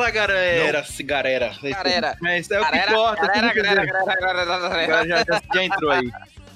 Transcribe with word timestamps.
Fala, 0.00 0.10
galera! 0.12 0.82
Galera. 1.04 1.54
Galera. 1.62 2.16
Mas 2.22 2.50
é 2.50 2.58
o 2.58 2.64
que 2.64 2.74
importa. 2.74 3.26
galera, 3.26 3.52
galera, 3.52 3.84
galera, 3.84 4.44
galera, 4.66 5.06
já, 5.06 5.42
já 5.54 5.62
entrou 5.62 5.90
aí. 5.90 6.10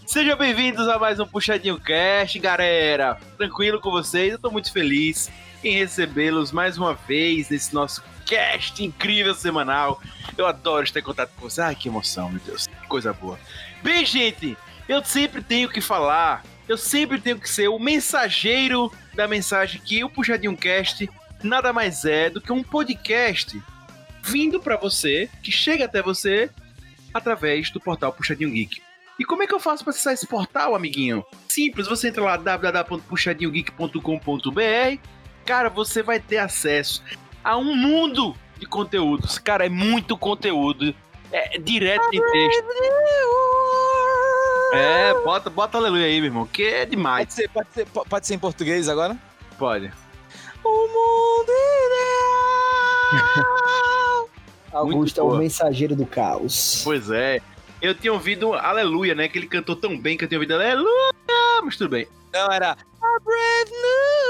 Sejam 0.06 0.34
bem-vindos 0.38 0.88
a 0.88 0.98
mais 0.98 1.20
um 1.20 1.26
Puxadinho 1.26 1.78
Cast, 1.78 2.38
galera. 2.38 3.18
Tranquilo 3.36 3.78
com 3.82 3.90
vocês? 3.90 4.32
Eu 4.32 4.38
tô 4.38 4.50
muito 4.50 4.72
feliz 4.72 5.30
em 5.62 5.74
recebê-los 5.74 6.52
mais 6.52 6.78
uma 6.78 6.94
vez 6.94 7.50
nesse 7.50 7.74
nosso 7.74 8.02
cast 8.24 8.82
incrível 8.82 9.34
semanal. 9.34 10.00
Eu 10.38 10.46
adoro 10.46 10.84
estar 10.84 11.00
em 11.00 11.02
contato 11.02 11.30
com 11.34 11.42
vocês. 11.42 11.66
Ai, 11.66 11.74
que 11.74 11.88
emoção, 11.88 12.30
meu 12.30 12.40
Deus. 12.46 12.66
Que 12.66 12.88
coisa 12.88 13.12
boa. 13.12 13.38
Bem, 13.82 14.06
gente, 14.06 14.56
eu 14.88 15.04
sempre 15.04 15.42
tenho 15.42 15.68
que 15.68 15.82
falar, 15.82 16.42
eu 16.66 16.78
sempre 16.78 17.20
tenho 17.20 17.38
que 17.38 17.50
ser 17.50 17.68
o 17.68 17.78
mensageiro 17.78 18.90
da 19.14 19.28
mensagem 19.28 19.82
que 19.84 20.02
o 20.02 20.08
Puxadinho 20.08 20.56
Cast 20.56 21.06
nada 21.46 21.72
mais 21.72 22.04
é 22.04 22.30
do 22.30 22.40
que 22.40 22.52
um 22.52 22.62
podcast 22.62 23.60
vindo 24.22 24.60
pra 24.60 24.76
você, 24.76 25.28
que 25.42 25.52
chega 25.52 25.84
até 25.84 26.02
você 26.02 26.50
através 27.12 27.70
do 27.70 27.80
portal 27.80 28.12
Puxadinho 28.12 28.50
Geek. 28.50 28.82
E 29.18 29.24
como 29.24 29.42
é 29.42 29.46
que 29.46 29.54
eu 29.54 29.60
faço 29.60 29.84
para 29.84 29.92
acessar 29.92 30.12
esse 30.12 30.26
portal, 30.26 30.74
amiguinho? 30.74 31.24
Simples, 31.48 31.86
você 31.86 32.08
entra 32.08 32.22
lá 32.24 32.36
www.puxadinhogeek.com.br. 32.36 34.98
Cara, 35.44 35.68
você 35.70 36.02
vai 36.02 36.18
ter 36.18 36.38
acesso 36.38 37.02
a 37.44 37.56
um 37.56 37.76
mundo 37.76 38.34
de 38.58 38.66
conteúdos. 38.66 39.38
Cara, 39.38 39.66
é 39.66 39.68
muito 39.68 40.16
conteúdo. 40.16 40.94
É 41.30 41.58
direto 41.58 42.08
em 42.12 42.20
texto. 42.20 42.64
É, 44.72 45.14
bota, 45.24 45.50
bota 45.50 45.78
aleluia 45.78 46.06
aí, 46.06 46.16
meu 46.20 46.26
irmão, 46.26 46.46
que 46.46 46.64
é 46.64 46.84
demais. 46.84 47.26
Pode 47.26 47.34
ser, 47.34 47.48
pode, 47.50 47.68
ser, 47.72 47.86
po- 47.86 48.04
pode 48.08 48.26
ser 48.26 48.34
em 48.34 48.38
português 48.38 48.88
agora? 48.88 49.16
Pode. 49.58 49.92
O 50.64 50.88
mundo 50.88 51.52
ideal. 53.12 54.28
Augusto 54.72 55.20
é 55.20 55.22
o 55.22 55.36
mensageiro 55.36 55.94
do 55.94 56.06
caos. 56.06 56.80
Pois 56.82 57.10
é. 57.10 57.40
Eu 57.80 57.94
tinha 57.94 58.12
ouvido 58.12 58.54
Aleluia, 58.54 59.14
né? 59.14 59.28
Que 59.28 59.38
ele 59.38 59.46
cantou 59.46 59.76
tão 59.76 59.98
bem 59.98 60.16
que 60.16 60.24
eu 60.24 60.28
tinha 60.28 60.38
ouvido 60.38 60.54
Aleluia, 60.54 61.12
mas 61.62 61.76
tudo 61.76 61.90
bem. 61.90 62.08
Não, 62.32 62.50
era 62.50 62.70
A 62.72 63.20
Brave 63.22 63.70
New 63.70 64.24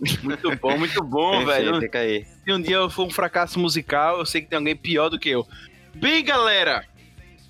World. 0.00 0.20
Muito 0.24 0.56
bom, 0.56 0.76
muito 0.76 1.02
bom, 1.02 1.44
velho. 1.46 1.80
Se 2.44 2.52
um 2.52 2.60
dia 2.60 2.76
eu 2.76 2.90
for 2.90 3.06
um 3.06 3.10
fracasso 3.10 3.58
musical, 3.60 4.18
eu 4.18 4.26
sei 4.26 4.42
que 4.42 4.48
tem 4.48 4.58
alguém 4.58 4.76
pior 4.76 5.08
do 5.08 5.18
que 5.18 5.30
eu. 5.30 5.46
Bem, 5.94 6.22
galera, 6.24 6.84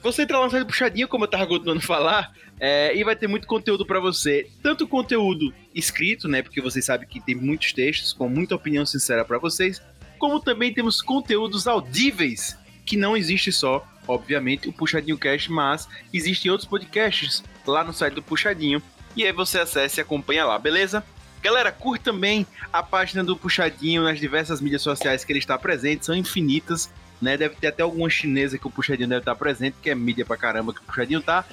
você 0.03 0.23
entra 0.23 0.39
lá 0.39 0.45
no 0.45 0.51
site 0.51 0.65
do 0.65 0.67
Puxadinho, 0.67 1.09
como 1.09 1.25
eu 1.25 1.29
tava 1.29 1.47
continuando 1.47 1.81
falar, 1.81 2.31
é, 2.61 2.97
e 2.97 3.03
vai 3.05 3.17
ter 3.17 3.27
muito 3.27 3.47
conteúdo 3.47 3.85
pra 3.85 4.01
você. 4.01 4.49
Tanto 4.63 4.87
conteúdo 4.87 5.53
escrito, 5.75 6.29
né? 6.29 6.43
Porque 6.43 6.61
vocês 6.61 6.85
sabem 6.85 7.09
que 7.09 7.21
tem 7.21 7.35
muitos 7.35 7.73
textos 7.73 8.13
com 8.13 8.29
muita 8.29 8.55
opinião 8.55 8.87
sincera 8.87 9.25
pra 9.25 9.39
vocês, 9.39 9.83
como 10.19 10.41
também 10.41 10.73
temos 10.73 11.03
conteúdos 11.03 11.67
audíveis, 11.67 12.57
que 12.87 12.97
não 12.97 13.17
existe 13.17 13.51
só, 13.53 13.87
obviamente, 14.07 14.69
o 14.69 14.73
Puxadinho 14.73 15.19
Cast, 15.19 15.51
mas 15.51 15.89
existem 16.13 16.51
outros 16.51 16.69
podcasts 16.69 17.43
lá 17.67 17.83
no 17.83 17.93
site 17.93 18.15
do 18.15 18.23
Puxadinho. 18.23 18.83
E 19.17 19.25
aí 19.25 19.33
você 19.33 19.59
acessa 19.59 20.01
e 20.01 20.03
acompanha 20.03 20.45
lá, 20.45 20.59
beleza? 20.59 21.05
Galera, 21.43 21.71
curte 21.71 22.05
também 22.05 22.47
a 22.73 22.83
página 22.83 23.23
do 23.23 23.37
Puxadinho 23.37 24.03
nas 24.03 24.19
diversas 24.19 24.61
mídias 24.61 24.81
sociais 24.81 25.25
que 25.25 25.33
ele 25.33 25.39
está 25.39 25.59
presente, 25.59 26.07
são 26.07 26.15
infinitas, 26.15 26.91
né? 27.21 27.37
Deve 27.37 27.55
ter 27.57 27.67
até 27.67 27.83
alguma 27.83 28.09
chinesa 28.09 28.59
que 28.59 28.67
o 28.67 28.71
Puxadinho 28.71 29.09
deve 29.09 29.21
estar 29.21 29.35
presente, 29.35 29.77
que 29.83 29.91
é 29.91 29.95
mídia 29.95 30.25
pra 30.25 30.39
caramba 30.39 30.73
que 30.73 30.81
o 30.81 30.85
Puxadinho 30.85 31.21
tá. 31.21 31.45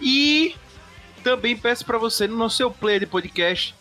E 0.00 0.54
também 1.22 1.56
peço 1.56 1.84
pra 1.84 1.98
você 1.98 2.26
no 2.26 2.48
seu 2.50 2.70
player 2.70 3.00
de 3.00 3.06
podcast 3.06 3.74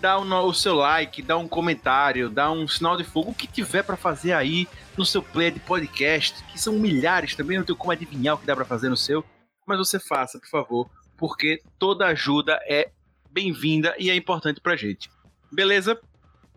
dar 0.00 0.18
o, 0.18 0.52
seu 0.52 0.74
like, 0.74 1.22
dar 1.22 1.38
um 1.38 1.48
comentário, 1.48 2.28
dar 2.28 2.50
um 2.50 2.68
sinal 2.68 2.96
de 2.96 3.04
fogo, 3.04 3.30
o 3.30 3.34
que 3.34 3.46
tiver 3.46 3.82
pra 3.82 3.96
fazer 3.96 4.32
aí 4.32 4.68
no 4.96 5.04
seu 5.04 5.22
player 5.22 5.52
de 5.52 5.60
podcast, 5.60 6.42
que 6.44 6.60
são 6.60 6.74
milhares 6.74 7.34
também, 7.34 7.56
não 7.58 7.64
tenho 7.64 7.76
como 7.78 7.92
adivinhar 7.92 8.34
o 8.34 8.38
que 8.38 8.46
dá 8.46 8.54
pra 8.54 8.64
fazer 8.64 8.88
no 8.88 8.96
seu, 8.96 9.24
mas 9.66 9.78
você 9.78 9.98
faça, 9.98 10.38
por 10.38 10.48
favor, 10.48 10.90
porque 11.16 11.62
toda 11.78 12.06
ajuda 12.06 12.60
é 12.68 12.90
bem-vinda 13.30 13.94
e 13.98 14.10
é 14.10 14.14
importante 14.14 14.60
pra 14.60 14.76
gente. 14.76 15.10
Beleza? 15.50 15.98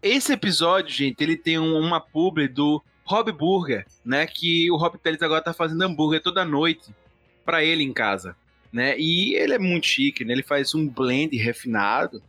Esse 0.01 0.33
episódio, 0.33 0.93
gente, 0.93 1.21
ele 1.23 1.35
tem 1.37 1.57
um- 1.57 1.79
uma 1.79 1.99
publi 1.99 2.47
do 2.47 2.81
Rob 3.05 3.31
Burger, 3.31 3.85
né? 4.05 4.27
Que 4.27 4.69
o 4.69 4.77
Rob 4.77 4.97
Teles 4.97 5.21
agora 5.21 5.41
tá 5.41 5.53
fazendo 5.53 5.81
hambúrguer 5.81 6.21
toda 6.21 6.45
noite 6.45 6.93
pra 7.43 7.63
ele 7.63 7.83
em 7.83 7.91
casa, 7.93 8.35
né? 8.71 8.95
E 8.97 9.35
ele 9.35 9.53
é 9.53 9.59
muito 9.59 9.87
chique, 9.87 10.23
né? 10.25 10.33
Ele 10.33 10.43
faz 10.43 10.73
um 10.75 10.87
blend 10.87 11.35
refinado, 11.37 12.21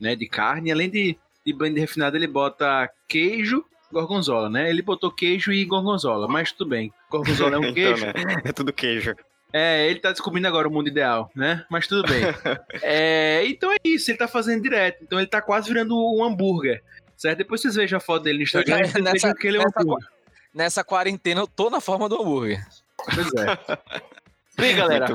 né? 0.00 0.14
De 0.16 0.26
carne. 0.28 0.70
Além 0.72 0.90
de, 0.90 1.16
de 1.44 1.52
blend 1.52 1.78
refinado, 1.78 2.16
ele 2.16 2.26
bota 2.26 2.90
queijo, 3.08 3.64
gorgonzola, 3.92 4.50
né? 4.50 4.68
Ele 4.68 4.82
botou 4.82 5.10
queijo 5.10 5.52
e 5.52 5.64
gorgonzola, 5.64 6.26
mas 6.28 6.52
tudo 6.52 6.68
bem. 6.70 6.92
Gorgonzola 7.10 7.56
é 7.56 7.58
um 7.58 7.62
Então, 7.70 7.74
queijo. 7.74 8.06
né? 8.06 8.12
É 8.44 8.52
tudo 8.52 8.72
queijo. 8.72 9.14
É, 9.52 9.88
ele 9.88 10.00
tá 10.00 10.10
descobrindo 10.12 10.46
agora 10.48 10.68
o 10.68 10.70
mundo 10.70 10.88
ideal, 10.88 11.30
né? 11.34 11.64
Mas 11.70 11.86
tudo 11.86 12.02
bem. 12.06 12.22
É, 12.82 13.42
então 13.46 13.72
é 13.72 13.76
isso, 13.84 14.10
ele 14.10 14.18
tá 14.18 14.28
fazendo 14.28 14.62
direto. 14.62 15.02
Então 15.02 15.18
ele 15.18 15.28
tá 15.28 15.40
quase 15.40 15.68
virando 15.68 15.96
um 15.96 16.22
hambúrguer. 16.24 16.82
Certo? 17.16 17.38
Depois 17.38 17.62
vocês 17.62 17.74
vejam 17.76 17.96
a 17.96 18.00
foto 18.00 18.24
dele 18.24 18.38
no 18.38 18.44
Instagram 18.44 18.80
e 18.80 18.84
vocês 18.88 19.02
nessa- 19.04 19.12
vejam 19.28 19.34
que 19.34 19.46
ele 19.46 19.56
é 19.56 19.60
um 19.60 19.64
hambúrguer. 19.64 20.08
Nessa 20.52 20.84
quarentena 20.84 21.40
eu 21.40 21.46
tô 21.46 21.70
na 21.70 21.80
forma 21.80 22.08
do 22.08 22.20
hambúrguer. 22.20 22.62
Pois 22.98 23.32
é. 23.34 23.78
Bem, 24.56 24.74
galera, 24.74 25.06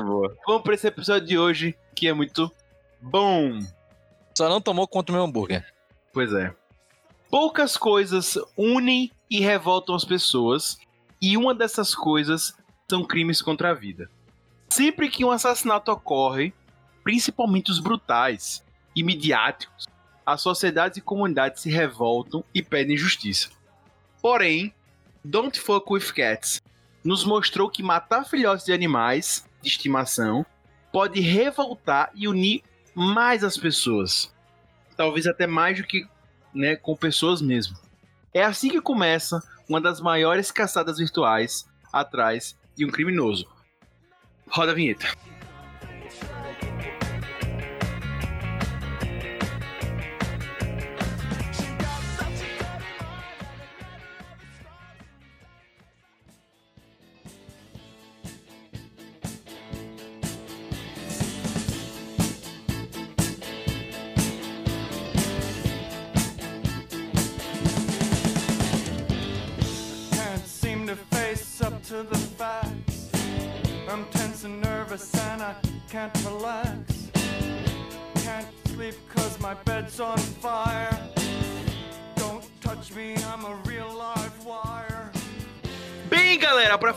vamos 0.46 0.62
pra 0.62 0.74
esse 0.74 0.86
episódio 0.86 1.26
de 1.26 1.36
hoje, 1.36 1.76
que 1.96 2.06
é 2.06 2.12
muito 2.12 2.50
bom. 3.00 3.58
Só 4.38 4.48
não 4.48 4.60
tomou 4.60 4.86
contra 4.86 5.12
o 5.12 5.16
meu 5.16 5.24
hambúrguer. 5.24 5.66
Pois 6.12 6.32
é. 6.32 6.54
Poucas 7.28 7.76
coisas 7.76 8.38
unem 8.56 9.10
e 9.28 9.40
revoltam 9.40 9.96
as 9.96 10.04
pessoas, 10.04 10.78
e 11.20 11.36
uma 11.36 11.54
dessas 11.54 11.92
coisas 11.92 12.56
são 12.88 13.04
crimes 13.04 13.42
contra 13.42 13.70
a 13.70 13.74
vida. 13.74 14.08
Sempre 14.70 15.10
que 15.10 15.24
um 15.24 15.30
assassinato 15.32 15.90
ocorre, 15.90 16.54
principalmente 17.02 17.70
os 17.70 17.80
brutais 17.80 18.64
e 18.94 19.02
midiáticos, 19.02 19.86
as 20.24 20.40
sociedades 20.40 20.98
e 20.98 21.00
comunidades 21.00 21.62
se 21.62 21.70
revoltam 21.70 22.44
e 22.54 22.62
pedem 22.62 22.96
justiça. 22.96 23.50
Porém, 24.20 24.72
Don't 25.24 25.58
Fuck 25.58 25.92
With 25.92 26.12
Cats 26.14 26.62
nos 27.04 27.24
mostrou 27.24 27.68
que 27.68 27.82
matar 27.82 28.24
filhotes 28.24 28.64
de 28.64 28.72
animais 28.72 29.46
de 29.60 29.68
estimação 29.68 30.44
pode 30.92 31.20
revoltar 31.20 32.10
e 32.14 32.28
unir 32.28 32.62
mais 32.94 33.42
as 33.42 33.56
pessoas 33.56 34.32
talvez 34.96 35.26
até 35.26 35.46
mais 35.46 35.78
do 35.78 35.84
que 35.84 36.06
né, 36.54 36.76
com 36.76 36.96
pessoas 36.96 37.40
mesmo. 37.40 37.76
É 38.32 38.42
assim 38.42 38.68
que 38.68 38.80
começa 38.80 39.42
uma 39.68 39.80
das 39.80 40.00
maiores 40.00 40.50
caçadas 40.50 40.98
virtuais 40.98 41.66
atrás 41.92 42.56
de 42.76 42.84
um 42.86 42.90
criminoso. 42.90 43.46
Roda 44.48 44.72
a 44.72 44.74
vinheta. 44.74 45.06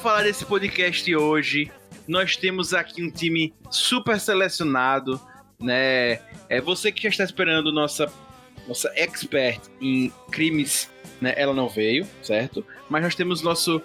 Falar 0.06 0.22
desse 0.22 0.46
podcast 0.46 1.16
hoje, 1.16 1.72
nós 2.08 2.38
temos 2.38 2.76
aqui 2.76 3.04
um 3.04 3.10
time 3.10 3.52
super 3.72 4.20
selecionado, 4.20 5.20
né? 5.60 6.20
É 6.48 6.62
você 6.62 6.92
que 6.92 7.02
já 7.02 7.10
está 7.10 7.24
esperando 7.24 7.74
nossa 7.74 8.14
nossa 8.68 8.92
expert 8.96 9.60
em 9.82 10.14
crimes, 10.30 10.92
né? 11.20 11.34
Ela 11.36 11.56
não 11.56 11.68
veio, 11.68 12.06
certo? 12.22 12.64
Mas 12.88 13.02
nós 13.02 13.16
temos 13.16 13.42
nosso 13.42 13.82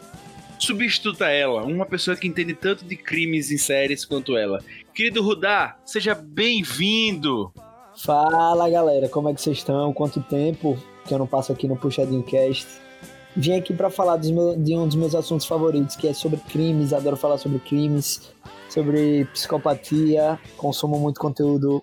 substituto 0.58 1.24
a 1.24 1.30
ela, 1.30 1.64
uma 1.64 1.86
pessoa 1.86 2.14
que 2.14 2.28
entende 2.28 2.52
tanto 2.52 2.84
de 2.84 2.96
crimes 2.96 3.50
em 3.50 3.56
séries 3.56 4.04
quanto 4.04 4.36
ela. 4.36 4.62
Querido 4.94 5.22
Rudá, 5.22 5.78
seja 5.86 6.14
bem-vindo. 6.14 7.50
Fala 7.96 8.68
galera, 8.68 9.08
como 9.08 9.30
é 9.30 9.32
que 9.32 9.40
vocês 9.40 9.56
estão? 9.56 9.90
Quanto 9.94 10.20
tempo 10.20 10.78
que 11.06 11.14
eu 11.14 11.18
não 11.18 11.26
passo 11.26 11.50
aqui 11.50 11.66
no 11.66 11.78
Puxadinho 11.78 12.22
Cast? 12.24 12.68
Vim 13.40 13.52
aqui 13.56 13.72
pra 13.72 13.88
falar 13.90 14.18
meu- 14.18 14.54
de 14.56 14.74
um 14.76 14.86
dos 14.86 14.96
meus 14.96 15.14
assuntos 15.14 15.46
favoritos, 15.46 15.96
que 15.96 16.06
é 16.08 16.12
sobre 16.12 16.38
crimes. 16.50 16.92
Adoro 16.92 17.16
falar 17.16 17.38
sobre 17.38 17.58
crimes, 17.60 18.30
sobre 18.68 19.24
psicopatia. 19.32 20.38
Consumo 20.56 20.98
muito 20.98 21.18
conteúdo 21.20 21.82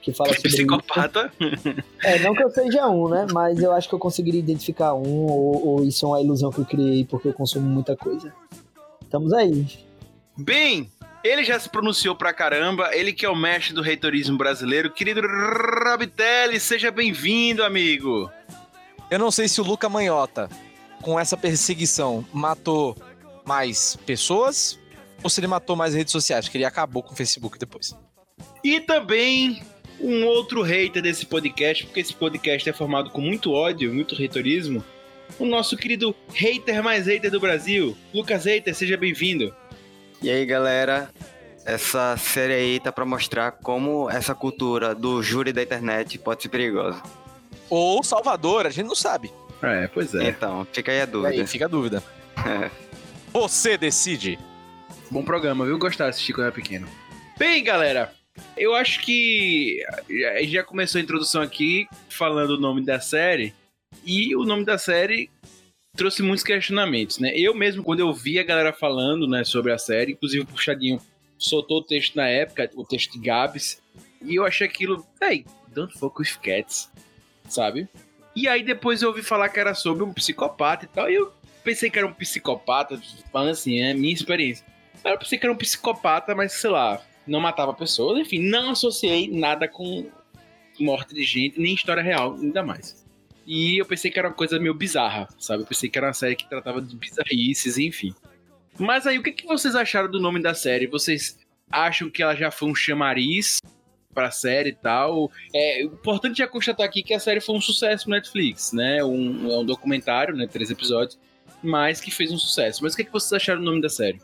que 0.00 0.12
fala 0.12 0.32
sobre 0.34 0.48
isso. 0.48 0.56
Psicopata. 0.56 1.32
É, 2.02 2.18
não 2.20 2.34
que 2.34 2.42
eu 2.44 2.50
seja 2.50 2.86
um, 2.88 3.08
né? 3.08 3.26
Mas 3.32 3.58
eu 3.62 3.72
acho 3.72 3.88
que 3.88 3.94
eu 3.94 3.98
conseguiria 3.98 4.40
identificar 4.40 4.94
um, 4.94 5.26
ou, 5.26 5.66
ou 5.66 5.84
isso 5.84 6.04
é 6.04 6.08
uma 6.08 6.20
ilusão 6.20 6.50
que 6.50 6.58
eu 6.60 6.64
criei 6.64 7.04
porque 7.04 7.28
eu 7.28 7.32
consumo 7.32 7.66
muita 7.68 7.96
coisa. 7.96 8.32
Estamos 9.02 9.32
aí. 9.32 9.66
Bem, 10.36 10.90
ele 11.22 11.44
já 11.44 11.58
se 11.58 11.68
pronunciou 11.68 12.14
pra 12.14 12.32
caramba, 12.32 12.90
ele 12.94 13.12
que 13.12 13.24
é 13.24 13.28
o 13.28 13.34
mestre 13.36 13.72
do 13.74 13.80
reitorismo 13.80 14.36
brasileiro. 14.36 14.90
Querido 14.90 15.20
Rabitelli, 15.22 16.60
seja 16.60 16.90
bem-vindo, 16.90 17.62
amigo. 17.64 18.30
Eu 19.10 19.18
não 19.18 19.30
sei 19.30 19.48
se 19.48 19.60
o 19.60 19.64
Luca 19.64 19.88
Manhota, 19.88 20.48
com 21.04 21.20
essa 21.20 21.36
perseguição, 21.36 22.24
matou 22.32 22.96
mais 23.44 23.94
pessoas 24.06 24.78
ou 25.22 25.28
se 25.28 25.38
ele 25.38 25.46
matou 25.46 25.76
mais 25.76 25.94
redes 25.94 26.10
sociais, 26.10 26.48
que 26.48 26.56
ele 26.56 26.64
acabou 26.64 27.02
com 27.02 27.12
o 27.12 27.16
Facebook 27.16 27.58
depois. 27.58 27.94
E 28.64 28.80
também 28.80 29.62
um 30.00 30.24
outro 30.24 30.62
hater 30.62 31.02
desse 31.02 31.26
podcast, 31.26 31.84
porque 31.84 32.00
esse 32.00 32.14
podcast 32.14 32.68
é 32.68 32.72
formado 32.72 33.10
com 33.10 33.20
muito 33.20 33.52
ódio, 33.52 33.92
muito 33.92 34.14
reitorismo. 34.14 34.82
O 35.38 35.44
nosso 35.44 35.76
querido 35.76 36.14
hater 36.32 36.82
mais 36.82 37.06
hater 37.06 37.30
do 37.30 37.38
Brasil, 37.38 37.94
Lucas 38.12 38.46
Hater, 38.46 38.74
seja 38.74 38.96
bem-vindo. 38.96 39.54
E 40.22 40.30
aí, 40.30 40.46
galera, 40.46 41.10
essa 41.66 42.16
série 42.16 42.54
aí 42.54 42.80
tá 42.80 42.90
pra 42.90 43.04
mostrar 43.04 43.52
como 43.52 44.08
essa 44.08 44.34
cultura 44.34 44.94
do 44.94 45.22
júri 45.22 45.52
da 45.52 45.62
internet 45.62 46.18
pode 46.18 46.42
ser 46.42 46.48
perigosa. 46.48 47.02
Ou 47.68 48.02
Salvador, 48.02 48.66
a 48.66 48.70
gente 48.70 48.86
não 48.86 48.94
sabe. 48.94 49.30
É, 49.62 49.86
pois 49.88 50.14
Então, 50.14 50.66
fica 50.72 50.92
aí 50.92 51.00
a 51.00 51.04
Aí 51.04 51.10
dúvida. 51.10 51.46
fica 51.46 51.64
a 51.64 51.68
dúvida. 51.68 52.02
Você 53.32 53.76
decide. 53.76 54.38
Bom 55.10 55.24
programa, 55.24 55.64
viu? 55.64 55.78
Gostar 55.78 56.04
de 56.04 56.10
assistir 56.10 56.32
quando 56.32 56.46
era 56.46 56.54
pequeno. 56.54 56.86
Bem, 57.38 57.62
galera, 57.64 58.12
eu 58.56 58.74
acho 58.74 59.00
que 59.00 59.78
a 60.34 60.40
gente 60.40 60.52
já 60.52 60.62
começou 60.62 60.98
a 61.00 61.02
introdução 61.02 61.42
aqui 61.42 61.86
falando 62.08 62.50
o 62.50 62.60
nome 62.60 62.84
da 62.84 63.00
série. 63.00 63.54
E 64.04 64.34
o 64.36 64.44
nome 64.44 64.64
da 64.64 64.76
série 64.78 65.30
trouxe 65.96 66.22
muitos 66.22 66.44
questionamentos, 66.44 67.18
né? 67.18 67.32
Eu 67.36 67.54
mesmo, 67.54 67.82
quando 67.82 68.00
eu 68.00 68.12
vi 68.12 68.38
a 68.38 68.42
galera 68.44 68.72
falando 68.72 69.28
né, 69.28 69.44
sobre 69.44 69.72
a 69.72 69.78
série, 69.78 70.12
inclusive 70.12 70.42
o 70.42 70.46
Puxadinho 70.46 71.00
soltou 71.38 71.78
o 71.78 71.82
texto 71.84 72.16
na 72.16 72.28
época, 72.28 72.70
o 72.74 72.84
texto 72.84 73.12
de 73.12 73.18
Gabs, 73.20 73.80
e 74.22 74.34
eu 74.36 74.44
achei 74.44 74.66
aquilo, 74.66 75.06
hey, 75.22 75.44
don't 75.68 75.96
fuck 75.98 76.20
with 76.20 76.38
cats, 76.42 76.90
sabe? 77.48 77.88
E 78.34 78.48
aí 78.48 78.62
depois 78.62 79.02
eu 79.02 79.08
ouvi 79.08 79.22
falar 79.22 79.48
que 79.48 79.60
era 79.60 79.74
sobre 79.74 80.02
um 80.02 80.12
psicopata 80.12 80.84
e 80.84 80.88
tal, 80.88 81.10
e 81.10 81.14
eu 81.14 81.32
pensei 81.62 81.88
que 81.88 81.98
era 81.98 82.06
um 82.06 82.12
psicopata, 82.12 83.00
falando 83.32 83.50
assim, 83.50 83.80
é 83.80 83.94
minha 83.94 84.12
experiência. 84.12 84.66
Eu 85.04 85.18
pensei 85.18 85.38
que 85.38 85.46
era 85.46 85.52
um 85.52 85.56
psicopata, 85.56 86.34
mas 86.34 86.52
sei 86.52 86.70
lá, 86.70 87.00
não 87.26 87.40
matava 87.40 87.72
pessoas, 87.72 88.18
enfim, 88.18 88.38
não 88.38 88.70
associei 88.70 89.28
nada 89.30 89.68
com 89.68 90.10
morte 90.80 91.14
de 91.14 91.22
gente, 91.22 91.60
nem 91.60 91.74
história 91.74 92.02
real, 92.02 92.34
ainda 92.34 92.62
mais. 92.62 93.04
E 93.46 93.78
eu 93.78 93.86
pensei 93.86 94.10
que 94.10 94.18
era 94.18 94.28
uma 94.28 94.34
coisa 94.34 94.58
meio 94.58 94.74
bizarra, 94.74 95.28
sabe? 95.38 95.62
Eu 95.62 95.66
pensei 95.66 95.88
que 95.88 95.98
era 95.98 96.08
uma 96.08 96.14
série 96.14 96.34
que 96.34 96.48
tratava 96.48 96.80
de 96.80 96.96
bizarrices, 96.96 97.78
enfim. 97.78 98.14
Mas 98.78 99.06
aí, 99.06 99.18
o 99.18 99.22
que, 99.22 99.32
que 99.32 99.46
vocês 99.46 99.76
acharam 99.76 100.10
do 100.10 100.18
nome 100.18 100.42
da 100.42 100.54
série? 100.54 100.86
Vocês 100.86 101.38
acham 101.70 102.10
que 102.10 102.22
ela 102.22 102.34
já 102.34 102.50
foi 102.50 102.68
um 102.68 102.74
chamariz 102.74 103.58
pra 104.14 104.30
série 104.30 104.70
e 104.70 104.74
tal? 104.74 105.30
É 105.54 105.82
importante 105.82 106.38
já 106.38 106.46
constatar 106.46 106.86
aqui 106.86 107.02
que 107.02 107.12
a 107.12 107.18
série 107.18 107.40
foi 107.40 107.56
um 107.56 107.60
sucesso 107.60 108.08
no 108.08 108.14
Netflix, 108.14 108.72
né? 108.72 109.04
Um, 109.04 109.50
é 109.50 109.58
um 109.58 109.64
documentário, 109.64 110.36
né? 110.36 110.46
Três 110.46 110.70
episódios, 110.70 111.18
mas 111.62 112.00
que 112.00 112.10
fez 112.10 112.30
um 112.30 112.38
sucesso. 112.38 112.82
Mas 112.82 112.94
o 112.94 112.96
que, 112.96 113.04
que 113.04 113.12
vocês 113.12 113.32
acharam 113.32 113.60
do 113.60 113.66
nome 113.66 113.82
da 113.82 113.88
série? 113.88 114.20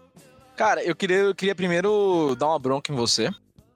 Cara, 0.57 0.83
eu 0.83 0.95
queria, 0.95 1.17
eu 1.17 1.35
queria 1.35 1.55
primeiro 1.55 2.37
dar 2.39 2.49
uma 2.49 2.59
bronca 2.59 2.93
em 2.93 2.97
você, 2.97 3.31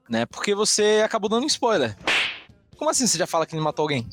né? 0.08 0.26
Porque 0.26 0.54
você 0.54 1.02
acabou 1.04 1.28
dando 1.28 1.46
spoiler. 1.46 1.96
Como 2.76 2.90
assim 2.90 3.06
você 3.06 3.18
já 3.18 3.26
fala 3.26 3.46
que 3.46 3.54
ele 3.54 3.62
matou 3.62 3.82
alguém? 3.84 4.06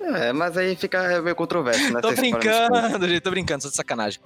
É, 0.00 0.32
mas 0.32 0.56
aí 0.56 0.76
fica 0.76 1.20
meio 1.20 1.34
controverso, 1.34 1.92
né? 1.92 2.00
Tô 2.02 2.12
brincando, 2.12 3.08
gente, 3.08 3.20
tô 3.20 3.30
brincando, 3.30 3.62
só 3.62 3.68
de 3.68 3.76
sacanagem. 3.76 4.20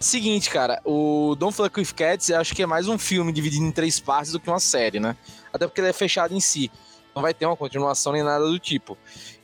Seguinte, 0.00 0.48
cara, 0.48 0.80
o 0.84 1.34
Don't 1.36 1.54
Fuck 1.54 1.80
With 1.80 1.92
Cats 1.94 2.28
eu 2.28 2.38
acho 2.38 2.54
que 2.54 2.62
é 2.62 2.66
mais 2.66 2.86
um 2.88 2.96
filme 2.96 3.32
dividido 3.32 3.64
em 3.64 3.72
três 3.72 3.98
partes 3.98 4.32
do 4.32 4.38
que 4.38 4.48
uma 4.48 4.60
série, 4.60 5.00
né? 5.00 5.16
Até 5.52 5.66
porque 5.66 5.80
ele 5.80 5.88
é 5.88 5.92
fechado 5.92 6.34
em 6.34 6.40
si. 6.40 6.70
Não 7.14 7.22
vai 7.22 7.34
ter 7.34 7.46
uma 7.46 7.56
continuação 7.56 8.12
nem 8.12 8.22
nada 8.22 8.44
do 8.44 8.58
tipo. 8.60 8.96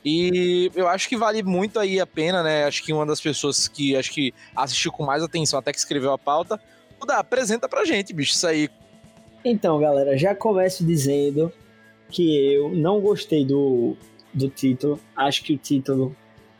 E 0.03 0.71
eu 0.73 0.87
acho 0.87 1.09
que 1.09 1.17
vale 1.17 1.43
muito 1.43 1.77
aí 1.77 1.99
a 1.99 2.07
pena, 2.07 2.41
né? 2.41 2.63
Acho 2.63 2.83
que 2.83 2.93
uma 2.93 3.05
das 3.05 3.19
pessoas 3.19 3.67
que 3.67 3.97
acho 3.97 4.11
que 4.11 4.33
assistiu 4.55 4.93
com 4.93 5.03
mais 5.03 5.21
atenção, 5.21 5.59
até 5.59 5.73
que 5.73 5.79
escreveu 5.79 6.13
a 6.13 6.17
pauta, 6.17 6.59
Dá, 7.05 7.19
apresenta 7.19 7.69
pra 7.69 7.85
gente, 7.85 8.13
bicho, 8.13 8.33
isso 8.33 8.47
aí. 8.47 8.69
Então, 9.43 9.79
galera, 9.79 10.17
já 10.17 10.33
começo 10.33 10.83
dizendo 10.83 11.51
que 12.09 12.53
eu 12.53 12.69
não 12.69 12.99
gostei 12.99 13.45
do, 13.45 13.95
do 14.33 14.49
título. 14.49 14.99
Acho 15.15 15.43
que 15.43 15.53
o 15.53 15.57
título 15.57 16.15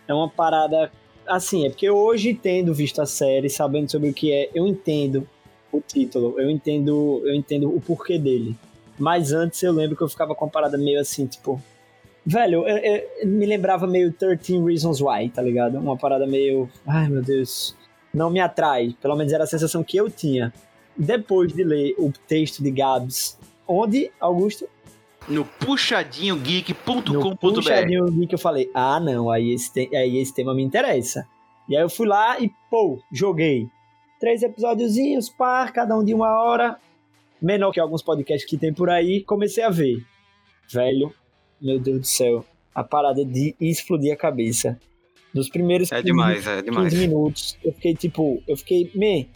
é 0.08 0.14
uma 0.14 0.30
parada. 0.30 0.92
Assim, 1.28 1.66
é 1.66 1.70
porque 1.70 1.90
hoje, 1.90 2.34
tendo 2.34 2.74
visto 2.74 3.02
a 3.02 3.06
série, 3.06 3.50
sabendo 3.50 3.90
sobre 3.90 4.10
o 4.10 4.14
que 4.14 4.32
é, 4.32 4.50
eu 4.54 4.68
entendo 4.68 5.28
o 5.72 5.82
título, 5.82 6.40
eu 6.40 6.50
entendo, 6.50 7.22
eu 7.26 7.34
entendo 7.34 7.76
o 7.76 7.82
porquê 7.82 8.18
dele. 8.18 8.56
Mas 8.98 9.32
antes 9.34 9.62
eu 9.64 9.74
lembro 9.74 9.96
que 9.96 10.04
eu 10.04 10.08
ficava 10.08 10.34
com 10.36 10.46
uma 10.46 10.52
parada 10.52 10.78
meio 10.78 11.00
assim, 11.00 11.26
tipo. 11.26 11.62
Velho, 12.26 12.68
eu, 12.68 12.78
eu- 12.78 13.04
eu 13.22 13.28
me 13.28 13.46
lembrava 13.46 13.86
meio 13.86 14.12
13 14.12 14.58
Reasons 14.64 15.02
Why, 15.02 15.30
tá 15.30 15.42
ligado? 15.42 15.78
Uma 15.78 15.98
parada 15.98 16.26
meio. 16.26 16.70
Ai, 16.88 17.10
meu 17.10 17.22
Deus. 17.22 17.76
Não 18.14 18.30
me 18.30 18.40
atrai. 18.40 18.96
Pelo 19.02 19.16
menos 19.16 19.34
era 19.34 19.44
a 19.44 19.48
sensação 19.48 19.84
que 19.84 19.98
eu 19.98 20.10
tinha. 20.10 20.54
Depois 20.96 21.52
de 21.52 21.64
ler 21.64 21.94
o 22.00 22.12
texto 22.28 22.64
de 22.64 22.72
Gabs, 22.72 23.38
onde, 23.68 24.10
Augusto? 24.20 24.68
No 25.28 25.36
No 25.36 25.46
puxadinhogeek.com.br. 25.46 27.36
puxadinho 27.40 28.06
geek 28.12 28.34
eu 28.34 28.40
falei, 28.40 28.70
ah 28.74 29.00
não, 29.00 29.30
aí 29.30 29.52
esse, 29.54 29.72
te- 29.74 29.96
aí 29.96 30.18
esse 30.18 30.34
tema 30.34 30.54
me 30.54 30.64
interessa. 30.64 31.28
E 31.68 31.76
aí 31.76 31.82
eu 31.82 31.90
fui 31.90 32.08
lá 32.08 32.40
e, 32.40 32.52
pô, 32.70 33.00
joguei. 33.12 33.68
Três 34.20 34.44
episódiozinhos, 34.44 35.30
par, 35.30 35.72
cada 35.74 35.98
um 35.98 36.04
de 36.04 36.14
uma 36.14 36.30
hora. 36.44 36.78
Menor 37.42 37.72
que 37.72 37.80
alguns 37.80 38.02
podcasts 38.04 38.50
que 38.50 38.58
tem 38.58 38.74
por 38.74 38.90
aí. 38.90 39.22
Comecei 39.24 39.64
a 39.64 39.70
ver. 39.70 40.04
Velho, 40.72 41.14
meu 41.62 41.80
Deus 41.80 42.00
do 42.02 42.06
céu. 42.08 42.46
A 42.74 42.84
parada 42.84 43.26
de 43.26 43.56
explodir 43.60 44.14
a 44.14 44.16
cabeça. 44.16 44.80
Nos 45.34 45.50
primeiros 45.50 45.92
É 45.92 45.96
15 45.98 46.06
demais, 46.06 46.48
é 46.48 46.62
demais. 46.62 46.94
15 46.94 47.08
minutos, 47.08 47.58
eu 47.64 47.74
fiquei 47.74 47.94
tipo, 47.94 48.42
eu 48.48 48.56
fiquei, 48.56 48.90
me, 48.96 49.28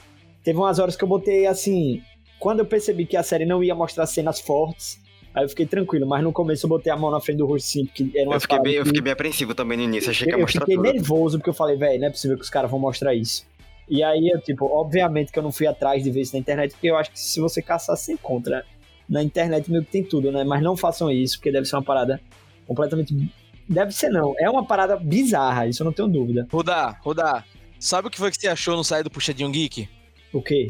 teve 0.45 0.57
umas 0.57 0.79
horas 0.79 0.95
que 0.95 1.03
eu 1.03 1.07
botei 1.09 1.45
assim, 1.45 2.01
quando 2.39 2.59
eu 2.59 2.65
percebi 2.65 3.05
que 3.05 3.17
a 3.17 3.23
série 3.23 3.45
não 3.45 3.61
ia 3.61 3.75
mostrar 3.75 4.05
cenas 4.05 4.39
fortes, 4.39 4.97
aí 5.33 5.43
eu 5.43 5.49
fiquei 5.49 5.65
tranquilo, 5.65 6.07
mas 6.07 6.23
no 6.23 6.31
começo 6.31 6.65
eu 6.65 6.69
botei 6.69 6.91
a 6.91 6.97
mão 6.97 7.11
na 7.11 7.19
frente 7.19 7.37
do 7.37 7.45
rosto 7.45 7.67
sim, 7.67 7.85
porque 7.85 8.09
era 8.15 8.29
uma 8.29 8.35
Eu 8.35 8.41
fiquei, 8.41 8.59
bem, 8.59 8.73
eu 8.73 8.85
fiquei 8.85 9.01
bem 9.01 9.13
apreensivo 9.13 9.53
também 9.55 9.77
no 9.77 9.83
início, 9.83 10.09
achei 10.09 10.25
que 10.25 10.33
ia 10.33 10.37
eu 10.37 10.41
mostrar 10.41 10.61
fiquei 10.61 10.75
tudo. 10.75 10.91
nervoso 10.91 11.37
porque 11.37 11.49
eu 11.49 11.53
falei, 11.53 11.77
velho, 11.77 11.99
não 11.99 12.07
é 12.07 12.09
possível 12.11 12.37
que 12.37 12.43
os 12.43 12.49
caras 12.49 12.69
vão 12.69 12.79
mostrar 12.79 13.13
isso. 13.13 13.45
E 13.87 14.03
aí 14.03 14.29
eu, 14.29 14.39
tipo, 14.39 14.65
obviamente 14.65 15.31
que 15.31 15.39
eu 15.39 15.43
não 15.43 15.51
fui 15.51 15.65
atrás 15.65 16.03
de 16.03 16.11
ver 16.11 16.21
isso 16.21 16.33
na 16.33 16.39
internet, 16.39 16.71
porque 16.71 16.87
eu 16.87 16.95
acho 16.95 17.11
que 17.11 17.19
se 17.19 17.39
você 17.39 17.61
caçar, 17.61 17.97
você 17.97 18.13
encontra. 18.13 18.63
Na 19.07 19.23
internet 19.23 19.71
meio 19.71 19.83
que 19.83 19.89
tem 19.91 20.03
tudo, 20.03 20.31
né? 20.31 20.43
Mas 20.43 20.61
não 20.61 20.77
façam 20.77 21.09
isso, 21.09 21.37
porque 21.37 21.51
deve 21.51 21.65
ser 21.65 21.75
uma 21.75 21.81
parada 21.81 22.21
completamente. 22.67 23.33
Deve 23.67 23.91
ser 23.91 24.09
não, 24.09 24.35
é 24.37 24.47
uma 24.47 24.63
parada 24.63 24.95
bizarra, 24.95 25.65
isso 25.65 25.81
eu 25.81 25.85
não 25.85 25.91
tenho 25.91 26.07
dúvida. 26.07 26.47
Rudá, 26.51 26.95
Rudá, 27.01 27.43
sabe 27.79 28.07
o 28.07 28.11
que 28.11 28.19
foi 28.19 28.29
que 28.29 28.37
você 28.39 28.47
achou 28.47 28.77
no 28.77 28.83
site 28.83 29.03
do 29.05 29.09
Puxadinho 29.09 29.49
Geek? 29.49 29.89
O 30.31 30.43
quê? 30.43 30.69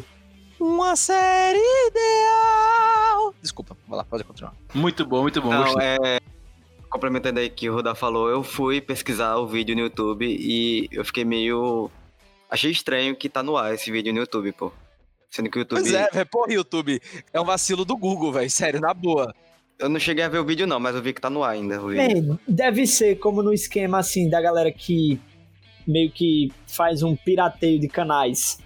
Uma 0.60 0.96
série 0.96 1.60
ideal. 1.88 3.34
Desculpa, 3.42 3.78
vai 3.88 3.98
lá, 3.98 4.04
pode 4.04 4.24
continuar. 4.24 4.54
Muito 4.74 5.06
bom, 5.06 5.22
muito 5.22 5.42
bom. 5.42 5.50
Não, 5.50 5.64
gostei. 5.64 5.88
é. 5.88 6.20
Complementando 6.90 7.40
aí 7.40 7.50
que 7.50 7.70
o 7.70 7.74
Rodar 7.74 7.96
falou, 7.96 8.30
eu 8.30 8.44
fui 8.44 8.82
pesquisar 8.82 9.38
o 9.38 9.48
vídeo 9.48 9.76
no 9.76 9.82
YouTube 9.82 10.26
e 10.26 10.90
eu 10.92 11.06
fiquei 11.06 11.24
meio. 11.24 11.90
Achei 12.50 12.72
estranho 12.72 13.16
que 13.16 13.30
tá 13.30 13.44
no 13.44 13.56
ar 13.56 13.74
esse 13.74 13.92
vídeo 13.92 14.12
no 14.12 14.20
YouTube, 14.20 14.52
pô. 14.54 14.72
Sendo 15.30 15.50
que 15.50 15.58
o 15.58 15.62
YouTube. 15.62 15.82
Pois 15.82 15.94
é, 15.94 16.10
velho, 16.12 16.26
porra, 16.26 16.54
YouTube. 16.54 17.00
É 17.32 17.40
um 17.40 17.46
vacilo 17.46 17.86
do 17.86 17.96
Google, 17.96 18.32
velho, 18.32 18.50
sério, 18.50 18.82
na 18.82 18.94
boa. 18.94 19.34
Eu 19.78 19.88
não 19.88 20.00
cheguei 20.00 20.24
a 20.24 20.30
ver 20.30 20.40
o 20.40 20.46
vídeo, 20.46 20.66
não, 20.68 20.80
mas 20.80 20.96
eu 20.96 21.02
vi 21.02 21.14
que 21.14 21.22
tá 21.22 21.30
no 21.30 21.44
ar 21.44 21.52
ainda. 21.52 21.80
O 21.82 21.90
vídeo. 21.90 22.22
Bem, 22.22 22.40
deve 22.48 22.88
ser 22.88 23.20
como 23.20 23.44
no 23.44 23.54
esquema 23.54 24.00
assim 24.00 24.28
da 24.28 24.42
galera 24.42 24.72
que 24.72 25.22
meio 25.88 26.12
que 26.12 26.52
faz 26.68 27.04
um 27.04 27.16
pirateio 27.16 27.80
de 27.80 27.88
canais. 27.88 28.60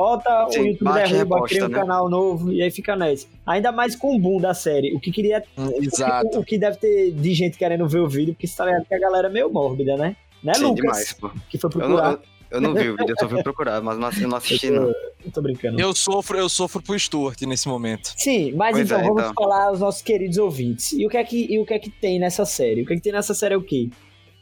Bota 0.00 0.46
o 0.46 0.52
Sim, 0.52 0.68
YouTube 0.68 0.84
bate 0.84 0.98
e 1.10 1.12
derruba, 1.12 1.34
reposta, 1.36 1.48
cria 1.54 1.64
um 1.66 1.68
né? 1.68 1.78
canal 1.78 2.08
novo 2.08 2.52
e 2.52 2.62
aí 2.62 2.70
fica 2.70 2.96
nessa. 2.96 3.26
Ainda 3.46 3.70
mais 3.70 3.94
com 3.94 4.16
o 4.16 4.18
boom 4.18 4.40
da 4.40 4.54
série. 4.54 4.94
O 4.94 5.00
que 5.00 5.10
queria 5.12 5.42
Hum, 5.58 5.66
O 5.68 5.82
Exato. 5.84 6.30
que, 6.30 6.38
o 6.38 6.44
que 6.44 6.58
deve 6.58 6.78
ter 6.78 7.10
de 7.12 7.34
gente 7.34 7.58
querendo 7.58 7.86
ver 7.86 8.00
o 8.00 8.08
vídeo, 8.08 8.32
porque 8.34 8.46
você 8.46 8.56
tá 8.56 8.64
ligado 8.64 8.86
que 8.86 8.94
a 8.94 8.98
galera 8.98 9.28
é 9.28 9.30
meio 9.30 9.50
mórbida, 9.52 9.96
né? 9.96 10.16
Né, 10.42 10.54
Sim, 10.54 10.62
Lucas? 10.62 10.76
demais, 10.80 11.12
pô. 11.12 11.30
Que 11.50 11.58
foi 11.58 11.68
Eu 11.74 11.78
não, 11.80 11.86
procurar. 11.88 12.12
eu, 12.12 12.20
eu 12.52 12.60
não 12.62 12.74
vi 12.74 12.88
o 12.88 12.96
vídeo, 12.96 13.10
eu 13.12 13.16
só 13.20 13.28
fui 13.28 13.42
procurar, 13.42 13.82
mas 13.82 13.98
não, 13.98 14.08
eu 14.22 14.28
não 14.28 14.36
assisti, 14.38 14.70
não. 14.70 14.84
Eu 14.84 15.30
tô 15.34 15.42
brincando. 15.42 15.78
Eu 15.78 15.94
sofro, 15.94 16.38
eu 16.38 16.48
sofro 16.48 16.80
pro 16.82 16.98
Stuart 16.98 17.42
nesse 17.42 17.68
momento. 17.68 18.14
Sim, 18.16 18.52
mas 18.52 18.72
Pois 18.72 18.86
então 18.86 19.00
é, 19.00 19.02
vamos 19.02 19.22
então. 19.22 19.34
falar 19.34 19.66
aos 19.66 19.80
nossos 19.80 20.00
queridos 20.00 20.38
ouvintes. 20.38 20.92
E 20.92 21.04
o 21.06 21.10
que 21.10 21.16
é 21.18 21.24
que, 21.24 21.46
e 21.52 21.58
o 21.58 21.66
que, 21.66 21.74
é 21.74 21.78
que 21.78 21.90
tem 21.90 22.18
nessa 22.18 22.46
série? 22.46 22.82
O 22.82 22.86
que 22.86 22.94
é 22.94 22.96
que 22.96 23.02
tem 23.02 23.12
nessa 23.12 23.34
série 23.34 23.52
é 23.54 23.58
o 23.58 23.62
quê? 23.62 23.90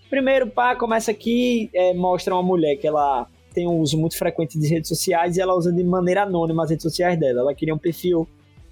Primeiro, 0.09 0.47
pá, 0.47 0.77
começa 0.77 1.11
aqui, 1.11 1.69
é, 1.75 1.93
mostra 1.95 2.33
uma 2.35 2.43
mulher 2.43 2.77
que 2.77 2.87
ela 2.87 3.27
tem 3.59 3.67
um 3.67 3.81
uso 3.81 3.99
muito 3.99 4.17
frequente 4.17 4.57
de 4.57 4.69
redes 4.69 4.88
sociais 4.88 5.37
e 5.37 5.41
ela 5.41 5.53
usa 5.53 5.73
de 5.73 5.83
maneira 5.83 6.23
anônima 6.23 6.62
as 6.62 6.71
redes 6.71 6.85
sociais 6.85 7.19
dela. 7.19 7.41
Ela 7.41 7.53
cria 7.57 7.75
um 7.75 7.79
perfil 7.79 8.29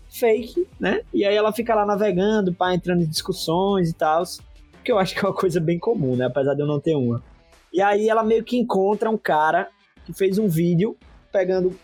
fake, 0.09 0.65
né? 0.79 1.01
E 1.13 1.25
aí 1.25 1.35
ela 1.35 1.53
fica 1.53 1.75
lá 1.75 1.85
navegando, 1.85 2.55
pá, 2.55 2.73
entrando 2.73 3.03
em 3.03 3.09
discussões 3.09 3.91
e 3.91 3.93
tal. 3.93 4.23
Que 4.85 4.93
eu 4.93 4.99
acho 5.01 5.13
que 5.13 5.19
é 5.19 5.29
uma 5.29 5.35
coisa 5.35 5.59
bem 5.59 5.77
comum, 5.77 6.15
né? 6.15 6.27
Apesar 6.27 6.55
de 6.55 6.61
eu 6.63 6.69
não 6.69 6.79
ter 6.79 6.95
uma. 6.95 7.21
E 7.73 7.83
aí 7.83 8.09
ela 8.09 8.23
meio 8.23 8.45
que 8.45 8.57
encontra 8.57 9.11
um 9.11 9.19
cara 9.19 9.69
que 10.05 10.13
fez 10.13 10.39
um 10.39 10.47
vídeo 10.47 10.97
pegando 11.33 11.77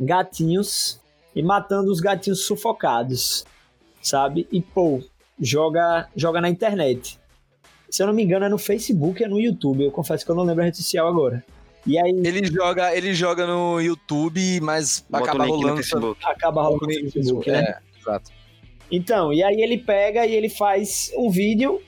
gatinhos 0.00 1.00
e 1.36 1.44
matando 1.44 1.92
os 1.92 2.00
gatinhos 2.00 2.44
sufocados, 2.44 3.44
sabe? 4.02 4.48
E 4.50 4.60
pô, 4.60 5.00
joga, 5.40 6.08
joga 6.16 6.40
na 6.40 6.48
internet. 6.48 7.20
Se 7.88 8.02
eu 8.02 8.08
não 8.08 8.14
me 8.14 8.24
engano, 8.24 8.46
é 8.46 8.48
no 8.48 8.58
Facebook, 8.58 9.22
é 9.22 9.28
no 9.28 9.38
YouTube. 9.38 9.84
Eu 9.84 9.92
confesso 9.92 10.24
que 10.24 10.30
eu 10.32 10.34
não 10.34 10.42
lembro 10.42 10.62
a 10.62 10.64
rede 10.64 10.78
social 10.78 11.06
agora. 11.06 11.44
E 11.86 11.98
aí 11.98 12.10
Ele 12.24 12.46
joga, 12.46 12.96
ele 12.96 13.12
joga 13.12 13.46
no 13.46 13.80
YouTube, 13.80 14.60
mas 14.60 15.04
Bota 15.10 15.24
acaba 15.24 15.44
o 15.44 15.46
link 15.46 15.52
no 15.54 15.60
rolando. 15.62 15.76
Facebook. 15.76 16.20
acaba 16.24 16.62
rolando 16.62 16.86
no 16.86 17.10
Facebook, 17.10 17.50
né? 17.50 17.60
É, 17.60 17.78
exato. 18.00 18.30
Então, 18.90 19.32
e 19.32 19.42
aí 19.42 19.60
ele 19.60 19.78
pega 19.78 20.26
e 20.26 20.34
ele 20.34 20.48
faz 20.48 21.10
um 21.16 21.28
vídeo 21.30 21.80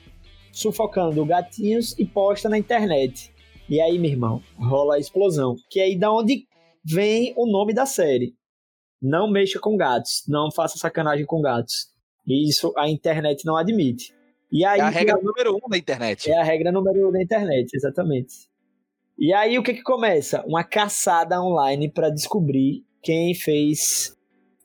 sufocando 0.52 1.24
gatinhos 1.24 1.96
e 1.98 2.04
posta 2.04 2.48
na 2.48 2.58
internet. 2.58 3.32
E 3.68 3.80
aí, 3.80 3.98
meu 3.98 4.10
irmão, 4.10 4.42
rola 4.56 4.96
a 4.96 4.98
explosão. 4.98 5.54
Que 5.70 5.80
é 5.80 5.84
aí 5.84 5.96
da 5.98 6.12
onde 6.12 6.46
vem 6.84 7.32
o 7.36 7.46
nome 7.46 7.72
da 7.72 7.86
série. 7.86 8.34
Não 9.00 9.30
mexa 9.30 9.58
com 9.60 9.76
gatos, 9.76 10.24
não 10.26 10.50
faça 10.50 10.78
sacanagem 10.78 11.26
com 11.26 11.40
gatos. 11.40 11.88
E 12.26 12.48
isso 12.48 12.72
a 12.76 12.88
internet 12.88 13.44
não 13.44 13.56
admite. 13.56 14.14
E 14.50 14.64
aí 14.64 14.80
É 14.80 14.82
a 14.82 14.88
regra 14.88 15.16
número 15.22 15.56
um 15.56 15.68
da 15.68 15.76
internet. 15.76 16.30
é 16.30 16.38
a 16.40 16.44
regra 16.44 16.72
número 16.72 17.08
um 17.08 17.12
da 17.12 17.22
internet, 17.22 17.70
exatamente. 17.74 18.34
E 19.18 19.33
aí 19.33 19.59
o 19.59 19.62
que 19.62 19.75
que 19.75 19.83
começa? 19.83 20.44
Uma 20.47 20.64
caçada 20.64 21.40
online 21.40 21.90
para 21.90 22.11
descobrir 22.11 22.85
quem 23.02 23.35
fez, 23.35 24.16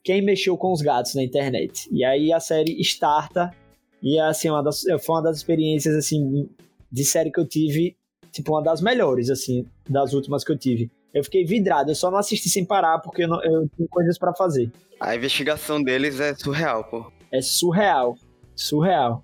quem 0.02 0.22
mexeu 0.22 0.56
com 0.56 0.72
os 0.72 0.82
gatos 0.82 1.14
na 1.14 1.22
internet. 1.22 1.88
E 1.92 2.04
aí 2.04 2.32
a 2.32 2.40
série 2.40 2.80
starta 2.80 3.54
e 4.02 4.18
é, 4.18 4.22
assim 4.22 4.50
uma 4.50 4.62
das, 4.62 4.82
foi 5.04 5.14
uma 5.14 5.22
das 5.22 5.36
experiências 5.36 5.94
assim 5.94 6.48
de 6.90 7.04
série 7.04 7.30
que 7.30 7.38
eu 7.38 7.46
tive, 7.46 7.96
tipo 8.32 8.52
uma 8.52 8.62
das 8.62 8.80
melhores 8.80 9.30
assim 9.30 9.64
das 9.88 10.12
últimas 10.12 10.42
que 10.42 10.50
eu 10.50 10.58
tive. 10.58 10.90
Eu 11.12 11.22
fiquei 11.22 11.44
vidrado, 11.44 11.90
eu 11.90 11.94
só 11.94 12.10
não 12.10 12.18
assisti 12.18 12.48
sem 12.48 12.64
parar 12.64 12.98
porque 13.00 13.24
eu, 13.24 13.28
não, 13.28 13.42
eu 13.44 13.68
tinha 13.76 13.88
coisas 13.88 14.18
para 14.18 14.34
fazer. 14.34 14.70
A 14.98 15.14
investigação 15.14 15.82
deles 15.82 16.18
é 16.18 16.34
surreal, 16.34 16.84
pô. 16.84 17.10
É 17.32 17.40
surreal, 17.40 18.16
surreal. 18.54 19.22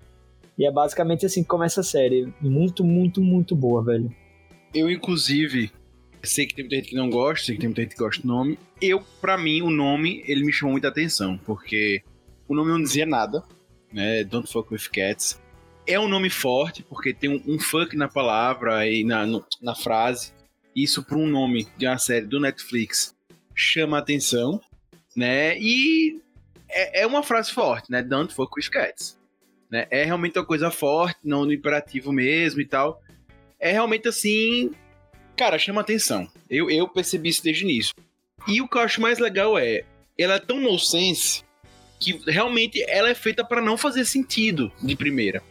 E 0.57 0.65
é 0.65 0.71
basicamente 0.71 1.25
assim 1.25 1.43
que 1.43 1.49
começa 1.49 1.81
a 1.81 1.83
série. 1.83 2.33
Muito, 2.41 2.83
muito, 2.83 3.21
muito 3.21 3.55
boa, 3.55 3.83
velho. 3.83 4.13
Eu, 4.77 4.89
inclusive, 4.91 5.71
sei 6.23 6.45
que 6.45 6.53
tem 6.53 6.63
muita 6.65 6.75
gente 6.75 6.89
que 6.89 6.95
não 6.95 7.09
gosta, 7.09 7.45
sei 7.47 7.55
que 7.55 7.61
tem 7.61 7.69
muita 7.69 7.81
gente 7.81 7.91
que 7.93 7.97
gosta 7.99 8.21
do 8.21 8.27
nome. 8.27 8.59
Eu, 8.81 9.01
pra 9.19 9.37
mim, 9.37 9.61
o 9.61 9.69
nome, 9.71 10.23
ele 10.27 10.45
me 10.45 10.53
chamou 10.53 10.73
muita 10.73 10.87
atenção, 10.89 11.37
porque 11.37 12.03
o 12.47 12.55
nome 12.55 12.69
não 12.69 12.81
dizia 12.81 13.05
nada, 13.05 13.43
né? 13.91 14.23
Don't 14.23 14.51
Fuck 14.51 14.71
With 14.73 14.89
Cats. 14.91 15.41
É 15.87 15.99
um 15.99 16.07
nome 16.07 16.29
forte, 16.29 16.83
porque 16.83 17.13
tem 17.13 17.29
um, 17.29 17.41
um 17.55 17.59
fuck 17.59 17.95
na 17.95 18.07
palavra 18.07 18.87
e 18.87 19.03
na, 19.03 19.25
no- 19.25 19.43
na 19.61 19.73
frase. 19.73 20.31
Isso, 20.75 21.03
para 21.03 21.17
um 21.17 21.25
nome 21.27 21.67
de 21.77 21.87
uma 21.87 21.97
série 21.97 22.25
do 22.27 22.39
Netflix, 22.39 23.15
chama 23.55 23.97
atenção, 23.97 24.61
né? 25.15 25.57
E 25.57 26.19
é, 26.69 27.01
é 27.01 27.07
uma 27.07 27.23
frase 27.23 27.51
forte, 27.51 27.89
né? 27.89 28.03
Don't 28.03 28.33
Fuck 28.33 28.51
With 28.57 28.69
Cats. 28.69 29.17
Né? 29.71 29.87
É 29.89 30.03
realmente 30.03 30.37
uma 30.37 30.45
coisa 30.45 30.69
forte, 30.69 31.17
não 31.23 31.45
no 31.45 31.51
imperativo 31.53 32.11
mesmo 32.11 32.61
e 32.61 32.65
tal 32.65 33.01
é 33.59 33.71
realmente 33.71 34.07
assim. 34.07 34.71
Cara, 35.35 35.57
chama 35.57 35.81
atenção. 35.81 36.27
Eu, 36.49 36.69
eu 36.69 36.87
percebi 36.87 37.29
isso 37.29 37.43
desde 37.43 37.63
o 37.63 37.69
início. 37.69 37.93
E 38.47 38.61
o 38.61 38.67
que 38.67 38.77
eu 38.77 38.81
acho 38.81 39.01
mais 39.01 39.19
legal 39.19 39.57
é. 39.57 39.83
Ela 40.17 40.35
é 40.35 40.39
tão 40.39 40.59
nonsense 40.59 41.43
que 41.99 42.19
realmente 42.27 42.83
ela 42.87 43.09
é 43.09 43.15
feita 43.15 43.43
para 43.43 43.61
não 43.61 43.77
fazer 43.77 44.05
sentido 44.05 44.71
de 44.81 44.95
primeira. 44.95 45.43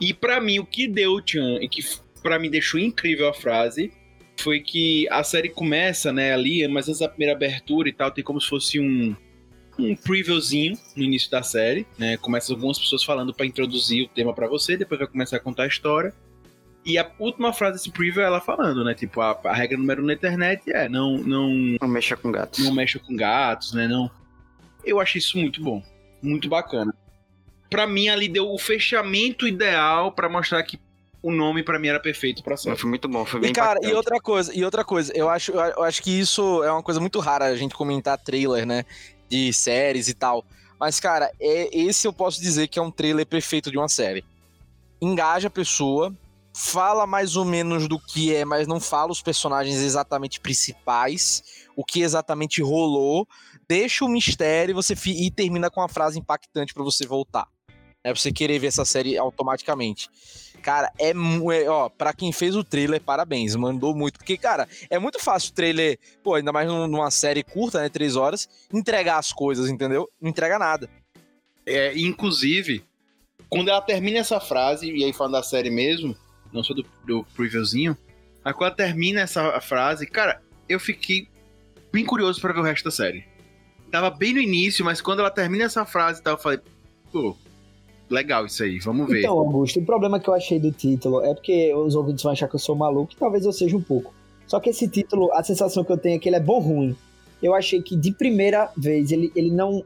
E 0.00 0.12
pra 0.14 0.40
mim, 0.40 0.58
o 0.58 0.66
que 0.66 0.88
deu 0.88 1.20
tchan 1.20 1.58
e 1.60 1.68
que 1.68 1.82
pra 2.22 2.38
mim 2.38 2.50
deixou 2.50 2.80
incrível 2.80 3.28
a 3.28 3.34
frase 3.34 3.92
foi 4.38 4.60
que 4.60 5.08
a 5.10 5.22
série 5.24 5.48
começa, 5.48 6.12
né, 6.12 6.32
ali, 6.32 6.66
mas 6.68 6.88
antes 6.88 7.00
da 7.00 7.08
primeira 7.08 7.34
abertura 7.34 7.88
e 7.88 7.92
tal, 7.92 8.10
tem 8.10 8.22
como 8.22 8.40
se 8.40 8.48
fosse 8.48 8.80
um 8.80 9.14
um 9.78 9.94
previewzinho 9.94 10.74
no 10.96 11.04
início 11.04 11.30
da 11.30 11.42
série, 11.42 11.86
né? 11.98 12.16
Começa 12.16 12.52
algumas 12.52 12.78
pessoas 12.78 13.04
falando 13.04 13.34
pra 13.34 13.44
introduzir 13.44 14.04
o 14.04 14.08
tema 14.08 14.32
pra 14.32 14.48
você, 14.48 14.76
depois 14.76 14.98
vai 14.98 15.06
começar 15.06 15.36
a 15.36 15.40
contar 15.40 15.64
a 15.64 15.66
história. 15.66 16.14
E 16.86 16.96
a 16.98 17.10
última 17.18 17.52
frase 17.52 17.78
desse 17.78 17.90
preview 17.90 18.22
é 18.22 18.26
ela 18.26 18.40
falando, 18.40 18.84
né? 18.84 18.94
Tipo, 18.94 19.20
a, 19.20 19.36
a 19.44 19.52
regra 19.52 19.76
número 19.76 20.02
um 20.02 20.06
na 20.06 20.12
internet 20.12 20.62
é 20.72 20.88
não, 20.88 21.18
não, 21.18 21.48
Não 21.80 21.88
mexa 21.88 22.16
com 22.16 22.30
gatos. 22.30 22.64
não 22.64 22.72
mexa 22.72 23.00
com 23.00 23.16
gatos, 23.16 23.72
né? 23.74 23.88
Não. 23.88 24.08
Eu 24.84 25.00
achei 25.00 25.18
isso 25.18 25.36
muito 25.36 25.60
bom, 25.60 25.82
muito 26.22 26.48
bacana. 26.48 26.94
Pra 27.68 27.88
mim 27.88 28.08
ali 28.08 28.28
deu 28.28 28.48
o 28.48 28.56
fechamento 28.56 29.48
ideal 29.48 30.12
pra 30.12 30.28
mostrar 30.28 30.62
que 30.62 30.78
o 31.20 31.32
nome 31.32 31.64
pra 31.64 31.76
mim 31.76 31.88
era 31.88 31.98
perfeito 31.98 32.40
pra 32.44 32.56
série. 32.56 32.70
Mas 32.70 32.80
Foi 32.80 32.88
muito 32.88 33.08
bom, 33.08 33.24
foi 33.24 33.40
bem 33.40 33.50
E 33.50 33.52
cara, 33.52 33.70
impactante. 33.72 33.92
e 33.92 33.96
outra 33.96 34.20
coisa, 34.20 34.54
e 34.56 34.64
outra 34.64 34.84
coisa, 34.84 35.12
eu 35.16 35.28
acho, 35.28 35.50
eu 35.50 35.82
acho 35.82 36.00
que 36.00 36.10
isso 36.16 36.62
é 36.62 36.70
uma 36.70 36.84
coisa 36.84 37.00
muito 37.00 37.18
rara 37.18 37.46
a 37.46 37.56
gente 37.56 37.74
comentar 37.74 38.16
trailer, 38.16 38.64
né, 38.64 38.84
de 39.28 39.52
séries 39.52 40.06
e 40.06 40.14
tal. 40.14 40.44
Mas 40.78 41.00
cara, 41.00 41.32
é, 41.40 41.76
esse 41.76 42.06
eu 42.06 42.12
posso 42.12 42.40
dizer 42.40 42.68
que 42.68 42.78
é 42.78 42.82
um 42.82 42.92
trailer 42.92 43.26
perfeito 43.26 43.72
de 43.72 43.76
uma 43.76 43.88
série. 43.88 44.24
Engaja 45.02 45.48
a 45.48 45.50
pessoa, 45.50 46.14
fala 46.56 47.06
mais 47.06 47.36
ou 47.36 47.44
menos 47.44 47.86
do 47.86 47.98
que 47.98 48.34
é, 48.34 48.42
mas 48.44 48.66
não 48.66 48.80
fala 48.80 49.12
os 49.12 49.20
personagens 49.20 49.76
exatamente 49.76 50.40
principais, 50.40 51.42
o 51.76 51.84
que 51.84 52.00
exatamente 52.00 52.62
rolou, 52.62 53.28
deixa 53.68 54.06
o 54.06 54.08
mistério 54.08 54.72
e 54.72 54.74
você 54.74 54.94
e 55.10 55.30
termina 55.30 55.70
com 55.70 55.80
uma 55.80 55.88
frase 55.88 56.18
impactante 56.18 56.72
pra 56.72 56.82
você 56.82 57.06
voltar. 57.06 57.46
É 58.02 58.10
pra 58.10 58.18
você 58.20 58.32
querer 58.32 58.58
ver 58.58 58.68
essa 58.68 58.84
série 58.84 59.18
automaticamente. 59.18 60.08
Cara, 60.62 60.90
é, 60.98 61.10
é 61.10 61.68
ó, 61.68 61.88
pra 61.90 62.14
quem 62.14 62.32
fez 62.32 62.56
o 62.56 62.64
trailer, 62.64 63.02
parabéns, 63.02 63.54
mandou 63.54 63.94
muito. 63.94 64.18
Porque, 64.18 64.38
cara, 64.38 64.66
é 64.88 64.98
muito 64.98 65.18
fácil 65.20 65.50
o 65.50 65.54
trailer, 65.54 65.98
pô, 66.22 66.34
ainda 66.34 66.52
mais 66.52 66.66
num- 66.68 66.86
numa 66.86 67.10
série 67.10 67.42
curta, 67.42 67.82
né, 67.82 67.88
três 67.88 68.16
horas, 68.16 68.48
entregar 68.72 69.18
as 69.18 69.32
coisas, 69.32 69.68
entendeu? 69.68 70.08
Não 70.20 70.30
entrega 70.30 70.58
nada. 70.58 70.88
É, 71.66 71.96
inclusive, 71.98 72.82
quando 73.50 73.68
ela 73.68 73.80
termina 73.82 74.18
essa 74.18 74.40
frase, 74.40 74.90
e 74.90 75.04
aí 75.04 75.12
falando 75.12 75.32
da 75.32 75.42
série 75.42 75.70
mesmo, 75.70 76.16
só 76.62 76.74
do, 76.74 76.84
do 77.06 77.24
previewzinho, 77.34 77.96
mas 78.44 78.54
quando 78.54 78.74
termina 78.76 79.20
essa 79.20 79.60
frase, 79.60 80.06
cara, 80.06 80.40
eu 80.68 80.78
fiquei 80.78 81.28
bem 81.92 82.04
curioso 82.04 82.40
pra 82.40 82.52
ver 82.52 82.60
o 82.60 82.62
resto 82.62 82.84
da 82.84 82.90
série. 82.90 83.24
Tava 83.90 84.10
bem 84.10 84.34
no 84.34 84.40
início, 84.40 84.84
mas 84.84 85.00
quando 85.00 85.20
ela 85.20 85.30
termina 85.30 85.64
essa 85.64 85.84
frase 85.84 86.22
tal, 86.22 86.34
eu 86.34 86.38
falei, 86.38 86.60
pô, 87.12 87.36
legal 88.10 88.46
isso 88.46 88.62
aí, 88.62 88.78
vamos 88.78 89.08
ver. 89.08 89.20
Então, 89.20 89.38
Augusto, 89.38 89.80
o 89.80 89.84
problema 89.84 90.20
que 90.20 90.28
eu 90.28 90.34
achei 90.34 90.58
do 90.58 90.70
título 90.70 91.24
é 91.24 91.34
porque 91.34 91.74
os 91.74 91.94
ouvintes 91.94 92.22
vão 92.22 92.32
achar 92.32 92.48
que 92.48 92.54
eu 92.54 92.60
sou 92.60 92.74
maluco, 92.74 93.12
e 93.12 93.16
talvez 93.16 93.44
eu 93.44 93.52
seja 93.52 93.76
um 93.76 93.82
pouco. 93.82 94.14
Só 94.46 94.60
que 94.60 94.70
esse 94.70 94.88
título, 94.88 95.32
a 95.32 95.42
sensação 95.42 95.82
que 95.82 95.90
eu 95.90 95.98
tenho 95.98 96.16
é 96.16 96.18
que 96.18 96.28
ele 96.28 96.36
é 96.36 96.40
bom 96.40 96.60
ruim. 96.60 96.96
Eu 97.42 97.54
achei 97.54 97.82
que 97.82 97.96
de 97.96 98.12
primeira 98.12 98.70
vez 98.76 99.10
ele, 99.10 99.32
ele 99.34 99.50
não. 99.50 99.84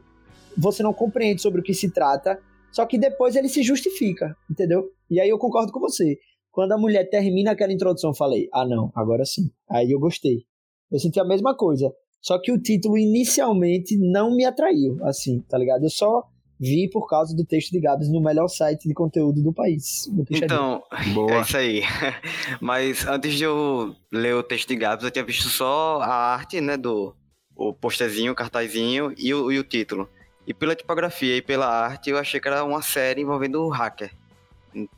Você 0.57 0.83
não 0.83 0.93
compreende 0.93 1.41
sobre 1.41 1.61
o 1.61 1.63
que 1.63 1.73
se 1.73 1.89
trata, 1.89 2.39
só 2.71 2.85
que 2.85 2.97
depois 2.97 3.35
ele 3.35 3.49
se 3.49 3.63
justifica, 3.63 4.35
entendeu? 4.49 4.91
E 5.09 5.19
aí 5.19 5.29
eu 5.29 5.37
concordo 5.37 5.71
com 5.71 5.79
você. 5.79 6.19
Quando 6.51 6.73
a 6.73 6.77
mulher 6.77 7.09
termina 7.09 7.51
aquela 7.51 7.71
introdução, 7.71 8.09
eu 8.09 8.15
falei, 8.15 8.49
ah 8.53 8.65
não, 8.65 8.91
agora 8.95 9.23
sim. 9.25 9.49
Aí 9.69 9.91
eu 9.91 9.99
gostei. 9.99 10.43
Eu 10.91 10.99
senti 10.99 11.19
a 11.19 11.25
mesma 11.25 11.55
coisa. 11.55 11.91
Só 12.21 12.37
que 12.39 12.51
o 12.51 12.61
título 12.61 12.97
inicialmente 12.97 13.97
não 13.97 14.35
me 14.35 14.45
atraiu, 14.45 14.97
assim, 15.03 15.39
tá 15.49 15.57
ligado? 15.57 15.83
Eu 15.83 15.89
só 15.89 16.23
vi 16.59 16.87
por 16.87 17.07
causa 17.07 17.35
do 17.35 17.43
texto 17.43 17.71
de 17.71 17.79
Gabs 17.79 18.07
no 18.11 18.21
melhor 18.21 18.47
site 18.47 18.87
de 18.87 18.93
conteúdo 18.93 19.41
do 19.41 19.51
país. 19.51 20.07
Puxadinho. 20.15 20.45
Então, 20.45 20.83
Boa. 21.15 21.33
é 21.39 21.41
isso 21.41 21.57
aí. 21.57 21.81
Mas 22.61 23.07
antes 23.07 23.33
de 23.33 23.45
eu 23.45 23.95
ler 24.11 24.35
o 24.35 24.43
texto 24.43 24.67
de 24.67 24.75
Gabs, 24.75 25.03
eu 25.03 25.09
tinha 25.09 25.25
visto 25.25 25.49
só 25.49 25.99
a 26.01 26.13
arte, 26.33 26.61
né, 26.61 26.77
do 26.77 27.15
o 27.55 27.73
posterzinho, 27.73 28.31
o 28.31 28.35
cartazinho 28.35 29.13
e 29.17 29.33
o, 29.33 29.51
e 29.51 29.57
o 29.57 29.63
título. 29.63 30.07
E 30.45 30.53
pela 30.53 30.75
tipografia 30.75 31.37
e 31.37 31.41
pela 31.41 31.67
arte, 31.67 32.09
eu 32.09 32.17
achei 32.17 32.39
que 32.39 32.47
era 32.47 32.63
uma 32.63 32.81
série 32.81 33.21
envolvendo 33.21 33.65
um 33.65 33.69
hacker. 33.69 34.11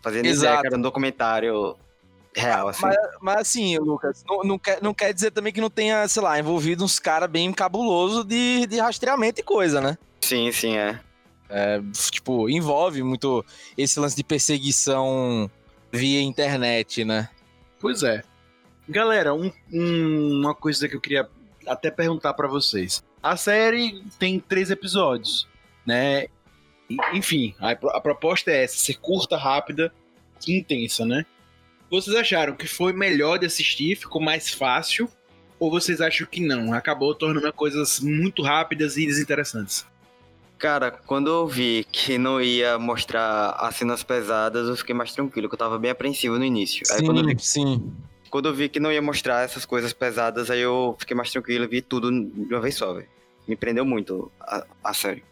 Fazendo 0.01 0.25
ideia 0.25 0.31
Exato. 0.31 0.65
era 0.67 0.77
um 0.77 0.81
documentário 0.81 1.75
real, 2.35 2.67
assim. 2.67 2.81
Mas, 2.81 2.97
mas 3.21 3.37
assim, 3.37 3.77
Lucas, 3.77 4.23
não, 4.27 4.43
não 4.43 4.59
quer, 4.59 4.81
não 4.81 4.93
quer 4.93 5.13
dizer 5.13 5.31
também 5.31 5.53
que 5.53 5.61
não 5.61 5.69
tenha, 5.69 6.07
sei 6.07 6.21
lá, 6.21 6.37
envolvido 6.39 6.83
uns 6.83 6.99
caras 6.99 7.29
bem 7.29 7.51
cabuloso 7.53 8.23
de, 8.23 8.65
de 8.67 8.79
rastreamento 8.79 9.39
e 9.39 9.43
coisa, 9.43 9.79
né? 9.79 9.97
Sim, 10.21 10.51
sim, 10.51 10.77
é. 10.77 10.99
Tipo, 12.09 12.49
envolve 12.49 13.03
muito 13.03 13.45
esse 13.77 13.99
lance 13.99 14.15
de 14.15 14.23
perseguição 14.23 15.49
via 15.91 16.21
internet, 16.21 17.05
né? 17.05 17.29
Pois 17.79 18.01
é. 18.01 18.23
Galera, 18.89 19.33
um- 19.33 19.51
um- 19.71 20.39
uma 20.41 20.55
coisa 20.55 20.87
que 20.89 20.95
eu 20.95 21.01
queria 21.01 21.29
até 21.67 21.91
perguntar 21.91 22.33
pra 22.33 22.47
vocês. 22.47 23.03
A 23.21 23.37
série 23.37 24.03
tem 24.17 24.39
três 24.39 24.71
episódios, 24.71 25.47
né? 25.85 26.25
Enfim, 27.13 27.53
a, 27.59 27.71
a 27.71 28.01
proposta 28.01 28.51
é 28.51 28.63
essa, 28.63 28.77
ser 28.77 28.95
curta, 28.95 29.37
rápida 29.37 29.93
e 30.47 30.57
intensa, 30.57 31.05
né? 31.05 31.25
Vocês 31.89 32.15
acharam 32.15 32.55
que 32.55 32.67
foi 32.67 32.91
melhor 32.91 33.37
de 33.37 33.45
assistir, 33.45 33.95
ficou 33.95 34.21
mais 34.21 34.49
fácil? 34.49 35.07
Ou 35.59 35.69
vocês 35.69 36.01
acham 36.01 36.27
que 36.27 36.41
não? 36.41 36.73
Acabou 36.73 37.13
tornando 37.13 37.53
coisas 37.53 37.99
muito 37.99 38.41
rápidas 38.41 38.97
e 38.97 39.05
desinteressantes? 39.05 39.85
Cara, 40.57 40.91
quando 40.91 41.29
eu 41.29 41.47
vi 41.47 41.85
que 41.91 42.17
não 42.17 42.41
ia 42.41 42.79
mostrar 42.79 43.51
as 43.59 43.75
cenas 43.75 44.01
pesadas, 44.01 44.67
eu 44.67 44.75
fiquei 44.75 44.95
mais 44.95 45.13
tranquilo, 45.13 45.47
que 45.47 45.55
eu 45.55 45.59
tava 45.59 45.77
bem 45.77 45.91
apreensivo 45.91 46.39
no 46.39 46.45
início. 46.45 46.83
Aí 46.89 46.99
sim, 46.99 47.05
quando 47.05 47.19
eu, 47.19 47.25
vi, 47.27 47.35
sim. 47.39 47.93
quando 48.29 48.47
eu 48.47 48.53
vi 48.53 48.69
que 48.69 48.79
não 48.79 48.91
ia 48.91 49.01
mostrar 49.01 49.43
essas 49.43 49.65
coisas 49.65 49.93
pesadas, 49.93 50.49
aí 50.49 50.61
eu 50.61 50.95
fiquei 50.97 51.15
mais 51.15 51.31
tranquilo 51.31 51.65
e 51.65 51.67
vi 51.67 51.81
tudo 51.81 52.09
de 52.09 52.53
uma 52.53 52.61
vez 52.61 52.75
só, 52.75 52.93
velho. 52.93 53.07
Me 53.47 53.55
prendeu 53.55 53.85
muito 53.85 54.31
a, 54.39 54.65
a 54.83 54.93
série. 54.93 55.23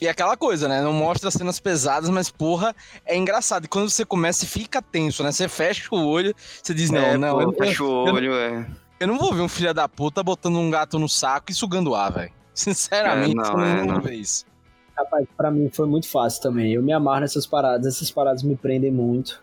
E 0.00 0.06
é 0.06 0.10
aquela 0.10 0.36
coisa, 0.36 0.68
né? 0.68 0.80
Não 0.80 0.92
mostra 0.92 1.30
cenas 1.30 1.58
pesadas, 1.58 2.08
mas 2.08 2.30
porra, 2.30 2.74
é 3.04 3.16
engraçado. 3.16 3.64
E 3.64 3.68
quando 3.68 3.90
você 3.90 4.04
começa, 4.04 4.46
fica 4.46 4.80
tenso, 4.80 5.22
né? 5.24 5.32
Você 5.32 5.48
fecha 5.48 5.88
o 5.94 6.06
olho, 6.06 6.34
você 6.62 6.72
diz, 6.72 6.90
não, 6.90 7.00
é, 7.00 7.16
não, 7.18 7.34
pô, 7.34 7.42
eu, 7.42 7.52
fecha 7.52 7.82
o 7.82 8.06
eu- 8.08 8.14
olho, 8.14 8.34
é. 8.34 8.66
eu 9.00 9.08
não 9.08 9.18
vou 9.18 9.34
ver 9.34 9.42
um 9.42 9.48
filho 9.48 9.74
da 9.74 9.88
puta 9.88 10.22
botando 10.22 10.56
um 10.56 10.70
gato 10.70 10.98
no 10.98 11.08
saco 11.08 11.50
e 11.50 11.54
sugando 11.54 11.94
ar, 11.94 12.12
velho. 12.12 12.32
Sinceramente, 12.54 13.32
É, 13.32 13.34
não, 13.34 13.44
eu 13.44 13.56
não, 13.56 13.64
é, 13.64 13.76
não 13.78 13.84
não. 13.86 13.94
vou 13.94 14.02
ver 14.04 14.14
isso. 14.14 14.44
Rapaz, 14.96 15.26
pra 15.36 15.50
mim 15.50 15.68
foi 15.72 15.86
muito 15.86 16.08
fácil 16.08 16.42
também. 16.42 16.72
Eu 16.74 16.82
me 16.82 16.92
amarro 16.92 17.20
nessas 17.20 17.46
paradas, 17.46 17.86
essas 17.96 18.10
paradas 18.10 18.42
me 18.42 18.56
prendem 18.56 18.90
muito, 18.90 19.40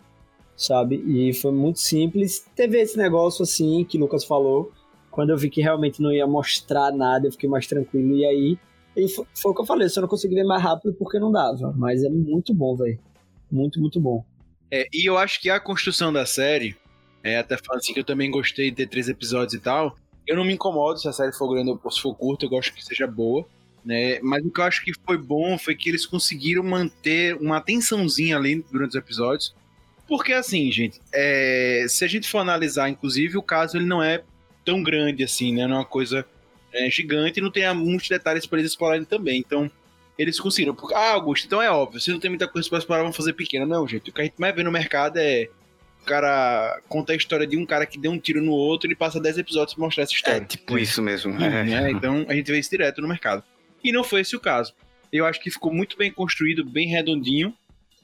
sabe? 0.56 0.96
E 1.06 1.32
foi 1.34 1.52
muito 1.52 1.80
simples. 1.80 2.46
Teve 2.54 2.78
esse 2.80 2.96
negócio 2.98 3.42
assim 3.42 3.84
que 3.84 3.96
o 3.96 4.00
Lucas 4.00 4.24
falou. 4.24 4.70
Quando 5.10 5.30
eu 5.30 5.36
vi 5.38 5.48
que 5.48 5.62
realmente 5.62 6.02
não 6.02 6.12
ia 6.12 6.26
mostrar 6.26 6.92
nada, 6.92 7.26
eu 7.26 7.32
fiquei 7.32 7.48
mais 7.48 7.66
tranquilo. 7.66 8.14
E 8.16 8.26
aí, 8.26 8.58
e 8.96 9.08
fo- 9.08 9.26
foi 9.34 9.52
o 9.52 9.54
que 9.54 9.60
eu 9.60 9.66
falei, 9.66 9.88
só 9.88 10.00
não 10.00 10.08
consegui 10.08 10.34
ver 10.34 10.44
mais 10.44 10.62
rápido 10.62 10.94
porque 10.94 11.18
não 11.18 11.30
dava. 11.30 11.72
Mas 11.76 12.02
é 12.02 12.08
muito 12.08 12.54
bom, 12.54 12.74
velho. 12.76 12.98
Muito, 13.50 13.80
muito 13.80 14.00
bom. 14.00 14.24
É, 14.70 14.86
e 14.92 15.08
eu 15.08 15.16
acho 15.16 15.40
que 15.40 15.48
a 15.48 15.60
construção 15.60 16.12
da 16.12 16.26
série, 16.26 16.76
é, 17.22 17.38
até 17.38 17.56
falando 17.56 17.80
assim 17.80 17.92
que 17.92 18.00
eu 18.00 18.04
também 18.04 18.30
gostei 18.30 18.70
de 18.70 18.76
ter 18.76 18.88
três 18.88 19.08
episódios 19.08 19.54
e 19.54 19.60
tal, 19.60 19.96
eu 20.26 20.34
não 20.36 20.44
me 20.44 20.52
incomodo 20.54 20.98
se 20.98 21.08
a 21.08 21.12
série 21.12 21.32
for 21.32 21.48
grande 21.52 21.70
ou 21.70 21.90
se 21.90 22.00
for 22.00 22.14
curta, 22.14 22.44
eu 22.44 22.50
gosto 22.50 22.72
que 22.74 22.84
seja 22.84 23.06
boa, 23.06 23.46
né? 23.84 24.18
Mas 24.20 24.44
o 24.44 24.50
que 24.50 24.60
eu 24.60 24.64
acho 24.64 24.84
que 24.84 24.92
foi 25.04 25.16
bom 25.16 25.56
foi 25.56 25.76
que 25.76 25.88
eles 25.88 26.04
conseguiram 26.04 26.64
manter 26.64 27.36
uma 27.36 27.58
atençãozinha 27.58 28.36
ali 28.36 28.64
durante 28.72 28.90
os 28.90 28.96
episódios. 28.96 29.54
Porque 30.08 30.32
assim, 30.32 30.70
gente, 30.72 31.00
é, 31.12 31.86
se 31.88 32.04
a 32.04 32.08
gente 32.08 32.28
for 32.28 32.38
analisar, 32.38 32.88
inclusive, 32.88 33.36
o 33.36 33.42
caso 33.42 33.76
ele 33.76 33.86
não 33.86 34.02
é 34.02 34.22
tão 34.64 34.82
grande 34.82 35.22
assim, 35.22 35.54
né? 35.54 35.66
Não 35.66 35.76
é 35.76 35.78
uma 35.80 35.84
coisa 35.84 36.26
é, 36.72 36.90
gigante 36.90 37.38
e 37.40 37.42
não 37.42 37.50
tem 37.50 37.72
muitos 37.74 38.08
detalhes 38.08 38.46
para 38.46 38.58
eles 38.58 38.72
explorarem 38.72 39.04
também. 39.04 39.38
Então, 39.38 39.70
eles 40.18 40.38
conseguiram. 40.40 40.76
Ah, 40.94 41.10
Augusto, 41.12 41.46
então 41.46 41.60
é 41.60 41.70
óbvio, 41.70 42.00
se 42.00 42.10
não 42.10 42.18
tem 42.20 42.30
muita 42.30 42.48
coisa 42.48 42.68
pra 42.68 42.78
explorar, 42.78 43.02
vamos 43.02 43.16
fazer 43.16 43.32
pequena. 43.34 43.66
Não, 43.66 43.86
gente, 43.86 44.10
o 44.10 44.12
que 44.12 44.20
a 44.20 44.24
gente 44.24 44.38
mais 44.38 44.54
vê 44.54 44.62
no 44.62 44.72
mercado 44.72 45.18
é 45.18 45.48
o 46.02 46.04
cara 46.06 46.80
conta 46.88 47.12
a 47.12 47.16
história 47.16 47.46
de 47.46 47.56
um 47.56 47.66
cara 47.66 47.84
que 47.84 47.98
deu 47.98 48.12
um 48.12 48.18
tiro 48.18 48.40
no 48.40 48.52
outro 48.52 48.90
e 48.90 48.94
passa 48.94 49.20
10 49.20 49.38
episódios 49.38 49.74
pra 49.74 49.84
mostrar 49.84 50.04
essa 50.04 50.12
É 50.12 50.16
história. 50.16 50.40
tipo 50.44 50.78
isso 50.78 51.02
mesmo. 51.02 51.34
É. 51.42 51.64
né? 51.64 51.90
Então 51.90 52.24
a 52.28 52.34
gente 52.34 52.50
vê 52.50 52.58
isso 52.58 52.70
direto 52.70 53.00
no 53.02 53.08
mercado. 53.08 53.42
E 53.82 53.90
não 53.92 54.04
foi 54.04 54.20
esse 54.20 54.34
o 54.36 54.40
caso. 54.40 54.72
Eu 55.12 55.26
acho 55.26 55.40
que 55.40 55.50
ficou 55.50 55.72
muito 55.72 55.96
bem 55.96 56.10
construído, 56.12 56.64
bem 56.64 56.88
redondinho. 56.88 57.52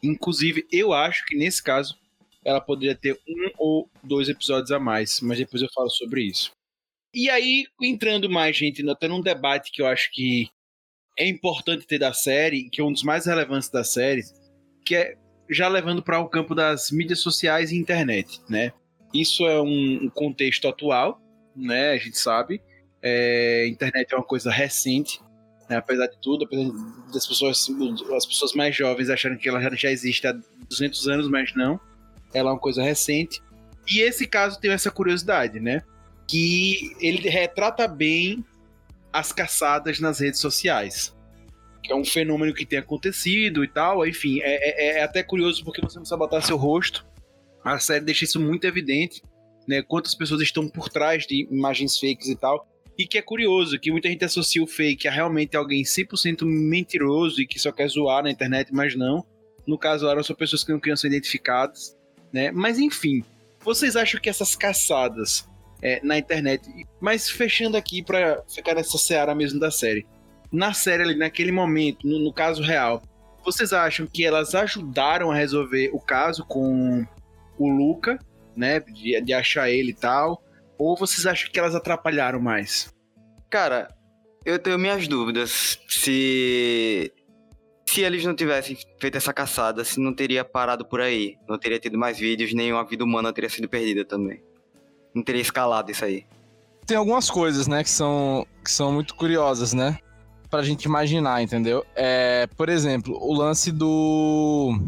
Inclusive, 0.02 0.66
eu 0.72 0.92
acho 0.92 1.24
que 1.26 1.36
nesse 1.36 1.62
caso 1.62 1.96
ela 2.44 2.60
poderia 2.60 2.94
ter 2.96 3.16
um 3.28 3.50
ou 3.56 3.88
dois 4.02 4.28
episódios 4.28 4.72
a 4.72 4.78
mais, 4.80 5.20
mas 5.20 5.38
depois 5.38 5.62
eu 5.62 5.68
falo 5.72 5.88
sobre 5.90 6.22
isso. 6.24 6.50
E 7.14 7.28
aí, 7.28 7.64
entrando 7.80 8.30
mais, 8.30 8.56
gente, 8.56 8.88
até 8.88 9.06
num 9.06 9.20
debate 9.20 9.70
que 9.70 9.82
eu 9.82 9.86
acho 9.86 10.10
que 10.12 10.48
é 11.18 11.28
importante 11.28 11.86
ter 11.86 11.98
da 11.98 12.12
série, 12.12 12.70
que 12.70 12.80
é 12.80 12.84
um 12.84 12.92
dos 12.92 13.02
mais 13.02 13.26
relevantes 13.26 13.68
da 13.68 13.84
série, 13.84 14.22
que 14.84 14.96
é 14.96 15.16
já 15.50 15.68
levando 15.68 16.02
para 16.02 16.18
o 16.18 16.28
campo 16.28 16.54
das 16.54 16.90
mídias 16.90 17.20
sociais 17.20 17.70
e 17.70 17.76
internet, 17.76 18.40
né? 18.48 18.72
Isso 19.12 19.46
é 19.46 19.60
um, 19.60 20.08
contexto 20.14 20.66
atual, 20.66 21.20
né? 21.54 21.90
A 21.90 21.98
gente 21.98 22.16
sabe. 22.16 22.62
É, 23.02 23.66
internet 23.68 24.12
é 24.12 24.16
uma 24.16 24.24
coisa 24.24 24.50
recente, 24.50 25.20
né? 25.68 25.76
apesar 25.76 26.06
de 26.06 26.18
tudo, 26.22 26.44
apesar 26.44 26.70
das 27.12 27.26
pessoas, 27.26 27.66
as 28.16 28.24
pessoas 28.24 28.54
mais 28.54 28.74
jovens 28.74 29.10
acharem 29.10 29.36
que 29.36 29.48
ela 29.48 29.60
já- 29.60 29.74
já 29.74 29.90
existe 29.90 30.26
há 30.26 30.32
200 30.70 31.08
anos, 31.08 31.28
mas 31.28 31.54
não. 31.54 31.78
Ela 32.32 32.48
é 32.50 32.52
uma 32.52 32.58
coisa 32.58 32.82
recente. 32.82 33.42
E 33.86 34.00
esse 34.00 34.26
caso 34.26 34.58
tem 34.58 34.70
essa 34.70 34.90
curiosidade, 34.90 35.60
né? 35.60 35.82
Que 36.28 36.94
ele 37.00 37.28
retrata 37.28 37.86
bem 37.86 38.44
as 39.12 39.32
caçadas 39.32 40.00
nas 40.00 40.20
redes 40.20 40.40
sociais. 40.40 41.14
Que 41.82 41.92
é 41.92 41.96
um 41.96 42.04
fenômeno 42.04 42.54
que 42.54 42.64
tem 42.64 42.78
acontecido 42.78 43.64
e 43.64 43.68
tal. 43.68 44.06
Enfim, 44.06 44.40
é, 44.40 44.96
é- 44.96 44.98
é 44.98 45.02
até 45.02 45.22
curioso 45.22 45.64
porque 45.64 45.80
você 45.80 45.98
não 45.98 46.18
botar 46.18 46.40
seu 46.40 46.56
rosto. 46.56 47.04
A 47.64 47.78
série 47.78 48.04
deixa 48.04 48.24
isso 48.24 48.40
muito 48.40 48.64
evidente, 48.66 49.22
né? 49.68 49.82
Quantas 49.82 50.14
pessoas 50.14 50.40
estão 50.40 50.68
por 50.68 50.88
trás 50.88 51.26
de 51.26 51.46
imagens 51.50 51.98
fakes 51.98 52.28
e 52.28 52.36
tal. 52.36 52.66
E 52.98 53.06
que 53.06 53.16
é 53.18 53.22
curioso, 53.22 53.78
que 53.78 53.90
muita 53.90 54.08
gente 54.08 54.24
associa 54.24 54.62
o 54.62 54.66
fake 54.66 55.08
a 55.08 55.10
realmente 55.10 55.56
alguém 55.56 55.82
100% 55.82 56.44
mentiroso 56.44 57.40
e 57.40 57.46
que 57.46 57.58
só 57.58 57.72
quer 57.72 57.88
zoar 57.88 58.22
na 58.22 58.30
internet, 58.30 58.72
mas 58.72 58.94
não. 58.94 59.24
No 59.66 59.78
caso, 59.78 60.08
eram 60.08 60.22
só 60.22 60.34
pessoas 60.34 60.62
que 60.64 60.72
não 60.72 60.80
queriam 60.80 60.96
ser 60.96 61.06
identificadas, 61.08 61.96
né? 62.32 62.50
Mas 62.50 62.78
enfim, 62.78 63.24
vocês 63.60 63.96
acham 63.96 64.20
que 64.20 64.28
essas 64.28 64.54
caçadas 64.56 65.48
é, 65.82 66.00
na 66.02 66.16
internet, 66.16 66.62
mas 67.00 67.28
fechando 67.28 67.76
aqui 67.76 68.02
pra 68.02 68.42
ficar 68.48 68.74
nessa 68.74 68.96
seara 68.96 69.34
mesmo 69.34 69.58
da 69.58 69.70
série, 69.70 70.06
na 70.52 70.72
série 70.72 71.02
ali, 71.02 71.16
naquele 71.16 71.50
momento, 71.50 72.06
no, 72.06 72.18
no 72.18 72.32
caso 72.32 72.62
real, 72.62 73.02
vocês 73.44 73.72
acham 73.72 74.06
que 74.06 74.24
elas 74.24 74.54
ajudaram 74.54 75.30
a 75.30 75.34
resolver 75.34 75.90
o 75.92 75.98
caso 75.98 76.44
com 76.46 77.04
o 77.58 77.68
Luca, 77.68 78.18
né? 78.56 78.80
De, 78.80 79.20
de 79.20 79.32
achar 79.32 79.70
ele 79.70 79.90
e 79.90 79.94
tal? 79.94 80.42
Ou 80.78 80.96
vocês 80.96 81.26
acham 81.26 81.50
que 81.50 81.58
elas 81.58 81.74
atrapalharam 81.74 82.40
mais? 82.40 82.92
Cara, 83.50 83.88
eu 84.44 84.58
tenho 84.58 84.78
minhas 84.78 85.08
dúvidas 85.08 85.78
se. 85.88 87.12
Se 87.88 88.00
eles 88.00 88.24
não 88.24 88.34
tivessem 88.34 88.76
feito 88.98 89.18
essa 89.18 89.34
caçada, 89.34 89.84
se 89.84 90.00
não 90.00 90.14
teria 90.14 90.44
parado 90.44 90.86
por 90.86 91.00
aí. 91.00 91.36
Não 91.46 91.58
teria 91.58 91.78
tido 91.78 91.98
mais 91.98 92.18
vídeos, 92.18 92.54
nenhuma 92.54 92.86
vida 92.86 93.04
humana 93.04 93.32
teria 93.34 93.50
sido 93.50 93.68
perdida 93.68 94.02
também. 94.02 94.42
Não 95.14 95.22
teria 95.22 95.42
escalado 95.42 95.90
isso 95.90 96.04
aí. 96.04 96.24
Tem 96.86 96.96
algumas 96.96 97.30
coisas, 97.30 97.66
né, 97.66 97.82
que 97.84 97.90
são, 97.90 98.46
que 98.64 98.70
são 98.70 98.92
muito 98.92 99.14
curiosas, 99.14 99.72
né? 99.72 99.98
Pra 100.50 100.62
gente 100.62 100.84
imaginar, 100.84 101.42
entendeu? 101.42 101.84
É, 101.94 102.46
por 102.56 102.68
exemplo, 102.68 103.16
o 103.20 103.32
lance 103.32 103.70
do. 103.72 104.78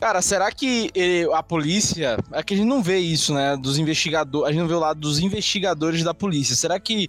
Cara, 0.00 0.22
será 0.22 0.50
que 0.50 0.90
ele- 0.94 1.30
a 1.32 1.42
polícia. 1.42 2.16
É 2.32 2.42
que 2.42 2.54
a 2.54 2.56
gente 2.56 2.66
não 2.66 2.82
vê 2.82 2.98
isso, 2.98 3.34
né? 3.34 3.56
Dos 3.56 3.78
investigadores. 3.78 4.48
A 4.48 4.52
gente 4.52 4.62
não 4.62 4.68
vê 4.68 4.74
o 4.74 4.78
lado 4.80 4.98
dos 4.98 5.18
investigadores 5.20 6.02
da 6.02 6.14
polícia. 6.14 6.56
Será 6.56 6.80
que 6.80 7.08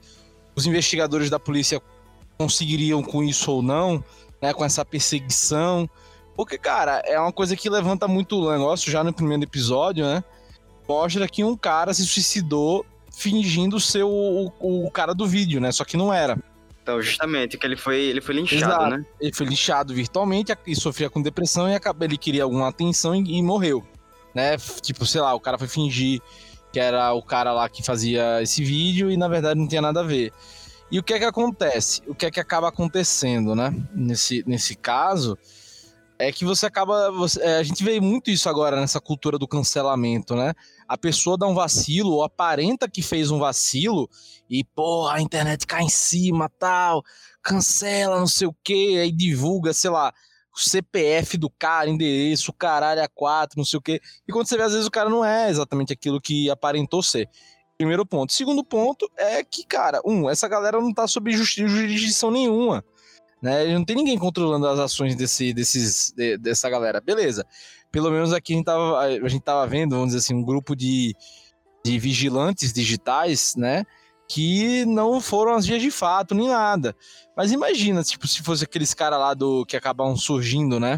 os 0.56 0.66
investigadores 0.68 1.30
da 1.30 1.40
polícia 1.40 1.82
conseguiriam 2.38 3.02
com 3.02 3.24
isso 3.24 3.50
ou 3.52 3.62
não? 3.62 4.04
Né? 4.42 4.54
Com 4.54 4.66
essa 4.66 4.84
perseguição? 4.84 5.90
Porque, 6.36 6.58
cara, 6.58 7.02
é 7.06 7.20
uma 7.20 7.32
coisa 7.32 7.56
que 7.56 7.70
levanta 7.70 8.08
muito 8.08 8.38
o 8.38 8.52
negócio 8.52 8.92
já 8.92 9.04
no 9.04 9.14
primeiro 9.14 9.44
episódio, 9.44 10.06
né? 10.06 10.24
Mostra 10.88 11.28
que 11.28 11.44
um 11.44 11.56
cara 11.56 11.94
se 11.94 12.06
suicidou 12.06 12.86
fingindo 13.12 13.80
ser 13.80 14.04
o, 14.04 14.52
o, 14.60 14.86
o 14.86 14.92
cara 14.92 15.14
do 15.14 15.28
vídeo, 15.28 15.60
né? 15.62 15.72
Só 15.72 15.84
que 15.84 15.98
não 15.98 16.14
era. 16.14 16.38
Então, 16.82 17.02
justamente, 17.02 17.58
que 17.58 17.66
ele 17.66 17.78
foi, 17.78 18.00
ele 18.02 18.22
foi 18.22 18.36
linchado, 18.36 18.64
Exato. 18.64 18.90
né? 18.90 19.06
Ele 19.20 19.34
foi 19.34 19.46
lixado 19.46 19.94
virtualmente 19.94 20.52
e 20.66 20.76
sofria 20.76 21.10
com 21.10 21.22
depressão 21.22 21.70
e 21.70 21.76
acaba, 21.76 22.06
ele 22.06 22.18
queria 22.18 22.44
alguma 22.44 22.68
atenção 22.68 23.14
e, 23.16 23.38
e 23.38 23.42
morreu. 23.42 23.86
Né? 24.34 24.58
Tipo, 24.82 25.06
sei 25.06 25.22
lá, 25.22 25.34
o 25.34 25.40
cara 25.40 25.58
foi 25.58 25.68
fingir 25.68 26.22
que 26.72 26.80
era 26.80 27.14
o 27.14 27.22
cara 27.22 27.52
lá 27.52 27.68
que 27.68 27.84
fazia 27.84 28.42
esse 28.42 28.64
vídeo 28.64 29.12
e 29.12 29.18
na 29.18 29.28
verdade 29.28 29.60
não 29.60 29.68
tinha 29.68 29.82
nada 29.82 30.00
a 30.00 30.04
ver. 30.04 30.32
E 30.90 31.00
o 31.00 31.04
que 31.04 31.14
é 31.14 31.20
que 31.20 31.26
acontece? 31.26 32.02
O 32.08 32.16
que 32.16 32.26
é 32.26 32.32
que 32.32 32.40
acaba 32.40 32.68
acontecendo, 32.68 33.56
né? 33.56 33.74
Nesse, 33.94 34.44
nesse 34.48 34.76
caso, 34.76 35.38
é 36.28 36.32
que 36.32 36.46
você 36.46 36.66
acaba. 36.66 37.12
você- 37.12 37.42
é, 37.42 37.58
a 37.58 37.64
gente 37.64 37.84
vê 37.84 38.00
muito 38.00 38.30
isso 38.30 38.48
agora 38.50 38.80
nessa 38.80 39.00
cultura 39.00 39.38
do 39.38 39.48
cancelamento, 39.48 40.36
né? 40.36 40.54
A 40.88 40.98
pessoa 40.98 41.38
dá 41.38 41.48
um 41.48 41.54
vacilo 41.54 42.12
ou 42.12 42.24
aparenta 42.24 42.90
que 42.90 43.02
fez 43.02 43.32
um 43.32 43.40
vacilo 43.40 44.10
e, 44.50 44.64
porra, 44.64 45.16
a 45.16 45.22
internet 45.22 45.66
cai 45.66 45.84
em 45.84 45.90
cima 45.90 46.50
tal, 46.60 47.04
cancela, 47.42 48.20
não 48.20 48.28
sei 48.28 48.48
o 48.48 48.56
que, 48.64 49.00
aí 49.00 49.12
divulga, 49.12 49.74
sei 49.74 49.90
lá, 49.90 50.14
o 50.56 50.60
CPF 50.60 51.38
do 51.38 51.50
cara, 51.50 51.90
endereço, 51.90 52.52
caralho, 52.54 53.02
a 53.02 53.08
quatro, 53.08 53.58
não 53.58 53.66
sei 53.66 53.80
o 53.80 53.82
que. 53.82 54.02
E 54.28 54.32
quando 54.32 54.48
você 54.48 54.58
vê, 54.58 54.64
às 54.64 54.74
vezes 54.74 54.88
o 54.88 54.92
cara 54.92 55.10
não 55.10 55.24
é 55.24 55.50
exatamente 55.50 55.94
aquilo 55.94 56.20
que 56.20 56.50
aparentou 56.50 57.02
ser. 57.02 57.30
Primeiro 57.78 58.06
ponto. 58.06 58.32
Segundo 58.32 58.64
ponto 58.64 59.10
é 59.18 59.44
que, 59.44 59.66
cara, 59.66 60.02
um, 60.06 60.30
essa 60.30 60.48
galera 60.48 60.80
não 60.80 60.94
tá 60.94 61.08
sob 61.08 61.32
jurisdição 61.32 62.30
nenhuma. 62.30 62.84
Né? 63.42 63.74
Não 63.74 63.84
tem 63.84 63.96
ninguém 63.96 64.18
controlando 64.18 64.68
as 64.68 64.78
ações 64.80 65.16
desse, 65.16 65.54
desses, 65.54 66.14
de- 66.16 66.38
dessa 66.38 66.70
galera. 66.70 67.02
Beleza. 67.02 67.46
Pelo 67.92 68.12
menos 68.12 68.32
aqui 68.32 68.54
a 68.54 68.56
gente 68.58 68.66
tava, 68.66 69.00
a 69.00 69.28
gente 69.28 69.42
tava 69.42 69.68
vendo, 69.68 69.92
vamos 69.96 70.08
dizer 70.08 70.20
assim, 70.20 70.36
um 70.36 70.44
grupo 70.44 70.76
de, 70.76 71.16
de 71.84 71.98
vigilantes 71.98 72.72
digitais, 72.72 73.56
né? 73.58 73.84
Que 74.30 74.86
não 74.86 75.20
foram 75.20 75.56
as 75.56 75.66
vias 75.66 75.82
de 75.82 75.92
fato, 75.92 76.34
nem 76.34 76.48
nada. 76.48 76.96
Mas 77.36 77.52
imagina, 77.52 78.04
tipo, 78.04 78.28
se 78.28 78.42
fosse 78.42 78.64
aqueles 78.64 78.94
caras 78.94 79.20
lá 79.20 79.34
do 79.34 79.66
que 79.66 79.76
acabam 79.76 80.16
surgindo, 80.16 80.80
né? 80.80 80.98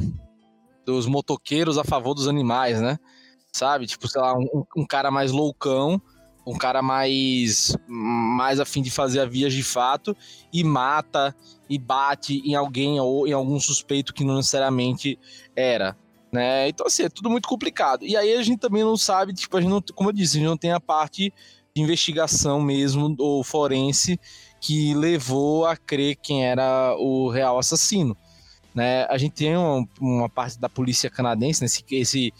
Dos 0.85 1.07
motoqueiros 1.07 1.77
a 1.77 1.83
favor 1.83 2.13
dos 2.13 2.27
animais, 2.27 2.79
né? 2.81 2.99
Sabe? 3.51 3.87
Tipo, 3.87 4.07
sei 4.07 4.21
lá, 4.21 4.37
um, 4.37 4.65
um 4.77 4.85
cara 4.85 5.09
mais 5.09 5.31
loucão 5.31 5.99
um 6.45 6.57
cara 6.57 6.81
mais 6.81 7.75
mais 7.87 8.59
afim 8.59 8.81
de 8.81 8.91
fazer 8.91 9.21
a 9.21 9.25
vias 9.25 9.53
de 9.53 9.63
fato 9.63 10.15
e 10.51 10.63
mata 10.63 11.35
e 11.69 11.77
bate 11.77 12.41
em 12.45 12.55
alguém 12.55 12.99
ou 12.99 13.27
em 13.27 13.31
algum 13.31 13.59
suspeito 13.59 14.13
que 14.13 14.23
não 14.23 14.35
necessariamente 14.35 15.17
era, 15.55 15.97
né? 16.31 16.67
Então 16.67 16.85
assim, 16.85 17.03
é 17.03 17.09
tudo 17.09 17.29
muito 17.29 17.47
complicado. 17.47 18.05
E 18.05 18.15
aí 18.17 18.33
a 18.33 18.43
gente 18.43 18.59
também 18.59 18.83
não 18.83 18.97
sabe, 18.97 19.33
tipo, 19.33 19.55
a 19.55 19.61
gente 19.61 19.69
não, 19.69 19.81
como 19.93 20.09
eu 20.09 20.13
disse, 20.13 20.37
a 20.37 20.39
gente 20.39 20.49
não 20.49 20.57
tem 20.57 20.71
a 20.71 20.79
parte 20.79 21.33
de 21.75 21.81
investigação 21.81 22.61
mesmo 22.61 23.15
ou 23.17 23.43
forense 23.43 24.19
que 24.61 24.93
levou 24.93 25.65
a 25.65 25.75
crer 25.75 26.15
quem 26.15 26.45
era 26.45 26.95
o 26.97 27.29
real 27.29 27.57
assassino. 27.57 28.15
Né, 28.75 29.05
a 29.05 29.19
gente 29.19 29.33
tem 29.33 29.55
uma, 29.55 29.87
uma 30.01 30.27
parte 30.27 30.59
da 30.59 30.67
polícia 30.67 31.07
canadense, 31.07 31.61
né, 31.61 31.67
esse, 31.67 31.83
esse, 31.91 32.33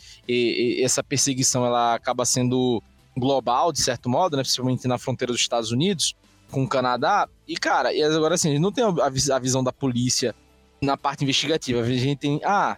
essa 0.81 1.03
perseguição 1.03 1.63
ela 1.63 1.93
acaba 1.93 2.25
sendo 2.25 2.81
global, 3.17 3.71
de 3.71 3.81
certo 3.81 4.09
modo, 4.09 4.35
né, 4.37 4.43
principalmente 4.43 4.87
na 4.87 4.97
fronteira 4.97 5.31
dos 5.31 5.41
Estados 5.41 5.71
Unidos 5.71 6.15
com 6.53 6.63
o 6.63 6.67
Canadá. 6.67 7.27
E, 7.47 7.57
cara, 7.57 7.91
e 7.91 8.01
agora 8.03 8.35
assim, 8.35 8.49
a 8.49 8.51
gente 8.51 8.61
não 8.61 8.71
tem 8.71 8.83
a, 8.83 9.39
visão 9.39 9.63
da 9.63 9.73
polícia 9.73 10.35
na 10.81 10.95
parte 10.95 11.23
investigativa. 11.23 11.81
A 11.81 11.85
gente 11.85 12.19
tem, 12.19 12.39
ah, 12.45 12.77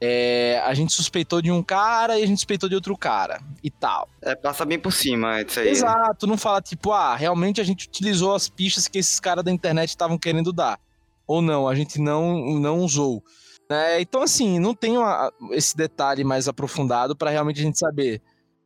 é, 0.00 0.62
a 0.64 0.72
gente 0.72 0.92
suspeitou 0.92 1.42
de 1.42 1.50
um 1.50 1.62
cara 1.62 2.18
e 2.18 2.22
a 2.22 2.26
gente 2.26 2.38
suspeitou 2.38 2.68
de 2.68 2.74
outro 2.74 2.96
cara 2.96 3.40
e 3.62 3.70
tal. 3.70 4.08
É, 4.22 4.34
passa 4.34 4.64
bem 4.64 4.78
por 4.78 4.92
cima 4.92 5.42
isso 5.42 5.60
aí. 5.60 5.68
Exato, 5.68 6.26
não 6.26 6.38
fala 6.38 6.62
tipo, 6.62 6.92
ah, 6.92 7.16
realmente 7.16 7.60
a 7.60 7.64
gente 7.64 7.86
utilizou 7.86 8.34
as 8.34 8.48
pistas 8.48 8.86
que 8.86 8.98
esses 8.98 9.18
caras 9.18 9.44
da 9.44 9.50
internet 9.50 9.90
estavam 9.90 10.16
querendo 10.16 10.52
dar. 10.52 10.78
Ou 11.26 11.42
não, 11.42 11.68
a 11.68 11.74
gente 11.74 12.00
não, 12.00 12.58
não 12.58 12.78
usou. 12.80 13.22
É, 13.68 14.00
então, 14.00 14.22
assim, 14.22 14.58
não 14.58 14.74
tem 14.74 14.96
uma, 14.96 15.32
esse 15.52 15.76
detalhe 15.76 16.24
mais 16.24 16.48
aprofundado 16.48 17.14
para 17.14 17.30
realmente 17.30 17.60
a 17.60 17.62
gente 17.62 17.78
saber 17.78 18.20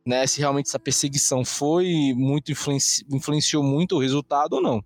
né, 0.05 0.27
se 0.27 0.39
realmente 0.39 0.67
essa 0.67 0.79
perseguição 0.79 1.43
foi 1.43 2.13
muito 2.15 2.51
influenci 2.51 3.05
influenciou 3.11 3.63
muito 3.63 3.95
o 3.95 3.99
resultado 3.99 4.53
ou 4.53 4.61
não. 4.61 4.83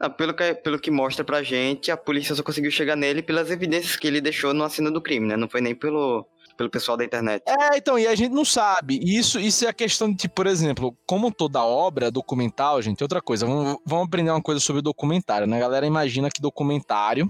Ah, 0.00 0.08
pelo, 0.08 0.32
que, 0.32 0.54
pelo 0.54 0.78
que 0.78 0.90
mostra 0.90 1.24
pra 1.24 1.42
gente, 1.42 1.90
a 1.90 1.96
polícia 1.96 2.34
só 2.34 2.42
conseguiu 2.42 2.70
chegar 2.70 2.94
nele 2.94 3.20
pelas 3.20 3.50
evidências 3.50 3.96
que 3.96 4.06
ele 4.06 4.20
deixou 4.20 4.54
na 4.54 4.68
cena 4.68 4.92
do 4.92 5.02
crime, 5.02 5.26
né? 5.26 5.36
Não 5.36 5.48
foi 5.48 5.60
nem 5.60 5.74
pelo, 5.74 6.24
pelo 6.56 6.70
pessoal 6.70 6.96
da 6.96 7.04
internet. 7.04 7.42
É, 7.44 7.76
então, 7.76 7.98
e 7.98 8.06
a 8.06 8.14
gente 8.14 8.32
não 8.32 8.44
sabe. 8.44 9.00
Isso, 9.02 9.40
isso 9.40 9.64
é 9.64 9.68
a 9.68 9.72
questão 9.72 10.08
de, 10.08 10.16
tipo, 10.16 10.36
por 10.36 10.46
exemplo, 10.46 10.96
como 11.04 11.32
toda 11.32 11.64
obra 11.64 12.12
documental, 12.12 12.80
gente, 12.80 13.02
outra 13.02 13.20
coisa, 13.20 13.44
vamos, 13.44 13.78
vamos 13.84 14.06
aprender 14.06 14.30
uma 14.30 14.42
coisa 14.42 14.60
sobre 14.60 14.82
documentário, 14.82 15.48
né? 15.48 15.56
A 15.56 15.60
galera 15.60 15.86
imagina 15.86 16.30
que 16.30 16.40
documentário 16.40 17.28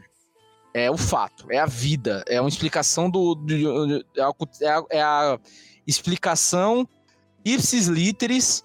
é 0.75 0.91
o 0.91 0.97
fato, 0.99 1.47
é 1.51 1.59
a 1.59 1.67
vida, 1.67 2.23
é 2.27 2.39
uma 2.39 2.51
explicação 2.51 3.09
do. 3.11 3.35
do 3.35 4.05
é, 4.15 4.69
a, 4.69 4.83
é 4.91 5.03
a 5.03 5.39
explicação 5.87 6.87
ipsis 7.45 7.87
literis 7.87 8.63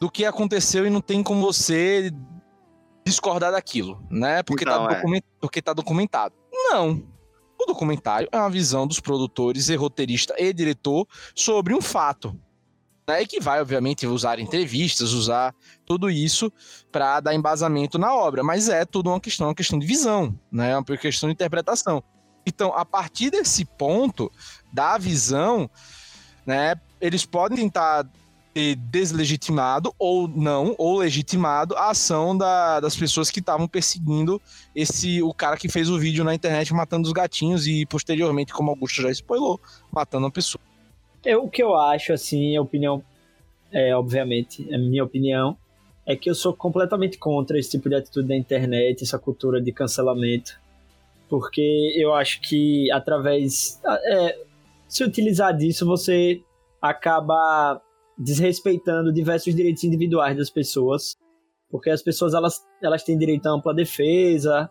do 0.00 0.10
que 0.10 0.24
aconteceu 0.24 0.86
e 0.86 0.90
não 0.90 1.00
tem 1.00 1.22
como 1.22 1.40
você 1.40 2.12
discordar 3.06 3.52
daquilo, 3.52 4.02
né? 4.10 4.42
Porque, 4.42 4.64
tá, 4.64 4.84
é. 4.90 4.94
document... 4.94 5.22
porque 5.40 5.62
tá 5.62 5.72
documentado. 5.72 6.34
Não. 6.52 7.02
O 7.60 7.66
documentário 7.66 8.28
é 8.32 8.36
uma 8.36 8.50
visão 8.50 8.86
dos 8.86 9.00
produtores 9.00 9.68
e 9.68 9.76
roteirista 9.76 10.34
e 10.38 10.52
diretor 10.52 11.06
sobre 11.34 11.74
um 11.74 11.80
fato. 11.80 12.38
Né? 13.06 13.22
E 13.22 13.26
que 13.26 13.40
vai, 13.40 13.60
obviamente, 13.60 14.06
usar 14.06 14.38
entrevistas, 14.38 15.12
usar 15.12 15.54
tudo 15.86 16.10
isso 16.10 16.52
para 16.90 17.20
dar 17.20 17.34
embasamento 17.34 17.98
na 17.98 18.14
obra. 18.14 18.42
Mas 18.42 18.68
é 18.68 18.84
tudo 18.84 19.10
uma 19.10 19.20
questão, 19.20 19.48
uma 19.48 19.54
questão 19.54 19.78
de 19.78 19.86
visão, 19.86 20.38
né? 20.50 20.70
É 20.70 20.76
uma 20.76 20.84
questão 20.84 21.28
de 21.28 21.34
interpretação. 21.34 22.02
Então, 22.46 22.72
a 22.74 22.84
partir 22.84 23.30
desse 23.30 23.64
ponto 23.64 24.30
da 24.72 24.98
visão, 24.98 25.70
né, 26.46 26.74
eles 27.00 27.24
podem 27.24 27.58
tentar 27.58 28.06
ter 28.54 28.76
deslegitimado 28.76 29.92
ou 29.98 30.28
não, 30.28 30.76
ou 30.78 30.98
legitimado 30.98 31.74
a 31.74 31.90
ação 31.90 32.38
da, 32.38 32.78
das 32.78 32.96
pessoas 32.96 33.28
que 33.28 33.40
estavam 33.40 33.66
perseguindo 33.66 34.40
esse 34.74 35.20
o 35.20 35.34
cara 35.34 35.56
que 35.56 35.68
fez 35.68 35.90
o 35.90 35.98
vídeo 35.98 36.22
na 36.22 36.32
internet 36.32 36.72
matando 36.72 37.06
os 37.06 37.12
gatinhos 37.12 37.66
e 37.66 37.84
posteriormente, 37.84 38.52
como 38.52 38.70
Augusto 38.70 39.02
já 39.02 39.10
spoilou, 39.10 39.60
matando 39.90 40.26
a 40.26 40.30
pessoa. 40.30 40.62
Eu, 41.24 41.44
o 41.44 41.50
que 41.50 41.62
eu 41.62 41.74
acho, 41.74 42.12
assim, 42.12 42.56
a 42.56 42.62
opinião, 42.62 43.02
é, 43.72 43.94
obviamente, 43.96 44.72
a 44.72 44.78
minha 44.78 45.02
opinião, 45.02 45.56
é 46.06 46.14
que 46.14 46.30
eu 46.30 46.34
sou 46.34 46.54
completamente 46.54 47.18
contra 47.18 47.58
esse 47.58 47.70
tipo 47.70 47.88
de 47.88 47.96
atitude 47.96 48.28
da 48.28 48.36
internet, 48.36 49.02
essa 49.02 49.18
cultura 49.18 49.60
de 49.60 49.72
cancelamento, 49.72 50.60
porque 51.28 51.92
eu 51.96 52.14
acho 52.14 52.40
que 52.42 52.90
através, 52.92 53.80
é, 53.84 54.38
se 54.86 55.02
utilizar 55.02 55.56
disso, 55.56 55.86
você 55.86 56.42
acaba 56.84 57.80
desrespeitando 58.18 59.10
diversos 59.10 59.54
direitos 59.54 59.82
individuais 59.84 60.36
das 60.36 60.50
pessoas, 60.50 61.16
porque 61.70 61.88
as 61.88 62.02
pessoas 62.02 62.34
elas, 62.34 62.62
elas 62.82 63.02
têm 63.02 63.16
direito 63.16 63.46
a 63.46 63.52
ampla 63.52 63.74
defesa, 63.74 64.70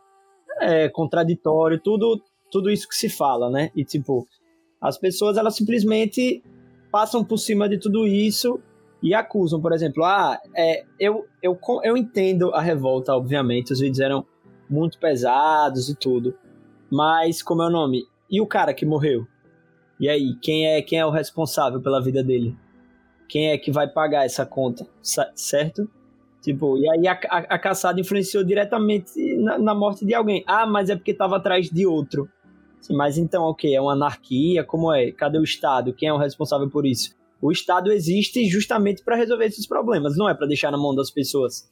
é 0.61 0.87
contraditório, 0.89 1.81
tudo 1.81 2.21
tudo 2.51 2.69
isso 2.69 2.87
que 2.87 2.95
se 2.95 3.09
fala, 3.09 3.49
né? 3.49 3.71
E 3.75 3.83
tipo, 3.83 4.27
as 4.79 4.95
pessoas 4.95 5.37
elas 5.37 5.55
simplesmente 5.55 6.43
passam 6.91 7.25
por 7.25 7.39
cima 7.39 7.67
de 7.67 7.79
tudo 7.79 8.05
isso 8.05 8.59
e 9.01 9.15
acusam, 9.15 9.59
por 9.59 9.73
exemplo, 9.73 10.03
ah, 10.03 10.39
é, 10.55 10.85
eu, 10.99 11.25
eu, 11.41 11.59
eu 11.83 11.97
entendo 11.97 12.53
a 12.53 12.61
revolta, 12.61 13.11
obviamente, 13.11 13.73
os 13.73 13.79
vídeos 13.79 13.99
eram 13.99 14.23
muito 14.69 14.99
pesados 14.99 15.89
e 15.89 15.95
tudo, 15.95 16.37
mas 16.91 17.41
como 17.41 17.63
é 17.63 17.67
o 17.67 17.71
nome? 17.71 18.03
E 18.29 18.39
o 18.39 18.45
cara 18.45 18.71
que 18.71 18.85
morreu? 18.85 19.25
E 19.99 20.09
aí, 20.09 20.35
quem 20.41 20.67
é 20.67 20.81
quem 20.81 20.99
é 20.99 21.05
o 21.05 21.11
responsável 21.11 21.81
pela 21.81 22.01
vida 22.01 22.23
dele? 22.23 22.55
quem 23.33 23.49
é 23.49 23.57
que 23.57 23.71
vai 23.71 23.87
pagar 23.87 24.25
essa 24.25 24.45
conta, 24.45 24.87
certo? 25.33 25.89
Tipo, 26.39 26.77
e 26.77 26.87
aí 26.87 27.07
a, 27.07 27.13
a, 27.13 27.37
a 27.55 27.57
caçada 27.57 27.99
influenciou 27.99 28.43
diretamente 28.43 29.11
na, 29.37 29.57
na, 29.57 29.73
morte 29.73 30.05
de 30.05 30.13
alguém. 30.13 30.43
Ah, 30.45 30.67
mas 30.67 30.91
é 30.91 30.95
porque 30.95 31.09
estava 31.09 31.37
atrás 31.37 31.67
de 31.67 31.87
outro. 31.87 32.29
Sim, 32.79 32.95
mas 32.95 33.17
então, 33.17 33.45
ok, 33.45 33.73
é 33.73 33.81
uma 33.81 33.93
anarquia? 33.93 34.63
Como 34.63 34.93
é? 34.93 35.11
Cadê 35.11 35.39
o 35.39 35.43
Estado? 35.43 35.93
Quem 35.93 36.09
é 36.09 36.13
o 36.13 36.17
responsável 36.17 36.69
por 36.69 36.85
isso? 36.85 37.15
O 37.41 37.51
Estado 37.51 37.91
existe 37.91 38.45
justamente 38.45 39.03
para 39.03 39.15
resolver 39.15 39.45
esses 39.45 39.65
problemas, 39.65 40.15
não 40.15 40.29
é 40.29 40.35
para 40.35 40.45
deixar 40.45 40.69
na 40.69 40.77
mão 40.77 40.93
das 40.93 41.09
pessoas. 41.09 41.67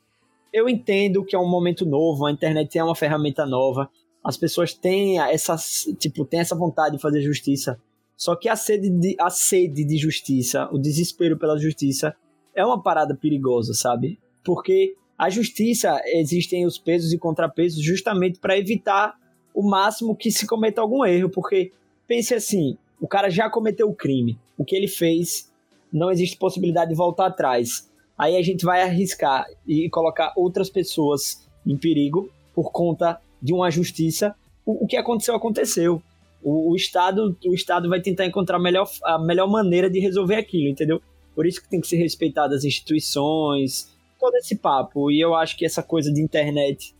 Eu 0.51 0.67
entendo 0.67 1.23
que 1.23 1.35
é 1.35 1.39
um 1.39 1.47
momento 1.47 1.85
novo, 1.85 2.25
a 2.25 2.31
internet 2.31 2.75
é 2.75 2.83
uma 2.83 2.95
ferramenta 2.95 3.45
nova, 3.45 3.87
as 4.23 4.35
pessoas 4.35 4.73
têm 4.73 5.19
essa, 5.19 5.55
tipo, 5.99 6.25
têm 6.25 6.39
essa 6.39 6.55
vontade 6.55 6.95
de 6.95 7.01
fazer 7.01 7.21
justiça, 7.21 7.79
só 8.21 8.35
que 8.35 8.47
a 8.47 8.55
sede, 8.55 8.87
de, 8.87 9.15
a 9.19 9.31
sede 9.31 9.83
de 9.83 9.97
justiça, 9.97 10.69
o 10.71 10.77
desespero 10.77 11.39
pela 11.39 11.57
justiça, 11.57 12.15
é 12.53 12.63
uma 12.63 12.79
parada 12.79 13.15
perigosa, 13.15 13.73
sabe? 13.73 14.19
Porque 14.43 14.93
a 15.17 15.27
justiça 15.27 15.99
existem 16.05 16.63
os 16.67 16.77
pesos 16.77 17.11
e 17.11 17.17
contrapesos 17.17 17.83
justamente 17.83 18.37
para 18.37 18.55
evitar 18.55 19.15
o 19.55 19.67
máximo 19.67 20.15
que 20.15 20.29
se 20.29 20.45
cometa 20.45 20.81
algum 20.81 21.03
erro. 21.03 21.31
Porque 21.31 21.71
pense 22.07 22.35
assim: 22.35 22.77
o 22.99 23.07
cara 23.07 23.27
já 23.27 23.49
cometeu 23.49 23.89
o 23.89 23.95
crime, 23.95 24.37
o 24.55 24.63
que 24.63 24.75
ele 24.75 24.87
fez, 24.87 25.51
não 25.91 26.11
existe 26.11 26.37
possibilidade 26.37 26.91
de 26.91 26.95
voltar 26.95 27.25
atrás. 27.25 27.89
Aí 28.15 28.37
a 28.37 28.41
gente 28.43 28.63
vai 28.63 28.83
arriscar 28.83 29.47
e 29.65 29.89
colocar 29.89 30.31
outras 30.37 30.69
pessoas 30.69 31.49
em 31.65 31.75
perigo 31.75 32.29
por 32.53 32.71
conta 32.71 33.19
de 33.41 33.51
uma 33.51 33.71
justiça. 33.71 34.35
O, 34.63 34.85
o 34.85 34.87
que 34.87 34.95
aconteceu, 34.95 35.33
aconteceu 35.35 36.03
o, 36.43 36.71
o, 36.71 36.75
Estado, 36.75 37.35
o 37.45 37.53
Estado 37.53 37.89
vai 37.89 38.01
tentar 38.01 38.25
encontrar 38.25 38.57
a 38.57 38.59
melhor, 38.59 38.89
a 39.03 39.19
melhor 39.19 39.47
maneira 39.47 39.89
de 39.89 39.99
resolver 39.99 40.35
aquilo, 40.35 40.69
entendeu? 40.69 41.01
Por 41.35 41.45
isso 41.45 41.61
que 41.61 41.69
tem 41.69 41.79
que 41.79 41.87
ser 41.87 41.97
respeitado 41.97 42.53
as 42.53 42.63
instituições, 42.63 43.89
todo 44.19 44.35
esse 44.35 44.55
papo. 44.55 45.11
E 45.11 45.19
eu 45.19 45.33
acho 45.33 45.57
que 45.57 45.65
essa 45.65 45.81
coisa 45.81 46.11
de 46.11 46.21
internet 46.21 46.93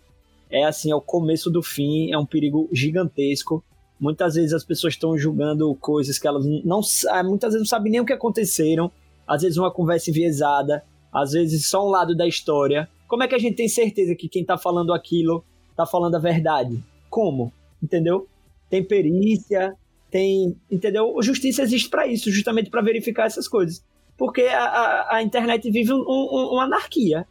é 0.49 0.65
assim, 0.65 0.91
é 0.91 0.95
o 0.95 1.01
começo 1.01 1.49
do 1.49 1.62
fim, 1.62 2.12
é 2.12 2.17
um 2.17 2.25
perigo 2.25 2.69
gigantesco. 2.71 3.63
Muitas 3.99 4.36
vezes 4.36 4.54
as 4.54 4.63
pessoas 4.63 4.93
estão 4.93 5.17
julgando 5.17 5.73
coisas 5.75 6.17
que 6.17 6.27
elas 6.27 6.45
não 6.45 6.82
muitas 7.23 7.54
vezes 7.54 7.60
não 7.60 7.65
sabem 7.65 7.91
nem 7.91 8.01
o 8.01 8.06
que 8.06 8.13
aconteceram. 8.13 8.91
Às 9.27 9.43
vezes 9.43 9.58
uma 9.58 9.71
conversa 9.71 10.10
enviesada, 10.10 10.84
às 11.13 11.32
vezes 11.32 11.69
só 11.69 11.86
um 11.86 11.89
lado 11.89 12.15
da 12.15 12.27
história. 12.27 12.89
Como 13.08 13.23
é 13.23 13.27
que 13.27 13.36
a 13.36 13.39
gente 13.39 13.56
tem 13.56 13.67
certeza 13.67 14.15
que 14.15 14.27
quem 14.27 14.43
tá 14.43 14.58
falando 14.58 14.93
aquilo 14.93 15.43
tá 15.75 15.86
falando 15.86 16.15
a 16.15 16.19
verdade? 16.19 16.84
Como? 17.10 17.54
Entendeu? 17.82 18.27
Tem 18.72 18.84
perícia, 18.84 19.76
tem. 20.10 20.56
Entendeu? 20.72 21.20
A 21.20 21.22
justiça 21.22 21.62
existe 21.62 21.90
para 21.90 22.08
isso, 22.08 22.32
justamente 22.32 22.70
para 22.70 22.82
verificar 22.82 23.26
essas 23.26 23.48
coisas. 23.48 23.84
Porque 24.18 24.44
a, 24.44 24.64
a, 24.64 25.16
a 25.18 25.22
internet 25.22 25.70
vive 25.70 25.94
um, 25.94 26.00
um, 26.00 26.50
uma 26.54 26.64
anarquia. 26.64 27.28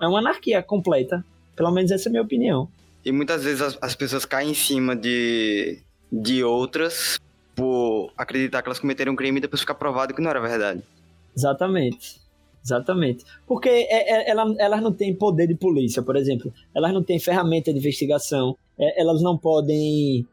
É 0.00 0.06
uma 0.06 0.20
anarquia 0.20 0.62
completa. 0.62 1.24
Pelo 1.56 1.72
menos 1.72 1.90
essa 1.90 2.08
é 2.08 2.10
a 2.10 2.12
minha 2.12 2.22
opinião. 2.22 2.68
E 3.04 3.10
muitas 3.10 3.42
vezes 3.42 3.60
as, 3.60 3.78
as 3.80 3.94
pessoas 3.94 4.24
caem 4.24 4.50
em 4.50 4.54
cima 4.54 4.94
de, 4.94 5.82
de 6.12 6.44
outras 6.44 7.18
por 7.56 8.12
acreditar 8.16 8.62
que 8.62 8.68
elas 8.68 8.78
cometeram 8.78 9.12
um 9.12 9.16
crime 9.16 9.38
e 9.38 9.40
depois 9.40 9.60
ficar 9.60 9.74
provado 9.74 10.14
que 10.14 10.22
não 10.22 10.30
era 10.30 10.40
verdade. 10.40 10.82
Exatamente. 11.36 12.20
Exatamente. 12.64 13.24
Porque 13.46 13.68
é, 13.68 14.28
é, 14.28 14.30
elas 14.30 14.82
não 14.82 14.92
têm 14.92 15.14
poder 15.14 15.48
de 15.48 15.54
polícia, 15.54 16.02
por 16.02 16.14
exemplo. 16.14 16.52
Elas 16.74 16.92
não 16.92 17.02
têm 17.02 17.18
ferramenta 17.18 17.72
de 17.72 17.78
investigação. 17.78 18.56
É, 18.78 19.00
elas 19.00 19.22
não 19.22 19.36
podem 19.36 20.26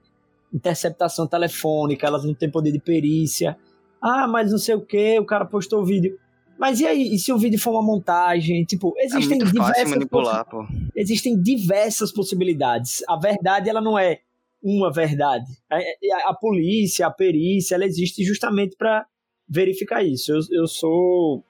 interceptação 0.53 1.27
telefônica, 1.27 2.05
elas 2.07 2.23
não 2.23 2.33
têm 2.33 2.49
poder 2.49 2.71
de 2.71 2.79
perícia. 2.79 3.57
Ah, 4.01 4.27
mas 4.27 4.51
não 4.51 4.57
sei 4.57 4.75
o 4.75 4.81
que, 4.81 5.19
o 5.19 5.25
cara 5.25 5.45
postou 5.45 5.81
o 5.81 5.85
vídeo. 5.85 6.17
Mas 6.57 6.79
e 6.79 6.87
aí, 6.87 7.13
e 7.13 7.19
se 7.19 7.33
o 7.33 7.37
vídeo 7.37 7.59
for 7.59 7.71
uma 7.71 7.81
montagem? 7.81 8.63
Tipo, 8.63 8.93
É 8.97 9.05
existem 9.05 9.37
muito 9.39 9.45
fácil 9.57 9.73
diversas 9.73 9.89
manipular, 9.89 10.45
pô. 10.49 10.65
existem 10.95 11.41
diversas 11.41 12.11
possibilidades. 12.13 13.03
A 13.09 13.17
verdade, 13.17 13.69
ela 13.69 13.81
não 13.81 13.99
é 13.99 14.19
uma 14.63 14.91
verdade. 14.91 15.45
A, 15.69 15.75
a- 15.77 16.29
a 16.29 16.33
polícia, 16.33 17.05
a 17.07 17.11
perícia, 17.11 17.75
ela 17.75 17.85
existe 17.85 18.23
justamente 18.23 18.75
para 18.77 19.05
verificar 19.49 20.03
isso. 20.03 20.31
Eu, 20.31 20.39
eu 20.51 20.67
sou 20.67 21.43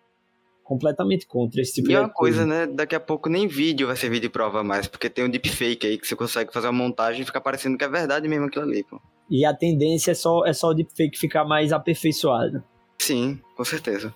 completamente 0.65 1.25
contra 1.27 1.61
esse 1.61 1.75
tipo 1.75 1.87
E 1.87 1.91
de 1.91 1.95
é 1.95 1.99
uma 1.99 2.09
coisa, 2.09 2.45
né? 2.45 2.65
Daqui 2.65 2.95
a 2.95 2.99
pouco 2.99 3.29
nem 3.29 3.47
vídeo 3.47 3.87
vai 3.87 3.95
servir 3.95 4.19
de 4.19 4.27
prova 4.27 4.63
mais, 4.63 4.87
porque 4.87 5.09
tem 5.09 5.23
um 5.23 5.29
deepfake 5.29 5.85
aí 5.87 5.97
que 5.97 6.05
você 6.07 6.15
consegue 6.15 6.51
fazer 6.51 6.67
uma 6.67 6.73
montagem 6.73 7.21
e 7.21 7.25
fica 7.25 7.39
parecendo 7.39 7.77
que 7.77 7.83
é 7.85 7.87
verdade 7.87 8.27
mesmo 8.27 8.47
aquilo 8.47 8.65
ali, 8.65 8.83
pô. 8.83 8.99
E 9.29 9.45
a 9.45 9.53
tendência 9.53 10.11
é 10.11 10.15
só, 10.15 10.43
é 10.45 10.51
só 10.53 10.69
o 10.69 10.73
deepfake 10.73 11.17
ficar 11.17 11.45
mais 11.45 11.71
aperfeiçoado. 11.71 12.63
Sim, 12.97 13.39
com 13.55 13.63
certeza. 13.63 14.13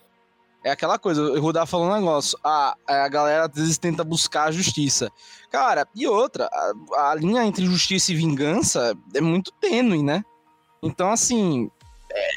É 0.63 0.71
aquela 0.71 0.99
coisa, 0.99 1.21
o 1.21 1.39
Rudá 1.39 1.65
falou 1.65 1.87
um 1.87 1.93
negócio. 1.95 2.37
A, 2.43 2.75
a 2.85 3.07
galera 3.07 3.45
às 3.45 3.55
vezes 3.55 3.77
tenta 3.77 4.03
buscar 4.03 4.45
a 4.45 4.51
justiça. 4.51 5.09
Cara, 5.49 5.87
e 5.95 6.05
outra, 6.05 6.49
a, 6.51 7.11
a 7.11 7.15
linha 7.15 7.45
entre 7.45 7.65
justiça 7.65 8.11
e 8.11 8.15
vingança 8.15 8.93
é 9.15 9.21
muito 9.21 9.51
tênue, 9.53 10.03
né? 10.03 10.23
Então, 10.83 11.11
assim, 11.11 11.69
é- 12.11 12.29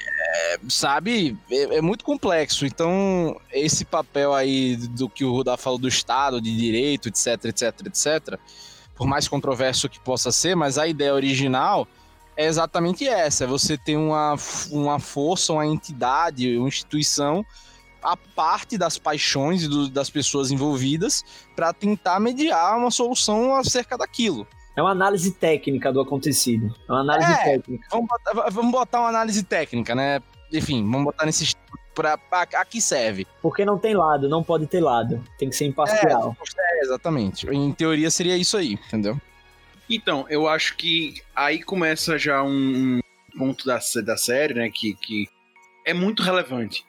é, 0.54 0.58
sabe, 0.68 1.36
é, 1.50 1.76
é 1.76 1.80
muito 1.80 2.04
complexo. 2.04 2.64
Então, 2.66 3.38
esse 3.52 3.84
papel 3.84 4.34
aí 4.34 4.76
do 4.76 5.08
que 5.08 5.24
o 5.24 5.32
Rudá 5.32 5.56
falou 5.56 5.78
do 5.78 5.88
Estado, 5.88 6.40
de 6.40 6.54
direito, 6.56 7.08
etc, 7.08 7.44
etc, 7.46 7.86
etc, 7.86 8.38
por 8.94 9.06
mais 9.06 9.26
controverso 9.28 9.88
que 9.88 9.98
possa 10.00 10.30
ser, 10.30 10.54
mas 10.54 10.78
a 10.78 10.86
ideia 10.86 11.14
original 11.14 11.86
é 12.36 12.46
exatamente 12.46 13.06
essa: 13.06 13.44
é 13.44 13.46
você 13.46 13.76
ter 13.76 13.96
uma, 13.96 14.36
uma 14.70 14.98
força, 14.98 15.52
uma 15.52 15.66
entidade, 15.66 16.56
uma 16.56 16.68
instituição 16.68 17.44
a 18.02 18.16
parte 18.16 18.76
das 18.76 18.98
paixões 18.98 19.62
e 19.62 19.68
do- 19.68 19.88
das 19.88 20.10
pessoas 20.10 20.50
envolvidas 20.50 21.24
para 21.54 21.72
tentar 21.72 22.18
mediar 22.18 22.76
uma 22.76 22.90
solução 22.90 23.54
acerca 23.54 23.96
daquilo. 23.96 24.44
É 24.76 24.82
uma 24.82 24.90
análise 24.90 25.30
técnica 25.30 25.92
do 25.92 26.00
acontecido. 26.00 26.74
É 26.88 26.92
uma 26.92 27.00
análise 27.02 27.30
É. 27.30 27.36
técnica. 27.44 27.86
Vamos 27.92 28.08
botar, 28.08 28.50
vamos 28.50 28.72
botar 28.72 29.00
uma 29.00 29.08
análise 29.08 29.44
técnica, 29.44 29.94
né? 29.94 30.20
Enfim, 30.52 30.82
vamos 30.82 31.04
botar 31.04 31.26
nesse 31.26 31.54
para 31.94 32.18
aqui 32.54 32.80
serve. 32.80 33.26
Porque 33.40 33.64
não 33.64 33.78
tem 33.78 33.94
lado, 33.94 34.28
não 34.28 34.42
pode 34.42 34.66
ter 34.66 34.80
lado. 34.80 35.22
Tem 35.38 35.50
que 35.50 35.56
ser 35.56 35.66
imparcial. 35.66 36.36
É, 36.58 36.80
exatamente. 36.80 37.46
Em 37.48 37.72
teoria 37.72 38.10
seria 38.10 38.36
isso 38.36 38.56
aí, 38.56 38.72
entendeu? 38.72 39.20
Então, 39.88 40.24
eu 40.30 40.48
acho 40.48 40.76
que 40.76 41.22
aí 41.36 41.62
começa 41.62 42.18
já 42.18 42.42
um, 42.42 43.00
ponto 43.36 43.66
da, 43.66 43.78
da 44.04 44.16
série, 44.16 44.54
né, 44.54 44.70
que, 44.70 44.94
que 44.94 45.28
é 45.84 45.92
muito 45.92 46.22
relevante. 46.22 46.84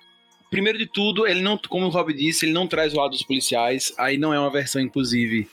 Primeiro 0.49 0.78
de 0.78 0.86
tudo, 0.86 1.26
ele 1.26 1.41
não, 1.41 1.58
como 1.58 1.88
o 1.88 1.89
Rob 1.89 2.13
disse, 2.13 2.45
ele 2.45 2.54
não 2.54 2.67
traz 2.67 2.93
o 2.93 2.97
lado 2.97 3.12
dos 3.12 3.23
policiais, 3.23 3.91
aí 3.97 4.17
não 4.17 4.34
é 4.34 4.39
uma 4.39 4.52
versão, 4.52 4.80
inclusive, 4.80 5.49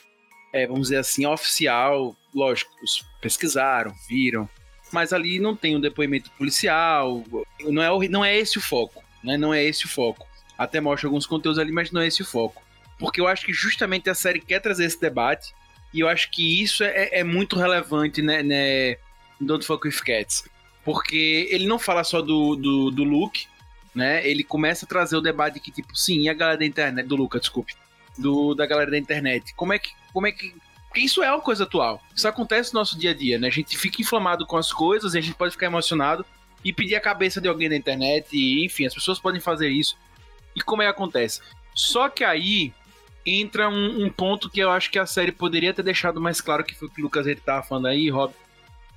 é, 0.53 0.67
vamos 0.67 0.83
dizer 0.83 0.97
assim, 0.97 1.25
oficial, 1.25 2.15
lógico, 2.33 2.71
os 2.83 3.03
pesquisaram, 3.19 3.91
viram, 4.07 4.47
mas 4.91 5.13
ali 5.13 5.39
não 5.39 5.55
tem 5.55 5.75
um 5.75 5.79
depoimento 5.79 6.29
policial, 6.31 7.23
não 7.61 7.81
é, 7.81 8.07
não 8.07 8.25
é 8.25 8.37
esse 8.37 8.57
o 8.57 8.61
foco, 8.61 9.03
né, 9.23 9.37
não 9.37 9.53
é 9.53 9.63
esse 9.63 9.85
o 9.85 9.89
foco. 9.89 10.27
Até 10.57 10.79
mostra 10.79 11.07
alguns 11.07 11.25
conteúdos 11.25 11.59
ali, 11.59 11.71
mas 11.71 11.91
não 11.91 12.01
é 12.01 12.07
esse 12.07 12.21
o 12.21 12.25
foco. 12.25 12.61
Porque 12.99 13.19
eu 13.19 13.27
acho 13.27 13.45
que 13.45 13.53
justamente 13.53 14.09
a 14.09 14.15
série 14.15 14.39
quer 14.39 14.59
trazer 14.59 14.85
esse 14.85 14.99
debate, 14.99 15.53
e 15.93 15.99
eu 15.99 16.07
acho 16.07 16.29
que 16.29 16.61
isso 16.61 16.83
é, 16.83 17.09
é 17.19 17.23
muito 17.23 17.57
relevante, 17.57 18.21
né, 18.21 18.43
né 18.43 18.97
Don't 19.39 19.65
Fuck 19.65 19.87
With 19.87 20.01
Cats. 20.05 20.43
Porque 20.83 21.47
ele 21.51 21.67
não 21.67 21.77
fala 21.77 22.03
só 22.03 22.21
do, 22.21 22.55
do, 22.55 22.91
do 22.91 23.03
Luke, 23.03 23.47
né? 23.93 24.25
Ele 24.27 24.43
começa 24.43 24.85
a 24.85 24.87
trazer 24.87 25.15
o 25.15 25.21
debate 25.21 25.59
que, 25.59 25.71
tipo, 25.71 25.95
sim, 25.95 26.21
e 26.21 26.29
a 26.29 26.33
galera 26.33 26.57
da 26.57 26.65
internet, 26.65 27.05
do 27.07 27.15
Luca, 27.15 27.39
desculpe, 27.39 27.75
do, 28.17 28.55
da 28.55 28.65
galera 28.65 28.89
da 28.89 28.97
internet. 28.97 29.53
Como 29.55 29.73
é 29.73 29.79
que. 29.79 29.91
Como 30.13 30.27
é 30.27 30.31
que. 30.31 30.53
Porque 30.91 30.99
isso 30.99 31.23
é 31.23 31.31
uma 31.31 31.39
coisa 31.39 31.63
atual. 31.63 32.03
Isso 32.13 32.27
acontece 32.27 32.73
no 32.73 32.81
nosso 32.81 32.99
dia 32.99 33.11
a 33.11 33.13
dia, 33.13 33.39
né? 33.39 33.47
A 33.47 33.51
gente 33.51 33.77
fica 33.77 34.01
inflamado 34.01 34.45
com 34.45 34.57
as 34.57 34.73
coisas 34.73 35.13
e 35.13 35.17
a 35.17 35.21
gente 35.21 35.35
pode 35.35 35.53
ficar 35.53 35.67
emocionado 35.67 36.25
e 36.65 36.73
pedir 36.73 36.95
a 36.95 36.99
cabeça 36.99 37.39
de 37.39 37.47
alguém 37.47 37.69
da 37.69 37.77
internet, 37.77 38.27
e 38.33 38.65
enfim, 38.65 38.85
as 38.85 38.93
pessoas 38.93 39.17
podem 39.17 39.39
fazer 39.39 39.69
isso. 39.69 39.95
E 40.53 40.59
como 40.59 40.81
é 40.81 40.85
que 40.85 40.91
acontece? 40.91 41.39
Só 41.73 42.09
que 42.09 42.25
aí 42.25 42.73
entra 43.25 43.69
um, 43.69 44.03
um 44.03 44.09
ponto 44.09 44.49
que 44.49 44.59
eu 44.59 44.69
acho 44.69 44.91
que 44.91 44.99
a 44.99 45.05
série 45.05 45.31
poderia 45.31 45.73
ter 45.73 45.81
deixado 45.81 46.19
mais 46.19 46.41
claro, 46.41 46.61
que 46.61 46.75
foi 46.75 46.89
o 46.89 46.91
que 46.91 46.99
o 46.99 47.05
Lucas 47.05 47.25
ele 47.25 47.39
tava 47.39 47.63
falando 47.63 47.87
aí, 47.87 48.09
Rob. 48.09 48.33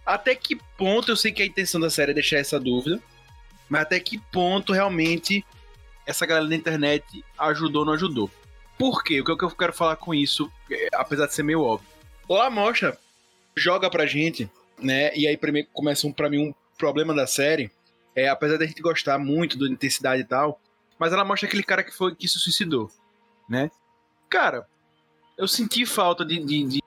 Até 0.04 0.34
que 0.34 0.56
ponto 0.76 1.12
eu 1.12 1.16
sei 1.16 1.30
que 1.30 1.42
a 1.42 1.46
intenção 1.46 1.80
da 1.80 1.88
série 1.88 2.10
é 2.10 2.14
deixar 2.14 2.38
essa 2.38 2.58
dúvida, 2.58 3.00
mas 3.68 3.82
até 3.82 4.00
que 4.00 4.18
ponto 4.18 4.72
realmente 4.72 5.44
essa 6.04 6.26
galera 6.26 6.48
da 6.48 6.56
internet 6.56 7.24
ajudou 7.38 7.82
ou 7.82 7.86
não 7.86 7.92
ajudou? 7.92 8.28
Por 8.78 9.02
quê? 9.02 9.20
O 9.20 9.24
que 9.24 9.30
eu 9.30 9.50
quero 9.50 9.72
falar 9.72 9.96
com 9.96 10.14
isso, 10.14 10.50
é, 10.70 10.88
apesar 10.94 11.26
de 11.26 11.34
ser 11.34 11.42
meio 11.42 11.62
óbvio? 11.62 11.88
Lá 12.28 12.50
mostra, 12.50 12.98
joga 13.56 13.88
pra 13.88 14.06
gente, 14.06 14.50
né? 14.78 15.14
E 15.16 15.26
aí 15.26 15.36
primeiro 15.36 15.68
começa 15.72 16.06
um, 16.06 16.12
pra 16.12 16.28
mim 16.28 16.48
um 16.48 16.54
problema 16.76 17.14
da 17.14 17.26
série, 17.26 17.70
é, 18.14 18.28
apesar 18.28 18.58
da 18.58 18.66
gente 18.66 18.82
gostar 18.82 19.18
muito 19.18 19.58
da 19.58 19.68
intensidade 19.68 20.22
e 20.22 20.24
tal, 20.24 20.60
mas 20.98 21.12
ela 21.12 21.24
mostra 21.24 21.48
aquele 21.48 21.62
cara 21.62 21.82
que 21.82 21.92
foi 21.92 22.14
que 22.14 22.28
se 22.28 22.38
suicidou, 22.38 22.90
né? 23.48 23.70
Cara, 24.28 24.66
eu 25.36 25.46
senti 25.46 25.86
falta 25.86 26.24
de, 26.24 26.38
de, 26.44 26.64
de 26.64 26.80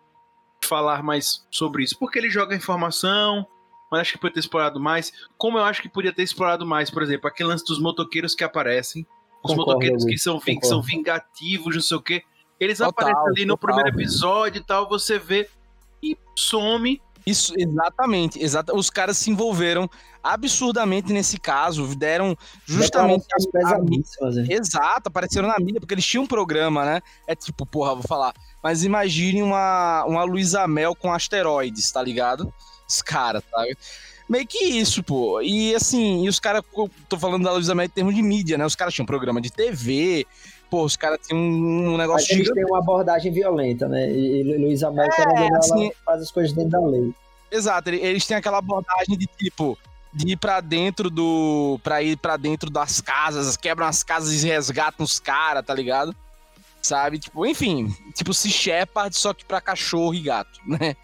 falar 0.63 1.04
mais 1.04 1.45
sobre 1.50 1.84
isso, 1.84 1.97
porque 1.97 2.19
ele 2.19 2.30
joga 2.30 2.56
informação, 2.56 3.47
mas 3.91 4.02
acho 4.02 4.13
que 4.13 4.19
podia 4.19 4.34
ter 4.34 4.39
explorado 4.41 4.80
mais. 4.80 5.13
Como 5.38 5.58
eu 5.58 5.63
acho 5.63 5.82
que 5.82 5.89
podia 5.89 6.13
ter 6.13 6.23
explorado 6.23 6.65
mais, 6.65 6.89
por 6.89 7.02
exemplo, 7.02 7.28
aquele 7.28 7.50
lance 7.50 7.65
dos 7.65 7.80
motoqueiros 7.80 8.36
que 8.36 8.43
aparecem, 8.43 9.06
os 9.52 9.58
Concordo, 9.58 9.72
motoqueiros 9.72 10.06
que 10.06 10.18
são, 10.18 10.40
são 10.64 10.82
vingativos, 10.82 11.76
não 11.76 11.82
sei 11.82 11.98
o 11.98 12.02
quê. 12.02 12.24
Eles 12.60 12.78
Total, 12.80 12.90
aparecem 13.10 13.32
ali 13.36 13.46
no 13.46 13.58
total, 13.58 13.76
primeiro 13.76 13.98
episódio 14.00 14.60
e 14.60 14.64
tal, 14.64 14.88
você 14.90 15.18
vê 15.20 15.48
e 16.02 16.18
some. 16.36 17.02
Isso, 17.26 17.54
exatamente, 17.58 18.42
exata, 18.42 18.74
os 18.74 18.90
caras 18.90 19.18
se 19.18 19.30
envolveram 19.30 19.90
absurdamente 20.24 21.12
nesse 21.12 21.38
caso, 21.38 21.94
deram 21.96 22.36
justamente 22.66 23.26
Declarações 23.28 23.66
a- 23.66 23.76
a- 23.76 23.80
pesadíssimas, 23.80 24.38
hein? 24.38 24.46
Exato, 24.50 25.08
apareceram 25.10 25.48
na 25.48 25.60
mídia, 25.60 25.80
porque 25.80 25.94
eles 25.94 26.06
tinham 26.06 26.24
um 26.24 26.28
programa, 26.28 26.86
né? 26.86 27.02
É 27.28 27.36
tipo, 27.36 27.66
porra, 27.66 27.94
vou 27.96 28.04
falar. 28.04 28.34
Mas 28.64 28.84
imagine 28.84 29.44
uma, 29.44 30.06
uma 30.06 30.24
Luísa 30.24 30.66
Mel 30.68 30.96
com 30.96 31.12
asteroides, 31.12 31.92
tá 31.92 32.02
ligado? 32.02 32.52
Os 32.88 33.02
caras, 33.02 33.43
tá? 33.52 33.63
Meio 34.30 34.45
que 34.45 34.63
isso, 34.63 35.02
pô. 35.04 35.41
E 35.41 35.73
assim, 35.76 36.26
e 36.26 36.30
os 36.30 36.39
caras, 36.39 36.62
tô 37.08 37.17
falando 37.17 37.43
da 37.43 37.52
Luísa 37.54 37.73
Mel 37.73 37.86
em 37.86 37.89
termos 37.89 38.13
de 38.15 38.21
mídia, 38.21 38.58
né? 38.58 38.65
Os 38.65 38.76
caras 38.76 38.93
tinham 38.93 39.06
programa 39.06 39.39
de 39.41 39.50
TV, 39.52 40.26
pô, 40.69 40.84
os 40.84 40.95
caras 40.97 41.19
tinham 41.26 41.39
um 41.41 41.91
Mas 41.91 41.97
negócio 41.97 42.34
eles 42.34 42.47
gigante. 42.47 42.54
têm 42.56 42.65
uma 42.65 42.80
abordagem 42.80 43.32
violenta, 43.32 43.88
né? 43.88 44.10
E, 44.12 44.41
e 44.41 44.54
ou 44.86 44.93
não, 44.93 45.58
assim- 45.58 45.86
ela 45.86 45.91
faz 46.06 46.21
as 46.23 46.32
coisas 46.32 46.54
dentro 46.54 46.71
da 46.71 46.82
lei. 46.82 47.13
Exato, 47.50 47.89
ele- 47.89 48.02
eles 48.06 48.26
têm 48.26 48.36
aquela 48.36 48.58
abordagem 48.58 49.17
de 49.17 49.26
tipo 49.28 49.78
de 50.13 50.34
ir 50.34 50.38
pra 50.38 50.60
dentro 50.60 51.10
do 51.10 51.80
pra 51.84 52.02
ir 52.02 52.17
pra 52.17 52.36
dentro 52.36 52.69
das 52.69 53.00
casas, 53.00 53.56
quebram 53.56 53.86
as 53.86 54.04
casas 54.04 54.43
e 54.43 54.47
resgatam 54.47 55.06
os 55.06 55.19
caras, 55.19 55.65
tá 55.65 55.73
ligado? 55.73 56.13
Sabe? 56.82 57.19
Tipo, 57.19 57.45
enfim, 57.45 57.93
tipo 58.13 58.34
se 58.34 58.50
Shepard 58.50 59.15
só 59.15 59.34
que 59.34 59.45
pra 59.45 59.62
cachorro 59.62 60.13
e 60.13 60.21
gato, 60.21 60.60
né? 60.65 60.95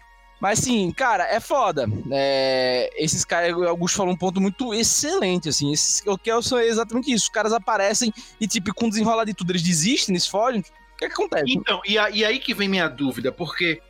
Mas 0.44 0.58
assim, 0.58 0.92
cara, 0.92 1.24
é 1.24 1.40
foda. 1.40 1.86
É, 2.12 2.90
esses 3.02 3.24
caras, 3.24 3.56
o 3.56 3.64
Augusto 3.66 3.96
falou 3.96 4.12
um 4.12 4.16
ponto 4.16 4.42
muito 4.42 4.74
excelente, 4.74 5.48
assim. 5.48 5.72
Esses, 5.72 6.02
o 6.04 6.18
que 6.18 6.30
é 6.30 6.42
só 6.42 6.60
exatamente 6.60 7.10
isso. 7.10 7.24
Os 7.24 7.28
caras 7.30 7.50
aparecem 7.50 8.12
e, 8.38 8.46
tipo, 8.46 8.74
com 8.74 8.90
desenrolar 8.90 9.24
de 9.24 9.32
tudo, 9.32 9.52
eles 9.52 9.62
desistem, 9.62 10.12
eles 10.12 10.26
fogem. 10.26 10.60
O 10.60 10.96
que, 10.98 11.06
é 11.06 11.08
que 11.08 11.14
acontece? 11.14 11.44
Então, 11.50 11.80
e, 11.86 11.96
a- 11.96 12.10
e 12.10 12.26
aí 12.26 12.38
que 12.38 12.52
vem 12.52 12.68
minha 12.68 12.88
dúvida, 12.88 13.32
porque 13.32 13.80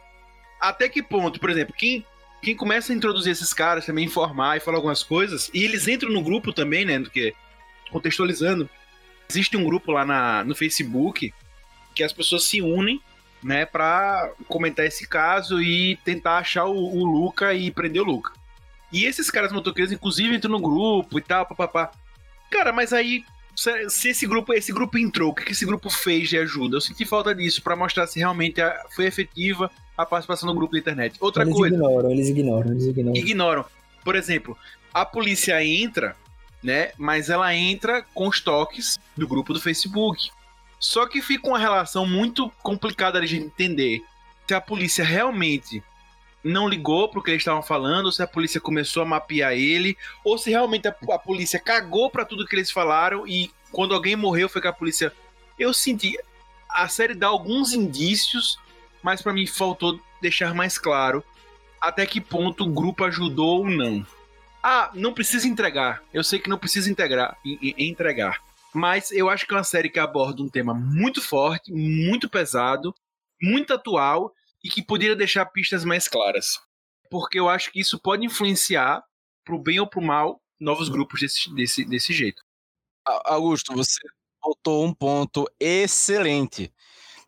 até 0.60 0.88
que 0.88 1.02
ponto, 1.02 1.40
por 1.40 1.50
exemplo, 1.50 1.74
quem, 1.76 2.06
quem 2.40 2.54
começa 2.54 2.92
a 2.92 2.94
introduzir 2.94 3.32
esses 3.32 3.52
caras, 3.52 3.84
também 3.84 4.04
informar 4.04 4.56
e 4.56 4.60
falar 4.60 4.76
algumas 4.76 5.02
coisas, 5.02 5.50
e 5.52 5.64
eles 5.64 5.88
entram 5.88 6.12
no 6.12 6.22
grupo 6.22 6.52
também, 6.52 6.84
né? 6.84 7.00
Porque, 7.00 7.34
contextualizando, 7.90 8.70
existe 9.28 9.56
um 9.56 9.64
grupo 9.64 9.90
lá 9.90 10.04
na, 10.04 10.44
no 10.44 10.54
Facebook 10.54 11.34
que 11.96 12.04
as 12.04 12.12
pessoas 12.12 12.44
se 12.44 12.62
unem, 12.62 13.00
né, 13.44 13.66
pra 13.66 14.32
comentar 14.48 14.86
esse 14.86 15.06
caso 15.06 15.60
e 15.60 15.96
tentar 16.02 16.38
achar 16.38 16.64
o, 16.64 16.74
o 16.74 17.04
Luca 17.04 17.52
e 17.52 17.70
prender 17.70 18.00
o 18.00 18.04
Luca. 18.04 18.32
E 18.90 19.04
esses 19.04 19.30
caras 19.30 19.52
motoqueiros, 19.52 19.92
inclusive, 19.92 20.34
entram 20.34 20.52
no 20.52 20.60
grupo 20.60 21.18
e 21.18 21.22
tal, 21.22 21.44
papapá. 21.44 21.92
Cara, 22.50 22.72
mas 22.72 22.92
aí 22.92 23.22
se 23.54 23.90
se 23.90 24.08
esse 24.08 24.26
grupo, 24.26 24.54
esse 24.54 24.72
grupo 24.72 24.96
entrou, 24.98 25.30
o 25.30 25.34
que 25.34 25.44
que 25.44 25.52
esse 25.52 25.66
grupo 25.66 25.90
fez 25.90 26.28
de 26.28 26.38
ajuda? 26.38 26.76
Eu 26.76 26.80
senti 26.80 27.04
falta 27.04 27.34
disso 27.34 27.62
pra 27.62 27.76
mostrar 27.76 28.06
se 28.06 28.18
realmente 28.18 28.60
foi 28.94 29.04
efetiva 29.04 29.70
a 29.96 30.06
participação 30.06 30.48
no 30.48 30.54
grupo 30.54 30.72
da 30.72 30.78
internet. 30.78 31.16
Outra 31.20 31.42
eles 31.42 31.54
coisa, 31.54 31.74
ignoram, 31.74 32.10
eles 32.10 32.28
ignoram, 32.28 32.70
eles 32.72 32.86
ignoram. 32.86 33.16
ignoram. 33.16 33.64
Por 34.02 34.16
exemplo, 34.16 34.56
a 34.92 35.04
polícia 35.04 35.62
entra, 35.64 36.16
né? 36.62 36.92
Mas 36.96 37.28
ela 37.28 37.54
entra 37.54 38.02
com 38.14 38.26
os 38.26 38.40
toques 38.40 38.98
do 39.16 39.28
grupo 39.28 39.52
do 39.52 39.60
Facebook. 39.60 40.30
Só 40.84 41.06
que 41.06 41.22
fica 41.22 41.48
uma 41.48 41.58
relação 41.58 42.04
muito 42.04 42.50
complicada 42.62 43.18
de 43.24 43.38
entender 43.38 44.04
se 44.46 44.52
a 44.52 44.60
polícia 44.60 45.02
realmente 45.02 45.82
não 46.44 46.68
ligou 46.68 47.08
pro 47.08 47.22
que 47.22 47.30
eles 47.30 47.40
estavam 47.40 47.62
falando, 47.62 48.12
se 48.12 48.22
a 48.22 48.26
polícia 48.26 48.60
começou 48.60 49.02
a 49.02 49.06
mapear 49.06 49.54
ele, 49.54 49.96
ou 50.22 50.36
se 50.36 50.50
realmente 50.50 50.86
a, 50.86 50.94
a 51.10 51.18
polícia 51.18 51.58
cagou 51.58 52.10
pra 52.10 52.26
tudo 52.26 52.44
que 52.44 52.54
eles 52.54 52.70
falaram 52.70 53.26
e 53.26 53.50
quando 53.72 53.94
alguém 53.94 54.14
morreu 54.14 54.46
foi 54.46 54.60
que 54.60 54.68
a 54.68 54.74
polícia 54.74 55.10
Eu 55.58 55.72
senti. 55.72 56.18
A 56.68 56.86
série 56.86 57.14
dá 57.14 57.28
alguns 57.28 57.72
indícios, 57.72 58.58
mas 59.02 59.22
pra 59.22 59.32
mim 59.32 59.46
faltou 59.46 59.98
deixar 60.20 60.52
mais 60.52 60.76
claro 60.76 61.24
até 61.80 62.04
que 62.04 62.20
ponto 62.20 62.64
o 62.64 62.70
grupo 62.70 63.04
ajudou 63.04 63.60
ou 63.60 63.70
não. 63.70 64.06
Ah, 64.62 64.90
não 64.92 65.14
precisa 65.14 65.48
entregar. 65.48 66.02
Eu 66.12 66.22
sei 66.22 66.38
que 66.38 66.50
não 66.50 66.58
precisa 66.58 66.90
integrar, 66.90 67.38
entregar. 67.42 68.43
Mas 68.74 69.12
eu 69.12 69.30
acho 69.30 69.46
que 69.46 69.54
é 69.54 69.56
uma 69.56 69.64
série 69.64 69.88
que 69.88 70.00
aborda 70.00 70.42
um 70.42 70.48
tema 70.48 70.74
muito 70.74 71.22
forte, 71.22 71.72
muito 71.72 72.28
pesado, 72.28 72.92
muito 73.40 73.72
atual 73.72 74.32
e 74.64 74.68
que 74.68 74.82
poderia 74.82 75.14
deixar 75.14 75.46
pistas 75.46 75.84
mais 75.84 76.08
claras. 76.08 76.58
Porque 77.08 77.38
eu 77.38 77.48
acho 77.48 77.70
que 77.70 77.80
isso 77.80 78.00
pode 78.00 78.26
influenciar, 78.26 79.04
pro 79.44 79.58
bem 79.58 79.78
ou 79.78 79.86
pro 79.86 80.02
mal, 80.02 80.40
novos 80.58 80.88
grupos 80.88 81.20
desse, 81.20 81.54
desse, 81.54 81.84
desse 81.84 82.12
jeito. 82.12 82.42
Augusto, 83.06 83.72
você 83.74 84.00
botou 84.42 84.84
um 84.84 84.92
ponto 84.92 85.48
excelente. 85.60 86.72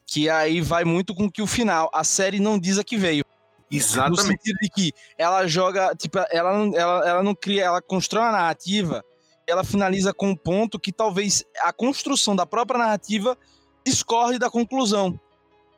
Que 0.04 0.28
aí 0.28 0.60
vai 0.60 0.84
muito 0.84 1.14
com 1.14 1.30
que 1.30 1.42
o 1.42 1.46
final. 1.46 1.90
A 1.92 2.02
série 2.02 2.40
não 2.40 2.58
diz 2.58 2.78
a 2.78 2.84
que 2.84 2.96
veio. 2.96 3.24
No 3.70 3.76
Exatamente. 3.76 4.22
sentido 4.22 4.58
de 4.62 4.68
que 4.70 4.92
ela 5.18 5.46
joga, 5.46 5.94
tipo, 5.96 6.18
ela, 6.30 6.52
ela, 6.74 7.08
ela 7.08 7.22
não 7.22 7.34
cria, 7.34 7.64
ela 7.64 7.82
constrói 7.82 8.22
uma 8.22 8.32
narrativa, 8.32 9.04
ela 9.46 9.62
finaliza 9.64 10.12
com 10.12 10.30
um 10.30 10.36
ponto 10.36 10.78
que 10.78 10.92
talvez 10.92 11.44
a 11.62 11.72
construção 11.72 12.34
da 12.34 12.44
própria 12.46 12.78
narrativa 12.78 13.36
discorde 13.84 14.38
da 14.38 14.50
conclusão. 14.50 15.18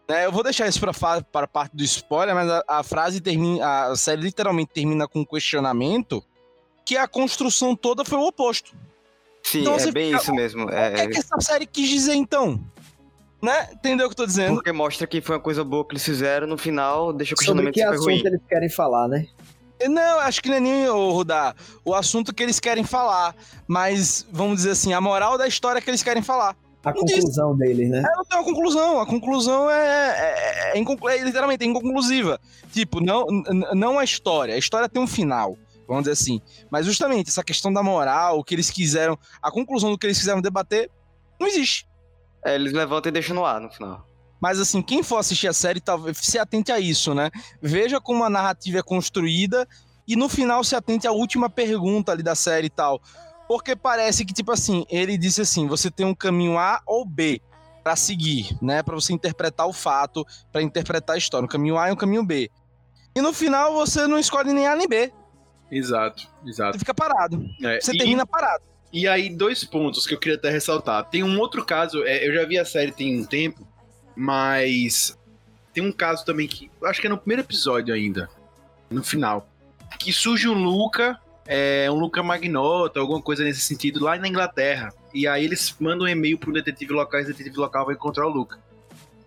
Né, 0.08 0.24
eu 0.24 0.32
vou 0.32 0.42
deixar 0.42 0.66
isso 0.66 0.80
para 0.80 0.92
para 1.22 1.44
a 1.44 1.48
parte 1.48 1.76
do 1.76 1.82
spoiler, 1.84 2.34
mas 2.34 2.48
a, 2.50 2.64
a 2.66 2.82
frase 2.82 3.20
termina, 3.20 3.88
a 3.88 3.96
série 3.96 4.22
literalmente 4.22 4.70
termina 4.72 5.06
com 5.06 5.20
um 5.20 5.24
questionamento 5.24 6.24
que 6.84 6.96
a 6.96 7.06
construção 7.06 7.76
toda 7.76 8.04
foi 8.06 8.16
o 8.18 8.26
oposto. 8.26 8.74
Sim, 9.42 9.60
Então 9.60 9.74
é 9.76 9.90
bem 9.92 10.10
fica- 10.12 10.22
isso 10.22 10.34
mesmo. 10.34 10.64
O 10.64 10.68
que 10.68 10.74
É, 10.74 11.00
é 11.00 11.06
que 11.08 11.18
essa 11.18 11.38
série 11.40 11.66
quis 11.66 11.88
dizer 11.90 12.14
então? 12.14 12.58
Né? 13.42 13.68
Entendeu 13.72 14.06
o 14.06 14.08
que 14.08 14.14
eu 14.14 14.16
tô 14.16 14.26
dizendo? 14.26 14.54
porque 14.54 14.72
mostra 14.72 15.06
que 15.06 15.20
foi 15.20 15.36
uma 15.36 15.42
coisa 15.42 15.62
boa 15.62 15.84
que 15.86 15.92
eles 15.92 16.04
fizeram, 16.04 16.46
no 16.46 16.56
final 16.56 17.12
deixa 17.12 17.34
o 17.34 17.36
Sobre 17.44 17.70
questionamento 17.70 17.74
que 17.74 17.80
super 17.80 17.94
assunto 17.94 18.04
ruim. 18.06 18.22
eles 18.24 18.40
querem 18.48 18.68
falar, 18.70 19.06
né? 19.08 19.26
Não, 19.86 20.20
acho 20.20 20.42
que 20.42 20.48
não 20.48 20.56
é 20.56 20.60
nem 20.60 20.88
o 20.88 21.10
Rudá, 21.10 21.54
o 21.84 21.94
assunto 21.94 22.34
que 22.34 22.42
eles 22.42 22.58
querem 22.58 22.82
falar, 22.84 23.34
mas 23.66 24.26
vamos 24.32 24.56
dizer 24.56 24.70
assim, 24.70 24.92
a 24.92 25.00
moral 25.00 25.38
da 25.38 25.46
história 25.46 25.80
que 25.80 25.88
eles 25.88 26.02
querem 26.02 26.22
falar. 26.22 26.56
A 26.84 26.92
Não 26.92 27.04
diz. 27.04 27.16
conclusão 27.16 27.56
deles, 27.56 27.88
né? 27.90 28.02
Não 28.16 28.24
tem 28.24 28.38
uma 28.38 28.44
conclusão, 28.44 29.00
a 29.00 29.06
conclusão 29.06 29.68
é, 29.70 30.72
é, 30.72 30.72
é 30.74 30.78
inconclu- 30.78 31.08
é 31.08 31.18
literalmente 31.18 31.64
é 31.64 31.66
inconclusiva. 31.66 32.40
Tipo, 32.72 33.00
não, 33.00 33.26
não 33.74 33.98
a 33.98 34.04
história, 34.04 34.54
a 34.54 34.58
história 34.58 34.88
tem 34.88 35.02
um 35.02 35.06
final, 35.06 35.56
vamos 35.86 36.04
dizer 36.04 36.12
assim. 36.12 36.40
Mas 36.70 36.86
justamente 36.86 37.28
essa 37.28 37.44
questão 37.44 37.72
da 37.72 37.82
moral, 37.82 38.38
o 38.38 38.44
que 38.44 38.54
eles 38.54 38.70
quiseram, 38.70 39.18
a 39.42 39.50
conclusão 39.50 39.90
do 39.90 39.98
que 39.98 40.06
eles 40.06 40.18
quiseram 40.18 40.40
debater, 40.40 40.90
não 41.38 41.46
existe. 41.46 41.86
É, 42.44 42.54
eles 42.54 42.72
levantam 42.72 43.10
e 43.10 43.12
deixam 43.12 43.34
no 43.36 43.44
ar 43.44 43.60
no 43.60 43.70
final. 43.70 44.06
Mas 44.40 44.58
assim, 44.60 44.80
quem 44.82 45.02
for 45.02 45.18
assistir 45.18 45.48
a 45.48 45.52
série, 45.52 45.80
talvez 45.80 46.16
se 46.18 46.38
atente 46.38 46.70
a 46.70 46.78
isso, 46.78 47.14
né? 47.14 47.30
Veja 47.60 48.00
como 48.00 48.22
a 48.24 48.30
narrativa 48.30 48.78
é 48.78 48.82
construída 48.82 49.66
e 50.06 50.14
no 50.16 50.28
final 50.28 50.62
se 50.62 50.76
atente 50.76 51.06
à 51.06 51.12
última 51.12 51.50
pergunta 51.50 52.12
ali 52.12 52.22
da 52.22 52.34
série 52.34 52.66
e 52.68 52.70
tal. 52.70 53.00
Porque 53.48 53.74
parece 53.74 54.24
que, 54.24 54.32
tipo 54.32 54.52
assim, 54.52 54.84
ele 54.90 55.16
disse 55.18 55.40
assim: 55.40 55.66
você 55.66 55.90
tem 55.90 56.04
um 56.06 56.14
caminho 56.14 56.58
A 56.58 56.80
ou 56.86 57.04
B 57.04 57.40
pra 57.82 57.96
seguir, 57.96 58.56
né? 58.62 58.82
Pra 58.82 58.94
você 58.94 59.12
interpretar 59.12 59.66
o 59.66 59.72
fato, 59.72 60.24
pra 60.52 60.62
interpretar 60.62 61.14
a 61.14 61.18
história. 61.18 61.44
Um 61.44 61.48
caminho 61.48 61.78
A 61.78 61.88
e 61.88 61.92
um 61.92 61.96
caminho 61.96 62.22
B. 62.24 62.50
E 63.16 63.20
no 63.22 63.32
final 63.32 63.72
você 63.74 64.06
não 64.06 64.18
escolhe 64.18 64.52
nem 64.52 64.66
A 64.66 64.76
nem 64.76 64.86
B. 64.86 65.12
Exato, 65.70 66.28
exato. 66.46 66.74
Você 66.74 66.78
fica 66.78 66.94
parado. 66.94 67.44
É, 67.62 67.80
Você 67.80 67.92
e- 67.92 67.98
termina 67.98 68.26
parado. 68.26 68.62
E 68.92 69.06
aí, 69.06 69.28
dois 69.28 69.64
pontos 69.64 70.06
que 70.06 70.14
eu 70.14 70.18
queria 70.18 70.36
até 70.38 70.48
ressaltar. 70.50 71.04
Tem 71.10 71.22
um 71.22 71.38
outro 71.38 71.62
caso, 71.64 72.02
é, 72.04 72.26
eu 72.26 72.32
já 72.34 72.46
vi 72.46 72.58
a 72.58 72.64
série 72.64 72.90
tem 72.92 73.20
um 73.20 73.24
tempo, 73.24 73.66
mas 74.18 75.16
tem 75.72 75.84
um 75.84 75.92
caso 75.92 76.24
também 76.24 76.48
que. 76.48 76.68
Acho 76.84 77.00
que 77.00 77.06
é 77.06 77.10
no 77.10 77.16
primeiro 77.16 77.42
episódio 77.42 77.94
ainda. 77.94 78.28
No 78.90 79.04
final. 79.04 79.48
Que 80.00 80.12
surge 80.12 80.48
um 80.48 80.54
Luca, 80.54 81.18
é, 81.46 81.88
um 81.88 81.94
Luca 81.94 82.20
Magnota, 82.20 82.98
alguma 82.98 83.22
coisa 83.22 83.44
nesse 83.44 83.60
sentido, 83.60 84.02
lá 84.02 84.16
na 84.16 84.26
Inglaterra. 84.26 84.92
E 85.14 85.28
aí 85.28 85.44
eles 85.44 85.74
mandam 85.78 86.04
um 86.04 86.08
e-mail 86.08 86.36
pro 86.36 86.52
detetive 86.52 86.92
local 86.92 87.20
e 87.20 87.22
o 87.22 87.26
detetive 87.28 87.56
local 87.56 87.86
vai 87.86 87.94
encontrar 87.94 88.26
o 88.26 88.30
Luca. 88.30 88.58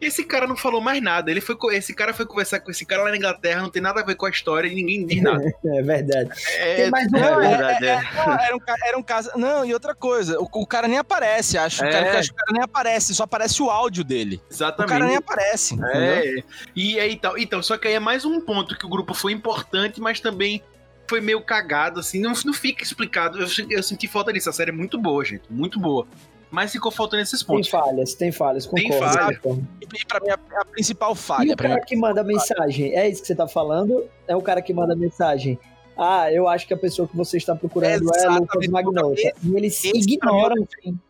Esse 0.02 0.24
cara 0.24 0.48
não 0.48 0.58
falou 0.58 0.82
mais 0.82 1.02
nada. 1.02 1.30
Ele 1.30 1.40
foi, 1.40 1.56
esse 1.74 1.94
cara 1.94 2.12
foi 2.14 2.26
conversar 2.26 2.60
com 2.60 2.72
esse 2.72 2.86
cara 2.86 3.04
lá 3.04 3.12
na 3.12 3.18
Inglaterra, 3.18 3.62
não 3.62 3.70
tem 3.70 3.82
nada 3.82 4.02
a 4.02 4.04
ver 4.04 4.16
com 4.16 4.26
a 4.26 4.30
história 4.32 4.68
e 4.68 4.74
ninguém 4.74 5.06
diz 5.06 5.22
nada. 5.22 5.44
É 5.64 5.82
verdade. 5.84 6.30
É, 6.58 6.76
Tem 6.76 6.90
mais 6.92 7.12
um. 7.14 7.18
É 7.18 7.22
Não, 7.22 7.42
é- 7.42 7.48
verdade, 7.50 7.86
é. 7.88 7.96
Não, 8.26 8.34
era, 8.34 8.56
um, 8.56 8.60
era 8.88 8.98
um 8.98 9.04
caso. 9.04 9.30
Não, 9.36 9.64
e 9.64 9.74
outra 9.74 9.94
coisa, 9.94 10.40
o, 10.40 10.50
o 10.52 10.66
cara 10.66 10.88
nem 10.88 10.98
aparece, 10.98 11.58
acho. 11.58 11.86
O, 11.86 11.90
cara, 11.90 12.06
É. 12.08 12.18
acho 12.18 12.30
que 12.30 12.34
o 12.36 12.38
cara 12.38 12.52
nem 12.54 12.64
aparece, 12.64 13.14
só 13.14 13.24
aparece 13.24 13.62
o 13.62 13.70
áudio 13.70 14.04
dele. 14.04 14.42
O 14.50 14.54
exatamente. 14.54 14.90
cara 14.92 15.06
nem 15.06 15.16
aparece. 15.18 15.76
entendeu? 15.76 15.92
É, 16.02 16.36
e 16.76 17.00
aí 17.00 17.16
tal. 17.16 17.38
Então, 17.38 17.62
só 17.62 17.78
que 17.78 17.88
aí 17.88 17.94
é 17.94 18.00
mais 18.00 18.26
um 18.26 18.42
ponto 18.42 18.76
que 18.78 18.86
o 18.86 18.90
grupo 18.90 19.14
foi 19.14 19.32
importante, 19.34 20.02
mas 20.02 20.20
também 20.20 20.64
foi 21.08 21.20
meio 21.22 21.42
cagado, 21.42 22.00
assim, 22.00 22.20
não, 22.22 22.32
não 22.46 22.54
fica 22.54 22.84
explicado. 22.84 23.38
Eu, 23.40 23.48
eu 23.70 23.84
senti 23.84 24.08
falta 24.08 24.32
disso. 24.32 24.50
A 24.50 24.54
série 24.54 24.70
é 24.72 24.74
muito 24.74 24.98
boa, 24.98 25.24
gente, 25.26 25.44
muito 25.50 25.80
boa. 25.80 26.08
Mas 26.52 26.72
ficou 26.74 26.92
faltando 26.92 27.24
esses 27.24 27.40
Tem 27.40 27.48
pontos. 27.48 27.70
falhas, 27.70 28.14
tem 28.14 28.32
falhas, 28.32 28.66
Tem 28.68 28.90
concordo. 28.90 29.14
falha. 29.14 29.36
concordo. 29.40 29.68
E 29.82 30.06
pra 30.06 30.20
mim, 30.20 30.30
a, 30.30 30.62
a 30.62 30.66
principal 30.66 31.14
E 31.14 31.16
falha. 31.16 31.54
o 31.54 31.56
Pra 31.58 31.70
mim, 31.70 31.76
cara 31.76 31.86
que 31.86 31.96
manda 31.96 32.24
mensagem, 32.24 32.94
é 32.94 33.08
isso 33.10 33.22
que 33.22 33.28
você 33.28 33.36
tá 33.36 33.48
falando? 33.48 34.06
É 34.28 34.36
o 34.36 34.42
cara 34.42 34.62
que 34.62 34.74
manda 34.74 34.96
mensagem. 34.96 35.58
Ah, 35.98 36.32
eu 36.32 36.48
acho 36.48 36.68
que 36.68 36.74
a 36.74 36.78
pessoa 36.78 37.08
que 37.08 37.16
você 37.16 37.38
está 37.38 37.56
procurando 37.56 37.92
é, 38.14 38.18
Exatamente. 38.18 38.40
Lucas 38.42 38.68
Magnota. 38.68 39.22
E 39.44 39.56
eles 39.56 39.84
esse 39.86 39.98
ignoram. 39.98 40.68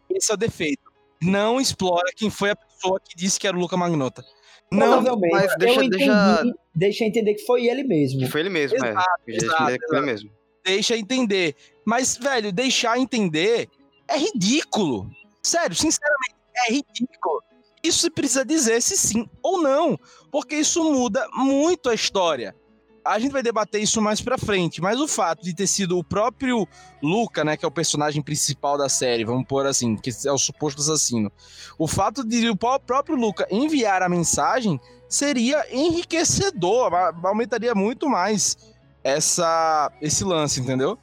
esse 0.09 0.31
é 0.31 0.33
o 0.33 0.37
defeito. 0.37 0.91
Não 1.21 1.59
explora 1.59 2.11
quem 2.15 2.29
foi 2.29 2.51
a 2.51 2.55
pessoa 2.55 2.99
que 2.99 3.15
disse 3.15 3.39
que 3.39 3.47
era 3.47 3.55
o 3.55 3.59
Luca 3.59 3.75
Magnota. 3.77 4.23
Não, 4.71 5.01
mas 5.19 5.55
deixa- 5.57 5.79
eu 5.81 5.83
entendi, 5.83 6.05
deixa- 6.05 6.43
deixa 6.73 7.05
entender 7.05 7.33
que 7.35 7.45
foi 7.45 7.65
ele 7.67 7.83
mesmo. 7.83 8.19
Que 8.19 8.27
foi 8.27 8.41
ele 8.41 8.49
mesmo, 8.49 8.77
é. 8.85 8.89
Exato, 8.91 9.09
Eu 9.27 9.33
já 9.39 9.45
exato, 9.45 9.63
entendi 9.63 9.79
que 9.79 9.87
foi 9.87 9.97
ele 9.97 10.05
mesmo. 10.05 10.29
deixa 10.63 10.97
entender. 10.97 11.55
Mas, 11.85 12.15
velho, 12.17 12.51
deixar 12.53 12.97
entender 12.97 13.67
é 14.07 14.17
ridículo. 14.17 15.09
Sério, 15.43 15.75
sinceramente, 15.75 16.35
é 16.67 16.73
ridículo. 16.73 17.41
Isso 17.83 17.99
se 17.99 18.09
precisa 18.11 18.45
dizer 18.45 18.81
se 18.81 18.95
sim 18.95 19.27
ou 19.41 19.61
não, 19.61 19.97
porque 20.31 20.55
isso 20.55 20.83
muda 20.83 21.27
muito 21.33 21.89
a 21.89 21.95
história. 21.95 22.55
A 23.03 23.17
gente 23.17 23.31
vai 23.31 23.41
debater 23.41 23.81
isso 23.81 23.99
mais 23.99 24.21
pra 24.21 24.37
frente, 24.37 24.79
mas 24.79 24.99
o 24.99 25.07
fato 25.07 25.41
de 25.41 25.55
ter 25.55 25.65
sido 25.65 25.97
o 25.97 26.03
próprio 26.03 26.67
Luca, 27.01 27.43
né, 27.43 27.57
que 27.57 27.65
é 27.65 27.67
o 27.67 27.71
personagem 27.71 28.21
principal 28.21 28.77
da 28.77 28.87
série, 28.87 29.25
vamos 29.25 29.47
pôr 29.47 29.65
assim, 29.65 29.95
que 29.97 30.11
é 30.27 30.31
o 30.31 30.37
suposto 30.37 30.79
assassino. 30.81 31.31
O 31.79 31.87
fato 31.87 32.23
de 32.23 32.47
o 32.47 32.55
pró- 32.55 32.77
próprio 32.77 33.15
Luca 33.15 33.47
enviar 33.49 34.03
a 34.03 34.09
mensagem 34.09 34.79
seria 35.09 35.65
enriquecedor, 35.75 36.93
aumentaria 37.23 37.73
muito 37.73 38.07
mais 38.07 38.55
essa 39.03 39.91
esse 39.99 40.23
lance, 40.23 40.59
entendeu? 40.61 40.99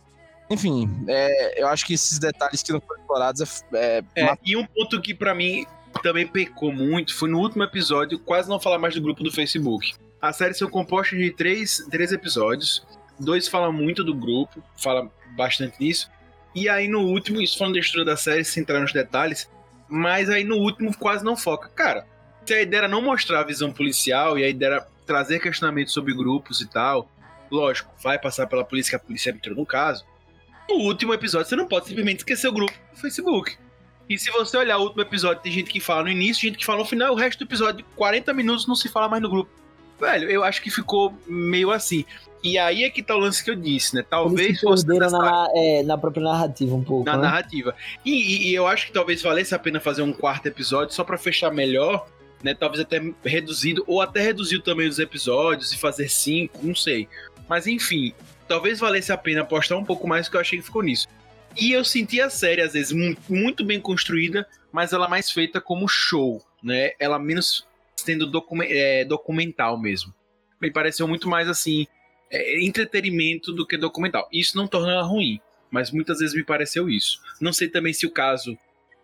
Enfim, 0.51 1.05
é, 1.07 1.63
eu 1.63 1.69
acho 1.69 1.85
que 1.85 1.95
esses 1.95 2.19
detalhes 2.19 2.63
que 2.63 2.73
não 2.73 2.81
foram 2.81 3.01
explorados 3.01 3.65
é, 3.73 4.03
é, 4.15 4.25
É, 4.25 4.39
e 4.45 4.57
um 4.57 4.65
ponto 4.65 5.01
que 5.01 5.15
pra 5.15 5.35
mim 5.35 5.67
também 6.03 6.27
pecou 6.27 6.73
muito 6.73 7.15
foi 7.15 7.29
no 7.29 7.39
último 7.39 7.65
episódio, 7.65 8.19
quase 8.19 8.49
não 8.49 8.61
falar 8.61 8.79
mais 8.79 8.95
do 8.95 9.01
grupo 9.01 9.23
do 9.23 9.31
Facebook. 9.31 9.95
A 10.21 10.33
série 10.33 10.55
são 10.55 10.69
compostas 10.69 11.19
de 11.19 11.31
três, 11.31 11.87
três 11.91 12.13
episódios. 12.13 12.85
Dois 13.19 13.49
falam 13.49 13.73
muito 13.73 14.03
do 14.03 14.15
grupo, 14.15 14.63
fala 14.77 15.11
bastante 15.37 15.77
nisso. 15.81 16.11
E 16.55 16.69
aí 16.69 16.89
no 16.89 17.01
último, 17.01 17.41
isso 17.41 17.59
falando 17.59 17.75
da 17.75 17.81
estrutura 17.81 18.05
da 18.05 18.17
série, 18.17 18.45
sem 18.45 18.63
entrar 18.63 18.81
nos 18.81 18.93
detalhes, 18.93 19.51
mas 19.89 20.29
aí 20.31 20.45
no 20.45 20.57
último 20.57 20.97
quase 20.97 21.25
não 21.25 21.37
foca. 21.37 21.69
Cara, 21.69 22.07
se 22.45 22.55
a 22.55 22.63
ideia 22.63 22.81
era 22.81 22.89
não 22.89 23.03
mostrar 23.03 23.41
a 23.41 23.45
visão 23.45 23.71
policial 23.71 24.39
e 24.39 24.45
a 24.45 24.49
ideia 24.49 24.71
era 24.71 24.89
trazer 25.07 25.41
questionamentos 25.41 25.93
sobre 25.93 26.15
grupos 26.15 26.61
e 26.61 26.67
tal, 26.67 27.11
lógico, 27.51 27.93
vai 28.03 28.19
passar 28.19 28.47
pela 28.47 28.65
polícia, 28.65 28.91
que 28.91 28.97
a 28.97 29.07
polícia 29.07 29.31
entrou 29.31 29.57
no 29.57 29.67
caso. 29.67 30.05
No 30.69 30.77
último 30.77 31.15
episódio, 31.15 31.49
você 31.49 31.57
não 31.57 31.67
pode 31.67 31.87
simplesmente 31.87 32.19
esquecer 32.19 32.49
o 32.49 32.53
grupo 32.53 32.73
do 32.93 33.01
Facebook. 33.01 33.57
E 34.09 34.19
se 34.19 34.31
você 34.31 34.57
olhar 34.57 34.79
o 34.79 34.83
último 34.83 35.03
episódio, 35.03 35.43
tem 35.43 35.53
gente 35.53 35.71
que 35.71 35.81
fala 35.81 36.05
no 36.05 36.09
início, 36.09 36.43
gente 36.43 36.59
que 36.59 36.65
fala 36.65 36.79
no 36.79 36.85
final, 36.85 37.13
o 37.13 37.17
resto 37.17 37.39
do 37.39 37.49
episódio, 37.49 37.85
40 37.95 38.33
minutos, 38.33 38.67
não 38.67 38.75
se 38.75 38.89
fala 38.89 39.09
mais 39.09 39.23
no 39.23 39.29
grupo. 39.29 39.51
Velho, 40.01 40.31
eu 40.31 40.45
acho 40.45 40.63
que 40.63 40.71
ficou 40.71 41.13
meio 41.27 41.71
assim. 41.71 42.05
E 42.43 42.57
aí 42.57 42.85
é 42.85 42.91
que 42.91 43.03
tá 43.03 43.17
o 43.17 43.19
lance 43.19 43.43
que 43.43 43.51
eu 43.51 43.57
disse, 43.57 43.97
né? 43.97 44.05
Talvez 44.09 44.61
se 44.61 44.65
fosse 44.65 44.87
necessário 44.87 45.27
na, 45.27 45.49
é, 45.55 45.83
na 45.83 45.99
própria 45.99 46.23
narrativa 46.23 46.75
um 46.75 46.85
pouco. 46.85 47.05
na 47.05 47.17
né? 47.17 47.23
narrativa. 47.23 47.75
E, 48.05 48.51
e- 48.51 48.55
eu 48.55 48.67
acho 48.67 48.87
que 48.87 48.93
talvez 48.93 49.21
valesse 49.21 49.55
a 49.55 49.59
pena 49.59 49.81
fazer 49.81 50.03
um 50.03 50.13
quarto 50.13 50.47
episódio 50.47 50.95
só 50.95 51.03
pra 51.03 51.19
fechar 51.19 51.51
melhor, 51.51 52.07
né? 52.43 52.55
Talvez 52.55 52.81
até 52.81 53.03
reduzido, 53.25 53.83
ou 53.89 54.01
até 54.01 54.23
reduzir 54.23 54.57
o 54.57 54.63
tamanho 54.63 54.89
dos 54.89 55.01
episódios 55.01 55.73
e 55.73 55.79
fazer 55.79 56.09
cinco, 56.09 56.61
não 56.63 56.77
sei. 56.77 57.09
Mas 57.49 57.67
enfim, 57.67 58.15
talvez 58.49 58.79
valesse 58.81 59.13
a 59.13 59.17
pena 59.19 59.43
apostar 59.43 59.79
um 59.79 59.85
pouco 59.85 60.07
mais, 60.09 60.29
que 60.29 60.37
eu 60.37 60.41
achei 60.41 60.59
que 60.59 60.65
ficou 60.65 60.83
nisso. 60.83 61.07
E 61.57 61.73
eu 61.73 61.85
senti 61.85 62.21
a 62.21 62.31
série, 62.31 62.61
às 62.63 62.73
vezes, 62.73 62.93
mu- 62.93 63.17
muito 63.29 63.65
bem 63.65 63.81
construída, 63.81 64.47
mas 64.73 64.93
ela 64.93 65.09
mais 65.09 65.31
feita 65.31 65.61
como 65.61 65.87
show, 65.89 66.43
né? 66.63 66.93
Ela 66.99 67.19
menos 67.19 67.67
sendo 67.97 68.27
documen- 68.27 68.69
é, 68.71 69.05
documental 69.05 69.79
mesmo. 69.79 70.15
Me 70.61 70.71
pareceu 70.71 71.07
muito 71.09 71.29
mais 71.29 71.49
assim, 71.49 71.87
é, 72.31 72.65
entretenimento 72.65 73.53
do 73.53 73.67
que 73.67 73.77
documental. 73.77 74.29
Isso 74.33 74.57
não 74.57 74.67
torna 74.69 74.93
ela 74.93 75.03
ruim, 75.03 75.41
mas 75.71 75.91
muitas 75.91 76.19
vezes 76.19 76.35
me 76.35 76.45
pareceu 76.45 76.89
isso. 76.89 77.21
Não 77.41 77.53
sei 77.53 77.69
também 77.69 77.93
se 77.93 78.07
o 78.07 78.11
caso 78.11 78.57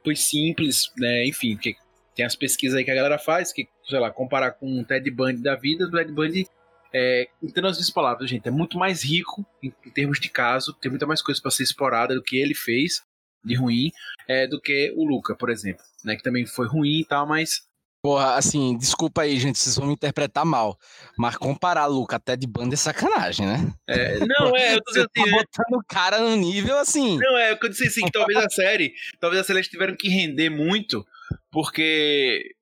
foi 0.04 0.14
simples, 0.16 0.90
né? 0.96 1.26
Enfim, 1.26 1.54
porque 1.54 1.76
Tem 2.14 2.24
as 2.24 2.36
pesquisas 2.36 2.78
aí 2.78 2.84
que 2.84 2.90
a 2.92 2.94
galera 2.94 3.18
faz, 3.18 3.52
que, 3.52 3.66
sei 3.88 3.98
lá, 3.98 4.08
comparar 4.08 4.52
com 4.52 4.68
um 4.68 4.84
Ted 4.84 5.10
Bundy 5.10 5.42
da 5.42 5.56
vida, 5.56 5.86
o 5.86 5.90
Ted 5.90 6.12
Bundy, 6.12 6.46
é, 6.94 7.28
entendo 7.42 7.66
as 7.66 7.76
minhas 7.76 7.90
palavras, 7.90 8.30
gente, 8.30 8.46
é 8.46 8.50
muito 8.52 8.78
mais 8.78 9.02
rico 9.02 9.44
em, 9.60 9.72
em 9.84 9.90
termos 9.90 10.20
de 10.20 10.28
caso, 10.28 10.72
tem 10.74 10.90
muita 10.90 11.06
mais 11.06 11.20
coisa 11.20 11.42
para 11.42 11.50
ser 11.50 11.64
explorada 11.64 12.14
do 12.14 12.22
que 12.22 12.36
ele 12.36 12.54
fez 12.54 13.02
de 13.44 13.54
ruim, 13.56 13.90
é, 14.28 14.46
do 14.46 14.60
que 14.60 14.94
o 14.96 15.04
Luca, 15.04 15.34
por 15.34 15.50
exemplo, 15.50 15.84
né, 16.04 16.16
que 16.16 16.22
também 16.22 16.46
foi 16.46 16.66
ruim 16.66 17.00
e 17.00 17.04
tal, 17.04 17.26
mas 17.26 17.62
Porra, 18.04 18.34
assim, 18.34 18.76
desculpa 18.76 19.22
aí, 19.22 19.40
gente, 19.40 19.58
vocês 19.58 19.76
vão 19.76 19.86
me 19.86 19.94
interpretar 19.94 20.44
mal. 20.44 20.78
Mas 21.16 21.38
comparar 21.38 21.86
Luca 21.86 22.16
até 22.16 22.36
de 22.36 22.46
banda 22.46 22.74
é 22.74 22.76
sacanagem, 22.76 23.46
né? 23.46 23.72
é, 23.88 24.18
não, 24.18 24.54
é, 24.54 24.74
eu 24.74 24.82
tô 24.82 24.92
dizendo 24.92 25.08
tá 25.08 25.22
assim, 25.22 25.30
né, 25.30 25.38
botando 25.38 25.80
o 25.80 25.84
cara 25.88 26.18
no 26.18 26.36
nível 26.36 26.76
assim. 26.76 27.16
Não, 27.16 27.38
é 27.38 27.54
o 27.54 27.58
que 27.58 27.64
eu 27.64 27.70
disse 27.70 27.86
assim, 27.86 28.04
que 28.04 28.12
talvez 28.12 28.38
a 28.38 28.48
série, 28.52 28.92
talvez 29.18 29.40
a 29.40 29.44
série 29.44 29.60
eles 29.60 29.70
tiveram 29.70 29.96
que 29.96 30.10
render 30.10 30.50
muito, 30.50 31.02
porque 31.50 32.54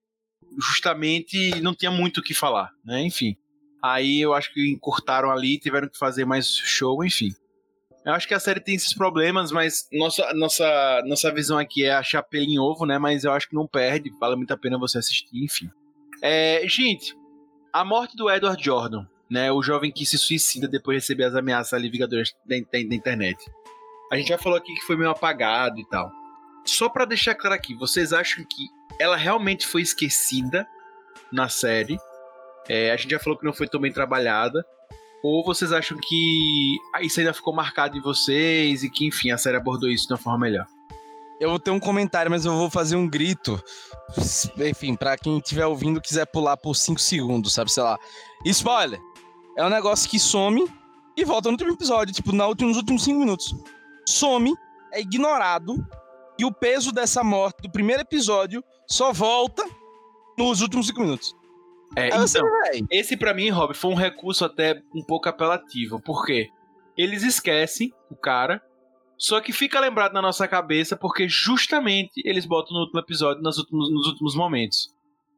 justamente 0.61 1.61
não 1.61 1.75
tinha 1.75 1.91
muito 1.91 2.19
o 2.19 2.23
que 2.23 2.35
falar, 2.35 2.71
né? 2.85 3.03
Enfim. 3.03 3.37
Aí 3.83 4.21
eu 4.21 4.33
acho 4.33 4.53
que 4.53 4.71
encurtaram 4.71 5.31
ali, 5.31 5.59
tiveram 5.59 5.89
que 5.89 5.99
fazer 5.99 6.25
mais 6.25 6.47
show, 6.47 7.05
enfim. 7.05 7.35
Eu 8.05 8.13
acho 8.13 8.27
que 8.27 8.35
a 8.35 8.41
série 8.41 8.61
tem 8.61 8.75
esses 8.75 8.95
problemas, 8.95 9.53
mas 9.53 9.89
nossa, 9.93 10.33
nossa, 10.35 11.03
nossa 11.07 11.33
visão 11.33 11.59
aqui 11.59 11.85
é 11.85 11.93
achar 11.93 12.23
pelo 12.23 12.45
em 12.45 12.59
ovo, 12.59 12.85
né? 12.85 12.99
Mas 12.99 13.25
eu 13.25 13.33
acho 13.33 13.49
que 13.49 13.55
não 13.55 13.67
perde, 13.67 14.11
vale 14.21 14.37
muito 14.37 14.53
a 14.53 14.57
pena 14.57 14.79
você 14.79 14.99
assistir, 14.99 15.45
enfim. 15.45 15.71
É, 16.21 16.63
gente, 16.67 17.17
a 17.73 17.85
morte 17.85 18.17
do 18.17 18.31
Edward 18.31 18.63
Jordan, 18.63 19.07
né? 19.31 19.53
O 19.53 19.63
jovem 19.63 19.93
que 19.93 20.05
se 20.05 20.19
suicida 20.19 20.69
depois 20.69 20.97
de 20.97 21.01
receber 21.03 21.25
as 21.25 21.35
ameaças 21.35 21.73
ali 21.73 21.89
vingadoras 21.89 22.35
da, 22.45 22.57
da, 22.57 22.89
da 22.89 22.95
internet. 22.95 23.39
A 24.11 24.17
gente 24.17 24.29
já 24.29 24.39
falou 24.39 24.59
aqui 24.59 24.75
que 24.75 24.83
foi 24.83 24.97
meio 24.97 25.11
apagado 25.11 25.79
e 25.79 25.89
tal. 25.89 26.11
Só 26.65 26.89
pra 26.89 27.05
deixar 27.05 27.35
claro 27.35 27.55
aqui, 27.55 27.75
vocês 27.75 28.13
acham 28.13 28.45
que 28.45 28.69
ela 29.01 29.17
realmente 29.17 29.67
foi 29.67 29.83
esquecida 29.83 30.67
na 31.33 31.49
série? 31.49 31.99
É, 32.69 32.91
a 32.93 32.97
gente 32.97 33.11
já 33.11 33.19
falou 33.19 33.39
que 33.39 33.45
não 33.45 33.53
foi 33.53 33.69
tão 33.69 33.81
bem 33.81 33.93
trabalhada. 33.93 34.65
Ou 35.23 35.45
vocês 35.45 35.71
acham 35.73 35.97
que 36.01 36.77
isso 37.01 37.21
ainda 37.21 37.33
ficou 37.33 37.55
marcado 37.55 37.97
em 37.97 38.01
vocês 38.01 38.83
e 38.83 38.91
que, 38.91 39.07
enfim, 39.07 39.31
a 39.31 39.39
série 39.39 39.57
abordou 39.57 39.89
isso 39.89 40.07
de 40.09 40.13
uma 40.13 40.19
forma 40.19 40.39
melhor? 40.41 40.67
Eu 41.41 41.51
vou 41.51 41.59
ter 41.61 41.71
um 41.71 41.79
comentário, 41.81 42.31
mas 42.31 42.45
eu 42.45 42.53
vou 42.57 42.69
fazer 42.71 42.97
um 42.97 43.09
grito. 43.09 43.61
Enfim, 44.59 44.95
pra 44.97 45.17
quem 45.17 45.39
estiver 45.39 45.67
ouvindo 45.67 46.01
quiser 46.01 46.27
pular 46.27 46.57
por 46.57 46.75
5 46.75 47.01
segundos, 47.01 47.53
sabe? 47.53 47.71
Sei 47.71 47.83
lá. 47.83 47.99
Spoiler! 48.45 49.01
É 49.57 49.65
um 49.65 49.69
negócio 49.69 50.09
que 50.09 50.19
some 50.19 50.67
e 51.17 51.25
volta 51.25 51.49
no 51.49 51.53
último 51.55 51.73
episódio, 51.73 52.15
tipo, 52.15 52.33
na 52.33 52.47
última- 52.47 52.69
nos 52.69 52.79
últimos 52.79 53.05
5 53.05 53.19
minutos. 53.19 53.55
Some, 54.09 54.55
é 54.93 55.01
ignorado, 55.01 55.75
e 56.39 56.45
o 56.45 56.53
peso 56.53 56.91
dessa 56.91 57.23
morte 57.23 57.63
do 57.63 57.71
primeiro 57.71 58.03
episódio 58.03 58.63
só 58.89 59.13
volta 59.13 59.65
nos 60.39 60.61
últimos 60.63 60.87
5 60.87 61.01
minutos. 61.01 61.35
É, 61.97 62.05
Aí 62.05 62.09
então, 62.25 62.43
véi, 62.73 62.85
esse 62.91 63.17
pra 63.17 63.35
mim, 63.35 63.51
Rob, 63.51 63.75
foi 63.75 63.91
um 63.91 63.95
recurso 63.97 64.45
até 64.45 64.81
um 64.95 65.03
pouco 65.05 65.29
apelativo. 65.29 66.01
Por 66.01 66.25
quê? 66.25 66.49
Eles 66.97 67.23
esquecem 67.23 67.93
o 68.11 68.17
cara, 68.17 68.63
só 69.19 69.41
que 69.41 69.53
fica 69.53 69.79
lembrado 69.81 70.13
na 70.13 70.23
nossa 70.23 70.47
cabeça 70.49 70.97
porque 70.97 71.29
justamente 71.29 72.13
eles 72.25 72.47
botam 72.47 72.75
no 72.75 72.81
último 72.81 73.01
episódio, 73.01 73.43
nos 73.43 73.59
últimos, 73.59 73.91
nos 73.93 74.07
últimos 74.07 74.35
momentos. 74.35 74.89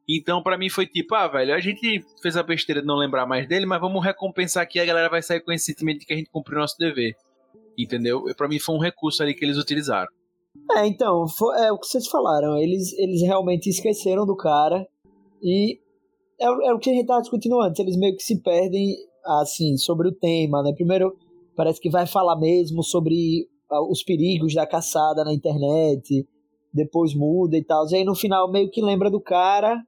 Então, 0.07 0.41
pra 0.43 0.57
mim, 0.57 0.69
foi 0.69 0.85
tipo, 0.85 1.15
ah, 1.15 1.27
velho, 1.27 1.53
a 1.53 1.59
gente 1.59 2.05
fez 2.21 2.37
a 2.37 2.43
besteira 2.43 2.79
de 2.81 2.87
não 2.87 2.95
lembrar 2.95 3.25
mais 3.25 3.47
dele, 3.47 3.65
mas 3.65 3.81
vamos 3.81 4.03
recompensar 4.03 4.61
aqui, 4.63 4.79
a 4.79 4.85
galera 4.85 5.09
vai 5.09 5.21
sair 5.21 5.41
com 5.41 5.51
esse 5.51 5.65
sentimento 5.65 5.99
de 6.01 6.05
que 6.05 6.13
a 6.13 6.17
gente 6.17 6.29
cumpriu 6.29 6.59
nosso 6.59 6.77
dever. 6.77 7.15
Entendeu? 7.77 8.23
Pra 8.37 8.47
mim 8.47 8.59
foi 8.59 8.75
um 8.75 8.79
recurso 8.79 9.21
ali 9.23 9.33
que 9.33 9.43
eles 9.43 9.57
utilizaram. 9.57 10.07
É, 10.71 10.85
então, 10.85 11.27
foi- 11.27 11.57
é 11.65 11.71
o 11.71 11.77
que 11.77 11.87
vocês 11.87 12.07
falaram. 12.07 12.55
Eles, 12.57 12.93
eles 12.93 13.21
realmente 13.23 13.67
esqueceram 13.69 14.25
do 14.25 14.35
cara. 14.37 14.87
E 15.43 15.79
é, 16.39 16.45
é 16.45 16.73
o 16.73 16.79
que 16.79 16.89
a 16.89 16.93
gente 16.93 17.07
tava 17.07 17.21
discutindo 17.21 17.59
antes. 17.61 17.79
Eles 17.79 17.97
meio 17.97 18.15
que 18.15 18.23
se 18.23 18.41
perdem, 18.41 18.95
assim, 19.25 19.77
sobre 19.77 20.07
o 20.07 20.11
tema, 20.11 20.61
né? 20.61 20.73
Primeiro, 20.73 21.15
parece 21.55 21.79
que 21.79 21.89
vai 21.89 22.05
falar 22.05 22.35
mesmo 22.37 22.83
sobre 22.83 23.47
ah, 23.69 23.81
os 23.81 24.03
perigos 24.03 24.53
da 24.53 24.67
caçada 24.67 25.23
na 25.23 25.33
internet. 25.33 26.27
Depois 26.73 27.15
muda 27.15 27.57
e 27.57 27.63
tal. 27.63 27.87
E 27.89 27.95
aí 27.95 28.03
no 28.03 28.15
final 28.15 28.51
meio 28.51 28.69
que 28.69 28.81
lembra 28.81 29.09
do 29.09 29.21
cara. 29.21 29.81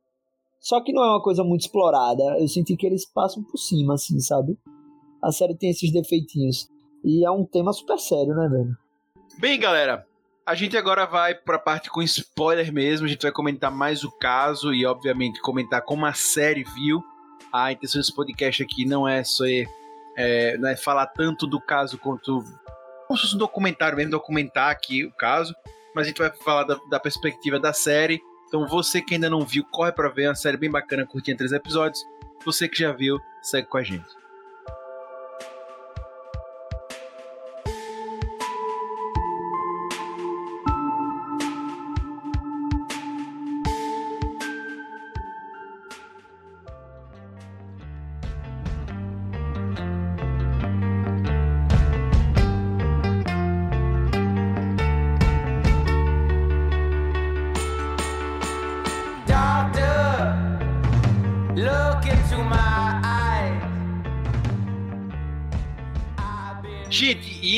Só 0.59 0.81
que 0.81 0.91
não 0.91 1.03
é 1.03 1.09
uma 1.09 1.21
coisa 1.21 1.43
muito 1.43 1.61
explorada. 1.61 2.23
Eu 2.39 2.47
senti 2.47 2.75
que 2.75 2.85
eles 2.85 3.05
passam 3.05 3.43
por 3.43 3.57
cima, 3.57 3.93
assim, 3.93 4.19
sabe? 4.19 4.57
A 5.21 5.31
série 5.31 5.55
tem 5.55 5.69
esses 5.69 5.91
defeitinhos. 5.91 6.67
E 7.03 7.25
é 7.25 7.31
um 7.31 7.45
tema 7.45 7.71
super 7.71 7.99
sério, 7.99 8.33
né, 8.33 8.49
velho? 8.49 8.75
Bem, 9.39 9.59
galera, 9.59 10.05
a 10.47 10.55
gente 10.55 10.77
agora 10.77 11.05
vai 11.05 11.35
pra 11.35 11.59
parte 11.59 11.89
com 11.89 12.01
spoiler 12.01 12.71
mesmo. 12.71 13.05
A 13.05 13.09
gente 13.09 13.21
vai 13.21 13.33
comentar 13.33 13.69
mais 13.69 14.05
o 14.05 14.11
caso 14.11 14.73
e, 14.73 14.85
obviamente, 14.85 15.41
comentar 15.41 15.81
como 15.81 16.05
a 16.05 16.13
série 16.13 16.63
viu. 16.63 17.03
A 17.51 17.73
intenção 17.73 17.99
desse 17.99 18.15
podcast 18.15 18.63
aqui 18.63 18.85
não 18.85 19.05
é 19.05 19.25
só 19.25 19.43
é, 20.15 20.57
não 20.57 20.69
é 20.69 20.77
falar 20.77 21.07
tanto 21.07 21.45
do 21.45 21.59
caso 21.59 21.97
quanto 21.97 22.45
como 23.07 23.17
se 23.17 23.23
fosse 23.23 23.35
um 23.35 23.39
documentário 23.39 23.97
mesmo, 23.97 24.11
documentar 24.11 24.71
aqui 24.71 25.03
o 25.03 25.11
caso. 25.11 25.53
Mas 25.93 26.05
a 26.05 26.07
gente 26.07 26.19
vai 26.19 26.31
falar 26.31 26.63
da, 26.63 26.79
da 26.89 26.99
perspectiva 26.99 27.59
da 27.59 27.73
série. 27.73 28.21
Então, 28.47 28.65
você 28.67 29.01
que 29.01 29.15
ainda 29.15 29.29
não 29.29 29.45
viu, 29.45 29.65
corre 29.65 29.91
pra 29.91 30.07
ver. 30.07 30.23
É 30.23 30.29
uma 30.29 30.35
série 30.35 30.55
bem 30.55 30.71
bacana, 30.71 31.05
curtinha, 31.05 31.35
três 31.35 31.51
episódios. 31.51 32.01
Você 32.45 32.69
que 32.69 32.79
já 32.79 32.93
viu, 32.93 33.19
segue 33.41 33.67
com 33.67 33.77
a 33.77 33.83
gente. 33.83 34.07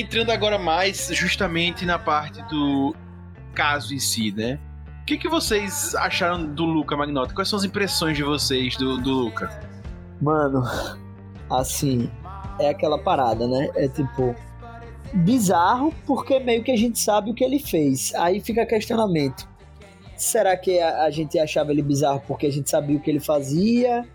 Entrando 0.10 0.32
agora 0.32 0.58
mais 0.58 1.08
justamente 1.14 1.86
na 1.86 2.00
parte 2.00 2.42
do 2.50 2.96
caso 3.54 3.94
em 3.94 4.00
si, 4.00 4.32
né? 4.32 4.60
O 5.04 5.06
que, 5.06 5.16
que 5.20 5.30
vocês 5.30 5.94
acharam 5.94 6.48
do 6.48 6.66
Luca 6.66 6.98
Magnotta? 6.98 7.32
Quais 7.32 7.48
são 7.48 7.58
as 7.60 7.64
impressões 7.64 8.18
de 8.18 8.24
vocês 8.24 8.76
do, 8.76 8.98
do 8.98 9.12
Luca? 9.12 9.62
Mano, 10.20 10.64
assim, 11.48 12.10
é 12.60 12.70
aquela 12.70 12.98
parada, 12.98 13.48
né? 13.48 13.70
É 13.76 13.88
tipo. 13.88 14.36
Bizarro, 15.14 15.94
porque 16.08 16.40
meio 16.40 16.64
que 16.64 16.72
a 16.72 16.78
gente 16.78 16.98
sabe 16.98 17.30
o 17.30 17.34
que 17.36 17.44
ele 17.44 17.60
fez. 17.60 18.12
Aí 18.16 18.42
fica 18.42 18.66
questionamento. 18.66 19.48
Será 20.18 20.58
que 20.58 20.80
a, 20.80 21.04
a 21.04 21.12
gente 21.12 21.38
achava 21.38 21.72
ele 21.72 21.84
bizarro 21.84 22.24
porque 22.28 22.48
a 22.48 22.52
gente 22.52 22.68
sabia 22.68 22.98
o 22.98 23.00
que 23.00 23.12
ele 23.12 23.20
fazia? 23.20 24.08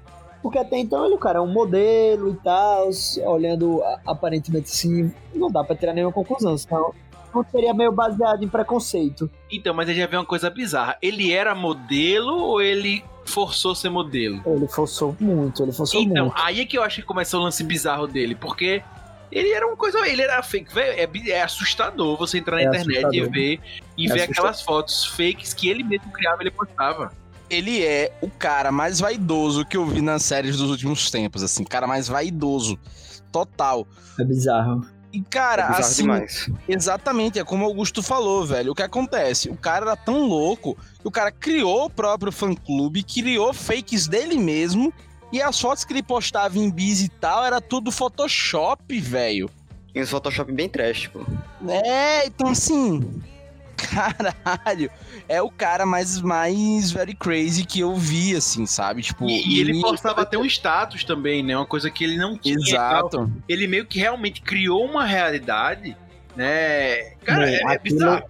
Porque 0.45 0.59
até 0.59 0.76
então 0.78 1.07
ele, 1.07 1.14
o 1.14 1.18
cara, 1.18 1.38
é 1.38 1.42
um 1.42 1.51
modelo 1.51 2.30
e 2.30 2.34
tal, 2.45 2.90
olhando 3.24 3.82
a- 3.82 4.01
aparentemente 4.09 4.66
assim, 4.66 5.11
não 5.34 5.51
dá 5.51 5.64
pra 5.64 5.74
tirar 5.74 5.95
nenhuma 5.95 6.12
conclusão, 6.12 6.57
senão 6.59 6.92
não 7.34 7.42
seria 7.51 7.72
meio 7.72 7.90
baseado 7.90 8.45
em 8.45 8.49
preconceito. 8.49 9.30
Então, 9.51 9.72
mas 9.72 9.88
aí 9.88 9.95
já 9.97 10.07
vem 10.07 10.18
uma 10.18 10.26
coisa 10.26 10.51
bizarra. 10.51 10.99
Ele 11.01 11.32
era 11.32 11.55
modelo 11.55 12.36
ou 12.36 12.61
ele 12.61 13.03
forçou 13.24 13.74
ser 13.74 13.88
modelo? 13.88 14.42
Ele 14.45 14.68
forçou 14.68 15.16
muito, 15.18 15.62
ele 15.62 15.72
forçou 15.72 15.99
Então, 16.03 16.26
muito. 16.26 16.38
aí 16.42 16.61
é 16.61 16.66
que 16.66 16.76
eu 16.76 16.82
acho 16.82 16.97
que 17.01 17.07
começa 17.07 17.38
o 17.38 17.40
lance 17.40 17.64
bizarro 17.64 18.07
dele, 18.07 18.34
porque 18.34 18.82
ele 19.32 19.51
era 19.51 19.66
uma 19.66 19.76
coisa. 19.78 19.99
Ele 20.07 20.20
era 20.20 20.42
fake. 20.42 20.78
É, 20.78 21.09
é 21.30 21.42
assustador 21.42 22.18
você 22.18 22.36
entrar 22.36 22.57
na 22.57 22.62
É 22.62 22.66
internet 22.66 23.16
e 23.16 23.20
ver, 23.26 23.61
e 23.97 24.05
É 24.05 24.09
ver 24.09 24.20
assustador. 24.20 24.30
aquelas 24.30 24.61
fotos 24.62 25.07
fakes 25.07 25.55
que 25.55 25.70
ele 25.70 25.82
mesmo 25.82 26.12
criava 26.12 26.36
e 26.40 26.45
ele 26.45 26.51
postava. 26.51 27.11
Ele 27.55 27.85
é 27.85 28.13
o 28.21 28.29
cara 28.31 28.71
mais 28.71 29.01
vaidoso 29.01 29.65
que 29.65 29.77
eu 29.77 29.87
vi 29.87 30.01
nas 30.01 30.23
séries 30.23 30.57
dos 30.57 30.71
últimos 30.71 31.11
tempos, 31.11 31.43
assim, 31.43 31.65
cara 31.65 31.87
mais 31.87 32.09
vaidoso. 32.09 32.79
Total. 33.31 33.87
É 34.19 34.25
bizarro. 34.25 34.87
E, 35.13 35.21
cara, 35.23 35.63
é 35.63 35.67
bizarro 35.67 35.85
assim, 35.85 36.03
demais. 36.03 36.51
Exatamente, 36.69 37.39
é 37.39 37.45
como 37.45 37.65
o 37.65 37.69
Augusto 37.69 38.03
falou, 38.03 38.45
velho. 38.45 38.73
O 38.73 38.75
que 38.75 38.83
acontece? 38.83 39.49
O 39.49 39.57
cara 39.57 39.87
era 39.87 39.97
tão 39.97 40.27
louco 40.27 40.77
que 41.01 41.07
o 41.07 41.11
cara 41.11 41.31
criou 41.31 41.87
o 41.87 41.91
próprio 41.91 42.33
fã-clube, 42.33 43.03
criou 43.05 43.55
fakes 43.55 44.09
dele 44.09 44.37
mesmo, 44.37 44.93
e 45.33 45.41
as 45.41 45.61
fotos 45.61 45.85
que 45.85 45.93
ele 45.93 46.03
postava 46.03 46.59
em 46.59 46.71
bis 46.71 47.01
e 47.03 47.09
tal 47.09 47.45
era 47.45 47.61
tudo 47.61 47.93
Photoshop, 47.93 49.01
velho. 49.01 49.49
E 49.95 50.03
um 50.03 50.07
Photoshop 50.07 50.53
bem 50.53 50.69
trash, 50.69 51.03
tipo. 51.03 51.25
É, 51.69 52.27
então 52.27 52.49
assim. 52.49 53.23
Caralho, 53.91 54.91
é 55.28 55.41
o 55.43 55.51
cara 55.51 55.85
mais, 55.87 56.20
mais 56.20 56.91
very 56.91 57.14
crazy 57.14 57.64
que 57.64 57.80
eu 57.80 57.95
vi, 57.95 58.35
assim, 58.37 58.66
sabe? 58.66 59.03
Tipo, 59.03 59.24
E, 59.28 59.57
e 59.57 59.61
ele 59.61 59.80
postava 59.80 60.22
até 60.22 60.37
um 60.39 60.45
status 60.45 61.05
também, 61.05 61.43
né? 61.43 61.57
Uma 61.57 61.66
coisa 61.66 61.91
que 61.91 62.05
ele 62.05 62.16
não 62.16 62.37
tinha. 62.37 62.55
Exato. 62.57 63.30
ele 63.49 63.66
meio 63.66 63.87
que 63.87 63.99
realmente 63.99 64.41
criou 64.43 64.85
uma 64.85 65.05
realidade, 65.05 65.97
né? 66.37 66.97
Cara, 67.24 67.41
Bom, 67.41 67.43
é, 67.47 67.55
é 67.55 67.66
aquilo- 67.74 67.99
bizarro. 67.99 68.22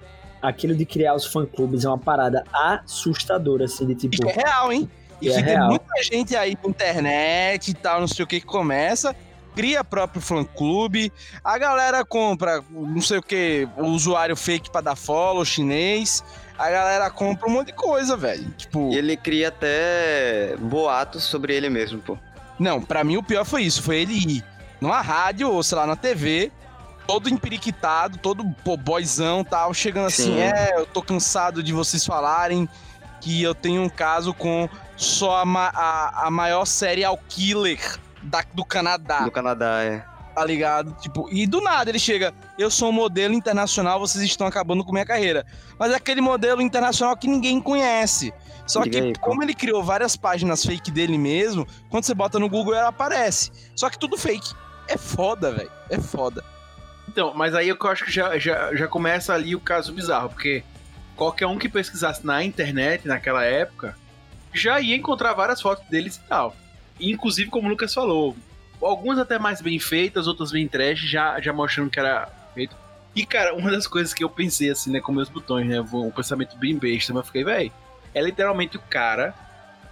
aquilo 0.42 0.74
de 0.74 0.84
criar 0.86 1.14
os 1.14 1.26
fã-clubes 1.26 1.84
é 1.84 1.88
uma 1.88 1.98
parada 1.98 2.44
assustadora, 2.52 3.64
assim, 3.64 3.86
de 3.86 3.94
tipo... 3.94 4.14
Isso 4.14 4.28
é 4.28 4.32
real, 4.32 4.72
hein? 4.72 4.88
E 5.22 5.28
É 5.28 5.36
que 5.36 5.42
tem 5.42 5.54
real. 5.54 5.68
muita 5.68 6.02
gente 6.02 6.36
aí 6.36 6.56
na 6.62 6.68
internet 6.68 7.68
e 7.70 7.74
tal, 7.74 8.00
não 8.00 8.08
sei 8.08 8.24
o 8.24 8.26
que, 8.28 8.40
que 8.40 8.46
começa, 8.46 9.14
cria 9.54 9.84
próprio 9.84 10.20
fã-clube, 10.20 11.12
a 11.42 11.56
galera 11.58 12.04
compra, 12.04 12.62
não 12.70 13.00
sei 13.00 13.18
o 13.18 13.22
que, 13.22 13.68
o 13.76 13.84
usuário 13.86 14.36
fake 14.36 14.70
pra 14.70 14.80
dar 14.80 14.96
follow, 14.96 15.44
chinês, 15.44 16.24
a 16.58 16.70
galera 16.70 17.10
compra 17.10 17.48
um 17.48 17.52
monte 17.52 17.68
de 17.68 17.72
coisa, 17.74 18.16
velho. 18.16 18.48
Tipo, 18.56 18.90
E 18.92 18.96
ele 18.96 19.16
cria 19.16 19.48
até 19.48 20.56
boatos 20.58 21.24
sobre 21.24 21.54
ele 21.54 21.68
mesmo, 21.68 22.00
pô. 22.00 22.18
não, 22.58 22.80
pra 22.80 23.04
mim 23.04 23.16
o 23.16 23.22
pior 23.22 23.44
foi 23.44 23.62
isso, 23.62 23.82
foi 23.82 23.98
ele 23.98 24.14
ir 24.14 24.44
numa 24.80 25.00
rádio 25.00 25.50
ou, 25.50 25.62
sei 25.62 25.78
lá, 25.78 25.86
na 25.86 25.96
TV, 25.96 26.50
todo 27.06 27.28
empiriquitado, 27.28 28.18
todo 28.18 28.44
pô, 28.64 28.76
boyzão 28.76 29.40
e 29.42 29.44
tal, 29.44 29.72
chegando 29.74 30.06
assim, 30.06 30.34
Sim. 30.34 30.38
é, 30.40 30.72
eu 30.76 30.86
tô 30.86 31.00
cansado 31.02 31.62
de 31.62 31.72
vocês 31.72 32.04
falarem 32.04 32.68
que 33.20 33.42
eu 33.42 33.54
tenho 33.54 33.82
um 33.82 33.88
caso 33.88 34.34
com 34.34 34.68
só 34.96 35.38
a, 35.38 35.44
ma- 35.44 35.72
a, 35.74 36.26
a 36.26 36.30
maior 36.30 36.64
serial 36.66 37.18
killer 37.28 37.98
da, 38.24 38.44
do 38.52 38.64
Canadá, 38.64 39.20
Do 39.20 39.30
Canadá, 39.30 39.82
é. 39.82 40.04
tá 40.34 40.44
ligado? 40.44 40.92
Tipo, 41.00 41.28
e 41.30 41.46
do 41.46 41.60
nada 41.60 41.90
ele 41.90 41.98
chega, 41.98 42.34
eu 42.58 42.70
sou 42.70 42.88
um 42.88 42.92
modelo 42.92 43.34
internacional, 43.34 44.00
vocês 44.00 44.24
estão 44.24 44.46
acabando 44.46 44.84
com 44.84 44.92
minha 44.92 45.06
carreira. 45.06 45.46
Mas 45.78 45.92
é 45.92 45.96
aquele 45.96 46.20
modelo 46.20 46.60
internacional 46.60 47.16
que 47.16 47.28
ninguém 47.28 47.60
conhece. 47.60 48.32
Só 48.66 48.82
Diga 48.82 48.98
que, 48.98 49.06
aí, 49.06 49.12
pô. 49.12 49.20
como 49.20 49.42
ele 49.42 49.54
criou 49.54 49.82
várias 49.82 50.16
páginas 50.16 50.64
fake 50.64 50.90
dele 50.90 51.18
mesmo, 51.18 51.66
quando 51.90 52.04
você 52.04 52.14
bota 52.14 52.38
no 52.38 52.48
Google, 52.48 52.74
ela 52.74 52.88
aparece. 52.88 53.52
Só 53.76 53.90
que 53.90 53.98
tudo 53.98 54.16
fake. 54.16 54.54
É 54.88 54.96
foda, 54.96 55.52
velho. 55.52 55.70
É 55.90 55.98
foda. 55.98 56.42
Então, 57.08 57.32
mas 57.34 57.54
aí 57.54 57.68
eu 57.68 57.78
acho 57.82 58.04
que 58.04 58.10
já, 58.10 58.38
já, 58.38 58.74
já 58.74 58.88
começa 58.88 59.32
ali 59.34 59.54
o 59.54 59.60
caso 59.60 59.92
bizarro, 59.92 60.30
porque 60.30 60.64
qualquer 61.14 61.46
um 61.46 61.58
que 61.58 61.68
pesquisasse 61.68 62.24
na 62.26 62.42
internet 62.42 63.06
naquela 63.06 63.44
época 63.44 63.96
já 64.52 64.80
ia 64.80 64.96
encontrar 64.96 65.32
várias 65.34 65.60
fotos 65.60 65.86
deles 65.88 66.16
e 66.16 66.20
tal. 66.28 66.54
Inclusive, 67.00 67.50
como 67.50 67.66
o 67.66 67.70
Lucas 67.70 67.92
falou, 67.92 68.36
algumas 68.80 69.18
até 69.18 69.38
mais 69.38 69.60
bem 69.60 69.78
feitas, 69.78 70.26
outras 70.26 70.52
bem 70.52 70.68
trash, 70.68 71.00
já, 71.00 71.40
já 71.40 71.52
mostrando 71.52 71.90
que 71.90 71.98
era 71.98 72.28
feito. 72.54 72.76
E, 73.14 73.24
cara, 73.24 73.54
uma 73.54 73.70
das 73.70 73.86
coisas 73.86 74.12
que 74.12 74.24
eu 74.24 74.28
pensei 74.28 74.70
assim, 74.70 74.90
né, 74.90 75.00
com 75.00 75.12
meus 75.12 75.28
botões, 75.28 75.66
né, 75.66 75.80
um 75.80 76.10
pensamento 76.10 76.56
bem 76.56 76.76
besta, 76.76 77.12
mas 77.12 77.20
eu 77.20 77.26
fiquei, 77.26 77.44
véi, 77.44 77.72
é 78.12 78.20
literalmente 78.20 78.76
o 78.76 78.80
cara 78.80 79.34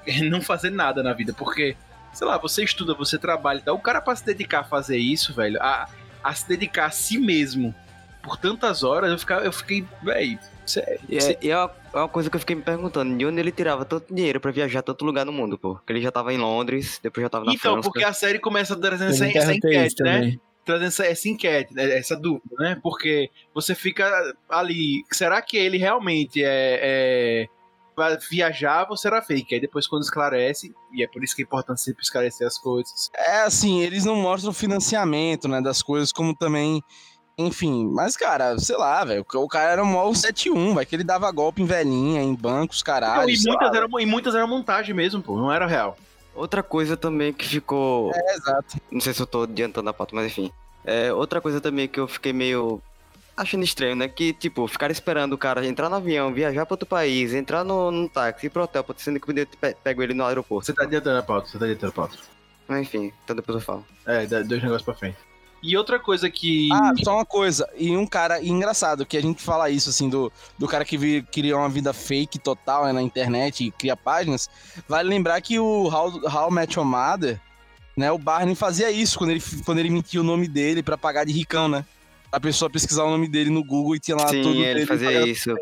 não 0.28 0.40
fazer 0.40 0.70
nada 0.70 1.02
na 1.02 1.12
vida, 1.12 1.32
porque, 1.32 1.76
sei 2.12 2.26
lá, 2.26 2.36
você 2.38 2.64
estuda, 2.64 2.94
você 2.94 3.18
trabalha 3.18 3.62
e 3.64 3.70
o 3.70 3.78
cara 3.78 4.00
pra 4.00 4.16
se 4.16 4.24
dedicar 4.24 4.60
a 4.60 4.64
fazer 4.64 4.98
isso, 4.98 5.32
velho, 5.32 5.60
a, 5.62 5.88
a 6.22 6.34
se 6.34 6.48
dedicar 6.48 6.86
a 6.86 6.90
si 6.90 7.18
mesmo 7.18 7.74
por 8.22 8.36
tantas 8.36 8.82
horas, 8.82 9.10
eu, 9.10 9.18
ficava, 9.18 9.44
eu 9.44 9.52
fiquei, 9.52 9.86
véi, 10.02 10.38
cê- 10.72 10.98
E 11.08 11.20
cê- 11.20 11.32
é, 11.32 11.38
e 11.42 11.50
é 11.50 11.56
uma, 11.58 11.70
é 11.94 11.96
uma 11.98 12.08
coisa 12.08 12.28
que 12.30 12.36
eu 12.36 12.40
fiquei 12.40 12.56
me 12.56 12.62
perguntando, 12.62 13.16
de 13.16 13.26
onde 13.26 13.38
ele 13.40 13.52
tirava 13.52 13.84
tanto 13.84 14.12
dinheiro 14.14 14.40
pra 14.40 14.50
viajar 14.50 14.80
a 14.80 14.82
tanto 14.82 15.04
lugar 15.04 15.24
no 15.26 15.32
mundo, 15.32 15.58
pô? 15.58 15.74
Porque 15.74 15.92
ele 15.92 16.00
já 16.02 16.10
tava 16.10 16.32
em 16.32 16.38
Londres, 16.38 16.98
depois 17.02 17.22
já 17.22 17.28
tava 17.28 17.44
na 17.44 17.52
Então, 17.52 17.74
França. 17.74 17.88
porque 17.90 18.04
a 18.04 18.12
série 18.12 18.38
começa 18.38 18.74
trazendo 18.76 19.10
essa, 19.10 19.26
essa 19.26 19.54
enquete, 19.54 20.02
né? 20.02 20.14
também. 20.14 20.40
trazendo 20.64 20.88
essa, 20.88 21.04
essa 21.06 21.28
enquete, 21.28 21.74
né, 21.74 21.98
essa 21.98 22.16
dúvida, 22.16 22.54
né? 22.58 22.78
Porque 22.82 23.28
você 23.54 23.74
fica 23.74 24.08
ali, 24.48 25.02
será 25.10 25.42
que 25.42 25.56
ele 25.56 25.76
realmente 25.76 26.42
é, 26.42 26.78
é 26.82 27.46
vai 27.94 28.16
viajar 28.30 28.86
ou 28.88 28.96
será 28.96 29.20
fake? 29.20 29.54
Aí 29.54 29.60
depois 29.60 29.86
quando 29.86 30.02
esclarece, 30.02 30.72
e 30.94 31.02
é 31.02 31.06
por 31.08 31.22
isso 31.22 31.34
que 31.36 31.42
é 31.42 31.44
importante 31.44 31.80
sempre 31.82 32.02
esclarecer 32.02 32.46
as 32.46 32.56
coisas. 32.58 33.10
É 33.14 33.40
assim, 33.42 33.82
eles 33.82 34.04
não 34.06 34.16
mostram 34.16 34.50
o 34.50 34.54
financiamento, 34.54 35.46
né, 35.48 35.60
das 35.60 35.82
coisas, 35.82 36.10
como 36.12 36.34
também. 36.34 36.80
Enfim, 37.38 37.88
mas, 37.92 38.16
cara, 38.16 38.58
sei 38.58 38.76
lá, 38.76 39.04
velho. 39.04 39.24
O 39.34 39.48
cara 39.48 39.70
era 39.72 39.82
um 39.82 39.86
mó 39.86 40.12
71, 40.12 40.74
vai 40.74 40.84
que 40.84 40.94
ele 40.94 41.04
dava 41.04 41.30
golpe 41.30 41.62
em 41.62 41.66
velhinha, 41.66 42.22
em 42.22 42.34
bancos, 42.34 42.82
caralho. 42.82 43.22
Não, 43.22 43.28
e, 43.28 43.38
muitas 43.46 43.70
lá, 43.70 43.76
eram, 43.76 44.00
e 44.00 44.06
muitas 44.06 44.34
eram 44.34 44.46
montagem 44.46 44.94
mesmo, 44.94 45.22
pô, 45.22 45.36
não 45.36 45.52
era 45.52 45.66
real. 45.66 45.96
Outra 46.34 46.62
coisa 46.62 46.96
também 46.96 47.32
que 47.32 47.46
ficou. 47.46 48.10
É, 48.14 48.34
exato. 48.34 48.76
Não 48.90 49.00
sei 49.00 49.12
se 49.12 49.20
eu 49.20 49.26
tô 49.26 49.42
adiantando 49.42 49.88
a 49.90 49.94
pauta, 49.94 50.14
mas 50.14 50.26
enfim. 50.26 50.50
É, 50.84 51.12
outra 51.12 51.40
coisa 51.40 51.60
também 51.60 51.86
que 51.88 52.00
eu 52.00 52.08
fiquei 52.08 52.32
meio 52.32 52.80
achando 53.36 53.64
estranho, 53.64 53.96
né? 53.96 54.08
Que, 54.08 54.32
tipo, 54.32 54.66
ficar 54.66 54.90
esperando 54.90 55.34
o 55.34 55.38
cara 55.38 55.66
entrar 55.66 55.88
no 55.88 55.96
avião, 55.96 56.32
viajar 56.32 56.66
pra 56.66 56.74
outro 56.74 56.86
país, 56.88 57.32
entrar 57.34 57.64
no, 57.64 57.90
no 57.90 58.08
táxi, 58.08 58.46
ir 58.46 58.50
pro 58.50 58.62
hotel, 58.62 58.84
sendo 58.96 59.20
que 59.20 59.46
pe- 59.46 59.76
pego 59.82 60.02
ele 60.02 60.14
no 60.14 60.24
aeroporto. 60.24 60.66
Você 60.66 60.72
tá 60.72 60.84
adiantando 60.84 61.18
a 61.18 61.22
pauta, 61.22 61.48
você 61.48 61.58
tá 61.58 61.64
adiantando 61.64 61.90
a 61.90 61.94
pauta. 61.94 62.16
Mas 62.68 62.82
enfim, 62.82 63.12
então 63.24 63.36
depois 63.36 63.56
eu 63.56 63.62
falo. 63.64 63.84
É, 64.06 64.26
dois 64.26 64.62
negócios 64.62 64.82
pra 64.82 64.94
frente. 64.94 65.16
E 65.62 65.76
outra 65.76 65.98
coisa 65.98 66.28
que. 66.28 66.68
Ah, 66.72 66.92
só 67.04 67.14
uma 67.14 67.24
coisa. 67.24 67.68
E 67.76 67.96
um 67.96 68.06
cara 68.06 68.40
e 68.40 68.48
engraçado 68.48 69.06
que 69.06 69.16
a 69.16 69.22
gente 69.22 69.40
fala 69.42 69.70
isso, 69.70 69.90
assim, 69.90 70.08
do, 70.08 70.32
do 70.58 70.66
cara 70.66 70.84
que 70.84 70.98
vi- 70.98 71.22
cria 71.22 71.56
uma 71.56 71.68
vida 71.68 71.92
fake 71.92 72.38
total 72.38 72.84
né, 72.86 72.92
na 72.92 73.00
internet 73.02 73.64
e 73.66 73.70
cria 73.70 73.96
páginas. 73.96 74.50
Vale 74.88 75.08
lembrar 75.08 75.40
que 75.40 75.58
o 75.60 75.84
How, 75.84 76.20
How 76.24 76.50
Met 76.50 76.76
Your 76.76 76.84
Mother, 76.84 77.40
né, 77.96 78.10
o 78.10 78.18
Barney 78.18 78.54
fazia 78.56 78.90
isso 78.90 79.16
quando 79.18 79.30
ele, 79.30 79.42
quando 79.64 79.78
ele 79.78 79.90
mentia 79.90 80.20
o 80.20 80.24
nome 80.24 80.48
dele 80.48 80.82
pra 80.82 80.98
pagar 80.98 81.24
de 81.24 81.32
ricão, 81.32 81.68
né? 81.68 81.84
A 82.32 82.40
pessoa 82.40 82.68
pesquisar 82.70 83.04
o 83.04 83.10
nome 83.10 83.28
dele 83.28 83.50
no 83.50 83.62
Google 83.62 83.94
e 83.94 84.00
tinha 84.00 84.16
lá 84.16 84.24
tudo 84.26 84.52
Sim, 84.52 84.62
ele 84.62 84.74
dele 84.74 84.86
fazia 84.86 85.26
isso 85.26 85.54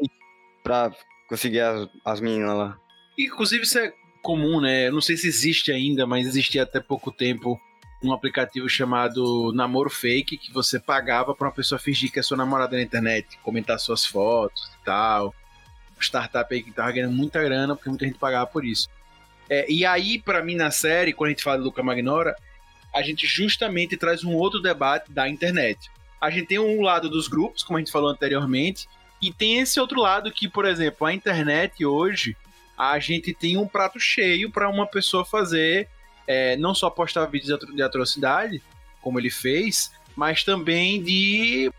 pra 0.62 0.90
conseguir 1.28 1.60
as, 1.60 1.88
as 2.04 2.20
meninas 2.20 2.56
lá. 2.56 2.76
Inclusive, 3.18 3.64
isso 3.64 3.78
é 3.78 3.92
comum, 4.22 4.60
né? 4.60 4.86
Eu 4.88 4.92
não 4.92 5.00
sei 5.00 5.16
se 5.16 5.26
existe 5.26 5.72
ainda, 5.72 6.06
mas 6.06 6.26
existia 6.26 6.62
até 6.62 6.80
pouco 6.80 7.10
tempo 7.10 7.60
um 8.02 8.12
aplicativo 8.12 8.68
chamado 8.68 9.52
Namoro 9.52 9.90
Fake, 9.90 10.38
que 10.38 10.52
você 10.52 10.78
pagava 10.78 11.34
pra 11.34 11.48
uma 11.48 11.54
pessoa 11.54 11.78
fingir 11.78 12.10
que 12.10 12.18
é 12.18 12.22
sua 12.22 12.36
namorada 12.36 12.76
na 12.76 12.82
internet, 12.82 13.38
comentar 13.42 13.78
suas 13.78 14.06
fotos 14.06 14.70
e 14.80 14.84
tal. 14.84 15.34
Startup 16.00 16.52
aí 16.52 16.62
que 16.62 16.72
tava 16.72 16.92
ganhando 16.92 17.14
muita 17.14 17.42
grana, 17.42 17.76
porque 17.76 17.90
muita 17.90 18.06
gente 18.06 18.18
pagava 18.18 18.46
por 18.46 18.64
isso. 18.64 18.88
É, 19.50 19.70
e 19.70 19.84
aí, 19.84 20.18
pra 20.18 20.42
mim, 20.42 20.54
na 20.54 20.70
série, 20.70 21.12
quando 21.12 21.28
a 21.28 21.30
gente 21.32 21.42
fala 21.42 21.58
de 21.58 21.64
Luca 21.64 21.82
Magnora, 21.82 22.34
a 22.94 23.02
gente 23.02 23.26
justamente 23.26 23.96
traz 23.96 24.24
um 24.24 24.32
outro 24.34 24.60
debate 24.60 25.12
da 25.12 25.28
internet. 25.28 25.90
A 26.20 26.30
gente 26.30 26.46
tem 26.46 26.58
um 26.58 26.80
lado 26.80 27.08
dos 27.08 27.28
grupos, 27.28 27.62
como 27.62 27.76
a 27.76 27.80
gente 27.80 27.92
falou 27.92 28.08
anteriormente, 28.08 28.88
e 29.20 29.32
tem 29.32 29.58
esse 29.58 29.78
outro 29.78 30.00
lado 30.00 30.32
que, 30.32 30.48
por 30.48 30.64
exemplo, 30.64 31.06
a 31.06 31.12
internet 31.12 31.84
hoje, 31.84 32.36
a 32.78 32.98
gente 32.98 33.34
tem 33.34 33.58
um 33.58 33.66
prato 33.66 34.00
cheio 34.00 34.50
para 34.50 34.68
uma 34.68 34.86
pessoa 34.86 35.24
fazer, 35.24 35.88
é, 36.26 36.56
não 36.56 36.74
só 36.74 36.88
postar 36.90 37.26
vídeos 37.26 37.48
de 37.48 37.54
atro- 37.54 37.74
de 37.74 37.82
atrocidade, 37.82 38.62
como 39.00 39.18
ele 39.18 39.30
fez, 39.30 39.92
mas 40.16 40.44
também 40.44 41.02
de 41.02 41.72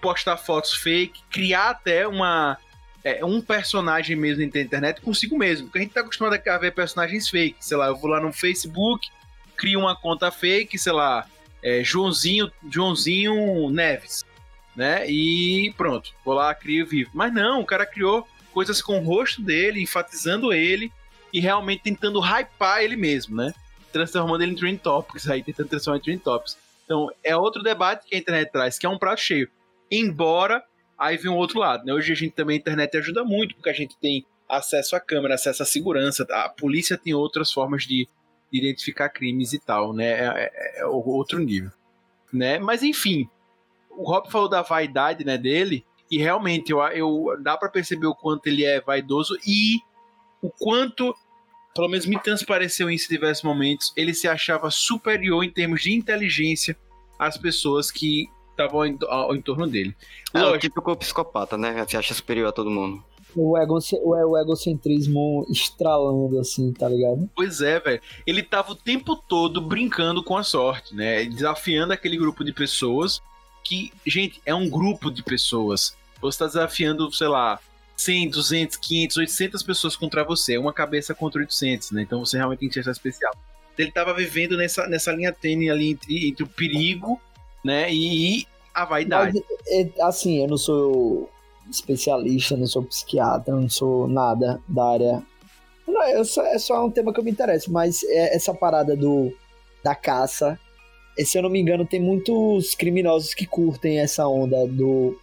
postar 0.00 0.36
fotos 0.36 0.74
fake, 0.74 1.22
criar 1.30 1.70
até 1.70 2.06
uma 2.06 2.58
é, 3.02 3.24
um 3.24 3.40
personagem 3.40 4.16
mesmo 4.16 4.40
na 4.40 4.46
internet 4.46 5.00
consigo 5.00 5.36
mesmo. 5.36 5.66
Porque 5.66 5.78
a 5.78 5.82
gente 5.82 5.92
tá 5.92 6.00
acostumado 6.00 6.40
a 6.48 6.58
ver 6.58 6.72
personagens 6.72 7.28
fake. 7.28 7.56
Sei 7.60 7.76
lá, 7.76 7.88
eu 7.88 7.96
vou 7.96 8.10
lá 8.10 8.18
no 8.20 8.32
Facebook, 8.32 9.08
crio 9.56 9.80
uma 9.80 9.94
conta 9.94 10.30
fake, 10.30 10.78
sei 10.78 10.92
lá, 10.92 11.26
é, 11.62 11.84
Joãozinho, 11.84 12.50
Joãozinho 12.70 13.70
Neves, 13.70 14.24
né? 14.74 15.08
E 15.08 15.72
pronto, 15.76 16.12
vou 16.24 16.34
lá, 16.34 16.54
crio 16.54 16.86
vivo. 16.86 17.10
Mas 17.12 17.32
não, 17.32 17.60
o 17.60 17.66
cara 17.66 17.84
criou 17.86 18.26
coisas 18.52 18.80
com 18.80 18.98
o 18.98 19.04
rosto 19.04 19.42
dele, 19.42 19.82
enfatizando 19.82 20.52
ele 20.52 20.92
e 21.32 21.40
realmente 21.40 21.82
tentando 21.82 22.20
hypar 22.20 22.82
ele 22.82 22.96
mesmo, 22.96 23.36
né? 23.36 23.52
Transformando 23.94 24.42
ele 24.42 24.52
em 24.52 24.56
Trend 24.56 24.78
Topics, 24.78 25.28
aí 25.30 25.42
tentando 25.42 25.68
transformar 25.68 25.98
em 25.98 26.02
Trend 26.02 26.20
Topics. 26.20 26.58
Então, 26.84 27.10
é 27.22 27.36
outro 27.36 27.62
debate 27.62 28.06
que 28.06 28.14
a 28.14 28.18
internet 28.18 28.50
traz, 28.50 28.78
que 28.78 28.84
é 28.84 28.88
um 28.88 28.98
prato 28.98 29.20
cheio. 29.20 29.48
Embora, 29.90 30.62
aí 30.98 31.16
vem 31.16 31.30
um 31.30 31.36
outro 31.36 31.58
lado, 31.58 31.84
né? 31.84 31.92
Hoje 31.94 32.12
a 32.12 32.16
gente 32.16 32.32
também, 32.32 32.56
a 32.56 32.60
internet 32.60 32.96
ajuda 32.96 33.24
muito, 33.24 33.54
porque 33.54 33.70
a 33.70 33.74
gente 33.74 33.96
tem 33.98 34.26
acesso 34.48 34.94
à 34.96 35.00
câmera, 35.00 35.34
acesso 35.34 35.62
à 35.62 35.66
segurança, 35.66 36.26
a 36.30 36.48
polícia 36.48 36.98
tem 36.98 37.14
outras 37.14 37.52
formas 37.52 37.84
de 37.84 38.08
de 38.52 38.60
identificar 38.60 39.08
crimes 39.08 39.52
e 39.52 39.58
tal, 39.58 39.92
né? 39.92 40.10
É, 40.12 40.26
é- 40.54 40.80
é 40.82 40.86
outro 40.86 41.40
nível, 41.40 41.72
né? 42.32 42.56
Mas 42.60 42.84
enfim, 42.84 43.28
o 43.90 44.04
Rob 44.08 44.30
falou 44.30 44.48
da 44.48 44.62
vaidade, 44.62 45.24
né, 45.24 45.36
dele, 45.36 45.84
e 46.08 46.18
realmente 46.18 46.70
eu, 46.70 46.78
eu 46.80 47.36
dá 47.42 47.56
pra 47.56 47.68
perceber 47.68 48.06
o 48.06 48.14
quanto 48.14 48.46
ele 48.46 48.64
é 48.64 48.80
vaidoso 48.80 49.36
e 49.44 49.78
o 50.40 50.50
quanto, 50.50 51.16
pelo 51.74 51.88
menos 51.88 52.06
me 52.06 52.18
transpareceu 52.18 52.88
em 52.88 52.96
diversos 52.96 53.42
momentos, 53.42 53.92
ele 53.96 54.14
se 54.14 54.28
achava 54.28 54.70
superior 54.70 55.42
em 55.42 55.50
termos 55.50 55.82
de 55.82 55.92
inteligência 55.92 56.76
às 57.18 57.36
pessoas 57.36 57.90
que 57.90 58.28
estavam 58.50 58.80
ao, 58.82 59.10
ao 59.10 59.36
entorno 59.36 59.66
dele. 59.66 59.94
É 60.32 60.44
o 60.44 60.58
típico 60.58 60.96
psicopata, 60.96 61.58
né? 61.58 61.84
Se 61.88 61.96
acha 61.96 62.14
superior 62.14 62.48
a 62.48 62.52
todo 62.52 62.70
mundo. 62.70 63.02
O, 63.36 63.58
ego, 63.58 63.78
o, 64.04 64.30
o 64.30 64.38
egocentrismo 64.38 65.44
estralando, 65.50 66.38
assim, 66.38 66.72
tá 66.72 66.88
ligado? 66.88 67.28
Pois 67.34 67.60
é, 67.60 67.80
velho. 67.80 68.00
Ele 68.24 68.42
tava 68.42 68.72
o 68.72 68.76
tempo 68.76 69.16
todo 69.16 69.60
brincando 69.60 70.22
com 70.22 70.36
a 70.36 70.44
sorte, 70.44 70.94
né? 70.94 71.24
Desafiando 71.24 71.92
aquele 71.92 72.16
grupo 72.16 72.44
de 72.44 72.52
pessoas 72.52 73.20
que, 73.64 73.92
gente, 74.06 74.40
é 74.46 74.54
um 74.54 74.68
grupo 74.68 75.10
de 75.10 75.22
pessoas. 75.22 75.96
Você 76.20 76.38
tá 76.38 76.46
desafiando, 76.46 77.12
sei 77.12 77.26
lá, 77.26 77.58
100, 77.96 78.30
200, 78.30 78.76
500, 78.76 79.16
800 79.16 79.62
pessoas 79.62 79.96
contra 79.96 80.24
você. 80.24 80.54
É 80.54 80.58
uma 80.58 80.72
cabeça 80.72 81.14
contra 81.14 81.40
800, 81.40 81.92
né? 81.92 82.02
Então 82.02 82.24
você 82.24 82.36
realmente 82.36 82.60
tem 82.60 82.68
que 82.68 82.78
achar 82.78 82.90
especial. 82.90 83.32
Ele 83.76 83.90
tava 83.90 84.14
vivendo 84.14 84.56
nessa, 84.56 84.86
nessa 84.86 85.12
linha 85.12 85.32
tênue 85.32 85.70
ali 85.70 85.90
entre, 85.90 86.28
entre 86.28 86.44
o 86.44 86.46
perigo, 86.46 87.20
né? 87.64 87.92
E 87.92 88.46
a 88.72 88.84
vaidade. 88.84 89.42
Mas, 89.48 89.68
é, 89.68 89.90
assim, 90.02 90.42
eu 90.42 90.48
não 90.48 90.56
sou 90.56 91.30
especialista, 91.70 92.56
não 92.56 92.66
sou 92.66 92.82
psiquiatra, 92.82 93.54
não 93.54 93.68
sou 93.68 94.06
nada 94.06 94.60
da 94.68 94.92
área. 94.92 95.22
Não, 95.86 96.02
eu 96.08 96.24
só, 96.24 96.44
é 96.46 96.58
só 96.58 96.84
um 96.84 96.90
tema 96.90 97.12
que 97.12 97.20
eu 97.20 97.24
me 97.24 97.30
interesso, 97.30 97.70
mas 97.72 98.02
é 98.04 98.34
essa 98.34 98.54
parada 98.54 98.96
do 98.96 99.32
da 99.82 99.94
caça. 99.94 100.58
e, 101.16 101.24
Se 101.24 101.36
eu 101.36 101.42
não 101.42 101.50
me 101.50 101.60
engano, 101.60 101.86
tem 101.86 102.00
muitos 102.00 102.74
criminosos 102.74 103.34
que 103.34 103.46
curtem 103.46 104.00
essa 104.00 104.26
onda 104.26 104.66
do, 104.66 105.18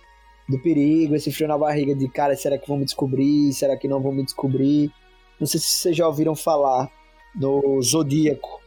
do 0.52 0.60
perigo, 0.60 1.16
esse 1.16 1.32
frio 1.32 1.48
na 1.48 1.58
barriga 1.58 1.96
de 1.96 2.08
cara, 2.08 2.36
será 2.36 2.58
que 2.58 2.68
vão 2.68 2.78
me 2.78 2.86
descobrir? 2.86 3.52
Será 3.54 3.76
que 3.78 3.88
não 3.88 4.02
vão 4.02 4.12
me 4.12 4.24
descobrir? 4.24 4.92
Não 5.40 5.48
sei 5.48 5.60
se 5.60 5.68
vocês 5.68 5.96
já 5.98 6.08
ouviram 6.08 6.36
falar 6.36 6.90
no 7.36 7.82
Zodíaco, 7.82 8.62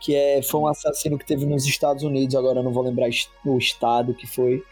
que 0.00 0.14
é, 0.14 0.42
foi 0.42 0.60
um 0.60 0.66
assassino 0.66 1.18
que 1.18 1.24
teve 1.24 1.46
nos 1.46 1.64
Estados 1.64 2.02
Unidos, 2.02 2.34
agora 2.34 2.58
eu 2.58 2.62
não 2.62 2.72
vou 2.72 2.82
lembrar 2.82 3.08
o 3.44 3.58
estado 3.58 4.14
que 4.14 4.26
foi. 4.26 4.62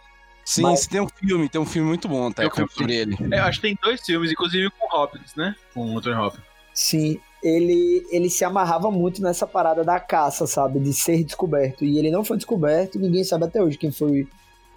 Sim, 0.45 0.63
Mas- 0.63 0.87
tem 0.87 1.01
um 1.01 1.09
filme, 1.09 1.49
tem 1.49 1.61
um 1.61 1.67
filme 1.67 1.89
muito 1.89 2.09
bom 2.09 2.29
um 2.29 2.33
filme, 2.33 2.71
sobre 2.73 2.97
ele. 2.97 3.17
É, 3.33 3.39
eu 3.39 3.45
acho 3.45 3.61
que 3.61 3.69
tem 3.69 3.79
dois 3.83 4.01
filmes, 4.01 4.33
inclusive 4.33 4.71
com 4.71 4.87
o 4.87 5.01
Hopkins, 5.03 5.35
né? 5.35 5.55
Com 5.75 5.95
o 5.95 5.99
Anthony 5.99 6.17
Hopkins. 6.17 6.45
Sim, 6.73 7.21
ele, 7.43 8.07
ele 8.11 8.31
se 8.31 8.45
amarrava 8.45 8.91
muito 8.91 9.21
nessa 9.23 9.47
parada 9.47 9.85
da 9.85 10.01
caça, 10.01 10.47
sabe? 10.47 10.81
De 10.81 10.93
ser 10.93 11.23
descoberto. 11.23 11.85
E 11.85 11.99
ele 11.99 12.11
não 12.11 12.25
foi 12.25 12.37
descoberto, 12.37 12.99
ninguém 12.99 13.25
sabe 13.25 13.45
até 13.45 13.63
hoje 13.63 13.77
quem 13.77 13.91
foi 13.91 14.27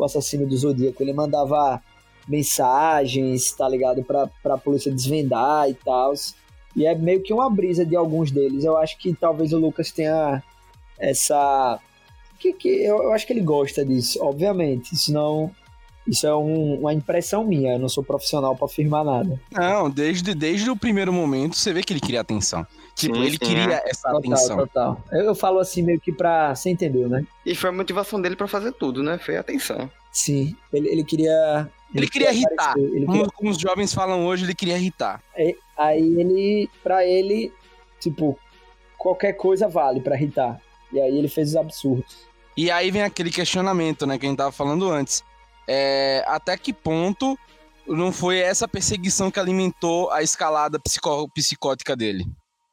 o 0.04 0.06
assassino 0.06 0.47
do 0.47 0.58
Zodíaco. 0.58 1.02
Ele 1.02 1.14
mandava 1.14 1.82
mensagens, 2.28 3.52
tá 3.52 3.68
ligado? 3.68 4.04
Pra, 4.04 4.28
pra 4.41 4.58
polícia 4.58 4.91
desvendar 4.91 5.70
e 5.70 5.74
tal. 5.74 6.14
E 6.76 6.86
é 6.86 6.95
meio 6.95 7.22
que 7.22 7.34
uma 7.34 7.49
brisa 7.49 7.86
de 7.86 7.95
alguns 7.95 8.32
deles. 8.32 8.64
Eu 8.64 8.78
acho 8.78 8.97
que 8.97 9.14
talvez 9.14 9.54
o 9.54 9.60
Lucas 9.60 9.91
tenha 9.91 10.41
essa. 10.99 11.80
Que, 12.39 12.54
que, 12.54 12.70
eu, 12.70 13.04
eu 13.04 13.14
acho 13.14 13.28
que 13.28 13.34
ele 13.34 13.41
gosta 13.41 13.86
disso, 13.86 14.20
obviamente. 14.22 14.95
Senão. 14.95 15.52
Isso 16.08 16.26
é 16.26 16.36
um- 16.36 16.80
uma 16.80 16.93
impressão 16.93 17.43
minha, 17.45 17.74
eu 17.74 17.80
não 17.80 17.88
sou 17.88 18.04
profissional 18.04 18.56
pra 18.56 18.66
afirmar 18.66 19.06
nada. 19.06 19.39
Não, 19.52 19.89
desde, 19.89 20.34
desde 20.34 20.70
o 20.70 20.76
primeiro 20.76 21.14
momento 21.14 21.56
você 21.56 21.72
vê 21.72 21.84
que 21.84 21.93
ele 21.93 21.99
queria 21.99 22.22
atenção. 22.22 22.66
Tipo, 22.95 23.16
Sim, 23.16 23.22
ele 23.22 23.32
sim, 23.32 23.38
queria 23.38 23.82
essa 23.86 24.10
Total, 24.12 24.18
atenção. 24.18 24.58
total. 24.58 25.04
Eu, 25.12 25.22
eu 25.26 25.36
falo 25.36 25.60
assim 25.60 25.82
meio 25.82 25.99
que 25.99 26.12
pra. 26.12 26.54
Você 26.56 26.70
entendeu, 26.70 27.08
né? 27.08 27.24
E 27.45 27.56
foi 27.56 27.70
a 27.70 27.74
motivação 27.74 28.20
dele 28.22 28.36
pra 28.36 28.47
fazer 28.47 28.74
tudo, 28.74 29.02
né? 29.04 29.18
Foi 29.18 29.38
a 29.38 29.41
atenção. 29.41 29.89
Sim, 30.12 30.56
ele, 30.74 30.89
ele 30.89 31.04
queria. 31.04 31.70
Ele 31.95 32.08
queria 32.08 32.32
irritar. 32.34 32.74
ele 32.78 32.89
queria- 32.91 33.06
Como, 33.08 33.32
como 33.32 33.49
os 33.52 33.58
jovens 33.58 33.93
falam 33.93 34.26
hoje, 34.26 34.43
ele 34.43 34.56
queria 34.56 34.78
irritar. 34.78 35.22
aí 35.78 36.20
ele, 36.20 36.70
pra 36.84 37.06
ele, 37.06 37.52
tipo, 37.99 38.38
qualquer 38.97 39.34
coisa 39.34 39.68
vale 39.68 39.99
pra 40.02 40.16
irritar. 40.16 40.60
E 40.91 40.99
aí 40.99 41.18
ele 41.18 41.28
fez 41.28 41.49
os 41.49 41.56
absurdos. 41.56 42.26
E 42.58 42.70
aí 42.70 42.91
vem 42.91 43.02
aquele 43.04 43.30
questionamento, 43.32 44.06
né, 44.06 44.18
que 44.18 44.26
a 44.26 44.30
gente 44.30 44.38
tava 44.38 44.52
falando 44.52 44.89
antes. 44.89 45.24
É, 45.68 46.24
até 46.28 46.57
que 46.57 46.74
ponto 46.74 47.38
não 47.88 48.12
foi 48.12 48.39
essa 48.39 48.68
perseguição 48.68 49.32
que 49.32 49.39
alimentou 49.39 50.09
a 50.12 50.22
escalada 50.22 50.80
psicó- 50.80 51.28
psicótica 51.34 51.95
dele? 51.95 52.26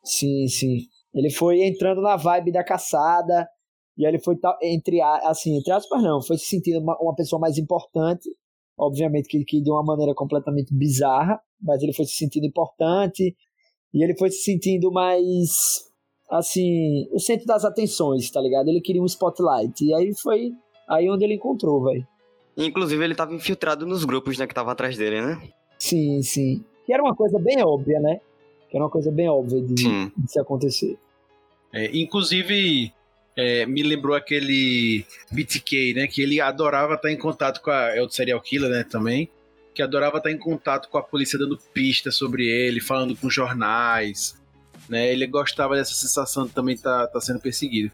Sim, 0.04 0.46
sim. 0.48 0.78
Ele 1.14 1.30
foi 1.30 1.62
entrando 1.62 2.00
na 2.00 2.16
vibe 2.16 2.52
da 2.52 2.64
caçada. 2.64 3.48
E 3.96 4.06
aí 4.06 4.12
ele 4.12 4.22
foi, 4.22 4.36
entre 4.62 5.00
assim, 5.00 5.58
entre 5.58 5.72
aspas, 5.72 6.02
não, 6.02 6.22
foi 6.22 6.38
se 6.38 6.46
sentindo 6.46 6.80
uma, 6.80 6.96
uma 7.00 7.14
pessoa 7.14 7.40
mais 7.40 7.58
importante. 7.58 8.28
Obviamente 8.78 9.28
que, 9.28 9.44
que 9.44 9.60
de 9.60 9.70
uma 9.70 9.82
maneira 9.82 10.14
completamente 10.14 10.72
bizarra, 10.72 11.40
mas 11.60 11.82
ele 11.82 11.92
foi 11.92 12.04
se 12.04 12.14
sentindo 12.14 12.46
importante. 12.46 13.34
E 13.92 14.04
ele 14.04 14.16
foi 14.16 14.30
se 14.30 14.42
sentindo 14.42 14.92
mais, 14.92 15.50
assim, 16.30 17.08
o 17.12 17.18
centro 17.18 17.46
das 17.46 17.64
atenções, 17.64 18.30
tá 18.30 18.40
ligado? 18.40 18.68
Ele 18.68 18.80
queria 18.80 19.02
um 19.02 19.06
spotlight. 19.06 19.84
E 19.84 19.92
aí 19.94 20.14
foi 20.16 20.52
aí 20.88 21.10
onde 21.10 21.24
ele 21.24 21.34
encontrou, 21.34 21.82
velho. 21.84 22.06
Inclusive, 22.58 23.02
ele 23.02 23.14
tava 23.14 23.34
infiltrado 23.34 23.86
nos 23.86 24.04
grupos, 24.04 24.36
né, 24.36 24.46
que 24.46 24.52
estavam 24.52 24.72
atrás 24.72 24.96
dele, 24.96 25.20
né? 25.20 25.40
Sim, 25.78 26.20
sim. 26.22 26.64
Que 26.84 26.92
era 26.92 27.02
uma 27.02 27.14
coisa 27.14 27.38
bem 27.38 27.62
óbvia, 27.62 28.00
né? 28.00 28.20
Que 28.68 28.76
era 28.76 28.84
uma 28.84 28.90
coisa 28.90 29.10
bem 29.10 29.28
óbvia 29.28 29.62
de, 29.62 29.74
de 29.74 30.12
se 30.26 30.40
acontecer. 30.40 30.98
É, 31.72 31.96
inclusive, 31.96 32.92
é, 33.36 33.64
me 33.64 33.82
lembrou 33.82 34.16
aquele 34.16 35.06
BTK, 35.30 35.94
né? 35.94 36.06
Que 36.08 36.20
ele 36.22 36.40
adorava 36.40 36.94
estar 36.94 37.12
em 37.12 37.16
contato 37.16 37.62
com 37.62 37.70
a. 37.70 37.96
É 37.96 38.02
o 38.02 38.08
serial 38.08 38.40
killer, 38.40 38.70
né? 38.70 38.84
Também. 38.84 39.30
Que 39.72 39.80
adorava 39.80 40.18
estar 40.18 40.30
em 40.30 40.38
contato 40.38 40.88
com 40.88 40.98
a 40.98 41.02
polícia 41.02 41.38
dando 41.38 41.56
pistas 41.72 42.16
sobre 42.16 42.46
ele, 42.46 42.80
falando 42.80 43.14
com 43.16 43.30
jornais. 43.30 44.36
Né, 44.88 45.12
ele 45.12 45.26
gostava 45.26 45.76
dessa 45.76 45.92
sensação 45.92 46.46
de 46.46 46.52
também 46.52 46.74
estar 46.74 47.06
tá, 47.08 47.20
sendo 47.20 47.38
perseguido. 47.40 47.92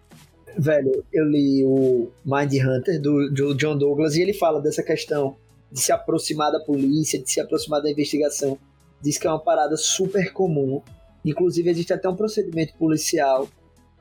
Velho, 0.57 1.05
eu 1.12 1.24
li 1.24 1.64
o 1.64 2.11
Mind 2.24 2.52
Hunter 2.55 3.00
do, 3.00 3.28
do 3.30 3.55
John 3.55 3.76
Douglas 3.76 4.14
e 4.14 4.22
ele 4.22 4.32
fala 4.32 4.61
dessa 4.61 4.82
questão 4.82 5.36
de 5.70 5.80
se 5.80 5.90
aproximar 5.92 6.52
da 6.52 6.61
polícia, 6.61 7.20
de 7.20 7.30
se 7.30 7.40
aproximar 7.40 7.82
da 7.82 7.90
investigação. 7.90 8.59
Diz 9.02 9.18
que 9.18 9.26
é 9.26 9.30
uma 9.30 9.40
parada 9.40 9.76
super 9.76 10.32
comum. 10.32 10.80
Inclusive, 11.24 11.70
existe 11.70 11.92
até 11.92 12.09
um 12.09 12.14
procedimento 12.16 12.74
policial 12.76 13.48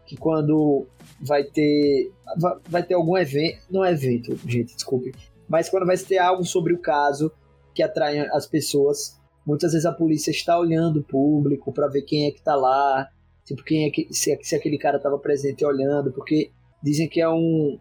que 0.06 0.16
quando 0.16 0.86
vai 1.20 1.44
ter. 1.44 2.12
va- 2.38 2.60
Vai 2.70 2.84
ter 2.84 2.94
algum 2.94 3.18
evento. 3.18 3.60
Não 3.72 3.84
é 3.84 3.92
evento, 3.92 4.38
gente, 4.48 4.76
desculpe. 4.76 5.14
Mas 5.48 5.70
quando 5.70 5.86
vai 5.86 5.98
ter 5.98 6.18
algo 6.20 6.44
sobre 6.46 6.74
o 6.74 6.78
caso 6.78 7.32
que 7.74 7.82
atrai 7.82 8.20
as 8.20 8.46
pessoas, 8.46 9.20
muitas 9.46 9.72
vezes 9.72 9.86
a 9.86 9.92
polícia 9.92 10.32
está 10.32 10.58
olhando 10.60 11.00
o 11.00 11.04
público 11.04 11.72
para 11.74 11.88
ver 11.88 12.04
quem 12.04 12.28
é 12.28 12.32
que 12.32 12.42
tá 12.42 12.56
lá, 12.56 13.10
Tipo, 13.46 13.64
quem 13.64 13.86
é 13.88 13.90
que, 13.92 14.08
se, 14.12 14.38
se 14.42 14.56
aquele 14.56 14.78
cara 14.78 14.98
estava 14.98 15.18
presente 15.18 15.66
olhando, 15.66 16.12
porque 16.12 16.50
dizem 16.82 17.08
que 17.08 17.20
é 17.20 17.30
um, 17.30 17.78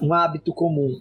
um 0.00 0.12
hábito 0.12 0.52
comum 0.52 1.00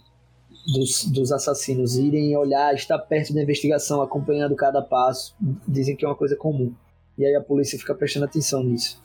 dos, 0.73 1.05
dos 1.05 1.31
assassinos 1.31 1.97
irem 1.97 2.35
olhar, 2.37 2.73
estar 2.73 2.97
perto 2.97 3.33
da 3.33 3.41
investigação, 3.41 4.01
acompanhando 4.01 4.55
cada 4.55 4.81
passo. 4.81 5.35
Dizem 5.67 5.95
que 5.95 6.05
é 6.05 6.07
uma 6.07 6.15
coisa 6.15 6.35
comum. 6.35 6.73
E 7.17 7.25
aí 7.25 7.35
a 7.35 7.41
polícia 7.41 7.77
fica 7.77 7.93
prestando 7.93 8.25
atenção 8.25 8.63
nisso. 8.63 9.03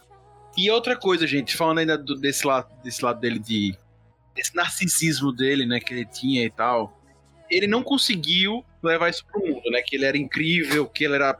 E 0.57 0.71
outra 0.71 0.97
coisa, 0.97 1.27
gente, 1.27 1.57
falando 1.57 1.79
ainda 1.79 1.97
do- 1.99 2.17
desse, 2.17 2.47
lado, 2.47 2.69
desse 2.83 3.05
lado 3.05 3.21
dele 3.21 3.39
de. 3.39 3.77
desse 4.35 4.55
narcisismo 4.55 5.33
dele, 5.33 5.65
né, 5.67 5.79
que 5.81 5.93
ele 5.95 6.05
tinha 6.07 6.45
e 6.45 6.51
tal. 6.51 6.97
Ele 7.49 7.67
não 7.67 7.83
conseguiu 7.83 8.65
levar 8.83 9.11
isso 9.11 9.25
pro 9.27 9.41
mundo, 9.41 9.71
né? 9.71 9.83
Que 9.83 9.97
ele 9.97 10.05
era 10.05 10.17
incrível, 10.17 10.87
que 10.87 11.05
ele 11.05 11.15
era 11.17 11.37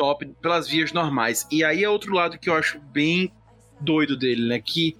top 0.00 0.26
pelas 0.40 0.66
vias 0.66 0.94
normais. 0.94 1.46
E 1.50 1.62
aí 1.62 1.84
é 1.84 1.88
outro 1.90 2.14
lado 2.14 2.38
que 2.38 2.48
eu 2.48 2.54
acho 2.54 2.80
bem 2.80 3.30
doido 3.78 4.16
dele, 4.16 4.48
né? 4.48 4.58
Que 4.58 4.96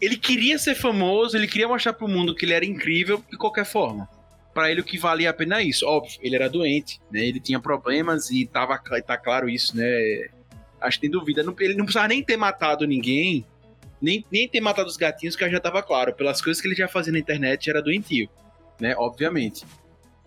ele 0.00 0.16
queria 0.16 0.58
ser 0.58 0.74
famoso, 0.74 1.36
ele 1.36 1.46
queria 1.46 1.68
mostrar 1.68 1.92
pro 1.92 2.08
mundo 2.08 2.34
que 2.34 2.46
ele 2.46 2.54
era 2.54 2.64
incrível 2.64 3.22
de 3.30 3.36
qualquer 3.36 3.66
forma. 3.66 4.08
Pra 4.54 4.70
ele 4.70 4.80
o 4.80 4.84
que 4.84 4.96
valia 4.96 5.28
a 5.28 5.34
pena 5.34 5.60
é 5.60 5.64
isso. 5.64 5.86
Óbvio, 5.86 6.18
ele 6.22 6.34
era 6.34 6.48
doente, 6.48 6.98
né? 7.10 7.20
Ele 7.20 7.38
tinha 7.38 7.60
problemas 7.60 8.30
e 8.30 8.46
tava, 8.46 8.78
tá 9.06 9.18
claro 9.18 9.46
isso, 9.46 9.76
né? 9.76 10.30
Acho 10.80 10.96
que 10.96 11.02
tem 11.02 11.10
dúvida. 11.10 11.42
Ele 11.60 11.74
não 11.74 11.84
precisava 11.84 12.08
nem 12.08 12.24
ter 12.24 12.38
matado 12.38 12.86
ninguém, 12.86 13.44
nem, 14.00 14.24
nem 14.32 14.48
ter 14.48 14.60
matado 14.62 14.88
os 14.88 14.96
gatinhos, 14.96 15.36
que 15.36 15.50
já 15.50 15.60
tava 15.60 15.82
claro. 15.82 16.14
Pelas 16.14 16.40
coisas 16.40 16.62
que 16.62 16.66
ele 16.66 16.74
já 16.74 16.88
fazia 16.88 17.12
na 17.12 17.18
internet, 17.18 17.68
era 17.68 17.82
doentio, 17.82 18.26
né? 18.80 18.94
Obviamente. 18.96 19.66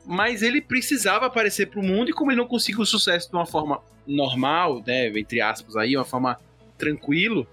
Mas 0.06 0.42
ele 0.42 0.62
precisava 0.62 1.28
aparecer 1.28 1.68
pro 1.68 1.82
mundo 1.82 2.10
e 2.10 2.14
como 2.14 2.32
ele 2.32 2.42
não 2.42 2.48
conseguiu 2.48 2.86
sucesso 2.86 3.30
de 3.30 3.36
uma 3.36 3.46
forma 3.46 3.82
normal, 4.06 4.84
né? 4.86 5.08
Entre 5.08 5.40
aspas 5.40 5.78
aí, 5.78 5.96
uma 5.96 6.04
forma 6.04 6.38
tranquilo, 6.78 7.48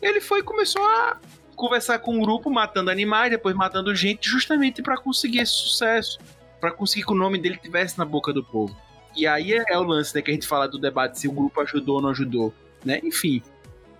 ele 0.00 0.20
foi 0.20 0.42
começou 0.42 0.82
a 0.82 1.18
conversar 1.56 1.98
com 1.98 2.14
um 2.14 2.20
grupo, 2.20 2.48
matando 2.50 2.90
animais, 2.90 3.32
depois 3.32 3.54
matando 3.56 3.92
gente, 3.94 4.30
justamente 4.30 4.80
para 4.80 4.96
conseguir 4.96 5.40
esse 5.40 5.52
sucesso. 5.52 6.18
para 6.60 6.72
conseguir 6.72 7.04
que 7.04 7.12
o 7.12 7.16
nome 7.16 7.38
dele 7.38 7.56
tivesse 7.56 7.96
na 7.98 8.04
boca 8.04 8.32
do 8.32 8.42
povo. 8.42 8.76
E 9.16 9.26
aí 9.26 9.52
é, 9.52 9.64
é 9.68 9.78
o 9.78 9.82
lance, 9.82 10.14
né, 10.14 10.22
que 10.22 10.30
a 10.30 10.34
gente 10.34 10.46
fala 10.46 10.68
do 10.68 10.78
debate 10.78 11.18
se 11.18 11.28
o 11.28 11.32
grupo 11.32 11.60
ajudou 11.60 11.96
ou 11.96 12.02
não 12.02 12.10
ajudou, 12.10 12.52
né? 12.84 13.00
Enfim. 13.02 13.42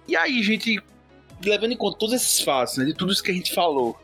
E 0.06 0.16
aí, 0.16 0.42
gente, 0.42 0.80
levando 1.44 1.72
em 1.72 1.76
conta 1.76 1.98
todos 1.98 2.14
esses 2.14 2.40
fatos, 2.40 2.76
né, 2.76 2.84
de 2.84 2.94
tudo 2.94 3.12
isso 3.12 3.22
que 3.22 3.30
a 3.30 3.34
gente 3.34 3.52
falou, 3.54 3.98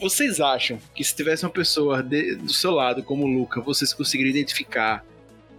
vocês 0.00 0.40
acham 0.40 0.78
que 0.94 1.02
se 1.04 1.14
tivesse 1.14 1.44
uma 1.44 1.50
pessoa 1.52 2.02
de- 2.02 2.36
do 2.36 2.52
seu 2.52 2.70
lado, 2.72 3.02
como 3.02 3.24
o 3.24 3.28
Luca, 3.28 3.60
vocês 3.60 3.92
conseguiriam 3.92 4.30
identificar 4.30 5.04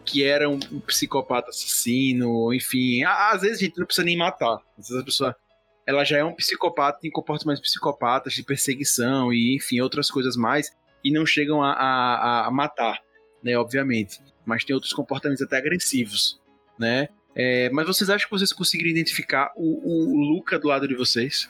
que 0.06 0.24
era 0.24 0.50
um, 0.50 0.60
um 0.72 0.80
psicopata 0.80 1.50
assassino, 1.50 2.54
enfim. 2.54 3.04
a- 3.04 3.32
Às 3.32 3.42
vezes 3.42 3.58
a 3.58 3.66
gente 3.66 3.78
não 3.78 3.86
precisa 3.86 4.06
nem 4.06 4.18
matar. 4.18 4.58
Às 4.78 4.88
vezes 4.88 5.02
a 5.02 5.06
pessoa 5.06 5.36
ela 5.86 6.04
já 6.04 6.18
é 6.20 6.24
um 6.24 6.34
psicopata, 6.36 7.00
tem 7.02 7.10
comportamentos 7.12 7.62
psicopatas 7.62 8.34
de 8.34 8.44
perseguição 8.44 9.34
e, 9.34 9.56
enfim, 9.56 9.80
outras 9.82 10.10
coisas 10.12 10.36
mais, 10.36 10.72
e 11.04 11.12
não 11.12 11.26
chegam 11.26 11.64
a, 11.64 11.72
a- 11.74 12.48
a 12.48 12.52
matar, 12.52 13.00
né, 13.44 13.58
obviamente. 13.58 14.20
Mas 14.46 14.64
tem 14.64 14.74
outros 14.74 14.94
comportamentos 14.94 15.42
até 15.44 15.58
agressivos, 15.58 16.40
né? 16.78 17.10
É, 17.36 17.70
mas 17.72 17.88
vocês 17.88 18.10
acham 18.10 18.28
que 18.28 18.36
vocês 18.36 18.52
conseguiriam 18.54 18.92
identificar 18.92 19.52
o, 19.56 20.14
o 20.14 20.34
Luca 20.34 20.58
do 20.60 20.68
lado 20.68 20.88
de 20.88 20.96
vocês? 20.96 21.50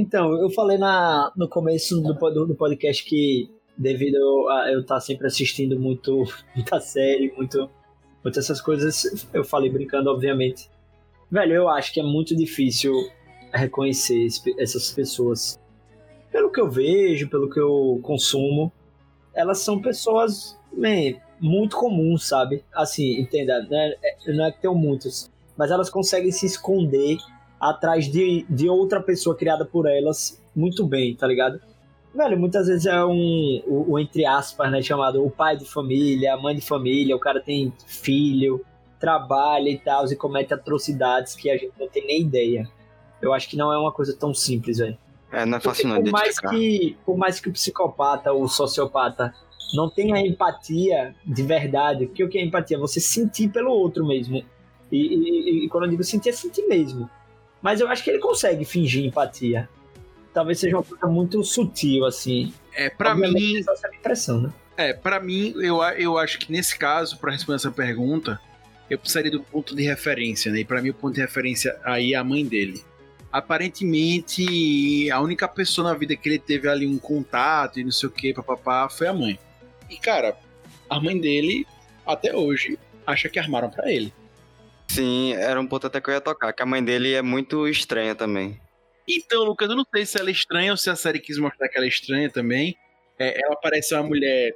Então, 0.00 0.32
eu 0.40 0.48
falei 0.50 0.78
na, 0.78 1.30
no 1.36 1.46
começo 1.48 2.00
do, 2.00 2.16
pod- 2.16 2.46
do 2.46 2.54
podcast 2.54 3.04
que, 3.04 3.50
devido 3.76 4.16
a 4.48 4.72
eu 4.72 4.80
estar 4.80 4.98
sempre 5.00 5.26
assistindo 5.26 5.78
muito, 5.78 6.24
muita 6.56 6.80
série, 6.80 7.30
muito, 7.36 7.68
muitas 8.24 8.44
essas 8.44 8.60
coisas, 8.62 9.26
eu 9.34 9.44
falei 9.44 9.68
brincando, 9.70 10.08
obviamente. 10.10 10.70
Velho, 11.30 11.52
eu 11.54 11.68
acho 11.68 11.92
que 11.92 12.00
é 12.00 12.02
muito 12.02 12.34
difícil 12.34 12.94
reconhecer 13.52 14.26
essas 14.58 14.90
pessoas. 14.90 15.60
Pelo 16.32 16.50
que 16.50 16.60
eu 16.60 16.70
vejo, 16.70 17.28
pelo 17.28 17.50
que 17.50 17.60
eu 17.60 18.00
consumo, 18.02 18.72
elas 19.34 19.58
são 19.58 19.82
pessoas, 19.82 20.56
man, 20.72 21.14
muito 21.38 21.76
comuns, 21.76 22.26
sabe? 22.26 22.64
Assim, 22.72 23.20
entenda, 23.20 23.60
né? 23.68 23.94
É- 24.02 24.32
não 24.32 24.46
é 24.46 24.50
que 24.52 24.60
tenham 24.62 24.74
muitos, 24.74 25.30
mas 25.58 25.70
elas 25.70 25.90
conseguem 25.90 26.32
se 26.32 26.46
esconder 26.46 27.18
atrás 27.60 28.10
de, 28.10 28.46
de 28.48 28.68
outra 28.68 29.00
pessoa 29.02 29.36
criada 29.36 29.64
por 29.64 29.86
elas 29.86 30.40
muito 30.56 30.86
bem, 30.86 31.14
tá 31.14 31.26
ligado? 31.26 31.60
Velho, 32.14 32.38
muitas 32.38 32.66
vezes 32.66 32.86
é 32.86 33.04
um, 33.04 33.62
o, 33.66 33.92
o, 33.92 33.98
entre 33.98 34.24
aspas, 34.24 34.70
né, 34.72 34.82
chamado 34.82 35.24
o 35.24 35.30
pai 35.30 35.56
de 35.56 35.64
família, 35.64 36.34
a 36.34 36.36
mãe 36.36 36.56
de 36.56 36.62
família, 36.62 37.14
o 37.14 37.20
cara 37.20 37.40
tem 37.40 37.72
filho, 37.86 38.64
trabalha 38.98 39.68
e 39.68 39.78
tal, 39.78 40.04
e 40.10 40.16
comete 40.16 40.52
atrocidades 40.52 41.36
que 41.36 41.48
a 41.50 41.56
gente 41.56 41.72
não 41.78 41.88
tem 41.88 42.04
nem 42.06 42.22
ideia. 42.22 42.68
Eu 43.22 43.32
acho 43.32 43.48
que 43.48 43.56
não 43.56 43.72
é 43.72 43.78
uma 43.78 43.92
coisa 43.92 44.16
tão 44.16 44.34
simples, 44.34 44.78
velho. 44.78 44.96
É, 45.30 45.46
não 45.46 45.58
é 45.58 45.60
Porque 45.60 45.82
fácil 45.82 45.88
não 45.88 46.02
por 46.02 46.10
mais 46.10 46.40
que 46.40 46.96
por 47.06 47.16
mais 47.16 47.38
que 47.38 47.48
o 47.48 47.52
psicopata 47.52 48.32
ou 48.32 48.42
o 48.42 48.48
sociopata 48.48 49.32
não 49.72 49.88
tenha 49.88 50.18
empatia 50.18 51.14
de 51.24 51.42
verdade, 51.44 52.06
porque 52.06 52.24
o 52.24 52.28
que 52.28 52.38
é 52.38 52.44
empatia? 52.44 52.76
Você 52.78 52.98
sentir 52.98 53.50
pelo 53.52 53.70
outro 53.70 54.04
mesmo. 54.04 54.42
E, 54.90 54.96
e- 54.96 55.64
e 55.64 55.68
quando 55.68 55.84
eu 55.84 55.90
digo 55.90 56.02
sentir, 56.02 56.30
é 56.30 56.32
sentir 56.32 56.66
mesmo. 56.66 57.08
Mas 57.62 57.80
eu 57.80 57.88
acho 57.88 58.02
que 58.02 58.10
ele 58.10 58.18
consegue 58.18 58.64
fingir 58.64 59.04
empatia. 59.04 59.68
Talvez 60.32 60.58
seja 60.58 60.76
uma 60.76 60.82
coisa 60.82 61.06
muito 61.06 61.42
sutil, 61.42 62.04
assim. 62.04 62.52
É, 62.72 62.88
pra 62.88 63.12
Obviamente, 63.12 63.42
mim, 63.42 63.58
é 63.58 63.62
só 63.62 63.72
essa 63.72 63.88
impressão, 63.94 64.40
né? 64.40 64.52
É, 64.76 64.92
pra 64.92 65.20
mim, 65.20 65.52
eu, 65.56 65.82
eu 65.82 66.16
acho 66.16 66.38
que 66.38 66.50
nesse 66.50 66.78
caso, 66.78 67.18
pra 67.18 67.32
responder 67.32 67.56
essa 67.56 67.70
pergunta, 67.70 68.40
eu 68.88 68.98
precisaria 68.98 69.30
do 69.30 69.42
ponto 69.42 69.74
de 69.74 69.82
referência, 69.82 70.50
né? 70.50 70.60
E 70.60 70.64
pra 70.64 70.80
mim 70.80 70.90
o 70.90 70.94
ponto 70.94 71.14
de 71.14 71.20
referência 71.20 71.78
aí 71.84 72.14
é 72.14 72.16
a 72.16 72.24
mãe 72.24 72.46
dele. 72.46 72.82
Aparentemente, 73.32 75.10
a 75.10 75.20
única 75.20 75.46
pessoa 75.46 75.90
na 75.90 75.96
vida 75.96 76.16
que 76.16 76.28
ele 76.28 76.38
teve 76.38 76.68
ali 76.68 76.86
um 76.86 76.98
contato 76.98 77.78
e 77.78 77.84
não 77.84 77.92
sei 77.92 78.08
o 78.08 78.12
que, 78.12 78.32
papapá, 78.34 78.88
foi 78.88 79.06
a 79.06 79.12
mãe. 79.12 79.38
E, 79.88 79.96
cara, 79.96 80.36
a 80.88 81.00
mãe 81.00 81.18
dele, 81.18 81.66
até 82.06 82.34
hoje, 82.34 82.78
acha 83.06 83.28
que 83.28 83.38
armaram 83.38 83.70
pra 83.70 83.90
ele. 83.92 84.12
Sim, 84.90 85.34
era 85.34 85.60
um 85.60 85.66
ponto 85.68 85.86
até 85.86 86.00
que 86.00 86.10
eu 86.10 86.14
ia 86.14 86.20
tocar, 86.20 86.52
que 86.52 86.62
a 86.64 86.66
mãe 86.66 86.82
dele 86.82 87.14
é 87.14 87.22
muito 87.22 87.68
estranha 87.68 88.12
também. 88.12 88.60
Então, 89.08 89.44
Lucas, 89.44 89.70
eu 89.70 89.76
não 89.76 89.86
sei 89.94 90.04
se 90.04 90.18
ela 90.18 90.30
é 90.30 90.32
estranha 90.32 90.72
ou 90.72 90.76
se 90.76 90.90
a 90.90 90.96
série 90.96 91.20
quis 91.20 91.38
mostrar 91.38 91.68
que 91.68 91.76
ela 91.76 91.86
é 91.86 91.88
estranha 91.88 92.28
também. 92.28 92.76
É, 93.16 93.40
ela 93.40 93.54
parece 93.54 93.94
uma 93.94 94.02
mulher, 94.02 94.52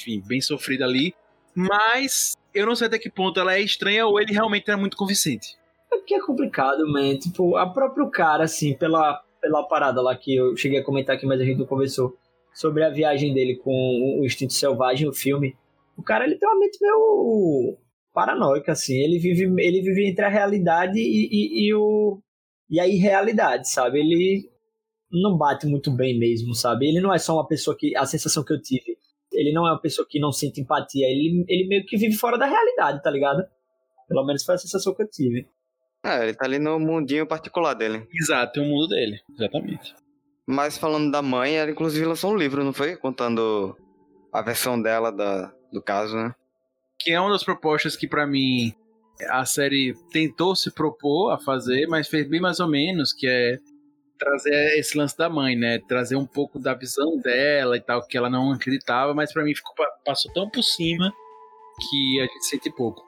enfim, 0.00 0.22
bem 0.24 0.40
sofrida 0.40 0.84
ali. 0.84 1.12
Mas 1.52 2.36
eu 2.54 2.64
não 2.64 2.76
sei 2.76 2.86
até 2.86 2.96
que 2.96 3.10
ponto 3.10 3.40
ela 3.40 3.54
é 3.54 3.60
estranha 3.60 4.06
ou 4.06 4.20
ele 4.20 4.32
realmente 4.32 4.68
era 4.68 4.76
muito 4.76 4.96
convincente. 4.96 5.58
É 5.92 5.96
porque 5.96 6.14
é 6.14 6.20
complicado, 6.20 6.86
man. 6.86 7.18
Tipo, 7.18 7.56
a 7.56 7.68
próprio 7.68 8.08
cara, 8.08 8.44
assim, 8.44 8.74
pela, 8.74 9.20
pela 9.40 9.64
parada 9.64 10.00
lá 10.00 10.14
que 10.14 10.36
eu 10.36 10.56
cheguei 10.56 10.78
a 10.78 10.84
comentar 10.84 11.16
aqui, 11.16 11.26
mas 11.26 11.40
a 11.40 11.44
gente 11.44 11.58
não 11.58 11.66
conversou, 11.66 12.16
sobre 12.54 12.84
a 12.84 12.90
viagem 12.90 13.34
dele 13.34 13.56
com 13.56 14.20
o 14.20 14.24
Instinto 14.24 14.52
Selvagem, 14.52 15.08
o 15.08 15.12
filme. 15.12 15.56
O 15.96 16.04
cara, 16.04 16.24
ele 16.24 16.36
tem 16.36 16.48
uma 16.48 16.60
mente 16.60 16.78
meio 16.80 17.76
paranoica, 18.12 18.72
assim. 18.72 18.94
Ele 18.94 19.18
vive, 19.18 19.44
ele 19.44 19.82
vive 19.82 20.10
entre 20.10 20.24
a 20.24 20.28
realidade 20.28 20.98
e, 20.98 21.28
e, 21.30 21.68
e 21.68 21.74
o, 21.74 22.20
e 22.70 22.80
a 22.80 22.86
irrealidade, 22.86 23.70
sabe? 23.70 24.00
Ele 24.00 24.48
não 25.10 25.36
bate 25.36 25.66
muito 25.66 25.90
bem 25.90 26.18
mesmo, 26.18 26.54
sabe? 26.54 26.88
Ele 26.88 27.00
não 27.00 27.12
é 27.12 27.18
só 27.18 27.34
uma 27.34 27.46
pessoa 27.46 27.76
que... 27.76 27.96
A 27.96 28.06
sensação 28.06 28.44
que 28.44 28.52
eu 28.52 28.60
tive, 28.60 28.96
ele 29.32 29.52
não 29.52 29.66
é 29.66 29.70
uma 29.70 29.80
pessoa 29.80 30.06
que 30.08 30.20
não 30.20 30.32
sente 30.32 30.60
empatia. 30.60 31.06
Ele, 31.06 31.44
ele 31.48 31.68
meio 31.68 31.84
que 31.84 31.96
vive 31.96 32.14
fora 32.14 32.38
da 32.38 32.46
realidade, 32.46 33.02
tá 33.02 33.10
ligado? 33.10 33.42
Pelo 34.08 34.24
menos 34.26 34.44
foi 34.44 34.54
a 34.54 34.58
sensação 34.58 34.94
que 34.94 35.02
eu 35.02 35.08
tive. 35.08 35.48
É, 36.04 36.24
ele 36.24 36.34
tá 36.34 36.44
ali 36.44 36.58
no 36.58 36.78
mundinho 36.80 37.26
particular 37.26 37.74
dele. 37.74 38.06
Exato, 38.12 38.54
tem 38.54 38.62
o 38.62 38.66
mundo 38.66 38.88
dele, 38.88 39.20
exatamente. 39.30 39.94
Mas 40.46 40.76
falando 40.76 41.10
da 41.12 41.22
mãe, 41.22 41.56
ela 41.56 41.70
inclusive 41.70 42.04
lançou 42.04 42.32
um 42.32 42.36
livro, 42.36 42.64
não 42.64 42.72
foi? 42.72 42.96
Contando 42.96 43.76
a 44.32 44.42
versão 44.42 44.80
dela 44.80 45.12
da, 45.12 45.52
do 45.72 45.80
caso, 45.80 46.16
né? 46.16 46.34
Que 47.02 47.12
é 47.12 47.20
uma 47.20 47.30
das 47.30 47.44
propostas 47.44 47.96
que, 47.96 48.06
pra 48.06 48.26
mim, 48.26 48.72
a 49.28 49.44
série 49.44 49.94
tentou 50.10 50.54
se 50.54 50.70
propor 50.70 51.30
a 51.32 51.38
fazer, 51.38 51.86
mas 51.86 52.08
fez 52.08 52.28
bem 52.28 52.40
mais 52.40 52.60
ou 52.60 52.68
menos, 52.68 53.12
que 53.12 53.26
é 53.26 53.58
trazer 54.18 54.78
esse 54.78 54.96
lance 54.96 55.16
da 55.16 55.28
mãe, 55.28 55.56
né? 55.56 55.78
Trazer 55.80 56.16
um 56.16 56.26
pouco 56.26 56.58
da 56.58 56.74
visão 56.74 57.18
dela 57.18 57.76
e 57.76 57.80
tal, 57.80 58.06
que 58.06 58.16
ela 58.16 58.30
não 58.30 58.52
acreditava, 58.52 59.12
mas 59.14 59.32
pra 59.32 59.42
mim 59.42 59.54
ficou, 59.54 59.74
passou 60.04 60.32
tão 60.32 60.48
por 60.48 60.62
cima 60.62 61.12
que 61.80 62.20
a 62.20 62.26
gente 62.26 62.46
sente 62.46 62.70
pouco. 62.70 63.04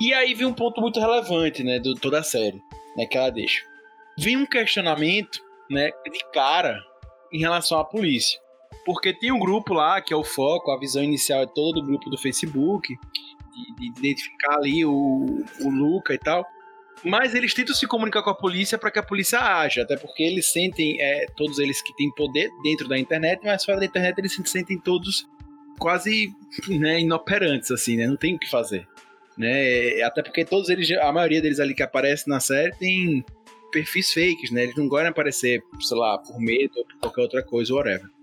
E 0.00 0.12
aí 0.12 0.34
vem 0.34 0.46
um 0.46 0.52
ponto 0.52 0.80
muito 0.80 1.00
relevante, 1.00 1.62
né, 1.62 1.78
de 1.78 1.94
toda 1.94 2.18
a 2.18 2.22
série, 2.22 2.60
né, 2.96 3.06
que 3.06 3.16
ela 3.16 3.30
deixa. 3.30 3.62
Vem 4.18 4.36
um 4.36 4.46
questionamento, 4.46 5.40
né, 5.70 5.90
de 6.10 6.32
cara 6.32 6.78
em 7.32 7.38
relação 7.38 7.78
à 7.78 7.84
polícia. 7.84 8.38
Porque 8.84 9.12
tem 9.12 9.32
um 9.32 9.38
grupo 9.38 9.72
lá, 9.72 10.00
que 10.00 10.12
é 10.12 10.16
o 10.16 10.24
foco, 10.24 10.70
a 10.70 10.78
visão 10.78 11.02
inicial 11.02 11.42
é 11.42 11.46
toda 11.46 11.80
do 11.80 11.86
grupo 11.86 12.10
do 12.10 12.18
Facebook, 12.18 12.94
de, 13.76 13.92
de 13.92 13.98
identificar 13.98 14.56
ali 14.56 14.84
o, 14.84 15.44
o 15.60 15.70
Luca 15.70 16.12
e 16.14 16.18
tal. 16.18 16.46
Mas 17.04 17.34
eles 17.34 17.52
tentam 17.52 17.74
se 17.74 17.86
comunicar 17.86 18.22
com 18.22 18.30
a 18.30 18.34
polícia 18.34 18.78
para 18.78 18.90
que 18.90 18.98
a 18.98 19.02
polícia 19.02 19.38
haja, 19.38 19.82
até 19.82 19.96
porque 19.96 20.22
eles 20.22 20.50
sentem, 20.50 21.00
é, 21.00 21.26
todos 21.36 21.58
eles 21.58 21.82
que 21.82 21.94
têm 21.94 22.10
poder 22.14 22.50
dentro 22.62 22.88
da 22.88 22.98
internet, 22.98 23.40
mas 23.44 23.64
fora 23.64 23.78
da 23.78 23.86
internet 23.86 24.18
eles 24.18 24.34
se 24.34 24.44
sentem 24.46 24.78
todos 24.78 25.28
quase 25.78 26.34
né, 26.68 27.00
inoperantes, 27.00 27.70
assim, 27.70 27.96
né? 27.96 28.06
Não 28.06 28.16
tem 28.16 28.34
o 28.34 28.38
que 28.38 28.48
fazer. 28.48 28.88
Né? 29.36 30.00
Até 30.02 30.22
porque 30.22 30.44
todos 30.44 30.70
eles, 30.70 30.90
a 30.92 31.12
maioria 31.12 31.42
deles 31.42 31.60
ali 31.60 31.74
que 31.74 31.82
aparece 31.82 32.28
na 32.28 32.40
série 32.40 32.74
tem 32.76 33.24
perfis 33.70 34.12
fakes, 34.12 34.50
né? 34.50 34.64
Eles 34.64 34.76
não 34.76 34.88
gostam 34.88 35.04
de 35.04 35.10
aparecer, 35.10 35.62
sei 35.80 35.96
lá, 35.98 36.16
por 36.16 36.40
medo 36.40 36.72
ou 36.78 36.86
por 36.86 36.98
qualquer 37.00 37.20
outra 37.22 37.42
coisa, 37.42 37.74
whatever. 37.74 38.15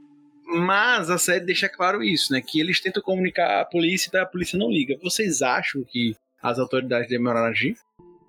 Mas 0.54 1.10
a 1.10 1.18
série 1.18 1.46
deixa 1.46 1.68
claro 1.70 2.04
isso, 2.04 2.32
né? 2.32 2.42
Que 2.42 2.60
eles 2.60 2.80
tentam 2.82 3.02
comunicar 3.02 3.62
a 3.62 3.66
polícia 3.66 4.10
e 4.14 4.18
a 4.18 4.26
polícia 4.26 4.58
não 4.58 4.70
liga. 4.70 4.98
Vocês 5.02 5.42
acham 5.42 5.84
que 5.84 6.16
as 6.42 6.60
autoridades 6.60 7.10
demoraram 7.10 7.48
a 7.48 7.50
agir? 7.50 7.76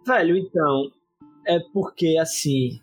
Velho, 0.06 0.36
então, 0.36 0.90
é 1.46 1.58
porque 1.72 2.16
assim, 2.18 2.80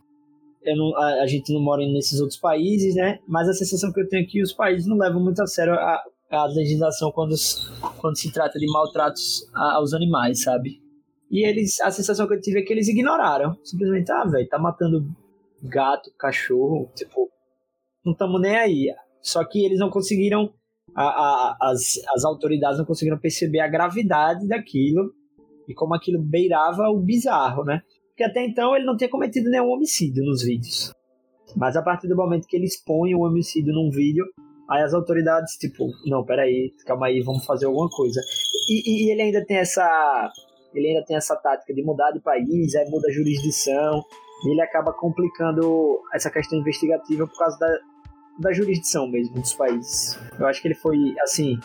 não- 0.65 0.95
a, 0.97 1.21
a 1.23 1.27
gente 1.27 1.53
não 1.53 1.61
mora 1.61 1.85
nesses 1.85 2.19
outros 2.19 2.39
países, 2.39 2.95
né? 2.95 3.19
Mas 3.27 3.47
a 3.49 3.53
sensação 3.53 3.91
que 3.91 4.01
eu 4.01 4.07
tenho 4.09 4.23
é 4.23 4.27
que 4.27 4.41
os 4.41 4.53
países 4.53 4.85
não 4.87 4.97
levam 4.97 5.21
muito 5.23 5.41
a 5.41 5.47
sério 5.47 5.73
a, 5.73 6.03
a 6.29 6.45
legislação 6.47 7.11
quando, 7.11 7.35
quando 7.97 8.17
se 8.17 8.31
trata 8.31 8.57
de 8.59 8.65
maltratos 8.71 9.49
a- 9.53 9.75
aos 9.75 9.93
animais, 9.93 10.43
sabe? 10.43 10.81
E 11.29 11.45
eles, 11.47 11.79
a 11.81 11.89
sensação 11.91 12.27
que 12.27 12.33
eu 12.33 12.41
tive 12.41 12.59
é 12.59 12.61
que 12.63 12.73
eles 12.73 12.89
ignoraram. 12.89 13.57
Simplesmente, 13.63 14.11
ah, 14.11 14.25
velho, 14.25 14.47
tá 14.49 14.59
matando 14.59 15.07
gato, 15.63 16.11
cachorro, 16.17 16.91
tipo, 16.95 17.29
não 18.03 18.11
estamos 18.13 18.41
nem 18.41 18.55
aí. 18.57 18.87
Só 19.21 19.43
que 19.43 19.63
eles 19.65 19.79
não 19.79 19.89
conseguiram, 19.89 20.51
a, 20.95 21.03
a- 21.03 21.57
as, 21.61 21.99
as 22.15 22.23
autoridades 22.25 22.77
não 22.79 22.85
conseguiram 22.85 23.17
perceber 23.19 23.59
a 23.59 23.67
gravidade 23.67 24.47
daquilo 24.47 25.13
e 25.67 25.73
como 25.73 25.93
aquilo 25.95 26.21
beirava 26.21 26.89
o 26.89 26.99
bizarro, 26.99 27.63
né? 27.63 27.81
Porque 28.09 28.23
até 28.23 28.45
então 28.45 28.75
ele 28.75 28.85
não 28.85 28.97
tinha 28.97 29.09
cometido 29.09 29.49
nenhum 29.49 29.69
homicídio 29.71 30.23
nos 30.23 30.43
vídeos. 30.43 30.91
Mas 31.55 31.75
a 31.75 31.81
partir 31.81 32.07
do 32.07 32.15
momento 32.15 32.47
que 32.47 32.55
ele 32.55 32.65
expõe 32.65 33.13
o 33.15 33.21
homicídio 33.21 33.73
num 33.73 33.89
vídeo, 33.89 34.25
aí 34.69 34.81
as 34.83 34.93
autoridades, 34.93 35.55
tipo, 35.57 35.85
não, 36.05 36.23
peraí, 36.25 36.73
calma 36.85 37.07
aí, 37.07 37.21
vamos 37.21 37.45
fazer 37.45 37.65
alguma 37.65 37.89
coisa. 37.89 38.19
E, 38.69 38.81
e- 38.89 39.07
e 39.07 39.11
ele 39.11 39.21
ainda 39.21 39.45
tem 39.45 39.57
essa. 39.57 40.31
Ele 40.73 40.87
ainda 40.87 41.03
tem 41.05 41.17
essa 41.17 41.35
tática 41.35 41.73
de 41.73 41.83
mudar 41.83 42.11
de 42.11 42.21
país, 42.21 42.73
aí 42.75 42.89
muda 42.89 43.07
a 43.09 43.11
jurisdição, 43.11 44.01
e 44.45 44.51
ele 44.51 44.61
acaba 44.61 44.93
complicando 44.93 45.99
essa 46.13 46.31
questão 46.31 46.57
investigativa 46.59 47.27
por 47.27 47.37
causa 47.37 47.57
da, 47.59 47.67
da 48.39 48.53
jurisdição 48.53 49.07
mesmo 49.07 49.35
dos 49.35 49.53
países. 49.53 50.17
Eu 50.39 50.47
acho 50.47 50.61
que 50.61 50.67
ele 50.67 50.75
foi, 50.75 51.15
assim, 51.21 51.59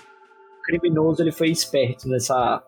criminoso, 0.63 1.23
ele 1.23 1.33
foi 1.33 1.49
esperto 1.49 2.09
nessa, 2.09 2.63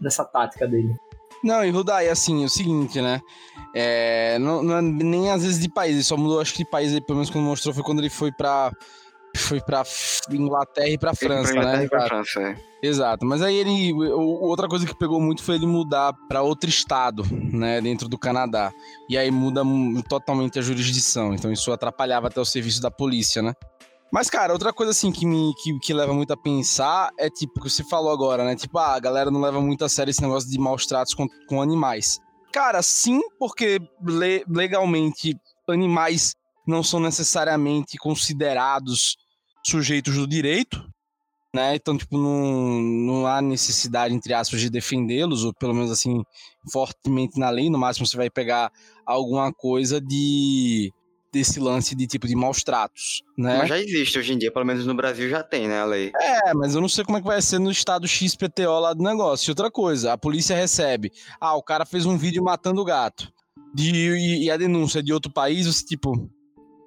nessa 0.00 0.24
tática 0.24 0.66
dele. 0.66 0.94
Não, 1.42 1.64
e 1.64 1.70
Rudai, 1.70 2.08
assim, 2.08 2.42
é 2.42 2.46
o 2.46 2.50
seguinte, 2.50 3.00
né? 3.00 3.20
É, 3.74 4.38
não, 4.38 4.62
não 4.62 4.76
é 4.76 4.82
nem 4.82 5.30
às 5.30 5.42
vezes 5.42 5.58
de 5.58 5.68
país, 5.68 5.94
ele 5.94 6.04
só 6.04 6.16
mudou, 6.16 6.40
acho 6.40 6.52
que 6.52 6.64
de 6.64 6.70
país, 6.70 6.92
aí, 6.92 7.00
pelo 7.00 7.16
menos 7.16 7.30
quando 7.30 7.44
mostrou, 7.44 7.74
foi 7.74 7.82
quando 7.82 8.00
ele 8.00 8.10
foi 8.10 8.30
pra. 8.30 8.70
Foi 9.36 9.60
pra 9.60 9.82
Inglaterra 10.30 10.88
e 10.88 10.98
pra 10.98 11.14
França, 11.14 11.52
Pra 11.52 11.60
Inglaterra 11.62 11.78
né? 11.78 11.84
e 11.84 11.88
pra 11.88 11.98
Exato. 11.98 12.08
França, 12.14 12.40
é. 12.40 12.70
Exato, 12.82 13.26
mas 13.26 13.42
aí 13.42 13.56
ele. 13.56 13.92
Outra 13.92 14.66
coisa 14.68 14.86
que 14.86 14.94
pegou 14.96 15.20
muito 15.20 15.42
foi 15.42 15.56
ele 15.56 15.66
mudar 15.66 16.12
pra 16.28 16.42
outro 16.42 16.68
estado, 16.70 17.22
né? 17.30 17.80
Dentro 17.80 18.08
do 18.08 18.16
Canadá. 18.18 18.72
E 19.08 19.18
aí 19.18 19.30
muda 19.30 19.62
mu- 19.62 20.02
totalmente 20.02 20.58
a 20.58 20.62
jurisdição. 20.62 21.34
Então 21.34 21.52
isso 21.52 21.70
atrapalhava 21.72 22.28
até 22.28 22.40
o 22.40 22.44
serviço 22.44 22.80
da 22.80 22.90
polícia, 22.90 23.42
né? 23.42 23.52
Mas, 24.12 24.28
cara, 24.30 24.52
outra 24.52 24.72
coisa 24.72 24.90
assim 24.92 25.12
que 25.12 25.24
me 25.26 25.52
que, 25.62 25.78
que 25.80 25.92
leva 25.94 26.12
muito 26.14 26.32
a 26.32 26.36
pensar 26.36 27.10
é 27.18 27.28
tipo 27.30 27.60
o 27.60 27.62
que 27.62 27.70
você 27.70 27.84
falou 27.84 28.10
agora, 28.10 28.44
né? 28.44 28.56
Tipo, 28.56 28.78
ah, 28.78 28.94
a 28.94 28.98
galera 29.00 29.30
não 29.30 29.40
leva 29.40 29.60
muito 29.60 29.84
a 29.84 29.88
sério 29.88 30.10
esse 30.10 30.22
negócio 30.22 30.50
de 30.50 30.58
maus 30.58 30.86
tratos 30.86 31.14
com, 31.14 31.26
com 31.48 31.60
animais. 31.62 32.18
Cara, 32.52 32.82
sim, 32.82 33.20
porque 33.38 33.78
le- 34.04 34.44
legalmente 34.48 35.36
animais 35.68 36.34
não 36.70 36.82
são 36.82 37.00
necessariamente 37.00 37.98
considerados 37.98 39.16
sujeitos 39.62 40.14
do 40.16 40.26
direito, 40.26 40.82
né? 41.54 41.74
Então, 41.74 41.98
tipo, 41.98 42.16
não, 42.16 42.80
não 42.80 43.26
há 43.26 43.42
necessidade, 43.42 44.14
entre 44.14 44.32
aspas, 44.32 44.60
de 44.60 44.70
defendê-los, 44.70 45.44
ou 45.44 45.52
pelo 45.52 45.74
menos 45.74 45.90
assim, 45.90 46.22
fortemente 46.72 47.38
na 47.38 47.50
lei. 47.50 47.68
No 47.68 47.78
máximo, 47.78 48.06
você 48.06 48.16
vai 48.16 48.30
pegar 48.30 48.70
alguma 49.04 49.52
coisa 49.52 50.00
de 50.00 50.92
desse 51.32 51.60
lance 51.60 51.94
de 51.94 52.08
tipo 52.08 52.26
de 52.26 52.34
maus 52.34 52.64
tratos, 52.64 53.22
né? 53.38 53.58
Mas 53.58 53.68
já 53.68 53.78
existe 53.78 54.18
hoje 54.18 54.32
em 54.32 54.38
dia, 54.38 54.50
pelo 54.50 54.64
menos 54.64 54.84
no 54.84 54.94
Brasil 54.94 55.28
já 55.28 55.44
tem, 55.44 55.68
né, 55.68 55.80
a 55.80 55.84
lei. 55.84 56.10
É, 56.20 56.52
mas 56.52 56.74
eu 56.74 56.80
não 56.80 56.88
sei 56.88 57.04
como 57.04 57.18
é 57.18 57.20
que 57.20 57.26
vai 57.26 57.40
ser 57.40 57.60
no 57.60 57.70
estado 57.70 58.08
XPTO 58.08 58.80
lá 58.80 58.92
do 58.92 59.04
negócio. 59.04 59.48
E 59.48 59.52
outra 59.52 59.70
coisa, 59.70 60.12
a 60.12 60.18
polícia 60.18 60.56
recebe. 60.56 61.12
Ah, 61.40 61.54
o 61.54 61.62
cara 61.62 61.86
fez 61.86 62.04
um 62.04 62.18
vídeo 62.18 62.42
matando 62.42 62.80
o 62.80 62.84
gato. 62.84 63.32
De, 63.72 63.92
e, 63.92 64.44
e 64.44 64.50
a 64.50 64.56
denúncia 64.56 65.00
de 65.00 65.12
outro 65.12 65.32
país, 65.32 65.66
você, 65.66 65.84
tipo, 65.84 66.28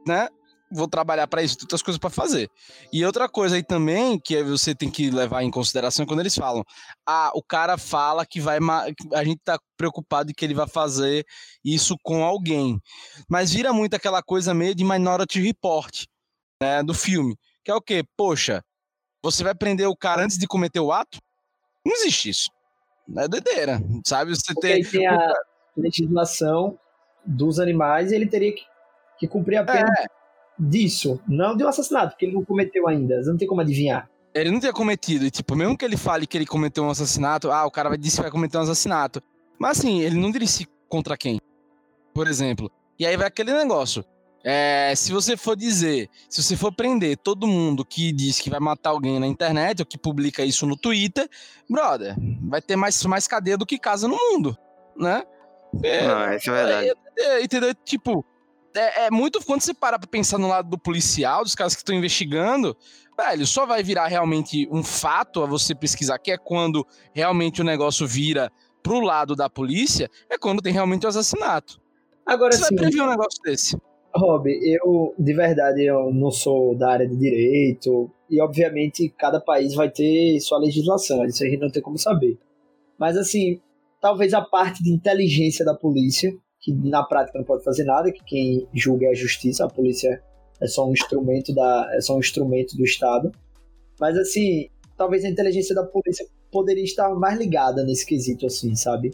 né? 0.07 0.27
Vou 0.71 0.87
trabalhar 0.87 1.27
para 1.27 1.43
isso, 1.43 1.55
tem 1.55 1.65
outras 1.65 1.83
coisas 1.83 1.99
para 1.99 2.09
fazer. 2.09 2.49
E 2.91 3.05
outra 3.05 3.29
coisa 3.29 3.55
aí 3.55 3.63
também 3.63 4.19
que 4.19 4.41
você 4.41 4.73
tem 4.73 4.89
que 4.89 5.11
levar 5.11 5.43
em 5.43 5.51
consideração 5.51 6.03
é 6.03 6.07
quando 6.07 6.21
eles 6.21 6.33
falam: 6.33 6.63
ah, 7.05 7.31
o 7.35 7.43
cara 7.43 7.77
fala 7.77 8.25
que 8.25 8.41
vai. 8.41 8.57
A 9.13 9.23
gente 9.23 9.39
tá 9.43 9.59
preocupado 9.77 10.29
de 10.29 10.33
que 10.33 10.43
ele 10.43 10.55
vai 10.55 10.67
fazer 10.67 11.25
isso 11.63 11.95
com 12.01 12.23
alguém. 12.23 12.79
Mas 13.29 13.53
vira 13.53 13.71
muito 13.71 13.93
aquela 13.93 14.23
coisa 14.23 14.51
meio 14.51 14.73
de 14.73 14.83
Minority 14.83 15.39
Report, 15.41 16.05
né? 16.59 16.81
Do 16.81 16.93
filme. 16.95 17.37
Que 17.63 17.69
é 17.69 17.75
o 17.75 17.81
quê? 17.81 18.03
Poxa, 18.17 18.63
você 19.21 19.43
vai 19.43 19.53
prender 19.53 19.87
o 19.87 19.95
cara 19.95 20.23
antes 20.23 20.39
de 20.39 20.47
cometer 20.47 20.79
o 20.79 20.91
ato? 20.91 21.19
Não 21.85 21.93
existe 21.93 22.29
isso. 22.29 22.49
É 23.17 23.27
doideira, 23.27 23.79
sabe? 24.05 24.35
Você 24.35 24.53
tem. 24.55 24.83
tem 24.83 25.05
a 25.05 25.33
legislação 25.77 26.79
dos 27.25 27.59
animais 27.59 28.11
e 28.11 28.15
ele 28.15 28.27
teria 28.27 28.53
que, 28.53 28.63
que 29.27 29.31
cumprir 29.33 29.57
a 29.57 29.63
pena 29.63 29.89
É, 29.99 30.05
disso, 30.59 31.19
não 31.27 31.55
de 31.55 31.63
um 31.63 31.67
assassinato, 31.67 32.11
porque 32.11 32.25
ele 32.25 32.33
não 32.35 32.43
cometeu 32.45 32.87
ainda. 32.87 33.21
Você 33.23 33.29
não 33.29 33.37
tem 33.37 33.47
como 33.47 33.61
adivinhar. 33.61 34.09
ele 34.33 34.51
não 34.51 34.59
tinha 34.59 34.73
cometido. 34.73 35.25
E, 35.25 35.31
tipo, 35.31 35.55
mesmo 35.55 35.77
que 35.77 35.85
ele 35.85 35.97
fale 35.97 36.25
que 36.27 36.37
ele 36.37 36.45
cometeu 36.45 36.83
um 36.83 36.89
assassinato, 36.89 37.51
ah, 37.51 37.65
o 37.65 37.71
cara 37.71 37.89
vai 37.89 37.97
dizer 37.97 38.17
que 38.17 38.21
vai 38.23 38.31
cometer 38.31 38.57
um 38.57 38.61
assassinato. 38.61 39.21
Mas 39.59 39.79
assim, 39.79 40.01
ele 40.01 40.17
não 40.19 40.31
disse 40.31 40.67
contra 40.89 41.15
quem, 41.17 41.39
por 42.13 42.27
exemplo. 42.27 42.69
E 42.99 43.05
aí 43.05 43.15
vai 43.17 43.27
aquele 43.27 43.53
negócio. 43.53 44.03
É, 44.45 44.93
se 44.95 45.13
você 45.13 45.37
for 45.37 45.55
dizer, 45.55 46.09
se 46.29 46.43
você 46.43 46.57
for 46.57 46.73
prender 46.73 47.15
todo 47.17 47.47
mundo 47.47 47.85
que 47.85 48.11
diz 48.11 48.39
que 48.41 48.49
vai 48.49 48.59
matar 48.59 48.89
alguém 48.89 49.17
na 49.17 49.25
internet 49.25 49.79
ou 49.81 49.85
que 49.85 49.97
publica 49.97 50.43
isso 50.43 50.65
no 50.67 50.75
Twitter, 50.75 51.29
brother, 51.69 52.13
vai 52.49 52.61
ter 52.61 52.75
mais, 52.75 53.01
mais 53.05 53.25
cadeia 53.25 53.57
do 53.57 53.65
que 53.65 53.79
casa 53.79 54.05
no 54.05 54.17
mundo, 54.17 54.57
né? 54.97 55.23
É, 55.81 56.05
Não, 56.07 56.33
isso 56.35 56.51
é 56.51 56.53
verdade. 56.65 56.93
é, 57.17 57.23
é, 57.37 57.43
entendeu? 57.43 57.73
Tipo, 57.85 58.25
é, 58.75 59.05
é 59.05 59.11
muito. 59.11 59.43
Quando 59.45 59.61
você 59.61 59.73
para 59.73 59.99
pra 59.99 60.07
pensar 60.07 60.37
no 60.37 60.47
lado 60.47 60.69
do 60.69 60.77
policial, 60.77 61.43
dos 61.43 61.55
caras 61.55 61.73
que 61.73 61.81
estão 61.81 61.95
investigando, 61.95 62.75
velho, 63.17 63.45
só 63.45 63.65
vai 63.65 63.83
virar 63.83 64.07
realmente 64.07 64.67
um 64.71 64.83
fato 64.83 65.41
a 65.41 65.45
você 65.45 65.73
pesquisar, 65.75 66.17
que 66.19 66.31
é 66.31 66.37
quando 66.37 66.85
realmente 67.13 67.61
o 67.61 67.65
negócio 67.65 68.07
vira 68.07 68.51
pro 68.81 68.99
lado 68.99 69.35
da 69.35 69.49
polícia, 69.49 70.09
é 70.29 70.37
quando 70.37 70.61
tem 70.61 70.73
realmente 70.73 71.05
o 71.05 71.09
assassinato. 71.09 71.81
Agora 72.25 72.51
Você 72.51 72.61
vai 72.61 72.69
sim, 72.69 72.75
prever 72.75 73.01
um 73.01 73.09
negócio 73.09 73.41
desse. 73.43 73.77
Rob, 74.15 74.47
eu 74.47 75.15
de 75.17 75.33
verdade 75.33 75.85
eu 75.85 76.13
não 76.13 76.29
sou 76.29 76.77
da 76.77 76.91
área 76.91 77.07
de 77.07 77.17
direito 77.17 78.11
e 78.29 78.39
obviamente 78.39 79.09
cada 79.17 79.39
país 79.39 79.73
vai 79.73 79.89
ter 79.89 80.39
sua 80.39 80.59
legislação, 80.59 81.25
isso 81.25 81.43
a 81.43 81.47
gente 81.47 81.59
não 81.59 81.71
tem 81.71 81.81
como 81.81 81.97
saber. 81.97 82.37
Mas 82.97 83.17
assim, 83.17 83.59
talvez 83.99 84.33
a 84.33 84.41
parte 84.41 84.83
de 84.83 84.91
inteligência 84.91 85.65
da 85.65 85.73
polícia, 85.73 86.31
que 86.63 86.71
na 86.71 87.03
prática 87.03 87.37
não 87.37 87.45
pode 87.45 87.61
fazer 87.63 87.83
nada, 87.83 88.09
que 88.09 88.23
quem 88.23 88.67
julga 88.73 89.05
é 89.07 89.09
a 89.09 89.13
justiça, 89.13 89.65
a 89.65 89.69
polícia 89.69 90.23
é 90.61 90.67
só 90.67 90.87
um 90.87 90.93
instrumento 90.93 91.53
da 91.53 91.89
é 91.93 91.99
só 91.99 92.15
um 92.15 92.19
instrumento 92.19 92.77
do 92.77 92.85
Estado. 92.85 93.31
Mas 93.99 94.17
assim, 94.17 94.69
talvez 94.97 95.25
a 95.25 95.29
inteligência 95.29 95.75
da 95.75 95.83
polícia 95.83 96.25
poderia 96.49 96.83
estar 96.83 97.13
mais 97.15 97.37
ligada 97.37 97.83
nesse 97.83 98.05
quesito 98.05 98.45
assim, 98.45 98.73
sabe? 98.75 99.13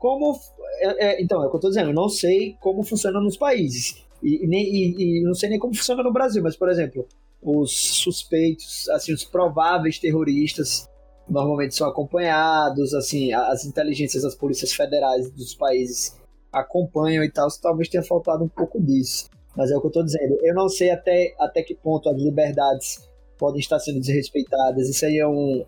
Como 0.00 0.36
é- 0.80 1.06
é- 1.06 1.22
então, 1.22 1.42
é 1.44 1.46
o 1.46 1.50
que 1.50 1.56
eu 1.56 1.60
tô 1.60 1.68
dizendo, 1.68 1.90
eu 1.90 1.94
não 1.94 2.08
sei 2.08 2.56
como 2.60 2.82
funciona 2.82 3.20
nos 3.20 3.36
países. 3.36 4.04
E, 4.20 4.46
nem, 4.48 4.64
e, 4.64 5.20
e 5.20 5.22
não 5.22 5.34
sei 5.34 5.48
nem 5.48 5.58
como 5.58 5.74
funciona 5.74 6.02
no 6.02 6.12
Brasil, 6.12 6.42
mas, 6.42 6.56
por 6.56 6.68
exemplo, 6.68 7.06
os 7.40 7.70
suspeitos, 7.72 8.88
assim, 8.90 9.12
os 9.14 9.24
prováveis 9.24 9.98
terroristas 9.98 10.88
normalmente 11.28 11.74
são 11.74 11.88
acompanhados, 11.88 12.92
assim, 12.92 13.32
as 13.32 13.64
inteligências 13.64 14.24
das 14.24 14.34
polícias 14.34 14.72
federais 14.72 15.30
dos 15.30 15.54
países 15.54 16.19
acompanham 16.52 17.24
e 17.24 17.30
tal, 17.30 17.48
talvez 17.60 17.88
tenha 17.88 18.02
faltado 18.02 18.44
um 18.44 18.48
pouco 18.48 18.80
disso. 18.80 19.28
Mas 19.56 19.70
é 19.70 19.76
o 19.76 19.80
que 19.80 19.86
eu 19.86 19.92
tô 19.92 20.02
dizendo. 20.02 20.38
Eu 20.42 20.54
não 20.54 20.68
sei 20.68 20.90
até, 20.90 21.34
até 21.38 21.62
que 21.62 21.74
ponto 21.74 22.08
as 22.08 22.16
liberdades 22.16 23.08
podem 23.38 23.60
estar 23.60 23.78
sendo 23.78 24.00
desrespeitadas. 24.00 24.88
Isso 24.88 25.04
aí 25.04 25.18
é 25.18 25.26
um, 25.26 25.64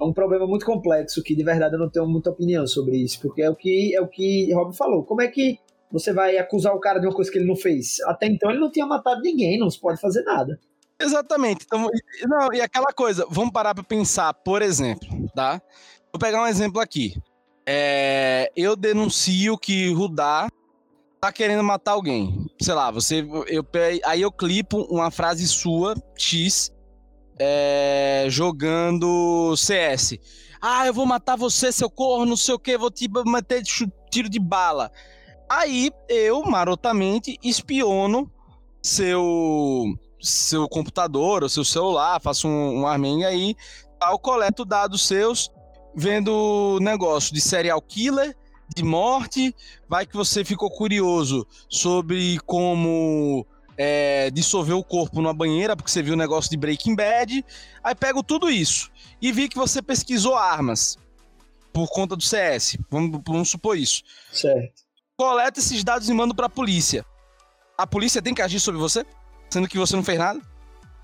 é 0.00 0.04
um 0.04 0.12
problema 0.12 0.46
muito 0.46 0.66
complexo 0.66 1.22
que 1.22 1.34
de 1.34 1.44
verdade 1.44 1.74
eu 1.74 1.78
não 1.78 1.88
tenho 1.88 2.06
muita 2.06 2.30
opinião 2.30 2.66
sobre 2.66 2.96
isso, 2.96 3.20
porque 3.20 3.42
é 3.42 3.50
o 3.50 3.54
que 3.54 3.94
é 3.94 4.00
o 4.00 4.08
que 4.08 4.52
Rob 4.52 4.74
falou. 4.76 5.04
Como 5.04 5.22
é 5.22 5.28
que 5.28 5.58
você 5.90 6.12
vai 6.12 6.38
acusar 6.38 6.74
o 6.74 6.80
cara 6.80 6.98
de 6.98 7.06
uma 7.06 7.14
coisa 7.14 7.30
que 7.30 7.38
ele 7.38 7.46
não 7.46 7.56
fez? 7.56 8.00
Até 8.06 8.26
então 8.26 8.50
ele 8.50 8.60
não 8.60 8.70
tinha 8.70 8.86
matado 8.86 9.20
ninguém, 9.20 9.58
não 9.58 9.70
se 9.70 9.78
pode 9.78 10.00
fazer 10.00 10.22
nada. 10.22 10.58
Exatamente. 11.00 11.64
Então, 11.66 11.88
não, 12.28 12.52
e 12.52 12.60
aquela 12.60 12.92
coisa, 12.92 13.26
vamos 13.28 13.52
parar 13.52 13.74
pra 13.74 13.84
pensar, 13.84 14.32
por 14.32 14.62
exemplo, 14.62 15.08
tá? 15.34 15.60
Vou 16.12 16.18
pegar 16.18 16.42
um 16.42 16.46
exemplo 16.46 16.80
aqui. 16.80 17.14
É, 17.66 18.50
eu 18.56 18.74
denuncio 18.74 19.56
que 19.56 19.92
Rudá 19.92 20.48
tá 21.20 21.32
querendo 21.32 21.62
matar 21.62 21.92
alguém. 21.92 22.46
Sei 22.60 22.74
lá, 22.74 22.90
você. 22.90 23.26
Eu, 23.46 23.64
aí 24.04 24.22
eu 24.22 24.32
clipo 24.32 24.82
uma 24.90 25.10
frase 25.10 25.46
sua, 25.46 25.94
X, 26.18 26.72
é, 27.38 28.26
jogando 28.28 29.56
CS. 29.56 30.18
Ah, 30.60 30.86
eu 30.86 30.94
vou 30.94 31.06
matar 31.06 31.36
você, 31.36 31.72
seu 31.72 31.90
corno, 31.90 32.26
não 32.26 32.36
sei 32.36 32.54
o 32.54 32.58
que, 32.58 32.78
vou 32.78 32.90
te 32.90 33.08
meter 33.26 33.62
de 33.62 33.70
tiro 34.10 34.28
de 34.28 34.38
bala. 34.38 34.90
Aí 35.48 35.90
eu, 36.08 36.42
marotamente, 36.44 37.38
espiono 37.42 38.30
seu 38.82 39.94
seu 40.20 40.68
computador 40.68 41.42
ou 41.42 41.48
seu 41.48 41.64
celular, 41.64 42.20
faço 42.20 42.46
um, 42.46 42.82
um 42.82 42.86
aí, 42.86 43.56
tal, 43.98 44.18
coleto 44.18 44.64
dados 44.64 45.06
seus, 45.06 45.50
vendo 45.94 46.78
negócio 46.80 47.34
de 47.34 47.40
serial 47.40 47.80
killer, 47.80 48.36
de 48.74 48.82
morte, 48.82 49.54
vai 49.88 50.06
que 50.06 50.16
você 50.16 50.44
ficou 50.44 50.70
curioso 50.70 51.46
sobre 51.68 52.38
como 52.46 53.46
é, 53.76 54.30
dissolver 54.30 54.74
o 54.74 54.84
corpo 54.84 55.20
numa 55.20 55.34
banheira, 55.34 55.76
porque 55.76 55.90
você 55.90 56.02
viu 56.02 56.14
o 56.14 56.16
negócio 56.16 56.50
de 56.50 56.56
Breaking 56.56 56.94
Bad, 56.94 57.44
aí 57.82 57.94
pego 57.94 58.22
tudo 58.22 58.50
isso 58.50 58.90
e 59.20 59.30
vi 59.30 59.48
que 59.48 59.56
você 59.56 59.82
pesquisou 59.82 60.34
armas 60.34 60.96
por 61.72 61.88
conta 61.88 62.14
do 62.14 62.22
CS, 62.22 62.76
vamos, 62.90 63.20
vamos 63.26 63.50
supor 63.50 63.76
isso. 63.76 64.02
Certo. 64.30 64.82
Coleta 65.16 65.58
esses 65.58 65.82
dados 65.82 66.08
e 66.08 66.12
mando 66.12 66.34
pra 66.34 66.48
polícia. 66.48 67.04
A 67.76 67.86
polícia 67.86 68.20
tem 68.20 68.34
que 68.34 68.42
agir 68.42 68.60
sobre 68.60 68.80
você? 68.80 69.04
Sendo 69.48 69.68
que 69.68 69.78
você 69.78 69.96
não 69.96 70.04
fez 70.04 70.18
nada? 70.18 70.40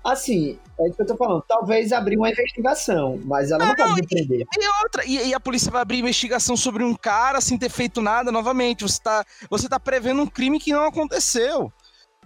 Assim, 0.03 0.57
é 0.79 0.87
isso 0.87 0.95
que 0.95 1.01
eu 1.01 1.07
tô 1.07 1.17
falando. 1.17 1.43
Talvez 1.47 1.91
abrir 1.91 2.17
uma 2.17 2.29
investigação, 2.29 3.19
mas 3.25 3.51
ela 3.51 3.65
não, 3.65 3.75
pode 3.75 3.95
me 3.95 4.07
prender. 4.07 4.45
E 4.57 4.83
outra, 4.83 5.05
e, 5.05 5.27
e 5.27 5.33
a 5.33 5.39
polícia 5.39 5.69
vai 5.71 5.81
abrir 5.81 5.99
investigação 5.99 6.55
sobre 6.55 6.83
um 6.83 6.95
cara 6.95 7.41
sem 7.41 7.57
ter 7.57 7.69
feito 7.69 8.01
nada 8.01 8.31
novamente. 8.31 8.83
Você 8.83 8.99
tá, 9.01 9.25
você 9.49 9.67
tá 9.67 9.79
prevendo 9.79 10.21
um 10.21 10.27
crime 10.27 10.59
que 10.59 10.71
não 10.71 10.85
aconteceu. 10.85 11.71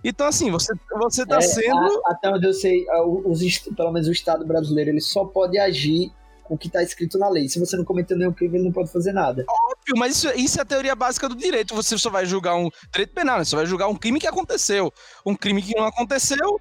Então, 0.03 0.27
assim, 0.27 0.51
você, 0.51 0.73
você 0.99 1.25
tá 1.25 1.37
É, 1.37 1.41
sendo. 1.41 1.77
a- 2.05 2.11
até 2.11 2.29
onde 2.29 2.45
eu 2.45 2.53
sei, 2.53 2.85
os, 3.25 3.41
pelo 3.75 3.91
menos 3.91 4.07
o 4.07 4.11
Estado 4.11 4.45
brasileiro, 4.45 4.91
ele 4.91 5.01
só 5.01 5.25
pode 5.25 5.57
agir 5.57 6.11
com 6.43 6.55
o 6.55 6.57
que 6.57 6.67
está 6.67 6.83
escrito 6.83 7.17
na 7.17 7.29
lei. 7.29 7.47
Se 7.47 7.57
você 7.57 7.75
não 7.77 7.85
cometeu 7.85 8.17
nenhum 8.17 8.33
crime, 8.33 8.57
ele 8.57 8.65
não 8.65 8.71
pode 8.71 8.91
fazer 8.91 9.13
nada. 9.13 9.45
Óbvio, 9.49 9.95
mas 9.97 10.17
isso, 10.17 10.29
isso 10.35 10.59
é 10.59 10.61
a 10.61 10.65
teoria 10.65 10.93
básica 10.93 11.27
do 11.29 11.35
direito. 11.35 11.73
Você 11.73 11.97
só 11.97 12.09
vai 12.09 12.25
julgar 12.25 12.55
um 12.55 12.69
direito 12.91 13.13
penal, 13.13 13.37
né? 13.39 13.45
Você 13.45 13.55
vai 13.55 13.65
julgar 13.65 13.87
um 13.87 13.95
crime 13.95 14.19
que 14.19 14.27
aconteceu. 14.27 14.91
Um 15.25 15.35
crime 15.35 15.61
que 15.61 15.73
não 15.75 15.85
aconteceu 15.85 16.59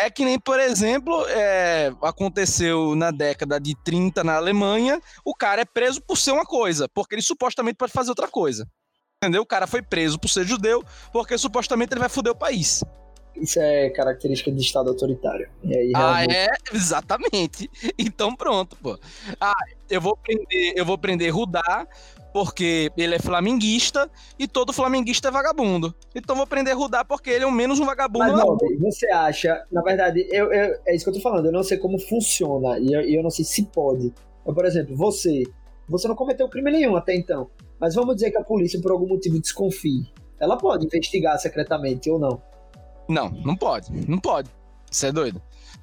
é 0.00 0.10
que 0.10 0.24
nem, 0.24 0.38
por 0.38 0.58
exemplo, 0.58 1.24
é, 1.28 1.92
aconteceu 2.02 2.94
na 2.94 3.10
década 3.10 3.60
de 3.60 3.74
30 3.84 4.24
na 4.24 4.36
Alemanha, 4.36 5.00
o 5.24 5.34
cara 5.34 5.62
é 5.62 5.64
preso 5.64 6.00
por 6.02 6.16
ser 6.16 6.32
uma 6.32 6.44
coisa, 6.44 6.88
porque 6.94 7.14
ele 7.14 7.22
supostamente 7.22 7.76
pode 7.76 7.92
fazer 7.92 8.10
outra 8.10 8.28
coisa. 8.28 8.66
Entendeu? 9.22 9.42
O 9.42 9.46
cara 9.46 9.66
foi 9.66 9.82
preso 9.82 10.18
por 10.18 10.28
ser 10.28 10.46
judeu, 10.46 10.82
porque 11.12 11.36
supostamente 11.36 11.92
ele 11.92 12.00
vai 12.00 12.08
foder 12.08 12.32
o 12.32 12.36
país. 12.36 12.82
Isso 13.36 13.58
é 13.60 13.90
característica 13.90 14.50
de 14.50 14.60
Estado 14.60 14.90
autoritário. 14.90 15.48
E 15.62 15.76
aí, 15.76 15.92
Ah, 15.94 16.16
realmente, 16.16 16.34
é? 16.34 16.48
Exatamente. 16.72 17.70
Então 17.98 18.34
pronto, 18.34 18.76
pô. 18.76 18.98
Ah, 19.40 19.54
eu 19.88 20.00
vou 20.00 20.16
prender, 20.16 20.72
eu 20.76 20.84
vou 20.84 20.98
prender 20.98 21.34
Rudá 21.34 21.86
porque 22.32 22.90
ele 22.96 23.14
é 23.14 23.18
flamenguista 23.18 24.10
e 24.38 24.46
todo 24.46 24.72
flamenguista 24.72 25.28
é 25.28 25.30
vagabundo. 25.30 25.94
Então 26.14 26.36
vou 26.36 26.46
prender 26.46 26.76
Rudá 26.76 27.04
porque 27.04 27.30
ele 27.30 27.44
é 27.44 27.46
o 27.46 27.50
menos 27.52 27.80
um 27.80 27.86
vagabundo. 27.86 28.32
Mas, 28.32 28.40
Rob, 28.42 28.76
você 28.78 29.10
acha, 29.10 29.64
na 29.70 29.82
verdade, 29.82 30.26
eu, 30.30 30.52
eu- 30.52 30.78
é 30.86 30.94
isso 30.94 31.04
que 31.04 31.10
eu 31.10 31.14
tô 31.14 31.20
falando, 31.20 31.46
eu 31.46 31.52
não 31.52 31.62
sei 31.62 31.78
como 31.78 31.98
funciona 31.98 32.78
e 32.78 32.92
eu, 32.92 33.00
eu 33.00 33.22
não 33.22 33.30
sei 33.30 33.44
se 33.44 33.64
pode. 33.66 34.12
Então, 34.42 34.54
por 34.54 34.64
exemplo, 34.64 34.96
você, 34.96 35.42
você 35.88 36.06
não 36.08 36.14
cometeu 36.14 36.48
crime 36.48 36.70
nenhum 36.70 36.96
até 36.96 37.14
então, 37.14 37.50
mas 37.78 37.94
vamos 37.94 38.14
dizer 38.14 38.30
que 38.30 38.38
a 38.38 38.44
polícia, 38.44 38.80
por 38.80 38.92
algum 38.92 39.06
motivo, 39.08 39.40
desconfie. 39.40 40.12
Ela 40.38 40.56
pode 40.56 40.86
investigar 40.86 41.38
secretamente 41.38 42.10
ou 42.10 42.18
não. 42.18 42.40
Não, 43.08 43.28
não 43.28 43.56
pode. 43.56 43.90
Não 44.08 44.18
pode. 44.18 44.48
Você 44.90 45.08
é 45.08 45.12
doido? 45.12 45.40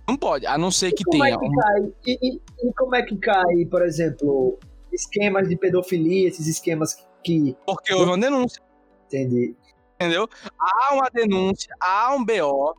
Não 0.08 0.18
pode, 0.18 0.46
a 0.48 0.58
não 0.58 0.72
ser 0.72 0.92
que 0.94 1.04
E 1.04 1.06
como 1.06 1.24
tenha. 1.24 1.36
é 1.36 1.38
que 1.38 1.46
um- 1.46 1.52
cai? 1.56 1.82
E, 2.08 2.20
e- 2.36 2.42
e 2.68 2.74
como 2.74 2.96
é 2.96 3.04
que 3.04 3.16
cai, 3.18 3.66
por 3.70 3.82
exemplo, 3.82 4.58
esquemas 4.98 5.48
de 5.48 5.56
pedofilia, 5.56 6.28
esses 6.28 6.48
esquemas 6.48 6.98
que. 7.24 7.56
Porque 7.66 7.94
houve 7.94 8.12
uma 8.12 8.18
denúncia. 8.18 8.62
Entendi. 9.08 9.56
Entendeu? 9.96 10.28
Há 10.60 10.94
uma 10.94 11.10
denúncia, 11.10 11.74
há 11.82 12.14
um 12.14 12.24
BO, 12.24 12.76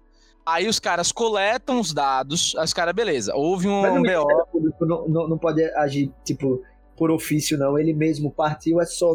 aí 0.46 0.68
os 0.68 0.78
caras 0.78 1.10
coletam 1.10 1.80
os 1.80 1.92
dados, 1.92 2.54
os 2.54 2.72
caras, 2.72 2.94
beleza, 2.94 3.34
houve 3.34 3.66
um, 3.66 3.80
um 3.80 3.94
BO. 3.94 4.02
Ministério 4.02 4.46
Público 4.52 4.86
não, 4.86 5.08
não, 5.08 5.28
não 5.28 5.38
pode 5.38 5.64
agir, 5.74 6.12
tipo, 6.24 6.62
por 6.96 7.10
ofício, 7.10 7.56
não. 7.56 7.78
Ele 7.78 7.92
mesmo 7.92 8.30
partiu, 8.30 8.80
é 8.80 8.84
só, 8.84 9.12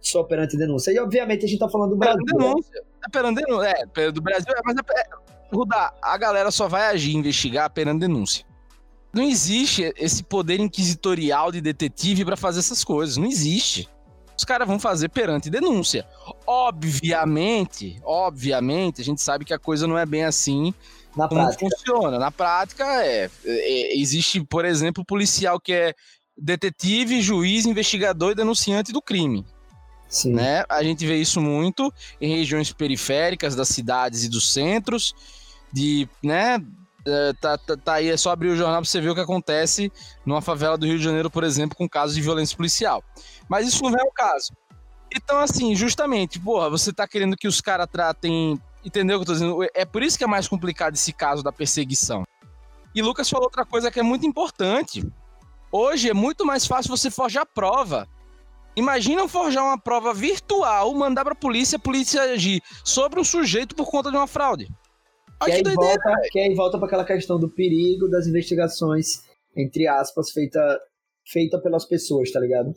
só 0.00 0.24
perante 0.24 0.56
denúncia. 0.56 0.90
E, 0.90 0.98
obviamente, 0.98 1.44
a 1.44 1.48
gente 1.48 1.58
tá 1.58 1.68
falando 1.68 1.90
do 1.90 1.96
Brasil. 1.96 2.24
Perante 2.24 2.38
né? 2.38 2.48
denúncia. 2.50 2.84
É 3.06 3.10
perante 3.10 3.44
denúncia. 3.44 3.88
É, 3.96 4.10
do 4.12 4.22
Brasil, 4.22 4.52
é, 4.56 4.60
mas 4.64 4.76
é, 4.76 5.00
é, 5.00 5.04
Rudá, 5.52 5.94
a 6.02 6.16
galera 6.16 6.50
só 6.50 6.66
vai 6.66 6.86
agir, 6.88 7.14
investigar 7.14 7.70
perante 7.70 8.00
denúncia. 8.00 8.44
Não 9.12 9.22
existe 9.22 9.92
esse 9.96 10.22
poder 10.22 10.60
inquisitorial 10.60 11.50
de 11.50 11.60
detetive 11.60 12.24
pra 12.24 12.36
fazer 12.36 12.60
essas 12.60 12.84
coisas. 12.84 13.16
Não 13.16 13.26
existe. 13.26 13.88
Os 14.36 14.44
caras 14.44 14.68
vão 14.68 14.78
fazer 14.78 15.08
perante 15.08 15.50
denúncia. 15.50 16.06
Obviamente, 16.46 17.98
obviamente, 18.04 19.00
a 19.00 19.04
gente 19.04 19.20
sabe 19.20 19.44
que 19.44 19.52
a 19.52 19.58
coisa 19.58 19.86
não 19.86 19.98
é 19.98 20.06
bem 20.06 20.24
assim 20.24 20.72
Na 21.16 21.26
como 21.26 21.40
prática. 21.40 21.66
funciona. 21.68 22.18
Na 22.18 22.30
prática, 22.30 22.84
é, 23.04 23.28
é, 23.44 23.98
Existe, 23.98 24.44
por 24.44 24.64
exemplo, 24.64 25.04
policial 25.04 25.58
que 25.58 25.72
é 25.72 25.94
detetive, 26.36 27.20
juiz, 27.20 27.66
investigador 27.66 28.30
e 28.32 28.34
denunciante 28.36 28.92
do 28.92 29.02
crime 29.02 29.44
Sim. 30.08 30.32
né? 30.32 30.64
A 30.68 30.82
gente 30.82 31.06
vê 31.06 31.16
isso 31.16 31.40
muito 31.40 31.92
em 32.20 32.34
regiões 32.36 32.72
periféricas 32.72 33.54
das 33.54 33.68
cidades 33.68 34.24
e 34.24 34.28
dos 34.28 34.52
centros, 34.52 35.14
de, 35.72 36.08
né? 36.22 36.58
Eh, 37.08 37.32
Tá, 37.40 37.56
tá, 37.58 37.76
tá 37.76 37.94
aí, 37.94 38.08
é 38.08 38.16
só 38.16 38.30
abrir 38.30 38.48
o 38.48 38.56
jornal 38.56 38.80
pra 38.80 38.88
você 38.88 39.00
ver 39.00 39.10
o 39.10 39.14
que 39.14 39.20
acontece 39.20 39.90
numa 40.24 40.40
favela 40.40 40.76
do 40.76 40.86
Rio 40.86 40.98
de 40.98 41.04
Janeiro, 41.04 41.30
por 41.30 41.44
exemplo, 41.44 41.76
com 41.76 41.88
casos 41.88 42.14
de 42.14 42.22
violência 42.22 42.56
policial. 42.56 43.02
Mas 43.48 43.66
isso 43.66 43.82
não 43.82 43.98
é 43.98 44.02
o 44.02 44.12
caso. 44.12 44.52
Então, 45.14 45.38
assim, 45.38 45.74
justamente, 45.74 46.38
porra, 46.38 46.68
você 46.68 46.92
tá 46.92 47.08
querendo 47.08 47.36
que 47.36 47.48
os 47.48 47.60
caras 47.60 47.86
tratem. 47.90 48.60
Entendeu 48.84 49.16
o 49.16 49.20
que 49.20 49.22
eu 49.22 49.26
tô 49.26 49.32
dizendo? 49.32 49.66
É 49.74 49.84
por 49.84 50.02
isso 50.02 50.16
que 50.16 50.24
é 50.24 50.26
mais 50.26 50.46
complicado 50.46 50.94
esse 50.94 51.12
caso 51.12 51.42
da 51.42 51.50
perseguição. 51.50 52.24
E 52.94 53.02
Lucas 53.02 53.28
falou 53.28 53.46
outra 53.46 53.64
coisa 53.64 53.90
que 53.90 54.00
é 54.00 54.02
muito 54.02 54.26
importante. 54.26 55.06
Hoje 55.70 56.08
é 56.08 56.14
muito 56.14 56.44
mais 56.46 56.66
fácil 56.66 56.90
você 56.90 57.10
forjar 57.10 57.46
prova. 57.46 58.08
Imagina 58.76 59.26
forjar 59.26 59.64
uma 59.64 59.78
prova 59.78 60.14
virtual, 60.14 60.94
mandar 60.94 61.24
pra 61.24 61.34
polícia, 61.34 61.76
a 61.76 61.80
polícia 61.80 62.22
agir 62.22 62.62
sobre 62.84 63.18
um 63.18 63.24
sujeito 63.24 63.74
por 63.74 63.90
conta 63.90 64.10
de 64.10 64.16
uma 64.16 64.26
fraude. 64.26 64.68
Que 65.40 65.44
Olha 65.44 65.52
que 65.52 65.56
aí, 65.58 65.62
doideira. 65.62 66.02
volta, 66.04 66.28
que 66.30 66.38
aí 66.40 66.54
volta 66.54 66.78
para 66.78 66.86
aquela 66.86 67.04
questão 67.04 67.38
do 67.38 67.48
perigo 67.48 68.08
das 68.08 68.26
investigações, 68.26 69.22
entre 69.56 69.86
aspas, 69.86 70.30
feita, 70.30 70.80
feita 71.26 71.60
pelas 71.60 71.84
pessoas, 71.84 72.30
tá 72.30 72.40
ligado? 72.40 72.72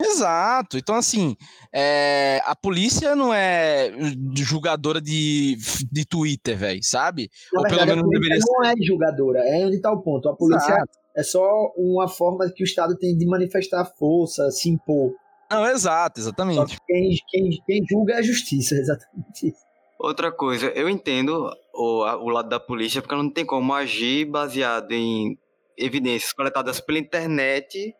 Exato. 0.00 0.76
Então, 0.76 0.96
assim, 0.96 1.36
é, 1.72 2.40
a 2.44 2.54
polícia 2.56 3.14
não 3.14 3.32
é 3.32 3.92
julgadora 4.36 5.00
de, 5.00 5.56
de 5.90 6.04
Twitter, 6.04 6.56
velho, 6.58 6.80
sabe? 6.82 7.30
Na 7.52 7.60
Ou 7.60 7.66
pelo 7.66 7.78
verdade, 7.78 7.90
menos 7.90 8.02
a 8.02 8.04
não 8.04 8.10
polícia 8.10 8.28
deveria 8.28 8.44
não 8.46 8.64
é 8.64 8.86
julgadora, 8.86 9.38
é 9.48 9.66
onde 9.66 9.80
tá 9.80 9.92
o 9.92 10.02
ponto. 10.02 10.28
A 10.28 10.36
polícia 10.36 10.72
Exato. 10.72 10.98
é 11.16 11.22
só 11.22 11.72
uma 11.76 12.08
forma 12.08 12.50
que 12.54 12.62
o 12.62 12.66
Estado 12.66 12.96
tem 12.96 13.16
de 13.16 13.24
manifestar 13.26 13.84
força, 13.96 14.50
se 14.50 14.68
impor. 14.68 15.12
Não, 15.50 15.64
exato, 15.66 16.20
Só 16.20 16.26
exatamente. 16.28 16.76
que 16.76 16.86
quem, 16.86 17.16
quem, 17.28 17.62
quem 17.64 17.84
julga 17.88 18.14
é 18.14 18.18
a 18.18 18.22
justiça, 18.22 18.74
exatamente 18.76 19.48
isso. 19.48 19.64
Outra 19.98 20.30
coisa, 20.32 20.66
eu 20.68 20.88
entendo 20.88 21.50
o, 21.72 22.02
a- 22.04 22.16
o 22.16 22.28
lado 22.28 22.48
da 22.48 22.58
polícia 22.60 23.00
porque 23.00 23.14
não 23.14 23.30
tem 23.30 23.44
como 23.46 23.72
agir 23.72 24.24
baseado 24.26 24.90
em 24.92 25.38
evidências 25.78 26.32
coletadas 26.32 26.80
pela 26.80 26.98
internet 26.98 27.94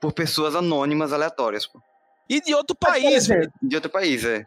por 0.00 0.12
pessoas 0.12 0.54
anônimas 0.54 1.12
aleatórias, 1.12 1.66
pô. 1.66 1.80
E 2.28 2.40
de 2.40 2.54
outro 2.54 2.76
país, 2.76 3.04
exemplo, 3.30 3.50
De 3.62 3.74
outro 3.76 3.90
país, 3.90 4.24
é. 4.24 4.44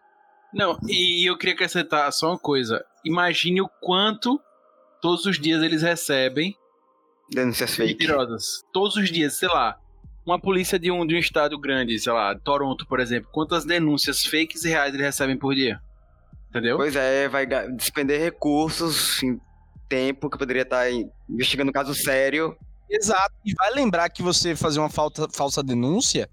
Não, 0.53 0.77
e 0.87 1.29
eu 1.29 1.37
queria 1.37 1.53
acrescentar 1.55 2.11
só 2.11 2.29
uma 2.29 2.39
coisa. 2.39 2.83
Imagine 3.05 3.61
o 3.61 3.69
quanto 3.81 4.39
todos 5.01 5.25
os 5.25 5.39
dias 5.39 5.63
eles 5.63 5.81
recebem 5.81 6.55
Denúncias 7.31 7.75
fake. 7.75 7.93
mentirosas. 7.93 8.63
Todos 8.73 8.95
os 8.97 9.09
dias, 9.09 9.37
sei 9.37 9.47
lá. 9.47 9.77
Uma 10.25 10.39
polícia 10.39 10.77
de 10.77 10.91
um, 10.91 11.05
de 11.07 11.15
um 11.15 11.19
estado 11.19 11.57
grande, 11.57 11.97
sei 11.99 12.11
lá, 12.11 12.35
Toronto, 12.37 12.85
por 12.87 12.99
exemplo. 12.99 13.29
Quantas 13.31 13.63
denúncias 13.65 14.25
fakes 14.25 14.65
e 14.65 14.69
reais 14.69 14.93
eles 14.93 15.05
recebem 15.05 15.37
por 15.37 15.55
dia? 15.55 15.79
Entendeu? 16.49 16.77
Pois 16.77 16.95
é, 16.95 17.27
vai 17.27 17.45
despender 17.75 18.19
recursos 18.19 19.21
em 19.23 19.39
tempo 19.87 20.29
que 20.29 20.37
poderia 20.37 20.63
estar 20.63 20.89
em- 20.91 21.09
investigando 21.29 21.69
um 21.69 21.73
caso 21.73 21.93
sério. 21.93 22.55
Exato. 22.89 23.33
E 23.45 23.53
vai 23.53 23.71
lembrar 23.73 24.09
que 24.09 24.23
você 24.23 24.55
fazer 24.55 24.79
uma 24.79 24.89
falta, 24.89 25.27
falsa 25.31 25.61
denúncia 25.61 26.27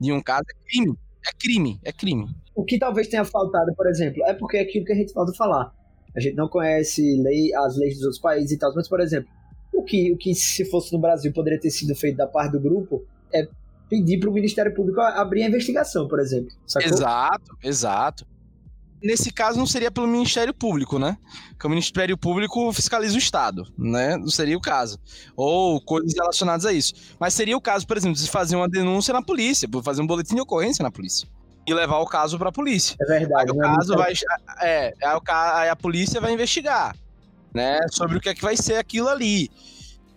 de 0.00 0.10
um 0.12 0.22
caso 0.22 0.44
é 0.48 0.70
crime. 0.70 0.98
É 1.26 1.32
crime, 1.38 1.80
é 1.84 1.92
crime. 1.92 2.28
O 2.54 2.64
que 2.64 2.78
talvez 2.78 3.08
tenha 3.08 3.24
faltado, 3.24 3.74
por 3.74 3.86
exemplo, 3.86 4.22
é 4.24 4.32
porque 4.32 4.56
é 4.56 4.60
aquilo 4.60 4.84
que 4.84 4.92
a 4.92 4.96
gente 4.96 5.12
falta 5.12 5.32
falar. 5.34 5.72
A 6.16 6.20
gente 6.20 6.34
não 6.34 6.48
conhece 6.48 7.02
lei, 7.22 7.54
as 7.54 7.76
leis 7.76 7.94
dos 7.96 8.04
outros 8.04 8.20
países 8.20 8.52
e 8.52 8.58
tal, 8.58 8.74
mas, 8.74 8.88
por 8.88 9.00
exemplo, 9.00 9.28
o 9.72 9.82
que, 9.84 10.10
o 10.12 10.16
que 10.16 10.34
se 10.34 10.64
fosse 10.64 10.92
no 10.92 10.98
Brasil 10.98 11.32
poderia 11.32 11.60
ter 11.60 11.70
sido 11.70 11.94
feito 11.94 12.16
da 12.16 12.26
parte 12.26 12.52
do 12.52 12.60
grupo 12.60 13.04
é 13.32 13.46
pedir 13.88 14.18
para 14.18 14.30
o 14.30 14.32
Ministério 14.32 14.74
Público 14.74 15.00
abrir 15.00 15.42
a 15.42 15.48
investigação, 15.48 16.08
por 16.08 16.18
exemplo. 16.18 16.50
Sacou? 16.66 16.88
Exato, 16.90 17.58
exato. 17.62 18.26
Nesse 19.02 19.30
caso 19.32 19.58
não 19.58 19.66
seria 19.66 19.90
pelo 19.90 20.06
Ministério 20.08 20.52
Público, 20.52 20.98
né? 20.98 21.16
Porque 21.50 21.66
o 21.66 21.70
Ministério 21.70 22.16
Público 22.16 22.72
fiscaliza 22.72 23.14
o 23.14 23.18
Estado, 23.18 23.66
né? 23.78 24.16
Não 24.16 24.28
seria 24.28 24.56
o 24.56 24.60
caso. 24.60 24.98
Ou 25.36 25.80
coisas 25.80 26.12
relacionadas 26.14 26.66
a 26.66 26.72
isso. 26.72 26.94
Mas 27.18 27.34
seria 27.34 27.56
o 27.56 27.60
caso, 27.60 27.86
por 27.86 27.96
exemplo, 27.96 28.16
de 28.20 28.28
fazer 28.28 28.56
uma 28.56 28.68
denúncia 28.68 29.12
na 29.14 29.22
polícia, 29.22 29.68
fazer 29.84 30.02
um 30.02 30.06
boletim 30.06 30.34
de 30.34 30.40
ocorrência 30.40 30.82
na 30.82 30.90
polícia. 30.90 31.28
E 31.66 31.72
levar 31.74 31.98
o 31.98 32.06
caso 32.06 32.38
pra 32.38 32.50
polícia. 32.50 32.96
É 33.00 33.04
verdade. 33.04 33.50
Aí 33.50 33.56
o 33.56 33.60
não 33.60 33.64
é 33.72 33.76
caso 33.76 33.94
muito- 33.94 33.98
vai. 33.98 34.14
É, 34.62 34.94
aí 35.00 35.68
a 35.68 35.76
polícia 35.76 36.20
vai 36.20 36.32
investigar, 36.32 36.96
né? 37.54 37.78
Sobre 37.92 38.16
o 38.16 38.20
que 38.20 38.28
é 38.30 38.34
que 38.34 38.42
vai 38.42 38.56
ser 38.56 38.76
aquilo 38.76 39.08
ali. 39.08 39.50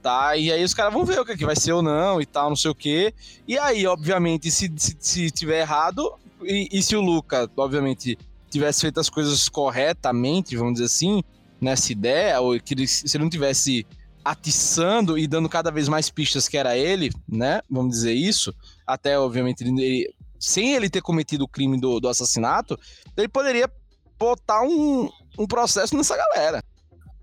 Tá? 0.02 0.36
E 0.36 0.52
aí 0.52 0.64
os 0.64 0.74
caras 0.74 0.92
vão 0.92 1.06
ver 1.06 1.20
o 1.20 1.26
que 1.26 1.34
é 1.34 1.38
que 1.38 1.46
vai 1.46 1.56
ser 1.56 1.74
ou 1.74 1.84
não 1.84 2.20
e 2.20 2.26
tal, 2.26 2.50
não 2.50 2.56
sei 2.56 2.72
o 2.72 2.76
quê. 2.76 3.14
E 3.48 3.60
aí, 3.60 3.86
obviamente, 3.86 4.50
se, 4.50 4.72
se, 4.76 4.98
se 5.00 5.30
tiver 5.30 5.60
errado, 5.60 6.14
e, 6.42 6.68
e 6.72 6.82
se 6.82 6.96
o 6.96 7.02
Luca, 7.02 7.48
obviamente, 7.56 8.18
tivesse 8.52 8.82
feito 8.82 9.00
as 9.00 9.10
coisas 9.10 9.50
corretamente, 9.50 10.56
vamos 10.56 10.74
dizer 10.74 10.86
assim, 10.86 11.24
nessa 11.60 11.92
ideia, 11.92 12.40
ou 12.42 12.60
que 12.60 12.74
ele, 12.74 12.88
se 12.88 13.16
ele 13.16 13.24
não 13.24 13.30
tivesse 13.30 13.86
atiçando 14.24 15.18
e 15.18 15.26
dando 15.28 15.50
cada 15.50 15.72
vez 15.72 15.88
mais 15.88 16.10
pistas 16.10 16.48
que 16.48 16.58
era 16.58 16.78
ele, 16.78 17.10
né? 17.28 17.62
Vamos 17.70 17.92
dizer 17.96 18.14
isso, 18.14 18.54
até 18.86 19.18
obviamente 19.18 19.64
ele, 19.64 19.82
ele- 19.82 20.14
sem 20.40 20.74
ele 20.74 20.90
ter 20.90 21.02
cometido 21.02 21.44
o 21.44 21.48
crime 21.48 21.80
do, 21.80 22.00
do 22.00 22.08
assassinato, 22.08 22.80
ele 23.18 23.28
poderia 23.28 23.70
botar 24.18 24.62
um, 24.64 25.10
um 25.38 25.48
processo 25.48 25.96
nessa 25.98 26.16
galera. 26.16 26.64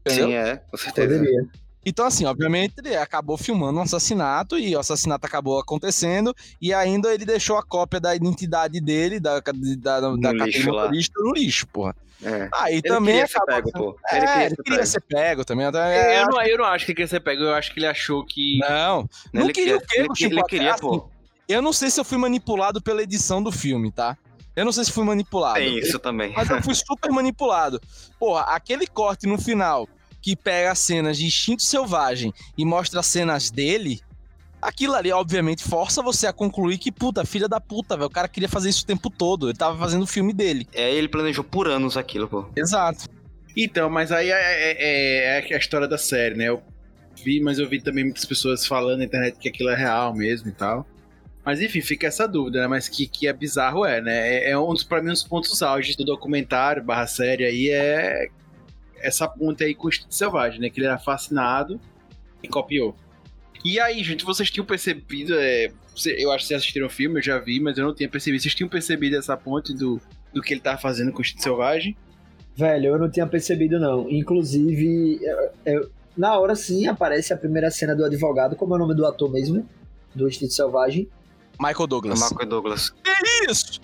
Entendeu? 0.00 0.28
Sim, 0.28 0.34
é, 0.34 0.56
com 0.56 0.76
certeza. 0.76 1.18
Poderia. 1.18 1.42
Então, 1.88 2.06
assim, 2.06 2.24
obviamente, 2.24 2.74
ele 2.78 2.96
acabou 2.96 3.36
filmando 3.36 3.78
um 3.78 3.82
assassinato 3.82 4.58
e 4.58 4.74
o 4.76 4.78
assassinato 4.78 5.26
acabou 5.26 5.58
acontecendo 5.58 6.34
e 6.60 6.72
ainda 6.72 7.12
ele 7.14 7.24
deixou 7.24 7.56
a 7.56 7.62
cópia 7.62 7.98
da 8.00 8.14
identidade 8.14 8.80
dele, 8.80 9.18
da, 9.18 9.40
da, 9.40 9.52
da, 9.52 10.00
da 10.00 10.10
motorista 10.34 11.20
no 11.20 11.32
lixo, 11.32 11.66
porra. 11.66 11.94
É. 12.22 12.48
Aí 12.52 12.74
Ele 12.74 12.82
também 12.82 13.14
queria 13.14 13.26
ser 13.28 13.38
acabou... 13.38 13.54
pego, 13.54 13.72
pô. 13.72 13.96
É, 14.10 14.16
Ele 14.16 14.26
queria 14.26 14.44
ele 14.46 14.50
ser 14.50 14.62
queria 14.62 14.76
pego. 14.78 14.86
ser 14.86 15.00
pego 15.02 15.44
também. 15.44 15.66
até- 15.66 16.16
é, 16.16 16.22
Eu, 16.22 16.26
não, 16.26 16.42
eu 16.42 16.58
não 16.58 16.64
acho 16.64 16.84
que 16.84 16.90
ele 16.90 16.96
queria 16.96 17.08
ser 17.08 17.20
pego, 17.20 17.42
eu 17.44 17.54
acho 17.54 17.72
que 17.72 17.78
ele 17.78 17.86
achou 17.86 18.24
que. 18.26 18.58
Não, 18.58 19.08
não 19.32 19.44
Ele 19.44 19.52
queria 19.52 19.76
o 19.76 19.80
quê, 19.80 20.00
ele- 20.00 20.08
ele 20.34 20.42
queria, 20.44 20.74
assim, 20.74 20.80
pô. 20.82 21.08
Eu 21.48 21.62
não 21.62 21.72
sei 21.72 21.90
se 21.90 22.00
eu 22.00 22.04
fui 22.04 22.18
manipulado 22.18 22.82
pela 22.82 23.02
edição 23.02 23.40
do 23.42 23.52
filme, 23.52 23.92
tá? 23.92 24.16
Eu 24.56 24.64
não 24.64 24.72
sei 24.72 24.84
se 24.84 24.90
fui 24.92 25.04
manipulado. 25.04 25.54
Tem 25.60 25.78
isso 25.78 25.98
também. 26.00 26.32
Mas 26.34 26.50
eu 26.50 26.60
fui 26.60 26.74
super 26.74 27.10
manipulado. 27.12 27.80
Porra, 28.18 28.42
aquele 28.48 28.86
corte 28.88 29.24
no 29.26 29.38
final 29.38 29.88
que 30.20 30.34
pega 30.36 30.72
as 30.72 30.78
cenas 30.78 31.16
de 31.18 31.26
instinto 31.26 31.62
selvagem 31.62 32.32
e 32.56 32.64
mostra 32.64 33.00
as 33.00 33.06
cenas 33.06 33.50
dele, 33.50 34.00
aquilo 34.60 34.94
ali, 34.94 35.12
obviamente, 35.12 35.62
força 35.62 36.02
você 36.02 36.26
a 36.26 36.32
concluir 36.32 36.78
que, 36.78 36.90
puta, 36.90 37.24
filha 37.24 37.48
da 37.48 37.60
puta, 37.60 37.96
velho. 37.96 38.06
O 38.08 38.10
cara 38.10 38.28
queria 38.28 38.48
fazer 38.48 38.68
isso 38.68 38.82
o 38.82 38.86
tempo 38.86 39.10
todo. 39.10 39.48
Ele 39.48 39.56
tava 39.56 39.78
fazendo 39.78 40.02
o 40.02 40.06
filme 40.06 40.32
dele. 40.32 40.66
É, 40.72 40.92
ele 40.92 41.08
planejou 41.08 41.44
por 41.44 41.68
anos 41.68 41.96
aquilo, 41.96 42.28
pô. 42.28 42.46
Exato. 42.56 43.04
Então, 43.56 43.88
mas 43.88 44.12
aí 44.12 44.30
é, 44.30 44.34
é- 44.34 44.76
é- 45.40 45.52
é 45.52 45.54
a 45.54 45.58
história 45.58 45.88
da 45.88 45.98
série, 45.98 46.34
né? 46.36 46.48
Eu 46.48 46.62
vi, 47.24 47.40
mas 47.40 47.58
eu 47.58 47.68
vi 47.68 47.80
também 47.80 48.04
muitas 48.04 48.24
pessoas 48.24 48.66
falando 48.66 48.98
na 48.98 49.04
internet 49.04 49.38
que 49.38 49.48
aquilo 49.48 49.70
é 49.70 49.76
real 49.76 50.14
mesmo 50.14 50.48
e 50.48 50.52
tal. 50.52 50.86
Mas 51.44 51.60
enfim, 51.62 51.80
fica 51.80 52.06
essa 52.06 52.28
dúvida, 52.28 52.60
né? 52.60 52.66
Mas 52.66 52.88
que, 52.88 53.06
que 53.06 53.26
é 53.26 53.32
bizarro 53.32 53.84
é, 53.84 54.00
né? 54.00 54.34
É, 54.36 54.50
é 54.50 54.58
um 54.58 54.72
dos, 54.74 54.84
pra 54.84 55.00
mim, 55.02 55.08
um 55.10 55.12
dos 55.12 55.24
pontos 55.24 55.62
auges 55.62 55.96
do 55.96 56.04
documentário 56.04 56.82
barra 56.84 57.06
série 57.06 57.44
aí 57.44 57.70
é 57.70 58.28
essa 59.00 59.26
ponte 59.28 59.64
aí 59.64 59.74
com 59.74 59.86
o 59.86 59.90
Instinto 59.90 60.14
Selvagem, 60.14 60.60
né? 60.60 60.70
Que 60.70 60.80
ele 60.80 60.86
era 60.86 60.98
fascinado 60.98 61.80
e 62.42 62.48
copiou. 62.48 62.94
E 63.64 63.80
aí, 63.80 64.02
gente, 64.04 64.24
vocês 64.24 64.50
tinham 64.50 64.64
percebido, 64.64 65.34
é, 65.38 65.68
eu 66.16 66.30
acho 66.30 66.44
que 66.44 66.48
vocês 66.48 66.60
assistiram 66.60 66.86
o 66.86 66.90
filme, 66.90 67.18
eu 67.18 67.22
já 67.22 67.38
vi, 67.38 67.58
mas 67.60 67.76
eu 67.76 67.84
não 67.86 67.94
tinha 67.94 68.08
percebido. 68.08 68.40
Vocês 68.42 68.54
tinham 68.54 68.68
percebido 68.68 69.16
essa 69.16 69.36
ponte 69.36 69.74
do, 69.74 70.00
do 70.32 70.40
que 70.40 70.54
ele 70.54 70.60
tava 70.60 70.78
fazendo 70.78 71.10
com 71.12 71.18
o 71.18 71.22
Instinto 71.22 71.42
Selvagem? 71.42 71.96
Velho, 72.56 72.86
eu 72.94 72.98
não 72.98 73.10
tinha 73.10 73.26
percebido, 73.26 73.78
não. 73.80 74.08
Inclusive, 74.10 75.18
eu- 75.22 75.50
eu- 75.74 75.90
na 76.16 76.38
hora 76.38 76.54
sim 76.56 76.86
aparece 76.86 77.32
a 77.32 77.36
primeira 77.36 77.70
cena 77.70 77.94
do 77.94 78.04
advogado, 78.04 78.56
como 78.56 78.74
é 78.74 78.76
o 78.76 78.80
nome 78.80 78.94
do 78.94 79.06
ator 79.06 79.30
mesmo, 79.30 79.68
do 80.14 80.28
Instinto 80.28 80.52
Selvagem. 80.52 81.08
Michael 81.60 81.86
Douglas. 81.88 82.20
Marco 82.20 82.46
Douglas. 82.46 82.92
Isso! 83.48 83.80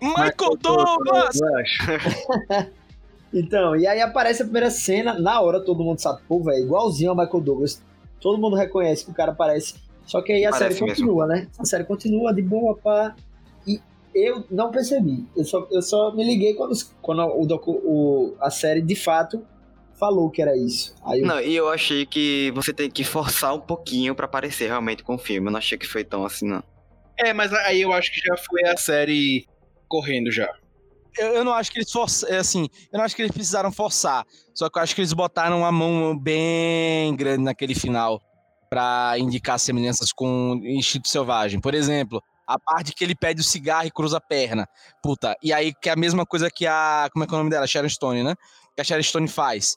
Michael 0.00 0.56
Douglas! 0.60 1.40
Eu 1.40 1.56
acho. 1.58 2.72
Então, 3.32 3.74
e 3.76 3.86
aí 3.86 4.00
aparece 4.00 4.42
a 4.42 4.44
primeira 4.44 4.70
cena, 4.70 5.18
na 5.18 5.40
hora 5.40 5.60
todo 5.64 5.82
mundo 5.82 5.98
sabe, 6.00 6.20
pô, 6.28 6.42
velho, 6.42 6.64
igualzinho 6.64 7.10
ao 7.10 7.16
Michael 7.16 7.40
Douglas. 7.40 7.82
Todo 8.20 8.38
mundo 8.38 8.56
reconhece 8.56 9.04
que 9.04 9.10
o 9.10 9.14
cara 9.14 9.32
parece. 9.32 9.74
Só 10.04 10.20
que 10.20 10.32
aí 10.32 10.44
a 10.44 10.50
Parece 10.50 10.74
série 10.78 10.90
mesmo. 10.90 11.06
continua, 11.06 11.26
né? 11.26 11.48
A 11.58 11.64
série 11.64 11.84
continua 11.84 12.34
de 12.34 12.42
boa, 12.42 12.76
pá. 12.76 13.14
E 13.66 13.80
eu 14.14 14.44
não 14.50 14.70
percebi. 14.70 15.24
Eu 15.36 15.44
só, 15.44 15.66
eu 15.70 15.80
só 15.82 16.12
me 16.14 16.22
liguei 16.24 16.54
quando, 16.54 16.74
quando 17.00 17.22
o, 17.22 17.46
docu, 17.46 17.72
o, 17.84 18.36
a 18.40 18.50
série 18.50 18.82
de 18.82 18.94
fato 18.94 19.44
falou 19.98 20.28
que 20.30 20.42
era 20.42 20.56
isso. 20.56 20.94
Aí 21.04 21.20
eu, 21.20 21.26
Não, 21.26 21.40
e 21.40 21.54
eu 21.54 21.68
achei 21.68 22.04
que 22.04 22.50
você 22.54 22.72
tem 22.72 22.90
que 22.90 23.04
forçar 23.04 23.54
um 23.54 23.60
pouquinho 23.60 24.14
pra 24.14 24.28
parecer 24.28 24.66
realmente 24.66 25.02
com 25.02 25.14
o 25.14 25.18
filme. 25.18 25.48
Eu 25.48 25.52
não 25.52 25.58
achei 25.58 25.78
que 25.78 25.86
foi 25.86 26.04
tão 26.04 26.24
assim, 26.26 26.48
não. 26.48 26.62
É, 27.16 27.32
mas 27.32 27.52
aí 27.52 27.80
eu 27.80 27.92
acho 27.92 28.12
que 28.12 28.20
já 28.20 28.36
foi 28.36 28.64
a 28.64 28.76
série 28.76 29.46
correndo 29.88 30.30
já. 30.30 30.52
Eu, 31.18 31.34
eu 31.34 31.44
não 31.44 31.52
acho 31.52 31.70
que 31.70 31.78
eles 31.78 31.90
forçaram, 31.90 32.36
assim, 32.38 32.68
eu 32.92 32.98
não 32.98 33.04
acho 33.04 33.14
que 33.14 33.22
eles 33.22 33.32
precisaram 33.32 33.70
forçar. 33.70 34.24
Só 34.54 34.68
que 34.68 34.78
eu 34.78 34.82
acho 34.82 34.94
que 34.94 35.00
eles 35.00 35.12
botaram 35.12 35.64
a 35.64 35.72
mão 35.72 36.18
bem 36.18 37.14
grande 37.14 37.44
naquele 37.44 37.74
final 37.74 38.20
pra 38.70 39.14
indicar 39.18 39.58
semelhanças 39.58 40.12
com 40.12 40.60
Instinto 40.64 41.08
Selvagem. 41.08 41.60
Por 41.60 41.74
exemplo, 41.74 42.22
a 42.46 42.58
parte 42.58 42.92
que 42.94 43.04
ele 43.04 43.14
pede 43.14 43.40
o 43.40 43.44
cigarro 43.44 43.86
e 43.86 43.90
cruza 43.90 44.16
a 44.16 44.20
perna. 44.20 44.66
Puta, 45.02 45.36
e 45.42 45.52
aí 45.52 45.72
que 45.74 45.88
é 45.88 45.92
a 45.92 45.96
mesma 45.96 46.24
coisa 46.24 46.50
que 46.50 46.66
a, 46.66 47.08
como 47.12 47.24
é 47.24 47.28
que 47.28 47.34
é 47.34 47.36
o 47.36 47.38
nome 47.38 47.50
dela? 47.50 47.66
Sharon 47.66 47.88
Stone, 47.88 48.22
né? 48.22 48.34
Que 48.74 48.80
a 48.80 48.84
Sharon 48.84 49.02
Stone 49.02 49.28
faz. 49.28 49.76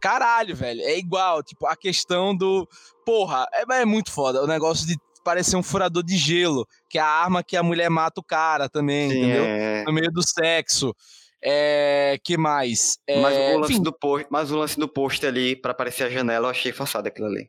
Caralho, 0.00 0.54
velho, 0.54 0.82
é 0.82 0.98
igual, 0.98 1.42
tipo, 1.42 1.66
a 1.66 1.74
questão 1.74 2.36
do, 2.36 2.68
porra, 3.04 3.46
é, 3.52 3.80
é 3.80 3.84
muito 3.84 4.12
foda, 4.12 4.42
o 4.42 4.46
negócio 4.46 4.86
de 4.86 4.96
parecer 5.26 5.56
um 5.56 5.62
furador 5.62 6.04
de 6.04 6.16
gelo, 6.16 6.64
que 6.88 6.98
é 6.98 7.00
a 7.00 7.06
arma 7.06 7.42
que 7.42 7.56
a 7.56 7.62
mulher 7.62 7.90
mata 7.90 8.20
o 8.20 8.24
cara 8.24 8.68
também, 8.68 9.10
Sim, 9.10 9.18
entendeu? 9.18 9.44
é... 9.44 9.84
no 9.84 9.92
meio 9.92 10.10
do 10.12 10.22
sexo. 10.26 10.94
É, 11.42 12.18
que 12.24 12.36
mais? 12.36 12.98
É, 13.06 13.20
Mas, 13.20 13.36
o 13.36 13.58
lance 13.58 13.72
enfim, 13.74 13.82
do 13.82 13.92
post, 13.92 14.26
mas 14.30 14.50
o 14.50 14.56
lance 14.56 14.78
do 14.78 14.88
post 14.88 15.24
ali, 15.26 15.54
pra 15.54 15.72
aparecer 15.72 16.04
a 16.04 16.10
janela, 16.10 16.46
eu 16.46 16.50
achei 16.50 16.72
forçado 16.72 17.06
aquilo 17.08 17.26
ali. 17.26 17.48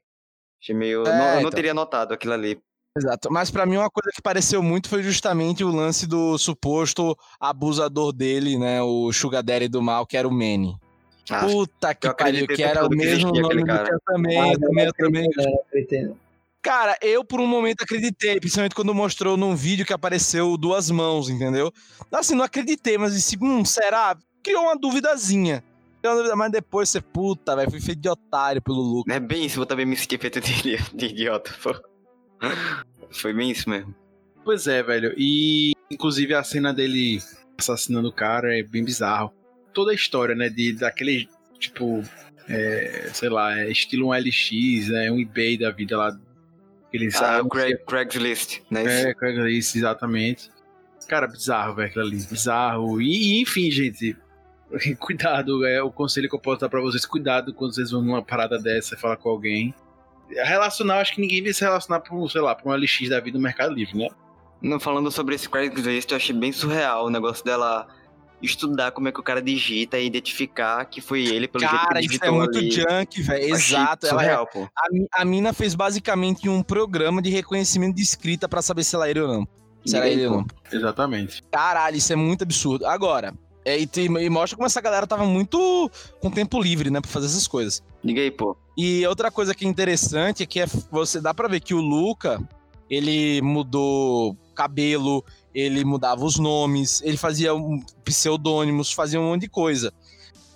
Achei 0.61 0.75
meio. 0.75 1.03
É, 1.07 1.17
não, 1.17 1.25
eu 1.27 1.31
não 1.33 1.39
então. 1.39 1.51
teria 1.51 1.73
notado 1.73 2.13
aquilo 2.13 2.33
ali. 2.33 2.59
exato. 2.97 3.29
Mas 3.31 3.49
pra 3.49 3.65
mim 3.65 3.77
uma 3.77 3.89
coisa 3.89 4.11
que 4.13 4.21
pareceu 4.21 4.61
muito 4.61 4.89
foi 4.89 5.01
justamente 5.03 5.63
o 5.63 5.69
lance 5.69 6.05
do 6.07 6.37
suposto 6.37 7.15
abusador 7.39 8.11
dele, 8.11 8.57
né, 8.57 8.81
o 8.81 9.11
Sugar 9.13 9.41
Daddy 9.43 9.67
do 9.67 9.81
mal, 9.81 10.05
que 10.05 10.17
era 10.17 10.27
o 10.27 10.31
Manny. 10.31 10.75
Ah, 11.29 11.45
Puta 11.45 11.93
que 11.95 12.07
eu 12.07 12.15
pariu, 12.15 12.47
que 12.47 12.63
era 12.63 12.85
o 12.85 12.89
mesmo 12.89 13.31
nome 13.31 13.61
do 13.61 13.65
cara. 13.65 13.83
que 13.85 13.93
eu 13.93 13.99
também, 14.05 14.39
Ah, 14.39 14.53
eu 14.53 14.59
também, 14.59 14.85
eu 14.85 14.93
também. 14.93 15.27
Cara, 16.67 16.97
eu 17.01 17.23
por 17.23 17.39
um 17.39 17.47
momento 17.47 17.83
acreditei, 17.83 18.41
principalmente 18.41 18.75
quando 18.75 18.93
mostrou 18.93 19.37
num 19.37 19.55
vídeo 19.55 19.85
que 19.85 19.93
apareceu 19.93 20.57
duas 20.57 20.91
mãos, 20.91 21.29
entendeu? 21.29 21.71
Assim, 22.11 22.35
não 22.35 22.43
acreditei, 22.43 22.97
mas 22.97 23.13
disse, 23.13 23.37
hum, 23.41 23.63
será? 23.63 24.17
Criou 24.43 24.63
uma 24.63 24.77
duvidazinha. 24.77 25.63
Criou 26.01 26.13
uma 26.13 26.17
dúvida, 26.17 26.35
Mas 26.35 26.51
depois 26.51 26.89
você, 26.89 26.99
puta, 26.99 27.55
velho, 27.55 27.71
fui 27.71 27.79
feito 27.79 28.01
de 28.01 28.09
otário 28.09 28.61
pelo 28.61 28.81
Lucas. 28.81 29.15
É 29.15 29.17
bem 29.17 29.45
isso, 29.45 29.61
eu 29.61 29.65
também 29.65 29.85
me 29.85 29.95
senti 29.95 30.17
feito 30.17 30.41
de, 30.41 30.75
de 30.93 31.05
idiota, 31.05 31.55
pô. 31.63 31.73
Foi 33.11 33.33
bem 33.33 33.49
isso 33.49 33.69
mesmo. 33.69 33.95
Pois 34.43 34.67
é, 34.67 34.83
velho. 34.83 35.13
E 35.17 35.71
inclusive 35.89 36.33
a 36.33 36.43
cena 36.43 36.73
dele 36.73 37.21
assassinando 37.57 38.09
o 38.09 38.13
cara 38.13 38.59
é 38.59 38.61
bem 38.61 38.83
bizarro. 38.83 39.33
Toda 39.73 39.93
a 39.93 39.95
história, 39.95 40.35
né, 40.35 40.49
de 40.49 40.73
daquele 40.73 41.29
tipo, 41.59 42.03
é, 42.49 43.09
sei 43.13 43.29
lá, 43.29 43.57
é 43.57 43.71
estilo 43.71 44.09
um 44.09 44.13
LX, 44.13 44.89
né, 44.89 45.09
um 45.09 45.17
eBay 45.17 45.57
da 45.57 45.71
vida 45.71 45.95
lá. 45.97 46.26
Eles 46.91 47.15
Ah, 47.21 47.41
o 47.41 47.49
Craig, 47.49 47.77
Craigslist, 47.85 48.61
né? 48.69 49.09
É, 49.09 49.13
Craigslist, 49.13 49.75
exatamente. 49.75 50.49
Cara, 51.07 51.27
bizarro, 51.27 51.75
velho, 51.75 51.89
aquilo 51.89 52.05
ali. 52.05 52.17
Bizarro. 52.17 53.01
E, 53.01 53.41
enfim, 53.41 53.71
gente. 53.71 54.15
Cuidado, 54.99 55.65
é 55.65 55.81
o 55.81 55.91
conselho 55.91 56.29
que 56.29 56.35
eu 56.35 56.39
posso 56.39 56.59
dar 56.61 56.69
pra 56.69 56.81
vocês. 56.81 57.05
Cuidado 57.05 57.53
quando 57.53 57.73
vocês 57.73 57.91
vão 57.91 58.01
numa 58.01 58.21
parada 58.21 58.59
dessa 58.59 58.95
e 58.95 58.97
falar 58.97 59.17
com 59.17 59.29
alguém. 59.29 59.73
Relacionar, 60.29 60.99
acho 60.99 61.13
que 61.15 61.21
ninguém 61.21 61.41
vai 61.41 61.53
se 61.53 61.61
relacionar 61.61 62.01
pra, 62.01 62.13
sei 62.27 62.41
lá, 62.41 62.53
pra 62.53 62.69
um 62.69 62.75
LX 62.75 63.07
da 63.09 63.19
vida 63.19 63.37
no 63.37 63.43
Mercado 63.43 63.73
Livre, 63.73 63.97
né? 63.97 64.09
Não, 64.61 64.79
falando 64.79 65.09
sobre 65.09 65.35
esse 65.35 65.47
Craigslist, 65.47 66.11
eu 66.11 66.17
achei 66.17 66.35
bem 66.35 66.51
surreal 66.51 67.05
o 67.05 67.09
negócio 67.09 67.45
dela 67.45 67.87
estudar 68.41 68.91
como 68.91 69.07
é 69.07 69.11
que 69.11 69.19
o 69.19 69.23
cara 69.23 69.41
digita 69.41 69.97
e 69.97 70.05
identificar 70.05 70.85
que 70.85 71.01
foi 71.01 71.23
ele 71.25 71.47
pelo 71.47 71.61
jeito 71.61 71.75
que 71.79 71.85
Cara, 71.87 71.99
ele 71.99 72.05
isso 72.07 72.15
é 72.15 72.17
digitou 72.19 72.35
muito 72.37 72.57
ali. 72.57 72.71
junk, 72.71 73.21
velho. 73.23 73.55
Exato. 73.55 74.07
Ela 74.07 74.21
é- 74.21 74.25
Surreal, 74.25 74.47
pô. 74.47 74.67
a, 74.77 75.21
a 75.21 75.25
mina 75.25 75.53
fez 75.53 75.73
basicamente 75.75 76.47
um 76.47 76.61
programa 76.61 77.21
de 77.21 77.29
reconhecimento 77.29 77.95
de 77.95 78.01
escrita 78.03 78.47
pra 78.47 78.61
saber 78.61 78.83
se 78.83 78.95
ela 78.95 79.09
era 79.09 79.25
ou 79.25 79.27
não. 79.33 79.47
Se 79.85 79.95
era 79.97 80.07
ele 80.09 80.27
ou 80.27 80.37
não. 80.37 80.45
Exatamente. 80.71 81.41
Caralho, 81.51 81.95
isso 81.97 82.11
é 82.13 82.15
muito 82.15 82.43
absurdo. 82.43 82.85
Agora, 82.85 83.33
é, 83.65 83.77
e, 83.79 83.87
tem- 83.87 84.05
e 84.05 84.29
mostra 84.29 84.55
como 84.55 84.65
essa 84.67 84.81
galera 84.81 85.07
tava 85.07 85.25
muito 85.25 85.89
com 86.21 86.29
tempo 86.29 86.61
livre, 86.61 86.89
né, 86.89 87.01
pra 87.01 87.09
fazer 87.09 87.25
essas 87.27 87.47
coisas. 87.47 87.81
Aí, 88.05 88.31
pô. 88.31 88.55
E 88.77 89.05
outra 89.07 89.31
coisa 89.31 89.55
que 89.55 89.65
é 89.65 89.67
interessante 89.67 90.43
é 90.43 90.45
que 90.45 90.59
é, 90.59 90.65
você 90.91 91.19
dá 91.19 91.33
pra 91.33 91.47
ver 91.47 91.59
que 91.59 91.73
o 91.73 91.81
Luca, 91.81 92.39
ele 92.89 93.41
mudou 93.41 94.37
cabelo, 94.57 95.23
ele 95.53 95.85
mudava 95.85 96.25
os 96.25 96.37
nomes, 96.37 97.01
ele 97.03 97.15
fazia 97.15 97.53
um, 97.53 97.79
pseudônimos, 98.03 98.91
fazia 98.91 99.21
um 99.21 99.29
monte 99.29 99.41
de 99.41 99.49
coisa. 99.49 99.93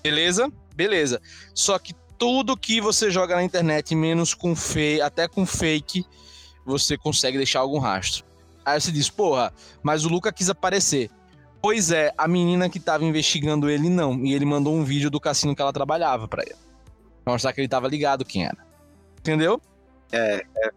Beleza? 0.04 0.52
Beleza. 0.76 1.22
Só 1.54 1.78
que 1.78 1.94
tudo 2.18 2.58
que 2.58 2.82
você 2.82 3.12
joga 3.12 3.36
na 3.36 3.44
internet, 3.44 3.94
menos 3.96 4.34
com 4.34 4.56
fake, 4.56 5.02
até 5.02 5.28
com 5.28 5.46
fake, 5.46 6.04
você 6.66 6.98
consegue 6.98 7.38
deixar 7.38 7.60
algum 7.60 7.80
rastro. 7.80 8.26
Aí 8.66 8.80
você 8.80 8.92
diz, 8.92 9.10
porra, 9.10 9.54
mas 9.82 10.06
o 10.06 10.10
Luca 10.10 10.32
quis 10.32 10.50
aparecer. 10.50 11.10
Pois 11.62 11.92
é, 11.92 12.12
a 12.18 12.28
menina 12.28 12.70
que 12.70 12.80
tava 12.80 13.06
investigando 13.06 13.70
ele 13.70 13.90
não. 13.90 14.26
E 14.26 14.34
ele 14.34 14.46
mandou 14.46 14.74
um 14.76 14.84
vídeo 14.84 15.12
do 15.12 15.20
cassino 15.20 15.56
que 15.56 15.62
ela 15.62 15.74
trabalhava 15.74 16.28
pra 16.28 16.44
ele. 16.44 16.56
Pra 17.24 17.34
mostrar 17.34 17.54
que 17.54 17.62
ele 17.62 17.68
tava 17.68 17.88
ligado 17.88 18.26
quem 18.26 18.46
era. 18.46 18.58
Entendeu? 19.20 19.62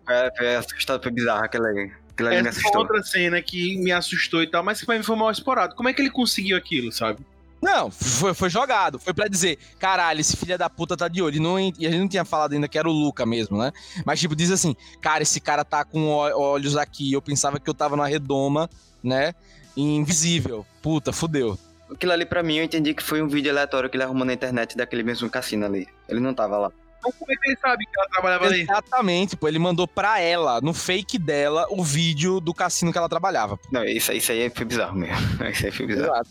Foi, 0.06 0.30
foi 0.36 0.56
assustado, 0.56 1.02
foi 1.02 1.12
bizarro 1.12 1.44
aquela 1.44 1.68
ali. 1.68 1.90
Aquela 2.14 2.30
ali 2.30 2.42
me 2.42 2.48
Essa 2.48 2.60
foi 2.60 2.70
assustou. 2.70 2.82
outra 2.82 3.02
cena 3.02 3.42
que 3.42 3.76
me 3.78 3.92
assustou 3.92 4.42
e 4.42 4.46
tal, 4.46 4.62
mas 4.62 4.80
que 4.80 4.86
pra 4.86 4.96
mim 4.96 5.02
foi 5.02 5.16
mal 5.16 5.30
explorado. 5.30 5.74
Como 5.74 5.88
é 5.88 5.92
que 5.92 6.00
ele 6.00 6.10
conseguiu 6.10 6.56
aquilo, 6.56 6.90
sabe? 6.92 7.20
Não, 7.60 7.90
foi, 7.90 8.34
foi 8.34 8.50
jogado. 8.50 8.98
Foi 8.98 9.14
pra 9.14 9.26
dizer, 9.26 9.58
caralho, 9.78 10.20
esse 10.20 10.36
filho 10.36 10.56
da 10.58 10.68
puta 10.68 10.96
tá 10.96 11.08
de 11.08 11.22
olho. 11.22 11.36
E, 11.36 11.40
não, 11.40 11.58
e 11.58 11.72
a 11.86 11.90
gente 11.90 11.98
não 11.98 12.08
tinha 12.08 12.24
falado 12.24 12.52
ainda 12.52 12.68
que 12.68 12.78
era 12.78 12.88
o 12.88 12.92
Luca 12.92 13.24
mesmo, 13.24 13.56
né? 13.58 13.72
Mas, 14.04 14.20
tipo, 14.20 14.36
diz 14.36 14.50
assim, 14.50 14.76
cara, 15.00 15.22
esse 15.22 15.40
cara 15.40 15.64
tá 15.64 15.82
com 15.84 16.08
olhos 16.08 16.76
aqui. 16.76 17.12
Eu 17.12 17.22
pensava 17.22 17.58
que 17.58 17.68
eu 17.68 17.74
tava 17.74 17.96
na 17.96 18.06
redoma, 18.06 18.68
né? 19.02 19.34
Invisível. 19.74 20.64
Puta, 20.82 21.12
fudeu. 21.12 21.58
Aquilo 21.90 22.12
ali 22.12 22.26
pra 22.26 22.42
mim 22.42 22.56
eu 22.56 22.64
entendi 22.64 22.92
que 22.94 23.02
foi 23.02 23.22
um 23.22 23.28
vídeo 23.28 23.50
aleatório 23.50 23.88
que 23.88 23.96
ele 23.96 24.04
arrumou 24.04 24.24
na 24.24 24.32
internet 24.32 24.76
daquele 24.76 25.02
mesmo 25.02 25.28
cassino 25.30 25.64
ali. 25.64 25.86
Ele 26.08 26.20
não 26.20 26.34
tava 26.34 26.58
lá. 26.58 26.72
Mas 27.04 27.14
como 27.16 27.32
é 27.32 27.36
que 27.36 27.48
ele 27.50 27.58
sabe 27.60 27.84
que 27.86 27.98
ela 27.98 28.08
trabalhava 28.08 28.46
ali? 28.46 28.62
Exatamente, 28.62 29.36
pô. 29.36 29.46
Ele 29.48 29.58
mandou 29.58 29.86
pra 29.86 30.20
ela, 30.20 30.60
no 30.60 30.72
fake 30.74 31.18
dela, 31.18 31.66
o 31.70 31.82
vídeo 31.84 32.40
do 32.40 32.52
cassino 32.54 32.90
que 32.92 32.98
ela 32.98 33.08
trabalhava. 33.08 33.58
Não, 33.70 33.84
isso, 33.84 34.10
aí- 34.10 34.18
isso 34.18 34.32
aí 34.32 34.50
foi 34.50 34.64
bizarro 34.64 34.96
mesmo. 34.96 35.16
Isso 35.52 35.66
aí 35.66 35.72
foi 35.72 35.86
bizarro. 35.86 36.12
Exato. 36.12 36.30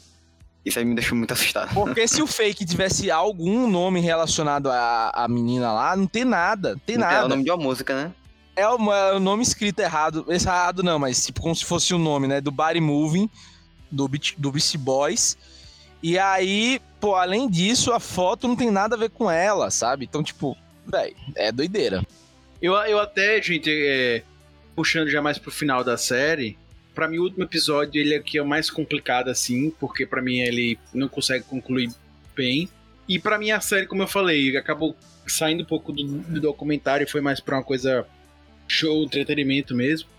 Isso 0.66 0.80
aí 0.80 0.86
me 0.86 0.96
deixou 0.96 1.18
muito 1.18 1.34
assustado. 1.34 1.74
Porque 1.74 2.08
se 2.08 2.22
o 2.22 2.28
fake 2.28 2.66
tivesse 2.66 3.12
algum 3.12 3.70
nome 3.70 4.00
relacionado 4.00 4.72
à, 4.72 5.12
à 5.14 5.28
menina 5.28 5.72
lá, 5.74 5.96
não 5.96 6.08
tem 6.08 6.24
nada. 6.24 6.78
Tem 6.86 6.96
Não, 6.98 7.06
nada. 7.06 7.18
É 7.18 7.26
o 7.26 7.28
nome 7.30 7.44
de 7.44 7.52
uma 7.52 7.58
música, 7.58 7.94
né? 7.94 8.12
É 8.56 8.68
o, 8.70 8.94
é 8.94 9.14
o 9.16 9.20
nome 9.20 9.44
escrito 9.44 9.80
errado. 9.82 10.26
Esse 10.30 10.48
errado 10.48 10.82
não, 10.82 10.98
mas 10.98 11.26
tipo 11.26 11.42
como 11.42 11.54
se 11.56 11.66
fosse 11.66 11.94
o 11.94 11.98
nome, 11.98 12.28
né? 12.28 12.40
Do 12.40 12.50
Body 12.52 12.80
Moving, 12.80 13.30
do, 13.92 14.08
Beach- 14.08 14.36
do 14.38 14.52
Beastie 14.54 14.78
Boys. 14.78 15.38
E 16.02 16.18
aí, 16.20 16.80
pô, 17.00 17.16
além 17.16 17.50
disso, 17.50 17.92
a 17.92 18.00
foto 18.00 18.48
não 18.48 18.56
tem 18.56 18.72
nada 18.72 18.96
a 18.96 19.00
ver 19.00 19.10
com 19.10 19.30
ela, 19.30 19.70
sabe? 19.70 20.06
Então, 20.06 20.24
tipo, 20.24 20.56
velho, 20.86 21.16
é 21.36 21.52
doideira. 21.52 22.04
Eu, 22.62 22.74
eu 22.74 23.00
até, 23.00 23.42
gente, 23.42 23.70
é, 23.70 24.24
puxando 24.76 25.10
já 25.10 25.22
mais 25.22 25.38
pro 25.38 25.52
final 25.52 25.84
da 25.84 25.98
série, 25.98 26.58
pra 26.94 27.08
mim 27.08 27.18
o 27.18 27.24
último 27.24 27.44
episódio 27.44 28.00
ele 28.00 28.16
é 28.16 28.20
que 28.20 28.38
é 28.38 28.42
o 28.42 28.48
mais 28.48 28.70
complicado 28.70 29.30
assim, 29.30 29.72
porque 29.80 30.06
pra 30.06 30.22
mim 30.22 30.40
ele 30.40 30.80
não 30.94 31.08
consegue 31.08 31.44
concluir 31.44 31.92
bem. 32.36 32.70
E 33.08 33.20
pra 33.20 33.38
mim 33.38 33.52
a 33.52 33.60
série, 33.60 33.86
como 33.86 34.04
eu 34.04 34.08
falei, 34.08 34.56
acabou 34.56 34.96
saindo 35.28 35.64
um 35.64 35.66
pouco 35.66 35.92
do, 35.92 36.04
do 36.04 36.40
documentário 36.40 37.10
foi 37.10 37.22
mais 37.22 37.40
pra 37.40 37.58
uma 37.58 37.64
coisa 37.64 38.06
show, 38.68 39.04
entretenimento 39.04 39.76
mesmo. 39.76 40.10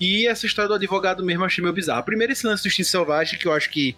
E 0.00 0.26
essa 0.26 0.46
história 0.46 0.68
do 0.68 0.74
advogado 0.74 1.24
mesmo 1.24 1.44
achei 1.44 1.62
meio 1.62 1.74
bizarro. 1.74 2.04
Primeiro 2.04 2.32
esse 2.32 2.46
lance 2.46 2.62
do 2.62 2.66
instinto 2.66 2.88
selvagem, 2.88 3.38
que 3.38 3.46
eu 3.46 3.52
acho 3.52 3.70
que 3.70 3.96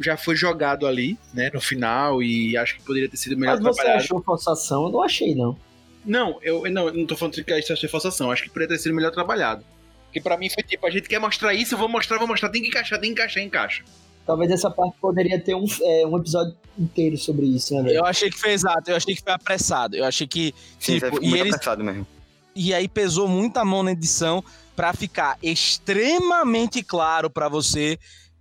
já 0.00 0.16
foi 0.16 0.36
jogado 0.36 0.86
ali, 0.86 1.18
né, 1.34 1.50
no 1.52 1.60
final, 1.60 2.22
e 2.22 2.56
acho 2.56 2.76
que 2.76 2.82
poderia 2.82 3.08
ter 3.08 3.16
sido 3.16 3.36
melhor 3.36 3.54
Mas 3.60 3.60
você 3.64 3.74
trabalhado. 3.82 4.04
achou 4.04 4.22
forçação? 4.22 4.84
Eu 4.84 4.90
não 4.92 5.02
achei, 5.02 5.34
não. 5.34 5.56
Não, 6.04 6.38
eu 6.42 6.62
não, 6.70 6.86
eu 6.88 6.94
não 6.94 7.06
tô 7.06 7.16
falando 7.16 7.34
que 7.42 7.52
a 7.52 7.58
história 7.58 7.80
foi 7.80 7.88
forçação. 7.88 8.30
Acho 8.30 8.44
que 8.44 8.48
poderia 8.50 8.68
ter 8.76 8.82
sido 8.82 8.94
melhor 8.94 9.10
trabalhado. 9.10 9.64
Porque 10.06 10.20
pra 10.20 10.38
mim 10.38 10.48
foi 10.48 10.62
tipo, 10.62 10.86
a 10.86 10.90
gente 10.90 11.08
quer 11.08 11.18
mostrar 11.18 11.52
isso, 11.52 11.74
eu 11.74 11.78
vou 11.78 11.88
mostrar, 11.88 12.16
vou 12.18 12.26
mostrar, 12.26 12.48
tem 12.48 12.62
que 12.62 12.68
encaixar, 12.68 12.98
tem 12.98 13.12
que 13.12 13.20
encaixar, 13.20 13.42
encaixa. 13.42 13.84
Talvez 14.26 14.50
essa 14.50 14.70
parte 14.70 14.94
poderia 15.00 15.38
ter 15.40 15.54
um, 15.54 15.64
é, 15.82 16.06
um 16.06 16.16
episódio 16.18 16.54
inteiro 16.78 17.16
sobre 17.18 17.46
isso, 17.46 17.74
né, 17.74 17.82
velho? 17.82 17.96
Eu 17.96 18.04
achei 18.06 18.30
que 18.30 18.38
foi 18.38 18.52
exato, 18.52 18.90
eu 18.90 18.96
achei 18.96 19.14
que 19.14 19.22
foi 19.22 19.32
apressado. 19.32 19.96
Eu 19.96 20.04
achei 20.04 20.26
que. 20.26 20.54
Sim, 20.78 20.96
isso 20.96 21.06
Tipo, 21.10 21.22
e 21.24 21.34
eles- 21.38 21.54
apressado 21.54 21.82
mesmo. 21.84 22.06
E 22.54 22.72
aí 22.74 22.88
pesou 22.88 23.28
muito 23.28 23.56
a 23.58 23.64
mão 23.64 23.82
na 23.82 23.92
edição 23.92 24.42
pra 24.74 24.92
ficar 24.92 25.36
extremamente 25.42 26.82
claro 26.82 27.28
pra 27.30 27.48
você 27.48 27.98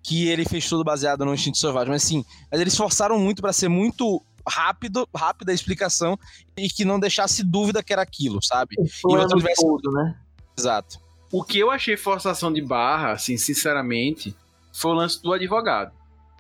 que 0.08 0.30
ele 0.30 0.46
fez 0.46 0.68
tudo 0.70 0.86
baseado 0.86 1.26
no 1.26 1.34
instinto 1.34 1.58
selvagem, 1.58 1.90
mas 1.90 2.06
assim, 2.06 2.24
mas 2.50 2.62
eles 2.62 2.78
forçaram 2.78 3.20
muito 3.20 3.42
pra 3.42 3.52
ser 3.52 3.68
muito 3.68 4.24
rápido, 4.48 5.06
rápida 5.14 5.52
a 5.52 5.56
explicação 5.56 6.18
e 6.56 6.70
que 6.70 6.86
não 6.86 6.98
deixasse 6.98 7.44
dúvida 7.44 7.84
que 7.84 7.92
era 7.92 8.04
aquilo, 8.04 8.42
sabe? 8.42 8.76
O 8.78 8.84
outro 8.84 9.02
plano 9.02 9.34
universo- 9.34 9.62
todo, 9.62 9.92
né? 9.92 10.16
Exato. 10.58 10.98
O 11.30 11.44
que 11.44 11.60
eu 11.60 11.70
achei 11.70 11.98
forçação 11.98 12.54
de 12.54 12.62
barra, 12.62 13.12
assim, 13.12 13.36
sinceramente, 13.36 14.34
foi 14.74 14.92
o 14.92 14.94
lance 14.94 15.22
do 15.22 15.34
advogado, 15.34 15.92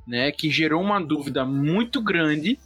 né? 0.07 0.31
Que 0.31 0.49
gerou 0.49 0.81
uma 0.81 1.01
dúvida 1.01 1.43
muito 1.43 2.01
grande 2.01 2.57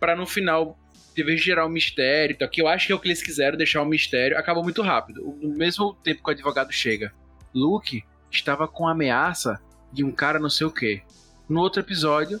pra 0.00 0.16
no 0.16 0.24
final, 0.24 0.78
de 1.14 1.22
vez 1.22 1.40
de 1.40 1.44
gerar 1.44 1.66
um 1.66 1.68
mistério, 1.68 2.32
e 2.32 2.38
tal, 2.38 2.48
que 2.48 2.62
eu 2.62 2.68
acho 2.68 2.86
que 2.86 2.92
é 2.92 2.96
o 2.96 2.98
que 2.98 3.08
eles 3.08 3.22
quiseram, 3.22 3.58
deixar 3.58 3.82
um 3.82 3.86
mistério, 3.86 4.38
acabou 4.38 4.62
muito 4.64 4.80
rápido. 4.80 5.36
No 5.42 5.54
mesmo 5.58 5.92
tempo 6.02 6.22
que 6.22 6.30
o 6.30 6.32
advogado 6.32 6.72
chega, 6.72 7.12
Luke 7.54 8.02
estava 8.30 8.66
com 8.66 8.88
ameaça 8.88 9.60
de 9.92 10.04
um 10.04 10.12
cara 10.12 10.38
não 10.38 10.50
sei 10.50 10.66
o 10.66 10.70
quê. 10.72 11.02
No 11.48 11.60
outro 11.60 11.80
episódio, 11.80 12.40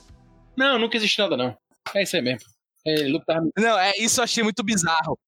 não, 0.56 0.78
nunca 0.78 0.96
existe 0.96 1.18
nada 1.18 1.36
não. 1.36 1.56
É 1.94 2.02
isso 2.02 2.16
aí 2.16 2.22
mesmo. 2.22 2.48
É, 2.86 3.06
Luke 3.08 3.24
tava... 3.26 3.48
Não, 3.56 3.78
é 3.78 3.92
isso 3.98 4.20
eu 4.20 4.24
achei 4.24 4.42
muito 4.42 4.62
bizarro. 4.62 5.18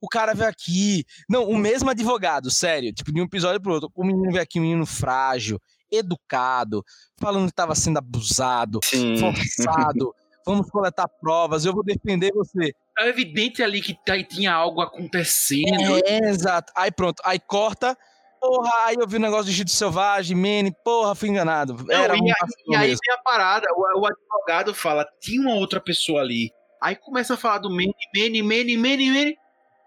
O 0.00 0.08
cara 0.08 0.34
veio 0.34 0.48
aqui. 0.48 1.04
Não, 1.28 1.44
o 1.48 1.56
mesmo 1.56 1.90
advogado, 1.90 2.50
sério. 2.50 2.92
Tipo, 2.92 3.12
de 3.12 3.20
um 3.20 3.24
episódio 3.24 3.60
pro 3.60 3.72
outro. 3.74 3.90
O 3.94 4.04
menino 4.04 4.30
veio 4.30 4.42
aqui, 4.42 4.58
um 4.58 4.62
menino 4.62 4.86
frágil, 4.86 5.60
educado, 5.90 6.84
falando 7.20 7.48
que 7.48 7.54
tava 7.54 7.74
sendo 7.74 7.98
abusado, 7.98 8.78
Sim. 8.84 9.16
forçado. 9.18 10.14
Vamos 10.46 10.70
coletar 10.70 11.06
provas, 11.20 11.66
eu 11.66 11.74
vou 11.74 11.84
defender 11.84 12.32
você. 12.32 12.72
É 12.98 13.08
evidente 13.08 13.62
ali 13.62 13.82
que 13.82 13.92
tá- 13.92 14.22
tinha 14.22 14.50
algo 14.54 14.80
acontecendo. 14.80 15.98
É, 16.06 16.30
exato. 16.30 16.72
Aí 16.74 16.90
pronto, 16.90 17.22
aí 17.22 17.38
corta. 17.38 17.96
Porra, 18.40 18.70
aí 18.86 18.96
eu 18.98 19.06
vi 19.06 19.16
o 19.16 19.20
negócio 19.20 19.46
do 19.46 19.50
Egito 19.50 19.70
Selvagem, 19.70 20.36
Manny, 20.36 20.72
porra, 20.84 21.14
fui 21.14 21.28
enganado. 21.28 21.74
Não, 21.74 21.94
Era 21.94 22.14
e, 22.16 22.20
um 22.20 22.24
aí, 22.24 22.32
e 22.68 22.76
aí 22.76 22.88
mesmo. 22.88 23.00
tem 23.04 23.14
a 23.14 23.18
parada, 23.18 23.66
o, 23.74 24.00
o 24.00 24.06
advogado 24.06 24.74
fala, 24.74 25.06
tinha 25.20 25.40
uma 25.40 25.54
outra 25.54 25.80
pessoa 25.80 26.20
ali. 26.20 26.50
Aí 26.80 26.94
começa 26.94 27.34
a 27.34 27.36
falar 27.36 27.58
do 27.58 27.70
Manny, 27.70 27.92
Manny, 28.16 28.42
Manny, 28.42 28.76
Manny, 28.76 29.10
Manny. 29.10 29.36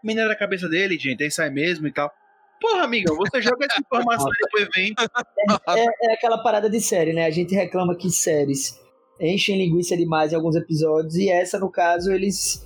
Manny 0.04 0.20
era 0.20 0.30
da 0.30 0.36
cabeça 0.36 0.68
dele, 0.68 0.98
gente, 0.98 1.24
é 1.24 1.44
aí 1.44 1.50
mesmo 1.50 1.88
e 1.88 1.94
tal. 1.94 2.12
Porra, 2.60 2.84
amiga, 2.84 3.14
você 3.16 3.42
joga 3.42 3.66
essa 3.66 3.80
informação 3.80 4.28
aí 4.28 4.50
pro 4.50 4.62
evento. 4.62 4.96
É, 5.68 6.12
é 6.12 6.14
aquela 6.14 6.38
parada 6.44 6.70
de 6.70 6.80
série, 6.80 7.14
né? 7.14 7.26
A 7.26 7.32
gente 7.32 7.56
reclama 7.56 7.96
que 7.96 8.10
séries 8.10 8.80
enchem 9.20 9.58
linguiça 9.58 9.98
demais 9.98 10.32
em 10.32 10.36
alguns 10.36 10.56
episódios, 10.56 11.16
e 11.16 11.30
essa, 11.30 11.60
no 11.60 11.72
caso, 11.72 12.12
eles 12.12 12.66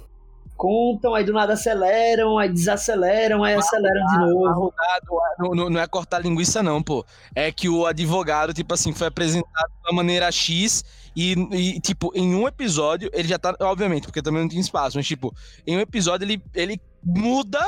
contam, 0.55 1.13
aí 1.13 1.23
do 1.23 1.33
nada 1.33 1.53
aceleram, 1.53 2.37
aí 2.37 2.49
desaceleram, 2.49 3.43
aí 3.43 3.53
aceleram 3.55 4.05
de 4.07 4.17
novo. 4.19 4.47
Arrudado, 4.47 5.07
não, 5.39 5.51
não- 5.51 5.69
não 5.69 5.79
é 5.81 5.87
cortar 5.87 6.19
linguiça, 6.19 6.63
não, 6.63 6.81
pô. 6.81 7.05
É 7.35 7.51
que 7.51 7.67
o 7.69 7.85
advogado, 7.85 8.53
tipo 8.53 8.73
assim, 8.73 8.93
foi 8.93 9.07
apresentado 9.07 9.69
de 9.69 9.89
uma 9.91 9.97
maneira 9.97 10.31
X 10.31 10.83
e, 11.15 11.33
e, 11.51 11.79
tipo, 11.79 12.11
em 12.15 12.33
um 12.35 12.47
episódio, 12.47 13.09
ele 13.13 13.27
já 13.27 13.37
tá. 13.39 13.55
Obviamente, 13.61 14.03
porque 14.03 14.21
também 14.21 14.41
não 14.41 14.49
tem 14.49 14.59
espaço, 14.59 14.97
mas, 14.97 15.05
tipo, 15.07 15.33
em 15.65 15.77
um 15.77 15.79
episódio 15.79 16.25
ele, 16.25 16.41
ele 16.53 16.79
muda 17.03 17.59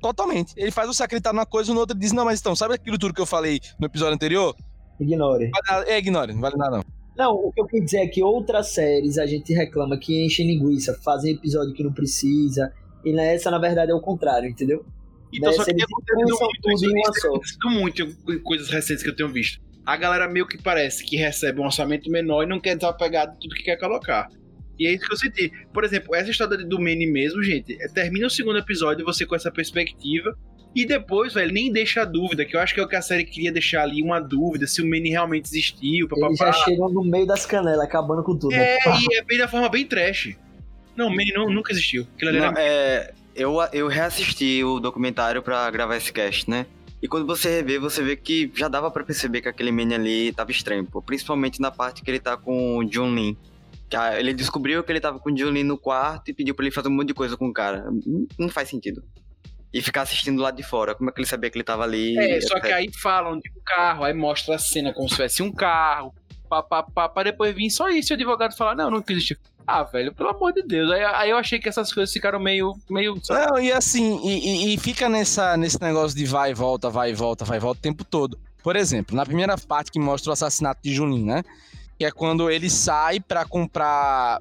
totalmente. 0.00 0.54
Ele 0.56 0.70
faz 0.70 0.86
você 0.88 1.02
acreditar 1.02 1.32
numa 1.32 1.46
coisa 1.46 1.70
e 1.70 1.74
no 1.74 1.80
outro 1.80 1.94
ele 1.94 2.00
diz, 2.00 2.12
não, 2.12 2.24
mas 2.24 2.40
então, 2.40 2.56
sabe 2.56 2.74
aquilo 2.74 2.98
tudo 2.98 3.12
que 3.14 3.20
eu 3.20 3.26
falei 3.26 3.60
no 3.78 3.86
episódio 3.86 4.14
anterior? 4.14 4.54
Ignore. 4.98 5.50
Nada- 5.50 5.84
É, 5.90 5.98
ignore, 5.98 6.32
não 6.32 6.40
vale 6.40 6.56
nada, 6.56 6.78
não. 6.78 6.84
Não, 7.20 7.34
o 7.34 7.52
que 7.52 7.60
eu 7.60 7.66
quis 7.66 7.84
dizer 7.84 7.98
é 7.98 8.06
que 8.06 8.22
outras 8.22 8.68
séries 8.68 9.18
a 9.18 9.26
gente 9.26 9.52
reclama 9.52 9.98
que 9.98 10.24
enchem 10.24 10.46
linguiça, 10.46 10.98
fazem 11.04 11.34
episódio 11.34 11.74
que 11.74 11.82
não 11.84 11.92
precisa, 11.92 12.72
e 13.04 13.12
nessa, 13.12 13.50
na 13.50 13.58
verdade, 13.58 13.90
é 13.90 13.94
o 13.94 14.00
contrário, 14.00 14.48
entendeu? 14.48 14.86
Então, 15.32 15.52
só 15.52 15.58
Dessa 15.58 15.70
que 15.70 15.76
tem 15.76 15.84
eles 15.84 15.92
acontecido 15.92 16.26
pensam 16.26 16.48
muito, 16.48 16.74
isso, 16.74 16.84
em 16.86 16.90
uma 16.92 17.00
isso 17.02 17.12
tem 17.12 17.20
só. 17.20 17.28
acontecido 17.28 17.70
muito 17.70 18.32
em- 18.32 18.38
coisas 18.42 18.68
recentes 18.70 19.02
que 19.02 19.10
eu 19.10 19.14
tenho 19.14 19.28
visto. 19.30 19.60
A 19.84 19.96
galera 19.98 20.26
meio 20.28 20.46
que 20.46 20.60
parece 20.62 21.04
que 21.04 21.16
recebe 21.16 21.60
um 21.60 21.64
orçamento 21.64 22.10
menor 22.10 22.42
e 22.42 22.46
não 22.46 22.58
quer 22.58 22.74
estar 22.74 22.92
pegado 22.94 23.36
tudo 23.38 23.54
que 23.54 23.64
quer 23.64 23.76
colocar. 23.76 24.28
E 24.78 24.86
é 24.86 24.94
isso 24.94 25.06
que 25.06 25.12
eu 25.12 25.16
senti. 25.18 25.52
Por 25.74 25.84
exemplo, 25.84 26.14
essa 26.14 26.30
história 26.30 26.56
do 26.56 26.78
Manny 26.78 27.06
mesmo, 27.06 27.42
gente, 27.42 27.76
é, 27.82 27.86
termina 27.88 28.26
o 28.26 28.30
segundo 28.30 28.58
episódio 28.58 29.04
você 29.04 29.26
com 29.26 29.34
essa 29.34 29.50
perspectiva. 29.52 30.34
E 30.74 30.86
depois, 30.86 31.34
velho, 31.34 31.52
nem 31.52 31.72
deixa 31.72 32.02
a 32.02 32.04
dúvida, 32.04 32.44
que 32.44 32.54
eu 32.54 32.60
acho 32.60 32.72
que 32.72 32.80
é 32.80 32.82
o 32.82 32.88
que 32.88 32.94
a 32.94 33.02
série 33.02 33.24
queria 33.24 33.50
deixar 33.50 33.82
ali, 33.82 34.02
uma 34.02 34.20
dúvida, 34.20 34.66
se 34.68 34.80
o 34.80 34.84
Manny 34.88 35.10
realmente 35.10 35.46
existiu, 35.46 36.06
Eles 36.10 36.38
já 36.38 36.44
papapá. 36.46 36.64
chegam 36.64 36.88
no 36.88 37.02
meio 37.02 37.26
das 37.26 37.44
canelas, 37.44 37.80
acabando 37.84 38.22
com 38.22 38.36
tudo. 38.36 38.54
É, 38.54 38.78
e 39.00 39.18
é 39.18 39.24
bem 39.24 39.36
da 39.38 39.48
forma 39.48 39.68
bem 39.68 39.84
trash. 39.84 40.36
Não, 40.96 41.08
o 41.08 41.10
Manny 41.10 41.32
não, 41.32 41.50
nunca 41.50 41.72
existiu. 41.72 42.06
Aquilo 42.14 42.30
ali 42.30 42.38
Não, 42.38 42.46
era... 42.46 42.60
é, 42.60 43.12
eu, 43.34 43.56
eu 43.72 43.88
reassisti 43.88 44.62
o 44.62 44.78
documentário 44.78 45.42
pra 45.42 45.68
gravar 45.70 45.96
esse 45.96 46.12
cast, 46.12 46.48
né? 46.48 46.66
E 47.02 47.08
quando 47.08 47.26
você 47.26 47.48
revê, 47.48 47.78
você 47.78 48.02
vê 48.02 48.14
que 48.14 48.52
já 48.54 48.68
dava 48.68 48.90
pra 48.90 49.02
perceber 49.02 49.40
que 49.40 49.48
aquele 49.48 49.72
Manny 49.72 49.94
ali 49.94 50.32
tava 50.32 50.50
estranho, 50.50 50.84
pô. 50.84 51.00
Principalmente 51.00 51.60
na 51.60 51.70
parte 51.70 52.02
que 52.02 52.10
ele 52.10 52.20
tá 52.20 52.36
com 52.36 52.76
o 52.76 52.84
John 52.84 53.14
Lin. 53.14 53.36
Que, 53.88 53.96
Ele 54.18 54.34
descobriu 54.34 54.84
que 54.84 54.92
ele 54.92 55.00
tava 55.00 55.18
com 55.18 55.30
o 55.30 55.34
John 55.34 55.50
Lin 55.50 55.64
no 55.64 55.78
quarto 55.78 56.30
e 56.30 56.34
pediu 56.34 56.54
pra 56.54 56.64
ele 56.64 56.74
fazer 56.74 56.88
um 56.88 56.92
monte 56.92 57.08
de 57.08 57.14
coisa 57.14 57.36
com 57.36 57.48
o 57.48 57.52
cara. 57.52 57.86
Não 58.38 58.48
faz 58.50 58.68
sentido. 58.68 59.02
E 59.72 59.80
ficar 59.80 60.02
assistindo 60.02 60.42
lá 60.42 60.50
de 60.50 60.62
fora. 60.62 60.94
Como 60.94 61.08
é 61.10 61.12
que 61.12 61.20
ele 61.20 61.28
sabia 61.28 61.48
que 61.50 61.56
ele 61.56 61.64
tava 61.64 61.84
ali? 61.84 62.18
É, 62.18 62.40
só 62.40 62.56
etc. 62.56 62.66
que 62.66 62.72
aí 62.72 62.90
falam 63.00 63.38
de 63.38 63.48
um 63.50 63.60
carro, 63.64 64.04
aí 64.04 64.12
mostra 64.12 64.56
a 64.56 64.58
cena 64.58 64.92
como 64.92 65.08
se 65.08 65.16
fosse 65.16 65.42
um 65.42 65.52
carro, 65.52 66.12
pá, 66.48 66.62
pá, 66.62 66.82
pá, 66.82 67.08
pra 67.08 67.22
depois 67.22 67.54
vir 67.54 67.70
só 67.70 67.88
isso 67.88 68.12
e 68.12 68.14
o 68.14 68.16
advogado 68.16 68.56
falar, 68.56 68.74
não, 68.74 68.90
não 68.90 69.04
existiu. 69.08 69.36
Ah, 69.66 69.84
velho, 69.84 70.12
pelo 70.12 70.30
amor 70.30 70.52
de 70.52 70.62
Deus. 70.62 70.90
Aí, 70.90 71.04
aí 71.04 71.30
eu 71.30 71.36
achei 71.36 71.60
que 71.60 71.68
essas 71.68 71.92
coisas 71.92 72.12
ficaram 72.12 72.40
meio. 72.40 72.72
meio 72.90 73.16
sabe? 73.24 73.46
Não, 73.48 73.60
e 73.60 73.70
assim, 73.70 74.18
e, 74.26 74.70
e- 74.70 74.74
e 74.74 74.78
fica 74.78 75.08
nessa, 75.08 75.56
nesse 75.56 75.80
negócio 75.80 76.16
de 76.16 76.24
vai 76.24 76.50
e 76.50 76.54
volta, 76.54 76.90
vai 76.90 77.10
e 77.10 77.14
volta, 77.14 77.44
vai 77.44 77.58
e 77.58 77.60
volta 77.60 77.78
o 77.78 77.82
tempo 77.82 78.02
todo. 78.02 78.36
Por 78.64 78.74
exemplo, 78.74 79.14
na 79.14 79.24
primeira 79.24 79.56
parte 79.56 79.92
que 79.92 80.00
mostra 80.00 80.30
o 80.30 80.32
assassinato 80.32 80.80
de 80.82 80.92
Junin, 80.92 81.24
né? 81.24 81.44
Que 81.96 82.04
é 82.04 82.10
quando 82.10 82.50
ele 82.50 82.68
sai 82.68 83.20
pra 83.20 83.44
comprar. 83.44 84.40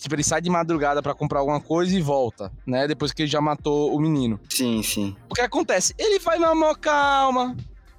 Tipo, 0.00 0.14
ele 0.14 0.24
sai 0.24 0.40
de 0.40 0.48
madrugada 0.48 1.02
pra 1.02 1.12
comprar 1.14 1.40
alguma 1.40 1.60
coisa 1.60 1.94
e 1.94 2.00
volta, 2.00 2.50
né? 2.66 2.88
Depois 2.88 3.12
que 3.12 3.22
ele 3.22 3.30
já 3.30 3.40
matou 3.40 3.94
o 3.94 4.00
menino. 4.00 4.40
Sim, 4.48 4.82
sim. 4.82 5.14
O 5.28 5.34
que 5.34 5.42
acontece? 5.42 5.94
Ele 5.98 6.18
vai 6.18 6.38
na 6.38 6.54
maior 6.54 6.74
calma, 6.76 7.54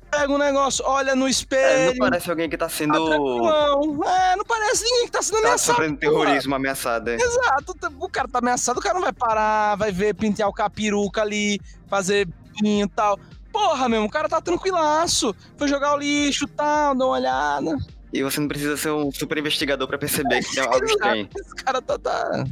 pega 0.09 0.33
um 0.33 0.37
negócio, 0.39 0.83
olha 0.85 1.15
no 1.15 1.27
É, 1.27 1.29
espelho. 1.29 1.91
não 1.91 2.09
parece 2.09 2.29
alguém 2.29 2.49
que 2.49 2.57
tá 2.57 2.65
tá 2.65 2.69
sendo. 2.69 3.05
tranquilão. 3.05 4.03
É, 4.03 4.35
não 4.35 4.43
parece 4.45 4.83
ninguém 4.83 5.05
que 5.05 5.11
tá 5.11 5.21
sendo 5.21 5.35
tá 5.41 5.47
ameaçado. 5.47 5.75
sofrendo 5.75 5.97
porra. 5.99 6.11
terrorismo 6.11 6.55
ameaçado. 6.55 7.07
é. 7.09 7.15
Exato, 7.15 7.73
tá- 7.75 7.91
o 7.99 8.09
cara 8.09 8.27
tá 8.27 8.39
ameaçado, 8.39 8.77
o 8.79 8.81
cara 8.81 8.95
não 8.95 9.01
vai 9.03 9.13
parar, 9.13 9.75
vai 9.75 9.91
ver, 9.91 10.15
pentear 10.15 10.49
o 10.49 10.53
capiruca 10.53 11.21
ali, 11.21 11.59
fazer 11.87 12.27
vinho 12.61 12.85
e 12.85 12.89
tal. 12.89 13.19
Porra, 13.53 13.87
meu, 13.89 14.03
o 14.05 14.09
cara 14.09 14.27
tá 14.29 14.41
tranquilaço. 14.41 15.35
Foi 15.57 15.67
jogar 15.67 15.93
o 15.93 15.97
lixo 15.97 16.45
e 16.45 16.47
tal, 16.47 16.95
dar 16.95 17.05
uma 17.05 17.13
olhada. 17.13 17.77
E 18.13 18.23
você 18.23 18.39
não 18.39 18.47
precisa 18.47 18.75
ser 18.75 18.91
um 18.91 19.11
super 19.11 19.37
investigador 19.37 19.87
pra 19.87 19.97
perceber 19.97 20.43
que 20.43 20.55
tem 20.55 20.63
algo 20.63 20.83
estranho. 20.85 21.29
Esse 21.35 21.55
cara 21.55 21.81
tá. 21.81 21.97
tá... 21.97 22.45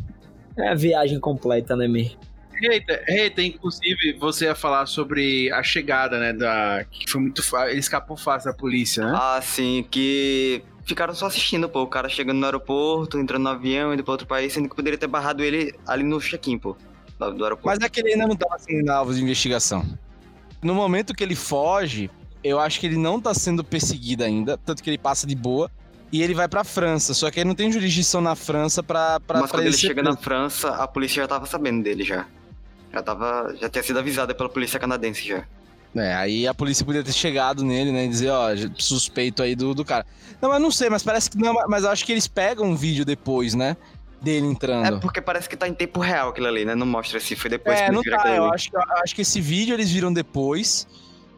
É 0.57 0.69
a 0.69 0.75
viagem 0.75 1.19
completa, 1.19 1.75
né, 1.75 1.87
Mi? 1.87 2.17
Eita, 2.61 3.01
eita, 3.07 3.41
inclusive, 3.41 4.17
você 4.19 4.45
ia 4.45 4.55
falar 4.55 4.85
sobre 4.85 5.49
a 5.51 5.63
chegada, 5.63 6.19
né? 6.19 6.33
Da. 6.33 6.85
Que 6.89 7.09
foi 7.09 7.21
muito 7.21 7.41
fácil. 7.41 7.69
Ele 7.69 7.79
escapou 7.79 8.17
fácil 8.17 8.51
da 8.51 8.57
polícia, 8.57 9.05
né? 9.05 9.13
Ah, 9.15 9.39
sim, 9.41 9.85
que 9.89 10.61
ficaram 10.85 11.13
só 11.13 11.27
assistindo, 11.27 11.69
pô. 11.69 11.83
O 11.83 11.87
cara 11.87 12.09
chegando 12.09 12.37
no 12.37 12.45
aeroporto, 12.45 13.17
entrando 13.17 13.43
no 13.43 13.49
avião, 13.49 13.93
indo 13.93 14.03
pra 14.03 14.11
outro 14.11 14.27
país, 14.27 14.51
sendo 14.51 14.67
que 14.67 14.75
poderia 14.75 14.99
ter 14.99 15.07
barrado 15.07 15.41
ele 15.41 15.73
ali 15.87 16.03
no 16.03 16.19
check-in, 16.19 16.57
pô. 16.57 16.75
Do 17.17 17.43
aeroporto. 17.43 17.65
Mas 17.65 17.79
é 17.79 17.87
que 17.87 18.01
ele 18.01 18.13
ainda 18.13 18.27
não 18.27 18.35
tava 18.35 18.57
sendo 18.59 18.89
alvo 18.89 19.13
de 19.13 19.21
investigação. 19.21 19.85
No 20.61 20.75
momento 20.75 21.13
que 21.13 21.23
ele 21.23 21.35
foge, 21.35 22.09
eu 22.43 22.59
acho 22.59 22.79
que 22.79 22.85
ele 22.85 22.97
não 22.97 23.19
tá 23.19 23.33
sendo 23.33 23.63
perseguido 23.63 24.23
ainda, 24.23 24.57
tanto 24.57 24.81
que 24.83 24.89
ele 24.89 24.97
passa 24.97 25.25
de 25.27 25.35
boa. 25.35 25.69
E 26.11 26.23
ele 26.23 26.33
vai 26.33 26.47
pra 26.47 26.63
França, 26.63 27.13
só 27.13 27.29
que 27.29 27.39
ele 27.39 27.47
não 27.47 27.53
tem 27.55 27.71
jurisdição 27.71 28.19
na 28.19 28.35
França 28.35 28.81
pra, 28.81 29.19
pra, 29.19 29.41
Mas 29.41 29.51
quando 29.51 29.63
ele 29.67 29.77
chega 29.77 30.01
preso. 30.01 30.09
na 30.09 30.17
França, 30.17 30.69
a 30.69 30.87
polícia 30.87 31.21
já 31.21 31.27
tava 31.27 31.45
sabendo 31.45 31.83
dele 31.83 32.03
já. 32.03 32.25
Já 32.91 33.03
tava. 33.03 33.55
Já 33.61 33.69
tinha 33.69 33.83
sido 33.83 33.99
avisada 33.99 34.33
pela 34.33 34.49
polícia 34.49 34.79
canadense 34.79 35.27
já. 35.27 35.43
É, 35.95 36.15
aí 36.15 36.47
a 36.47 36.53
polícia 36.53 36.83
podia 36.83 37.03
ter 37.03 37.11
chegado 37.13 37.63
nele, 37.63 37.91
né, 37.91 38.05
e 38.05 38.07
dizer, 38.07 38.29
ó, 38.31 38.47
suspeito 38.77 39.43
aí 39.43 39.55
do, 39.55 39.73
do 39.75 39.83
cara. 39.85 40.03
Não, 40.41 40.49
mas 40.49 40.61
não 40.61 40.71
sei, 40.71 40.89
mas 40.89 41.03
parece 41.03 41.29
que 41.29 41.37
não, 41.37 41.53
mas 41.67 41.83
eu 41.83 41.89
acho 41.91 42.03
que 42.05 42.11
eles 42.11 42.27
pegam 42.27 42.65
um 42.65 42.75
vídeo 42.75 43.03
depois, 43.05 43.53
né, 43.55 43.75
dele 44.21 44.47
É 44.47 44.49
entrando. 44.51 44.99
porque 44.99 45.19
parece 45.21 45.47
que 45.49 45.57
tá 45.57 45.67
em 45.67 45.73
tempo 45.73 45.99
real 45.99 46.29
aquilo 46.29 46.47
ali, 46.47 46.63
né? 46.65 46.73
Não 46.75 46.85
mostra 46.85 47.19
se 47.19 47.35
foi 47.35 47.49
depois 47.49 47.79
É, 47.79 47.85
que 47.85 47.91
não 47.91 48.01
tá, 48.03 48.29
eu 48.35 48.45
acho, 48.51 48.69
que- 48.69 48.77
eu 48.77 48.81
acho 49.03 49.15
que 49.15 49.21
esse 49.23 49.41
vídeo 49.41 49.73
eles 49.75 49.89
viram 49.91 50.11
depois, 50.13 50.87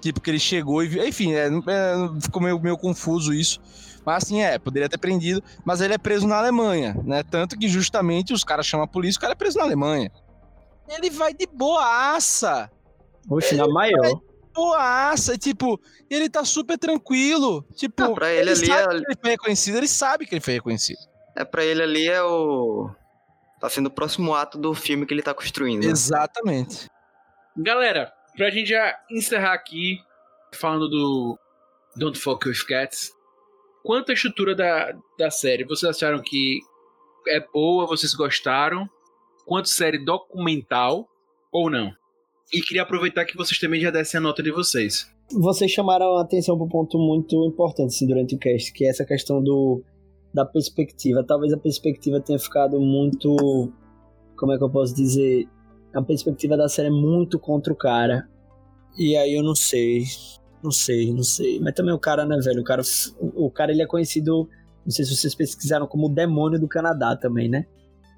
tipo, 0.01 0.19
que 0.19 0.29
ele 0.29 0.39
chegou 0.39 0.83
e 0.83 0.87
viu, 0.87 1.05
enfim, 1.07 1.33
é, 1.33 1.47
é, 1.47 2.21
ficou 2.21 2.41
meio, 2.41 2.59
meio 2.59 2.77
confuso 2.77 3.33
isso. 3.33 3.59
Mas 4.05 4.23
assim, 4.23 4.41
é, 4.41 4.57
poderia 4.57 4.89
ter 4.89 4.97
prendido, 4.97 5.43
mas 5.63 5.79
ele 5.79 5.93
é 5.93 5.97
preso 5.97 6.27
na 6.27 6.37
Alemanha, 6.37 6.95
né, 7.05 7.21
tanto 7.23 7.57
que 7.57 7.67
justamente 7.69 8.33
os 8.33 8.43
caras 8.43 8.65
chamam 8.65 8.83
a 8.83 8.87
polícia, 8.87 9.19
o 9.19 9.21
cara 9.21 9.33
é 9.33 9.35
preso 9.35 9.59
na 9.59 9.63
Alemanha. 9.63 10.11
Ele 10.89 11.09
vai 11.11 11.33
de 11.33 11.45
boaça. 11.47 12.69
Oxe, 13.29 13.55
na 13.55 13.67
maior. 13.67 14.19
boaça, 14.53 15.37
tipo, 15.37 15.79
ele 16.09 16.27
tá 16.29 16.43
super 16.43 16.77
tranquilo. 16.77 17.63
Tipo, 17.75 18.03
Ah, 18.03 18.11
pra 18.13 18.31
ele 18.33 18.49
ali 18.49 18.65
sabe 18.65 18.81
é- 18.81 18.87
que 18.87 18.95
ele 19.11 19.17
foi 19.21 19.29
reconhecido, 19.31 19.77
ele 19.77 19.87
sabe 19.87 20.25
que 20.25 20.33
ele 20.33 20.41
foi 20.41 20.55
reconhecido. 20.55 20.97
É, 21.37 21.45
pra 21.45 21.63
ele 21.63 21.81
ali 21.81 22.07
é 22.09 22.21
o. 22.23 22.89
Tá 23.61 23.69
sendo 23.69 23.85
o 23.85 23.91
próximo 23.91 24.33
ato 24.33 24.57
do 24.57 24.73
filme 24.73 25.05
que 25.05 25.13
ele 25.13 25.21
tá 25.21 25.33
construindo. 25.33 25.83
né? 25.85 25.91
Exatamente. 25.91 26.89
Galera, 27.55 28.11
pra 28.35 28.49
gente 28.49 28.69
já 28.69 28.97
encerrar 29.09 29.53
aqui, 29.53 29.97
falando 30.53 30.89
do 30.89 31.39
Don't 31.95 32.17
Fuck 32.17 32.47
With 32.47 32.65
Cats, 32.67 33.11
quanto 33.83 34.11
à 34.11 34.13
estrutura 34.13 34.55
da, 34.55 34.93
da 35.17 35.29
série, 35.29 35.65
vocês 35.65 35.95
acharam 35.95 36.21
que 36.21 36.59
é 37.27 37.39
boa, 37.39 37.85
vocês 37.85 38.13
gostaram? 38.13 38.89
Quanto 39.45 39.69
série 39.69 40.03
documental 40.03 41.07
ou 41.51 41.69
não? 41.69 41.91
E 42.53 42.61
queria 42.61 42.83
aproveitar 42.83 43.25
que 43.25 43.37
vocês 43.37 43.59
também 43.59 43.79
já 43.79 43.91
dessem 43.91 44.17
a 44.17 44.21
nota 44.21 44.43
de 44.43 44.51
vocês. 44.51 45.09
Vocês 45.31 45.71
chamaram 45.71 46.17
a 46.17 46.21
atenção 46.21 46.57
para 46.57 46.65
um 46.65 46.69
ponto 46.69 46.97
muito 46.97 47.45
importante 47.45 47.95
assim, 47.95 48.07
durante 48.07 48.35
o 48.35 48.39
cast, 48.39 48.73
que 48.73 48.85
é 48.85 48.89
essa 48.89 49.05
questão 49.05 49.41
do, 49.41 49.81
da 50.33 50.45
perspectiva. 50.45 51.23
Talvez 51.23 51.53
a 51.53 51.57
perspectiva 51.57 52.19
tenha 52.19 52.37
ficado 52.37 52.79
muito. 52.79 53.71
Como 54.35 54.51
é 54.51 54.57
que 54.57 54.63
eu 54.63 54.69
posso 54.69 54.93
dizer? 54.93 55.47
A 55.93 56.01
perspectiva 56.01 56.55
da 56.55 56.69
série 56.69 56.87
é 56.87 56.91
muito 56.91 57.37
contra 57.39 57.71
o 57.71 57.75
cara. 57.75 58.27
E 58.97 59.15
aí 59.15 59.33
eu 59.33 59.43
não 59.43 59.55
sei. 59.55 60.05
Não 60.63 60.71
sei, 60.71 61.11
não 61.13 61.23
sei. 61.23 61.59
Mas 61.59 61.73
também 61.73 61.93
o 61.93 61.99
cara, 61.99 62.25
né, 62.25 62.37
velho? 62.43 62.61
O 62.61 62.63
cara, 62.63 62.81
o 63.19 63.49
cara 63.49 63.71
ele 63.71 63.81
é 63.81 63.87
conhecido. 63.87 64.47
Não 64.85 64.91
sei 64.91 65.05
se 65.05 65.15
vocês 65.15 65.35
pesquisaram 65.35 65.87
como 65.87 66.07
o 66.07 66.09
demônio 66.09 66.59
do 66.59 66.67
Canadá 66.67 67.15
também, 67.15 67.49
né? 67.49 67.65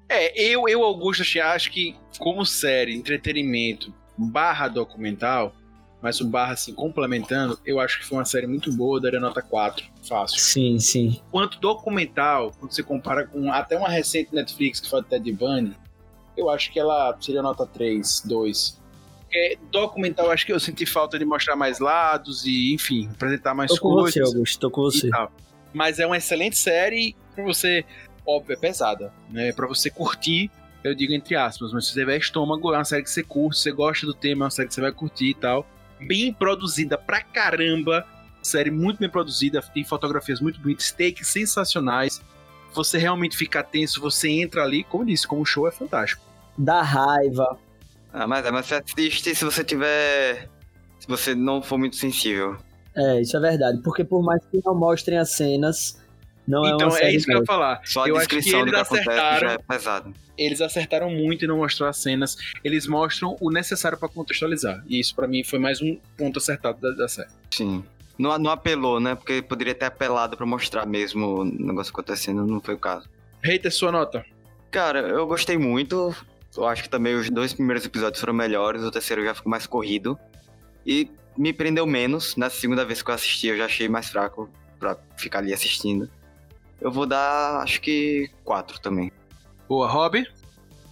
É, 0.08 0.40
eu, 0.40 0.68
eu 0.68 0.82
Augusto, 0.82 1.22
acho 1.42 1.70
que 1.70 1.96
como 2.18 2.44
série, 2.44 2.94
entretenimento, 2.94 3.92
barra 4.16 4.68
documental, 4.68 5.54
mas 6.00 6.20
o 6.20 6.28
barra 6.28 6.52
assim, 6.52 6.74
complementando, 6.74 7.58
eu 7.64 7.80
acho 7.80 7.98
que 7.98 8.06
foi 8.06 8.18
uma 8.18 8.24
série 8.24 8.46
muito 8.46 8.70
boa, 8.70 9.00
daria 9.00 9.18
nota 9.18 9.40
4, 9.40 9.84
fácil. 10.06 10.38
Sim, 10.38 10.78
sim. 10.78 11.20
Quanto 11.30 11.58
documental, 11.58 12.52
quando 12.58 12.72
você 12.72 12.82
compara 12.82 13.26
com 13.26 13.50
até 13.50 13.78
uma 13.78 13.88
recente 13.88 14.34
Netflix 14.34 14.80
que 14.80 14.90
foi 14.90 15.00
a 15.00 15.02
Ted 15.02 15.32
Bundy, 15.32 15.74
eu 16.36 16.50
acho 16.50 16.72
que 16.72 16.78
ela 16.78 17.16
seria 17.20 17.42
nota 17.42 17.66
3, 17.66 18.22
2. 18.24 18.80
Porque 19.20 19.58
documental, 19.70 20.30
acho 20.30 20.46
que 20.46 20.52
eu 20.52 20.60
senti 20.60 20.86
falta 20.86 21.18
de 21.18 21.24
mostrar 21.24 21.56
mais 21.56 21.80
lados 21.80 22.44
e, 22.46 22.72
enfim, 22.72 23.08
apresentar 23.12 23.54
mais 23.54 23.72
tô 23.72 23.80
com 23.80 23.94
coisas. 23.94 24.14
você, 24.14 24.20
Augusto, 24.22 24.60
tô 24.60 24.70
com 24.70 24.82
você. 24.82 25.10
Mas 25.72 25.98
é 25.98 26.06
uma 26.06 26.16
excelente 26.16 26.56
série 26.56 27.16
pra 27.34 27.42
você, 27.42 27.84
óbvio, 28.24 28.54
é 28.54 28.56
pesada, 28.56 29.12
né? 29.28 29.52
Pra 29.52 29.66
você 29.66 29.90
curtir, 29.90 30.50
eu 30.84 30.94
digo 30.94 31.12
entre 31.12 31.34
aspas, 31.34 31.72
mas 31.72 31.86
se 31.86 31.92
você 31.92 32.00
tiver 32.00 32.16
estômago, 32.18 32.72
é 32.72 32.78
uma 32.78 32.84
série 32.84 33.02
que 33.02 33.10
você 33.10 33.24
curte, 33.24 33.58
você 33.58 33.72
gosta 33.72 34.06
do 34.06 34.14
tema, 34.14 34.44
é 34.44 34.46
uma 34.46 34.50
série 34.50 34.68
que 34.68 34.74
você 34.74 34.80
vai 34.80 34.92
curtir 34.92 35.30
e 35.30 35.34
tal. 35.34 35.66
Bem 35.98 36.32
produzida 36.32 36.96
pra 36.96 37.20
caramba, 37.20 38.06
série 38.40 38.70
muito 38.70 38.98
bem 39.00 39.08
produzida, 39.08 39.60
tem 39.62 39.82
fotografias 39.82 40.40
muito 40.40 40.60
bonitas, 40.60 40.92
takes 40.92 41.26
sensacionais. 41.26 42.22
Você 42.74 42.98
realmente 42.98 43.36
fica 43.36 43.62
tenso, 43.62 44.00
você 44.00 44.28
entra 44.28 44.62
ali, 44.62 44.84
como 44.84 45.04
eu 45.04 45.08
disse, 45.08 45.26
como 45.26 45.42
o 45.42 45.46
show 45.46 45.68
é 45.68 45.70
fantástico. 45.70 46.22
Dá 46.58 46.82
raiva. 46.82 47.58
Ah, 48.12 48.26
mas, 48.26 48.48
mas 48.50 48.66
você 48.66 48.74
assiste 48.74 49.34
se 49.34 49.44
você 49.44 49.64
tiver. 49.64 50.48
Se 51.00 51.08
você 51.08 51.34
não 51.34 51.62
for 51.62 51.78
muito 51.78 51.96
sensível. 51.96 52.56
É, 52.96 53.20
isso 53.20 53.36
é 53.36 53.40
verdade. 53.40 53.80
Porque 53.82 54.04
por 54.04 54.22
mais 54.22 54.40
que 54.50 54.60
não 54.64 54.74
mostrem 54.74 55.18
as 55.18 55.30
cenas, 55.32 56.00
não 56.46 56.64
é 56.64 56.70
então 56.70 56.88
é 56.88 56.90
série 56.90 57.16
isso 57.16 57.26
que 57.26 57.32
eu 57.32 57.40
ia 57.40 57.44
falar. 57.44 57.80
Só 57.84 58.04
a 58.04 58.08
eu 58.08 58.16
acho 58.16 58.28
que 58.28 58.36
descrição 58.36 58.64
do 58.64 58.68
eles 58.68 58.88
que 58.88 58.94
acontece 58.94 59.08
acertaram. 59.08 59.48
já 59.48 59.52
é 59.54 59.58
pesado. 59.58 60.14
Eles 60.36 60.60
acertaram 60.60 61.10
muito 61.10 61.44
em 61.44 61.48
não 61.48 61.58
mostrar 61.58 61.88
as 61.88 61.96
cenas. 61.96 62.36
Eles 62.62 62.86
mostram 62.86 63.36
o 63.40 63.50
necessário 63.50 63.98
pra 63.98 64.08
contextualizar. 64.08 64.84
E 64.86 65.00
isso 65.00 65.14
pra 65.14 65.26
mim 65.26 65.42
foi 65.42 65.58
mais 65.58 65.80
um 65.80 65.98
ponto 66.16 66.38
acertado 66.38 66.80
da, 66.80 66.90
da 66.90 67.08
série. 67.08 67.30
Sim. 67.50 67.84
Não, 68.18 68.38
não 68.38 68.50
apelou, 68.50 69.00
né? 69.00 69.14
Porque 69.14 69.42
poderia 69.42 69.74
ter 69.74 69.86
apelado 69.86 70.36
pra 70.36 70.46
mostrar 70.46 70.86
mesmo 70.86 71.40
o 71.40 71.44
negócio 71.44 71.92
acontecendo, 71.92 72.46
não 72.46 72.60
foi 72.60 72.74
o 72.74 72.78
caso. 72.78 73.08
Hater, 73.42 73.72
sua 73.72 73.92
nota. 73.92 74.24
Cara, 74.70 75.00
eu 75.00 75.26
gostei 75.26 75.58
muito. 75.58 76.14
Eu 76.56 76.66
acho 76.66 76.84
que 76.84 76.88
também 76.88 77.14
os 77.14 77.28
dois 77.28 77.52
primeiros 77.52 77.84
episódios 77.84 78.20
foram 78.20 78.32
melhores, 78.32 78.82
o 78.82 78.90
terceiro 78.90 79.24
já 79.24 79.34
ficou 79.34 79.50
mais 79.50 79.66
corrido. 79.66 80.18
E 80.86 81.10
me 81.36 81.52
prendeu 81.52 81.86
menos. 81.86 82.36
Na 82.36 82.48
segunda 82.48 82.84
vez 82.84 83.02
que 83.02 83.10
eu 83.10 83.14
assisti, 83.14 83.48
eu 83.48 83.56
já 83.56 83.64
achei 83.64 83.88
mais 83.88 84.08
fraco 84.08 84.48
pra 84.78 84.96
ficar 85.16 85.38
ali 85.40 85.52
assistindo. 85.52 86.08
Eu 86.80 86.90
vou 86.92 87.06
dar, 87.06 87.62
acho 87.62 87.80
que 87.80 88.30
quatro 88.44 88.80
também. 88.80 89.10
Boa, 89.68 89.88
Rob. 89.88 90.24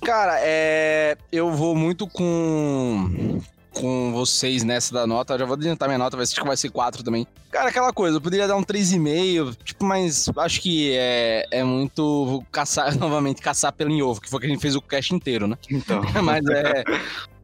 Cara, 0.03 0.39
é. 0.41 1.17
Eu 1.31 1.53
vou 1.53 1.77
muito 1.77 2.09
com. 2.09 3.41
Com 3.75 4.13
vocês 4.13 4.63
nessa 4.63 4.93
da 4.93 5.07
nota. 5.07 5.35
Eu 5.35 5.39
já 5.41 5.45
vou 5.45 5.55
adiantar 5.55 5.89
minha 5.89 5.99
nota, 5.99 6.17
vai 6.17 6.27
ser 6.27 6.35
que 6.35 6.47
vai 6.47 6.57
ser 6.57 6.71
4 6.71 7.03
também. 7.03 7.27
Cara, 7.51 7.69
aquela 7.69 7.93
coisa, 7.93 8.17
eu 8.17 8.21
poderia 8.21 8.49
dar 8.49 8.57
um 8.57 8.63
3,5, 8.63 9.57
tipo, 9.63 9.85
mas 9.85 10.31
acho 10.37 10.61
que 10.61 10.93
é, 10.95 11.47
é 11.51 11.65
muito 11.65 12.43
caçar, 12.51 12.97
novamente, 12.99 13.43
caçar 13.43 13.73
pelo 13.73 13.91
em 13.91 14.03
ovo, 14.03 14.21
que 14.21 14.29
foi 14.29 14.41
que 14.41 14.47
a 14.47 14.49
gente 14.49 14.61
fez 14.61 14.75
o 14.77 14.81
cast 14.81 15.15
inteiro, 15.15 15.47
né? 15.47 15.57
Então. 15.71 16.03
mas 16.23 16.45
é. 16.47 16.85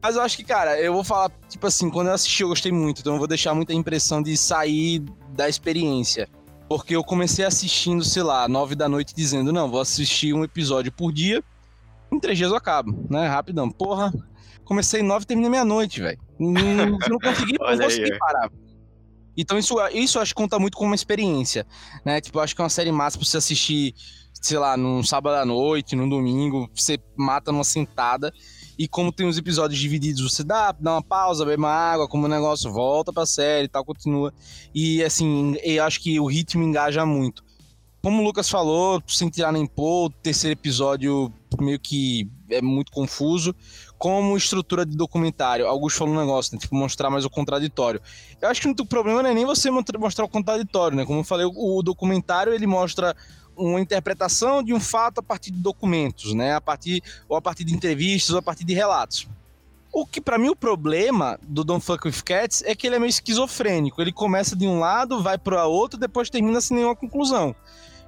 Mas 0.01 0.15
eu 0.15 0.21
acho 0.21 0.37
que, 0.37 0.43
cara, 0.43 0.79
eu 0.79 0.93
vou 0.93 1.03
falar, 1.03 1.31
tipo 1.49 1.65
assim, 1.67 1.89
quando 1.89 2.07
eu 2.07 2.13
assisti 2.13 2.43
eu 2.43 2.49
gostei 2.49 2.71
muito, 2.71 3.01
então 3.01 3.13
eu 3.13 3.19
vou 3.19 3.27
deixar 3.27 3.53
muita 3.53 3.73
impressão 3.73 4.21
de 4.21 4.35
sair 4.37 5.03
da 5.35 5.49
experiência. 5.49 6.27
Porque 6.69 6.95
eu 6.95 7.03
comecei 7.03 7.43
assistindo, 7.43 8.03
sei 8.03 8.23
lá, 8.23 8.47
nove 8.47 8.75
da 8.75 8.87
noite, 8.87 9.13
dizendo, 9.15 9.51
não, 9.51 9.69
vou 9.69 9.81
assistir 9.81 10.33
um 10.33 10.43
episódio 10.43 10.91
por 10.91 11.11
dia, 11.11 11.43
em 12.11 12.19
três 12.19 12.37
dias 12.37 12.51
eu 12.51 12.57
acabo, 12.57 13.05
né? 13.09 13.27
Rapidão. 13.27 13.69
Porra, 13.69 14.13
comecei 14.69 15.01
nove 15.01 15.23
e 15.23 15.25
terminei 15.25 15.49
meia-noite, 15.49 15.99
velho. 15.99 16.19
Não, 16.39 16.91
não 17.09 17.19
consegui, 17.19 17.57
não 17.59 17.67
aí, 17.67 17.79
consegui 17.79 18.17
parar. 18.19 18.51
Então 19.35 19.57
isso, 19.57 19.75
isso 19.91 20.19
acho 20.19 20.35
que 20.35 20.41
conta 20.41 20.59
muito 20.59 20.77
como 20.77 20.91
uma 20.91 20.95
experiência, 20.95 21.65
né? 22.05 22.21
Tipo, 22.21 22.37
eu 22.37 22.43
acho 22.43 22.55
que 22.55 22.61
é 22.61 22.63
uma 22.63 22.69
série 22.69 22.91
massa 22.91 23.17
pra 23.17 23.25
você 23.25 23.37
assistir, 23.37 23.95
sei 24.33 24.59
lá, 24.59 24.77
num 24.77 25.01
sábado 25.01 25.37
à 25.37 25.45
noite, 25.45 25.95
num 25.95 26.07
domingo, 26.07 26.69
você 26.75 26.99
mata 27.17 27.51
numa 27.51 27.63
sentada. 27.63 28.31
E 28.77 28.87
como 28.87 29.11
tem 29.11 29.27
os 29.27 29.39
episódios 29.39 29.79
divididos, 29.79 30.21
você 30.21 30.43
dá, 30.43 30.71
dá 30.71 30.93
uma 30.93 31.03
pausa, 31.03 31.43
bebe 31.45 31.57
uma 31.57 31.71
água, 31.71 32.07
como 32.07 32.25
o 32.25 32.29
negócio 32.29 32.71
volta 32.71 33.11
pra 33.11 33.25
série 33.25 33.65
e 33.65 33.69
tal, 33.69 33.83
continua. 33.83 34.31
E 34.73 35.03
assim, 35.03 35.55
eu 35.63 35.83
acho 35.83 35.99
que 35.99 36.19
o 36.19 36.27
ritmo 36.27 36.63
engaja 36.63 37.05
muito. 37.05 37.43
Como 38.01 38.21
o 38.21 38.23
Lucas 38.23 38.49
falou, 38.49 39.01
sem 39.07 39.29
tirar 39.29 39.51
nem 39.51 39.65
pôr, 39.65 40.05
o 40.05 40.09
terceiro 40.09 40.57
episódio 40.57 41.33
meio 41.59 41.79
que 41.79 42.29
é 42.49 42.61
muito 42.61 42.91
confuso. 42.91 43.55
Como 43.99 44.37
estrutura 44.37 44.85
de 44.85 44.95
documentário, 44.95 45.67
Augusto 45.67 45.99
falou 45.99 46.15
um 46.15 46.19
negócio, 46.19 46.55
né? 46.55 46.59
Tipo, 46.59 46.73
mostrar 46.73 47.09
mais 47.09 47.25
o 47.25 47.29
contraditório. 47.29 48.01
Eu 48.41 48.47
acho 48.49 48.61
que 48.61 48.81
o 48.81 48.85
problema 48.85 49.21
não 49.21 49.29
é 49.29 49.33
nem 49.33 49.45
você 49.45 49.69
mostrar 49.69 50.23
o 50.23 50.29
contraditório, 50.29 50.95
né? 50.95 51.05
Como 51.05 51.19
eu 51.19 51.23
falei, 51.23 51.45
o, 51.45 51.77
o 51.77 51.83
documentário 51.83 52.53
ele 52.53 52.65
mostra 52.65 53.13
uma 53.57 53.81
interpretação 53.81 54.63
de 54.63 54.73
um 54.73 54.79
fato 54.79 55.19
a 55.19 55.21
partir 55.21 55.51
de 55.51 55.59
documentos, 55.59 56.33
né? 56.33 56.55
A 56.55 56.61
partir 56.61 57.03
ou 57.27 57.35
a 57.35 57.41
partir 57.41 57.65
de 57.65 57.73
entrevistas 57.73 58.31
ou 58.31 58.39
a 58.39 58.41
partir 58.41 58.63
de 58.63 58.73
relatos. 58.73 59.27
O 59.91 60.05
que 60.05 60.21
para 60.21 60.37
mim 60.37 60.49
o 60.49 60.55
problema 60.55 61.37
do 61.43 61.63
Don't 61.63 61.83
Fuck 61.83 62.07
With 62.07 62.21
Cats 62.23 62.63
é 62.65 62.73
que 62.73 62.87
ele 62.87 62.95
é 62.95 62.99
meio 62.99 63.09
esquizofrênico. 63.09 64.01
Ele 64.01 64.13
começa 64.13 64.55
de 64.55 64.65
um 64.65 64.79
lado, 64.79 65.21
vai 65.21 65.37
para 65.37 65.65
outro, 65.65 65.99
depois 65.99 66.29
termina 66.29 66.61
sem 66.61 66.77
nenhuma 66.77 66.95
conclusão. 66.95 67.55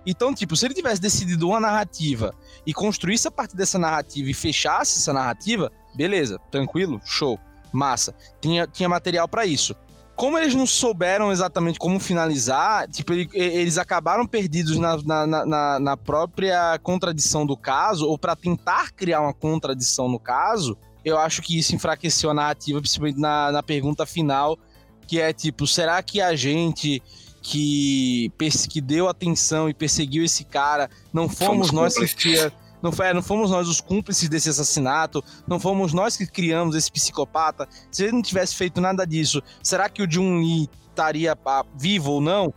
Então, 0.05 0.33
tipo, 0.33 0.55
se 0.55 0.65
ele 0.65 0.73
tivesse 0.73 0.99
decidido 1.01 1.47
uma 1.49 1.59
narrativa 1.59 2.33
e 2.65 2.73
construísse 2.73 3.27
a 3.27 3.31
partir 3.31 3.55
dessa 3.55 3.77
narrativa 3.77 4.29
e 4.29 4.33
fechasse 4.33 4.97
essa 4.99 5.13
narrativa, 5.13 5.71
beleza, 5.93 6.39
tranquilo, 6.49 6.99
show, 7.05 7.39
massa. 7.71 8.15
Tinha, 8.41 8.65
tinha 8.67 8.89
material 8.89 9.27
para 9.27 9.45
isso. 9.45 9.75
Como 10.15 10.37
eles 10.37 10.53
não 10.53 10.67
souberam 10.67 11.31
exatamente 11.31 11.79
como 11.79 11.99
finalizar, 11.99 12.87
tipo, 12.89 13.13
ele- 13.13 13.29
eles 13.33 13.77
acabaram 13.77 14.25
perdidos 14.27 14.77
na, 14.77 14.97
na, 14.97 15.45
na, 15.45 15.79
na 15.79 15.97
própria 15.97 16.77
contradição 16.83 17.45
do 17.45 17.55
caso, 17.57 18.07
ou 18.07 18.17
para 18.17 18.35
tentar 18.35 18.91
criar 18.91 19.21
uma 19.21 19.33
contradição 19.33 20.07
no 20.07 20.19
caso, 20.19 20.77
eu 21.03 21.17
acho 21.17 21.41
que 21.41 21.57
isso 21.57 21.73
enfraqueceu 21.75 22.29
a 22.29 22.33
narrativa, 22.33 22.79
principalmente 22.79 23.19
na, 23.19 23.51
na 23.51 23.63
pergunta 23.63 24.05
final, 24.05 24.59
que 25.07 25.19
é 25.19 25.33
tipo, 25.33 25.65
será 25.65 26.01
que 26.03 26.21
a 26.21 26.35
gente 26.35 27.01
que, 27.41 28.31
que 28.69 28.79
deu 28.81 29.09
atenção 29.09 29.67
e 29.69 29.73
perseguiu 29.73 30.23
esse 30.23 30.43
cara, 30.45 30.89
não 31.11 31.27
fomos, 31.27 31.69
Fomos 31.69 31.71
nós 31.71 31.95
que 31.95 32.15
cria- 32.15 32.53
não, 32.81 32.91
foi, 32.91 33.07
é, 33.07 33.13
não 33.13 33.21
fomos 33.21 33.51
nós 33.51 33.67
os 33.67 33.79
cúmplices 33.81 34.27
desse 34.29 34.49
assassinato, 34.49 35.23
não 35.47 35.59
fomos 35.59 35.93
nós 35.93 36.17
que 36.17 36.25
criamos 36.25 36.75
esse 36.75 36.91
psicopata. 36.91 37.67
Se 37.91 38.03
ele 38.03 38.13
não 38.13 38.21
tivesse 38.21 38.55
feito 38.55 38.79
nada 38.81 39.05
disso, 39.05 39.41
será 39.61 39.89
que 39.89 40.01
o 40.01 40.11
Jun 40.11 40.39
Lee 40.39 40.69
estaria 40.89 41.37
ah, 41.45 41.65
vivo 41.75 42.13
ou 42.13 42.21
não? 42.21 42.53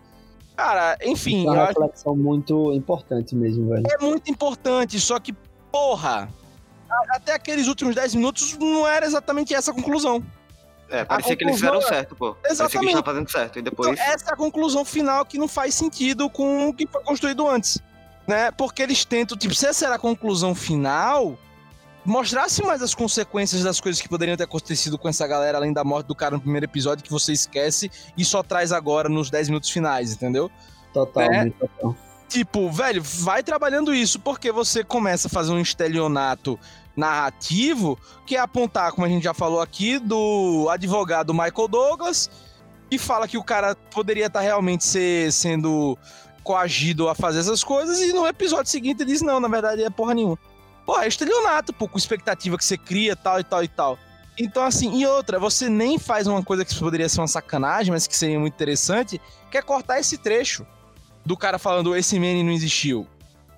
Cara, 0.57 0.97
enfim, 1.03 1.47
é 1.47 1.51
uma 1.51 1.63
acho 1.65 1.81
reflexão 1.81 2.17
muito 2.17 2.73
importante 2.73 3.35
mesmo, 3.35 3.69
velho. 3.71 3.83
é 3.91 4.05
muito 4.05 4.31
importante, 4.31 5.01
só 5.01 5.19
que, 5.19 5.33
porra, 5.73 6.29
até 7.11 7.35
aqueles 7.35 7.67
últimos 7.67 7.95
10 7.95 8.15
minutos 8.15 8.57
não 8.59 8.87
era 8.87 9.05
exatamente 9.05 9.53
essa 9.53 9.73
a 9.73 9.75
conclusão. 9.75 10.23
É, 10.95 11.05
parecia 11.05 11.37
que 11.37 11.45
eles 11.45 11.57
fizeram 11.57 11.79
é- 11.79 11.83
certo, 11.83 12.15
pô. 12.15 12.35
Parecia 12.35 12.43
que 12.43 12.49
eles 12.49 12.61
Exatamente. 12.61 12.89
estavam 12.89 13.05
fazendo 13.05 13.31
certo. 13.31 13.59
E 13.59 13.63
depois. 13.63 13.91
Então, 13.91 14.05
essa 14.05 14.31
é 14.31 14.33
a 14.33 14.37
conclusão 14.37 14.85
final 14.85 15.25
que 15.25 15.39
não 15.39 15.49
faz 15.49 15.75
sentido 15.75 16.31
com 16.31 16.69
o 16.69 16.75
que 16.75 16.87
foi 16.87 17.03
construído 17.03 17.49
antes. 17.49 17.79
Né? 18.27 18.51
Porque 18.53 18.83
eles 18.83 19.05
tentam, 19.05 19.37
tipo, 19.37 19.55
se 19.55 19.67
essa 19.67 19.85
era 19.87 19.97
a 19.97 19.99
conclusão 19.99 20.55
final, 20.55 21.39
mostrasse 22.05 22.63
mais 22.63 22.81
as 22.83 22.95
consequências 22.95 23.63
das 23.63 23.81
coisas 23.81 24.01
que 24.01 24.09
poderiam 24.09 24.37
ter 24.37 24.45
acontecido 24.45 24.97
com 24.97 25.09
essa 25.09 25.27
galera, 25.27 25.59
além 25.59 25.73
da 25.73 25.85
morte 25.85 26.07
do 26.07 26.15
cara 26.15 26.35
no 26.35 26.41
primeiro 26.41 26.65
episódio, 26.65 27.05
que 27.05 27.11
você 27.11 27.33
esquece 27.33 27.91
e 28.17 28.25
só 28.25 28.43
traz 28.43 28.73
agora 28.73 29.09
nos 29.09 29.31
10 29.31 29.49
minutos 29.49 29.71
finais, 29.71 30.13
entendeu? 30.13 30.51
Totalmente. 30.93 31.55
total. 31.59 31.97
Tipo, 32.29 32.71
velho, 32.71 33.03
vai 33.03 33.43
trabalhando 33.43 33.95
isso, 33.95 34.19
porque 34.19 34.51
você 34.51 34.83
começa 34.83 35.29
a 35.29 35.31
fazer 35.31 35.53
um 35.53 35.61
estelionato 35.61 36.59
narrativo, 36.97 37.99
que 38.27 38.37
é 38.37 38.41
apontar, 38.41 38.93
como 38.93 39.07
a 39.07 39.09
gente 39.09 39.25
já 39.25 39.35
falou 39.35 39.61
aqui, 39.61 39.99
do 39.99 40.69
advogado 40.71 41.33
Michael 41.33 41.69
Douglas, 41.69 42.31
que 42.91 42.99
fala 42.99 43.27
que 43.27 43.39
o 43.39 43.43
cara 43.43 43.75
poderia 43.91 44.27
estar 44.27 44.41
realmente 44.41 44.85
ser, 44.85 45.33
sendo 45.33 45.99
coagido 46.43 47.09
a 47.09 47.15
fazer 47.15 47.41
essas 47.41 47.65
coisas 47.65 47.99
e 48.01 48.13
no 48.13 48.27
episódio 48.27 48.71
seguinte 48.71 49.03
ele 49.03 49.13
diz, 49.13 49.23
não, 49.23 49.41
na 49.41 49.49
verdade 49.49 49.83
é 49.83 49.91
porra 49.91 50.15
nenhuma. 50.15 50.39
Porra, 50.85 51.05
é 51.05 51.09
estelionato, 51.09 51.73
pô, 51.73 51.89
com 51.89 51.97
expectativa 51.97 52.59
que 52.59 52.65
você 52.65 52.77
cria, 52.77 53.17
tal 53.17 53.41
e 53.41 53.45
tal 53.45 53.65
e 53.65 53.69
tal. 53.69 53.99
Então, 54.39 54.65
assim, 54.65 54.99
e 54.99 55.07
outra, 55.07 55.39
você 55.39 55.69
nem 55.69 55.99
faz 55.99 56.27
uma 56.27 56.43
coisa 56.43 56.65
que 56.65 56.79
poderia 56.79 57.09
ser 57.09 57.21
uma 57.21 57.29
sacanagem, 57.29 57.93
mas 57.93 58.07
que 58.07 58.17
seria 58.17 58.39
muito 58.39 58.53
interessante, 58.53 59.21
que 59.51 59.57
é 59.57 59.63
cortar 59.63 59.99
esse 59.99 60.19
trecho 60.19 60.67
do 61.25 61.37
cara 61.37 61.59
falando 61.59 61.97
esse 61.97 62.19
meme 62.19 62.43
não 62.43 62.53
existiu. 62.53 63.07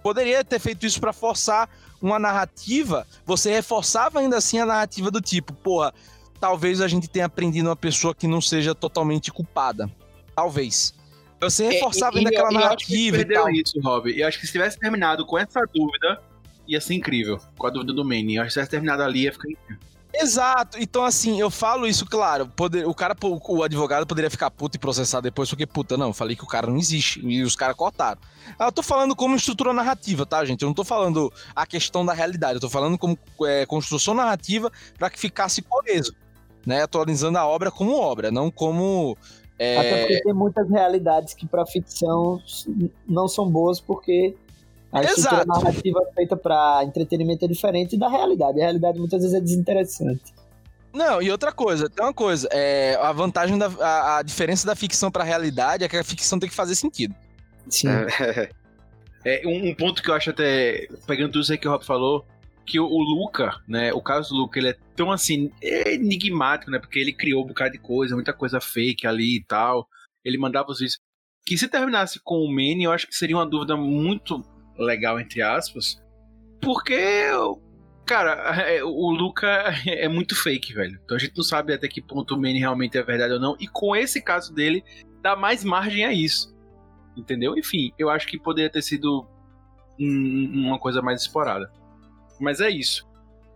Poderia 0.02 0.44
ter 0.44 0.60
feito 0.60 0.86
isso 0.86 1.00
para 1.00 1.12
forçar 1.12 1.68
uma 2.00 2.18
narrativa, 2.18 3.06
você 3.24 3.50
reforçava 3.50 4.20
ainda 4.20 4.36
assim 4.36 4.58
a 4.58 4.66
narrativa 4.66 5.10
do 5.10 5.20
tipo, 5.20 5.52
porra, 5.52 5.92
talvez 6.40 6.80
a 6.80 6.88
gente 6.88 7.08
tenha 7.08 7.26
aprendido 7.26 7.68
uma 7.68 7.76
pessoa 7.76 8.14
que 8.14 8.26
não 8.26 8.40
seja 8.40 8.74
totalmente 8.74 9.30
culpada. 9.32 9.90
Talvez. 10.34 10.94
Você 11.40 11.68
reforçava 11.68 12.16
É, 12.16 12.18
ainda 12.18 12.30
e- 12.30 12.34
aquela 12.36 12.50
e 12.50 12.54
eu 12.54 12.58
acho 12.58 12.76
que 12.86 12.92
narrativa 12.92 13.16
e 13.16 13.24
perdeu 13.26 13.48
isso, 13.50 13.80
Rob. 13.80 14.10
Eu 14.18 14.26
acho 14.28 14.38
que 14.40 14.46
se 14.46 14.52
tivesse 14.52 14.78
terminado 14.78 15.24
com 15.26 15.38
essa 15.38 15.60
dúvida, 15.74 16.20
ia 16.66 16.80
ser 16.80 16.94
incrível. 16.94 17.38
Com 17.58 17.66
a 17.66 17.70
dúvida 17.70 17.92
do 17.92 18.04
Manny. 18.04 18.36
Eu 18.36 18.42
acho 18.42 18.48
que 18.48 18.52
se 18.52 18.54
tivesse 18.54 18.70
terminado 18.70 19.02
ali, 19.02 19.22
ia 19.24 19.32
ficar 19.32 19.50
incrível. 19.50 19.82
Exato. 20.18 20.78
Então, 20.80 21.04
assim, 21.04 21.40
eu 21.40 21.50
falo 21.50 21.86
isso, 21.86 22.06
claro. 22.06 22.46
poder- 22.48 22.86
o 22.86 22.94
cara, 22.94 23.14
o 23.22 23.62
advogado 23.62 24.06
poderia 24.06 24.30
ficar 24.30 24.50
puto 24.50 24.76
e 24.76 24.80
processar 24.80 25.20
depois, 25.20 25.48
porque, 25.48 25.66
puta, 25.66 25.96
não, 25.96 26.08
eu 26.08 26.12
falei 26.12 26.34
que 26.36 26.44
o 26.44 26.46
cara 26.46 26.66
não 26.66 26.76
existe. 26.76 27.20
E 27.26 27.42
os 27.42 27.54
caras 27.56 27.76
cortaram. 27.76 28.20
Eu 28.58 28.72
tô 28.72 28.82
falando 28.82 29.14
como 29.14 29.36
estrutura 29.36 29.72
narrativa, 29.72 30.24
tá, 30.24 30.44
gente? 30.44 30.62
Eu 30.62 30.66
não 30.68 30.74
tô 30.74 30.84
falando 30.84 31.32
a 31.54 31.66
questão 31.66 32.04
da 32.04 32.12
realidade. 32.12 32.54
Eu 32.54 32.60
tô 32.60 32.70
falando 32.70 32.96
como 32.96 33.18
é, 33.44 33.66
construção 33.66 34.14
narrativa 34.14 34.70
pra 34.98 35.10
que 35.10 35.18
ficasse 35.18 35.62
coeso. 35.62 36.14
Né? 36.64 36.82
Atualizando 36.82 37.38
a 37.38 37.46
obra 37.46 37.70
como 37.70 37.94
obra, 37.96 38.30
não 38.30 38.50
como. 38.50 39.16
é, 39.58 39.76
Até 39.78 40.00
porque 40.00 40.22
tem 40.22 40.32
muitas 40.34 40.68
realidades 40.68 41.32
que 41.34 41.46
pra 41.46 41.64
ficção 41.64 42.42
não 43.06 43.28
são 43.28 43.48
boas 43.48 43.80
porque 43.80 44.34
a 44.98 45.02
estrutura 45.02 45.42
Exato. 45.42 45.46
narrativa 45.46 46.00
feita 46.14 46.36
pra 46.36 46.80
entretenimento 46.84 47.44
é 47.44 47.48
diferente 47.48 47.96
da 47.96 48.08
realidade. 48.08 48.60
A 48.60 48.64
realidade 48.64 48.98
muitas 48.98 49.22
vezes 49.22 49.36
é 49.36 49.40
desinteressante. 49.40 50.34
Não, 50.92 51.20
e 51.20 51.30
outra 51.30 51.52
coisa, 51.52 51.90
tem 51.90 52.04
uma 52.04 52.14
coisa, 52.14 52.48
é, 52.50 52.96
a 53.00 53.12
vantagem 53.12 53.58
da 53.58 53.66
a, 53.66 54.18
a 54.18 54.22
diferença 54.22 54.66
da 54.66 54.74
ficção 54.74 55.10
pra 55.10 55.24
realidade 55.24 55.84
é 55.84 55.88
que 55.88 55.96
a 55.96 56.04
ficção 56.04 56.38
tem 56.38 56.48
que 56.48 56.54
fazer 56.54 56.74
sentido. 56.74 57.14
Sim. 57.68 57.88
É, 57.88 58.50
É, 59.26 59.42
um, 59.44 59.70
um 59.70 59.74
ponto 59.74 60.00
que 60.00 60.08
eu 60.08 60.14
acho 60.14 60.30
até, 60.30 60.86
pegando 61.04 61.32
tudo 61.32 61.42
isso 61.42 61.50
aí 61.50 61.58
que 61.58 61.66
o 61.66 61.70
Rob 61.72 61.84
falou, 61.84 62.24
que 62.64 62.78
o, 62.78 62.86
o 62.86 63.02
Luca, 63.02 63.60
né, 63.66 63.92
o 63.92 64.00
caso 64.00 64.28
do 64.28 64.36
Luca, 64.36 64.56
ele 64.56 64.68
é 64.68 64.76
tão 64.94 65.10
assim, 65.10 65.50
é 65.60 65.94
enigmático, 65.94 66.70
né, 66.70 66.78
porque 66.78 67.00
ele 67.00 67.12
criou 67.12 67.42
um 67.42 67.48
bocado 67.48 67.72
de 67.72 67.78
coisa, 67.78 68.14
muita 68.14 68.32
coisa 68.32 68.60
fake 68.60 69.04
ali 69.04 69.38
e 69.38 69.44
tal, 69.44 69.88
ele 70.24 70.38
mandava 70.38 70.70
os 70.70 70.78
vídeos, 70.78 71.00
que 71.44 71.58
se 71.58 71.66
terminasse 71.66 72.20
com 72.22 72.36
o 72.36 72.48
Manny, 72.48 72.84
eu 72.84 72.92
acho 72.92 73.08
que 73.08 73.16
seria 73.16 73.36
uma 73.36 73.44
dúvida 73.44 73.76
muito 73.76 74.44
legal, 74.78 75.18
entre 75.20 75.42
aspas, 75.42 76.02
porque, 76.60 76.96
cara, 78.04 78.32
é, 78.70 78.82
o 78.82 79.10
Luca 79.10 79.46
é 79.86 80.08
muito 80.08 80.34
fake, 80.34 80.72
velho, 80.74 80.98
então 81.04 81.16
a 81.16 81.20
gente 81.20 81.36
não 81.36 81.44
sabe 81.44 81.72
até 81.72 81.88
que 81.88 82.00
ponto 82.02 82.34
o 82.34 82.36
Manny 82.36 82.58
realmente 82.58 82.96
é 82.98 83.02
verdade 83.02 83.34
ou 83.34 83.40
não, 83.40 83.56
e 83.60 83.66
com 83.66 83.94
esse 83.94 84.20
caso 84.20 84.52
dele, 84.54 84.82
dá 85.22 85.34
mais 85.36 85.64
margem 85.64 86.04
a 86.04 86.12
isso. 86.12 86.54
Entendeu? 87.16 87.56
Enfim, 87.56 87.92
eu 87.98 88.10
acho 88.10 88.26
que 88.26 88.38
poderia 88.38 88.70
ter 88.70 88.82
sido 88.82 89.26
um- 89.98 90.66
uma 90.66 90.78
coisa 90.78 91.00
mais 91.00 91.22
explorada. 91.22 91.70
Mas 92.38 92.60
é 92.60 92.68
isso. 92.68 93.06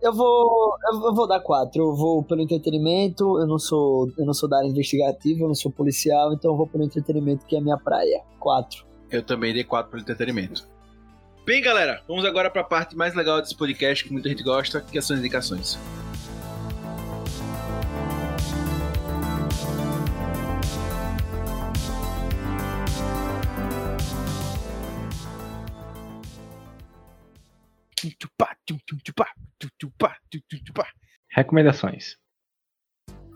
Eu 0.01 0.11
vou, 0.11 0.75
eu 0.91 1.13
vou 1.13 1.27
dar 1.27 1.39
quatro. 1.41 1.79
Eu 1.79 1.95
vou 1.95 2.23
pelo 2.23 2.41
entretenimento. 2.41 3.39
Eu 3.39 3.45
não 3.45 3.59
sou, 3.59 4.11
eu 4.17 4.25
não 4.25 4.33
sou 4.33 4.49
da 4.49 4.57
área 4.57 4.67
investigativa, 4.67 5.41
eu 5.43 5.47
não 5.47 5.53
sou 5.53 5.71
policial, 5.71 6.33
então 6.33 6.49
eu 6.51 6.57
vou 6.57 6.65
pelo 6.65 6.83
entretenimento 6.83 7.45
que 7.45 7.55
é 7.55 7.59
a 7.59 7.61
minha 7.61 7.77
praia. 7.77 8.23
Quatro. 8.39 8.83
Eu 9.11 9.21
também 9.21 9.53
dei 9.53 9.63
4 9.63 9.91
pelo 9.91 10.01
entretenimento. 10.01 10.67
Bem, 11.43 11.59
galera, 11.59 12.03
vamos 12.07 12.23
agora 12.23 12.51
para 12.51 12.61
a 12.61 12.63
parte 12.63 12.95
mais 12.95 13.15
legal 13.15 13.41
desse 13.41 13.55
podcast 13.55 14.03
que 14.03 14.13
muita 14.13 14.29
gente 14.29 14.43
gosta, 14.43 14.79
que 14.79 15.01
são 15.01 15.15
as 15.15 15.19
indicações. 15.19 15.75
Recomendações. 31.31 32.17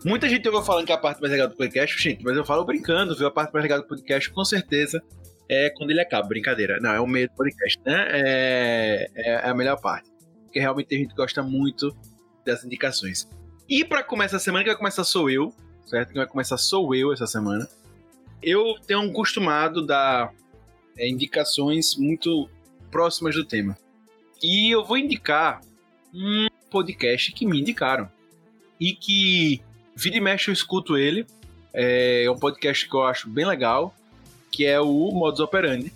Muita 0.04 0.28
gente 0.28 0.46
ouviu 0.48 0.62
falando 0.62 0.86
que 0.86 0.92
é 0.92 0.94
a 0.94 0.98
parte 0.98 1.20
mais 1.20 1.32
legal 1.32 1.48
do 1.48 1.56
podcast, 1.56 2.00
gente, 2.00 2.22
mas 2.22 2.36
eu 2.36 2.44
falo 2.44 2.64
brincando, 2.64 3.16
viu? 3.16 3.26
A 3.26 3.32
parte 3.32 3.52
mais 3.52 3.64
legal 3.64 3.80
do 3.80 3.88
podcast, 3.88 4.30
com 4.30 4.44
certeza, 4.44 5.02
é 5.48 5.70
quando 5.70 5.90
ele 5.90 6.00
acaba. 6.00 6.28
Brincadeira. 6.28 6.78
Não, 6.80 6.90
é 6.90 7.00
o 7.00 7.06
meio 7.06 7.28
do 7.28 7.34
podcast, 7.34 7.80
né? 7.84 8.06
É, 8.10 9.10
é 9.14 9.48
a 9.48 9.54
melhor 9.54 9.80
parte. 9.80 10.10
Porque 10.44 10.60
realmente 10.60 10.94
a 10.94 10.98
gente 10.98 11.14
gosta 11.14 11.42
muito 11.42 11.94
das 12.44 12.64
indicações. 12.64 13.28
E 13.68 13.84
pra 13.84 14.02
começar 14.02 14.36
a 14.36 14.40
semana, 14.40 14.64
quem 14.64 14.72
vai 14.72 14.78
começar 14.78 15.04
sou 15.04 15.28
eu, 15.28 15.52
certo? 15.86 16.08
Quem 16.08 16.18
vai 16.18 16.26
começar 16.26 16.56
sou 16.56 16.94
eu 16.94 17.12
essa 17.12 17.26
semana. 17.26 17.68
Eu 18.42 18.74
tenho 18.86 19.00
um 19.00 19.12
costumado 19.12 19.84
dar 19.84 20.32
é, 20.96 21.08
indicações 21.08 21.96
muito 21.96 22.48
próximas 22.90 23.34
do 23.34 23.44
tema. 23.44 23.76
E 24.42 24.70
eu 24.70 24.84
vou 24.84 24.96
indicar 24.96 25.60
um 26.14 26.46
podcast 26.70 27.32
que 27.32 27.44
me 27.44 27.60
indicaram. 27.60 28.08
E 28.78 28.92
que 28.92 29.62
vira 29.94 30.16
e 30.16 30.20
mexe 30.20 30.50
eu 30.50 30.52
escuto 30.52 30.96
ele. 30.96 31.26
É 31.72 32.26
um 32.30 32.38
podcast 32.38 32.88
que 32.88 32.94
eu 32.94 33.02
acho 33.02 33.28
bem 33.28 33.44
legal, 33.44 33.94
que 34.56 34.64
é 34.64 34.80
o 34.80 35.10
Modus 35.10 35.40
Operandi. 35.40 35.92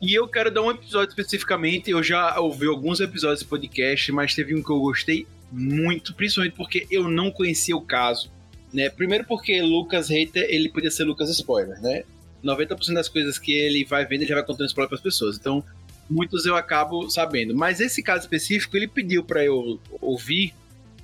E 0.00 0.14
eu 0.14 0.26
quero 0.26 0.50
dar 0.50 0.62
um 0.62 0.70
episódio 0.70 1.10
especificamente. 1.10 1.90
Eu 1.90 2.02
já 2.02 2.40
ouvi 2.40 2.66
alguns 2.66 3.00
episódios 3.00 3.40
desse 3.40 3.50
podcast, 3.50 4.10
mas 4.12 4.34
teve 4.34 4.54
um 4.54 4.62
que 4.62 4.70
eu 4.70 4.80
gostei 4.80 5.26
muito, 5.52 6.14
principalmente 6.14 6.54
porque 6.56 6.86
eu 6.90 7.06
não 7.06 7.30
conhecia 7.30 7.76
o 7.76 7.82
caso. 7.82 8.30
Né? 8.72 8.88
Primeiro 8.88 9.24
porque 9.24 9.60
Lucas 9.60 10.08
Hater, 10.08 10.46
ele 10.48 10.70
podia 10.70 10.90
ser 10.90 11.04
Lucas 11.04 11.28
Spoiler, 11.28 11.78
né? 11.82 12.04
90% 12.42 12.94
das 12.94 13.10
coisas 13.10 13.38
que 13.38 13.52
ele 13.52 13.84
vai 13.84 14.06
vendo, 14.06 14.22
ele 14.22 14.28
já 14.28 14.36
vai 14.36 14.44
contando 14.44 14.68
spoiler 14.68 14.88
para 14.88 14.96
as 14.96 15.02
pessoas. 15.02 15.36
Então, 15.36 15.62
muitos 16.08 16.46
eu 16.46 16.56
acabo 16.56 17.10
sabendo. 17.10 17.54
Mas 17.54 17.78
esse 17.78 18.02
caso 18.02 18.22
específico, 18.22 18.74
ele 18.74 18.88
pediu 18.88 19.22
para 19.22 19.44
eu 19.44 19.78
ouvir 20.00 20.54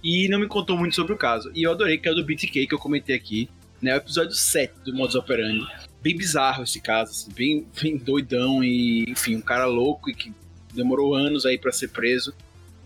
e 0.02 0.26
não 0.28 0.38
me 0.38 0.46
contou 0.46 0.78
muito 0.78 0.94
sobre 0.94 1.12
o 1.12 1.18
caso. 1.18 1.50
E 1.54 1.64
eu 1.64 1.70
adorei 1.70 1.98
que 1.98 2.08
é 2.08 2.12
o 2.12 2.14
do 2.14 2.24
BTK 2.24 2.66
que 2.66 2.74
eu 2.74 2.78
comentei 2.78 3.14
aqui, 3.14 3.50
né? 3.82 3.92
O 3.92 3.98
episódio 3.98 4.32
7 4.32 4.72
do 4.86 4.94
Modus 4.94 5.16
Operandi. 5.16 5.66
Bem 6.04 6.14
bizarro 6.14 6.64
esse 6.64 6.82
caso, 6.82 7.12
assim, 7.12 7.32
bem, 7.32 7.66
bem 7.80 7.96
doidão 7.96 8.62
e, 8.62 9.04
enfim, 9.08 9.36
um 9.36 9.40
cara 9.40 9.64
louco 9.64 10.10
e 10.10 10.14
que 10.14 10.30
demorou 10.74 11.14
anos 11.14 11.46
aí 11.46 11.56
para 11.56 11.72
ser 11.72 11.88
preso. 11.88 12.34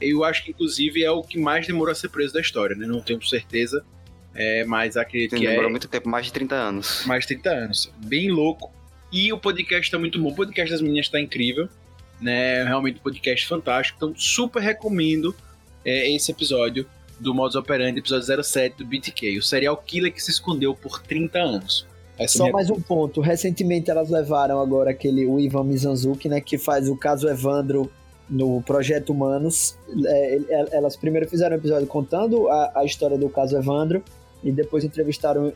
Eu 0.01 0.23
acho 0.23 0.45
que, 0.45 0.53
inclusive, 0.53 1.03
é 1.03 1.11
o 1.11 1.20
que 1.24 1.36
mais 1.36 1.66
demorou 1.66 1.90
a 1.90 1.97
ser 1.97 2.11
preso 2.11 2.32
da 2.32 2.40
história, 2.40 2.77
né? 2.77 2.86
Não 2.86 3.01
tenho 3.01 3.20
certeza, 3.27 3.85
é, 4.32 4.65
mas 4.65 4.97
acredito 4.97 5.35
que 5.35 5.49
demorou 5.49 5.66
é 5.66 5.70
muito 5.70 5.89
tempo, 5.89 6.09
mais 6.09 6.27
de 6.27 6.32
30 6.32 6.55
anos. 6.55 7.05
mais 7.07 7.23
de 7.23 7.35
30 7.35 7.51
anos. 7.51 7.93
Bem 8.05 8.31
louco. 8.31 8.73
E 9.12 9.32
o 9.32 9.39
podcast 9.39 9.90
tá 9.90 9.99
muito 9.99 10.20
bom. 10.23 10.28
O 10.28 10.35
podcast 10.36 10.70
das 10.70 10.81
meninas 10.81 11.09
tá 11.09 11.19
incrível. 11.19 11.69
Né? 12.20 12.62
Realmente 12.62 13.01
um 13.01 13.03
podcast 13.03 13.49
fantástico. 13.49 13.97
Então, 13.97 14.15
super 14.16 14.62
recomendo 14.62 15.35
é, 15.85 16.09
esse 16.15 16.31
episódio 16.31 16.89
do 17.19 17.35
Modus 17.35 17.57
Operandi, 17.57 17.99
episódio 17.99 18.45
07 18.45 18.77
do 18.77 18.86
BTK. 18.86 19.39
O 19.39 19.43
serial 19.43 19.77
killer 19.77 20.12
que 20.12 20.23
se 20.23 20.31
escondeu 20.31 20.73
por 20.73 21.03
30 21.03 21.36
anos. 21.36 21.85
Essa 22.19 22.24
é 22.24 22.39
Só 22.39 22.45
minha- 22.45 22.53
mais 22.53 22.70
um 22.70 22.81
ponto. 22.81 23.20
Recentemente 23.20 23.90
elas 23.90 24.11
levaram 24.11 24.61
agora 24.61 24.90
aquele 24.90 25.24
o 25.27 25.39
Ivan 25.39 25.65
Mizanzuki, 25.65 26.28
né, 26.28 26.40
que 26.40 26.59
faz 26.59 26.89
o 26.89 26.97
caso 26.97 27.28
Evandro 27.28 27.90
no 28.28 28.61
Projeto 28.62 29.11
Humanos. 29.11 29.77
É, 30.07 30.35
ele- 30.35 30.47
elas 30.73 30.97
primeiro 30.97 31.28
fizeram 31.28 31.57
um 31.57 31.59
episódio 31.59 31.86
contando 31.86 32.49
a, 32.49 32.81
a 32.81 32.85
história 32.85 33.16
do 33.16 33.28
caso 33.28 33.57
Evandro 33.57 34.03
e 34.43 34.51
depois 34.53 34.85
entrevistaram 34.85 35.53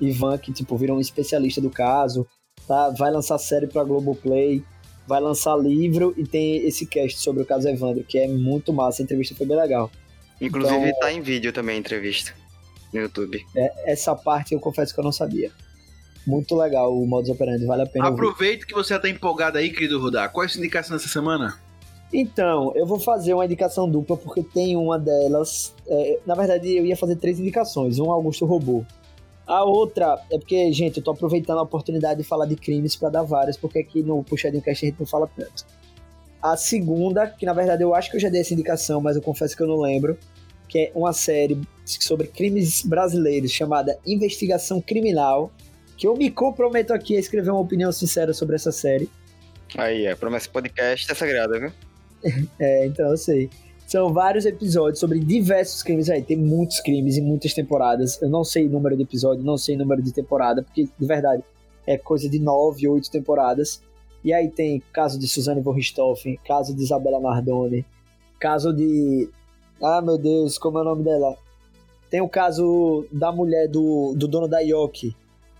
Ivan, 0.00 0.36
que 0.38 0.52
tipo 0.52 0.76
virou 0.76 0.96
um 0.96 1.00
especialista 1.00 1.60
do 1.60 1.70
caso. 1.70 2.26
Tá? 2.66 2.90
Vai 2.90 3.10
lançar 3.12 3.38
série 3.38 3.66
pra 3.66 3.84
Globoplay, 3.84 4.62
vai 5.06 5.20
lançar 5.20 5.54
livro 5.56 6.12
e 6.16 6.24
tem 6.24 6.56
esse 6.66 6.84
cast 6.86 7.20
sobre 7.20 7.42
o 7.42 7.46
caso 7.46 7.68
Evandro, 7.68 8.02
que 8.02 8.18
é 8.18 8.26
muito 8.26 8.72
massa. 8.72 9.02
A 9.02 9.04
entrevista 9.04 9.34
foi 9.36 9.46
bem 9.46 9.56
legal. 9.56 9.90
Inclusive 10.40 10.88
Então- 10.88 11.00
tá 11.00 11.12
em 11.12 11.20
vídeo 11.20 11.52
também 11.52 11.76
a 11.76 11.78
entrevista 11.78 12.32
no 12.92 13.00
YouTube. 13.00 13.38
É, 13.54 13.92
essa 13.92 14.14
parte 14.16 14.52
eu 14.52 14.60
confesso 14.60 14.92
que 14.92 14.98
eu 15.00 15.04
não 15.04 15.12
sabia. 15.12 15.50
Muito 16.26 16.56
legal 16.56 16.92
o 16.92 17.06
modus 17.06 17.30
operandi, 17.30 17.64
vale 17.64 17.82
a 17.82 17.86
pena 17.86 18.06
ouvir. 18.06 18.20
Aproveita 18.20 18.66
que 18.66 18.74
você 18.74 18.98
tá 18.98 19.08
empolgado 19.08 19.58
aí, 19.58 19.70
querido 19.70 20.00
Rudá. 20.00 20.28
Qual 20.28 20.42
é 20.42 20.46
a 20.46 20.48
sua 20.48 20.58
indicação 20.58 20.96
dessa 20.96 21.08
semana? 21.08 21.54
Então, 22.12 22.72
eu 22.74 22.86
vou 22.86 22.98
fazer 22.98 23.34
uma 23.34 23.44
indicação 23.44 23.88
dupla 23.88 24.16
porque 24.16 24.42
tem 24.42 24.76
uma 24.76 24.98
delas. 24.98 25.74
é, 25.88 26.18
na 26.26 26.34
verdade, 26.34 26.76
eu 26.76 26.84
ia 26.84 26.96
fazer 26.96 27.16
três 27.16 27.38
indicações. 27.38 27.98
Um 27.98 28.10
Augusto 28.10 28.44
roubou. 28.44 28.84
A 29.46 29.62
outra 29.64 30.20
é 30.30 30.38
porque, 30.38 30.72
gente, 30.72 30.98
eu 30.98 31.04
tô 31.04 31.12
aproveitando 31.12 31.58
a 31.58 31.62
oportunidade 31.62 32.20
de 32.20 32.28
falar 32.28 32.46
de 32.46 32.56
crimes 32.56 32.96
pra 32.96 33.08
dar 33.08 33.22
várias, 33.22 33.56
porque 33.56 33.78
aqui 33.78 34.02
no 34.02 34.24
Puxadinho 34.24 34.62
Cast 34.62 34.84
a 34.84 34.88
gente 34.88 34.98
não 34.98 35.06
fala 35.06 35.28
tanto. 35.36 35.64
A 36.42 36.56
segunda, 36.56 37.28
que 37.28 37.46
na 37.46 37.52
verdade 37.52 37.82
eu 37.82 37.94
acho 37.94 38.10
que 38.10 38.16
eu 38.16 38.20
já 38.20 38.28
dei 38.28 38.40
essa 38.40 38.52
indicação, 38.52 39.00
mas 39.00 39.14
eu 39.14 39.22
confesso 39.22 39.56
que 39.56 39.62
eu 39.62 39.68
não 39.68 39.80
lembro, 39.80 40.18
que 40.68 40.78
é 40.78 40.92
uma 40.94 41.12
série 41.12 41.60
sobre 41.84 42.26
crimes 42.26 42.82
brasileiros 42.82 43.52
chamada 43.52 43.96
Investigação 44.04 44.80
Criminal, 44.80 45.52
que 45.96 46.06
eu 46.06 46.14
me 46.16 46.30
comprometo 46.30 46.92
aqui 46.92 47.16
a 47.16 47.20
escrever 47.20 47.50
uma 47.50 47.60
opinião 47.60 47.90
sincera 47.90 48.32
sobre 48.32 48.56
essa 48.56 48.70
série. 48.70 49.08
Aí, 49.76 50.06
é, 50.06 50.14
promessa 50.14 50.48
podcast 50.48 51.10
é 51.10 51.14
sagrada, 51.14 51.58
viu? 51.58 51.72
É, 52.58 52.86
então 52.86 53.10
eu 53.10 53.16
sei. 53.16 53.48
São 53.86 54.12
vários 54.12 54.44
episódios 54.44 54.98
sobre 54.98 55.20
diversos 55.20 55.82
crimes 55.82 56.10
aí. 56.10 56.20
Tem 56.20 56.36
muitos 56.36 56.80
crimes 56.80 57.16
e 57.16 57.20
muitas 57.20 57.54
temporadas. 57.54 58.20
Eu 58.20 58.28
não 58.28 58.42
sei 58.42 58.66
o 58.66 58.70
número 58.70 58.96
de 58.96 59.04
episódio, 59.04 59.44
não 59.44 59.56
sei 59.56 59.76
o 59.76 59.78
número 59.78 60.02
de 60.02 60.12
temporada, 60.12 60.60
porque 60.62 60.88
de 60.98 61.06
verdade 61.06 61.44
é 61.86 61.96
coisa 61.96 62.28
de 62.28 62.40
nove, 62.40 62.88
oito 62.88 63.10
temporadas. 63.10 63.80
E 64.24 64.32
aí 64.32 64.48
tem 64.48 64.82
caso 64.92 65.18
de 65.20 65.28
Suzanne 65.28 65.60
von 65.60 65.70
Richthofen, 65.70 66.36
caso 66.44 66.74
de 66.74 66.82
Isabela 66.82 67.20
Nardoni, 67.20 67.86
caso 68.40 68.72
de. 68.72 69.30
Ah, 69.80 70.02
meu 70.02 70.18
Deus, 70.18 70.58
como 70.58 70.78
é 70.78 70.80
o 70.80 70.84
nome 70.84 71.04
dela? 71.04 71.36
Tem 72.10 72.20
o 72.20 72.28
caso 72.28 73.06
da 73.12 73.30
mulher 73.30 73.68
do, 73.68 74.14
do 74.16 74.26
dono 74.26 74.48
da 74.48 74.58
Yoki. 74.60 75.14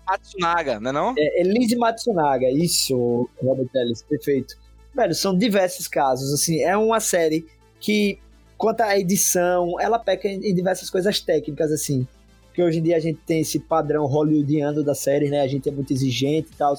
Matsunaga, 0.07 0.79
não 0.79 0.89
é 0.89 0.93
não? 0.93 1.13
É 1.17 1.41
Elise 1.41 1.75
Matsunaga, 1.75 2.49
isso, 2.49 3.29
Robert 3.41 3.69
Ellis, 3.75 4.01
perfeito. 4.01 4.55
Velho, 4.95 5.13
são 5.13 5.37
diversos 5.37 5.87
casos, 5.87 6.33
assim, 6.33 6.63
é 6.63 6.75
uma 6.75 6.99
série 6.99 7.45
que, 7.79 8.19
quanto 8.57 8.81
à 8.81 8.97
edição, 8.97 9.79
ela 9.79 9.99
peca 9.99 10.27
em, 10.27 10.49
em 10.49 10.53
diversas 10.53 10.89
coisas 10.89 11.19
técnicas, 11.19 11.71
assim, 11.71 12.07
que 12.53 12.63
hoje 12.63 12.79
em 12.79 12.83
dia 12.83 12.97
a 12.97 12.99
gente 12.99 13.19
tem 13.25 13.41
esse 13.41 13.59
padrão 13.59 14.05
hollywoodiano 14.05 14.83
da 14.83 14.95
série, 14.95 15.29
né, 15.29 15.41
a 15.41 15.47
gente 15.47 15.69
é 15.69 15.71
muito 15.71 15.93
exigente 15.93 16.49
e 16.51 16.55
tal, 16.55 16.75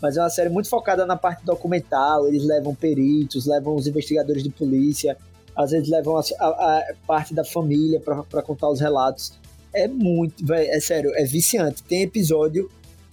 mas 0.00 0.16
é 0.16 0.20
uma 0.22 0.30
série 0.30 0.48
muito 0.48 0.68
focada 0.68 1.06
na 1.06 1.16
parte 1.16 1.44
documental, 1.44 2.26
eles 2.26 2.44
levam 2.44 2.74
peritos, 2.74 3.46
levam 3.46 3.76
os 3.76 3.86
investigadores 3.86 4.42
de 4.42 4.50
polícia, 4.50 5.16
às 5.54 5.70
vezes 5.72 5.88
levam 5.88 6.16
a, 6.16 6.22
a, 6.40 6.78
a 6.78 6.94
parte 7.06 7.34
da 7.34 7.44
família 7.44 8.00
para 8.00 8.42
contar 8.42 8.70
os 8.70 8.80
relatos. 8.80 9.38
É 9.72 9.86
muito, 9.86 10.44
véio, 10.44 10.70
é 10.70 10.80
sério, 10.80 11.12
é 11.14 11.24
viciante. 11.24 11.82
Tem 11.82 12.02
episódio 12.02 12.70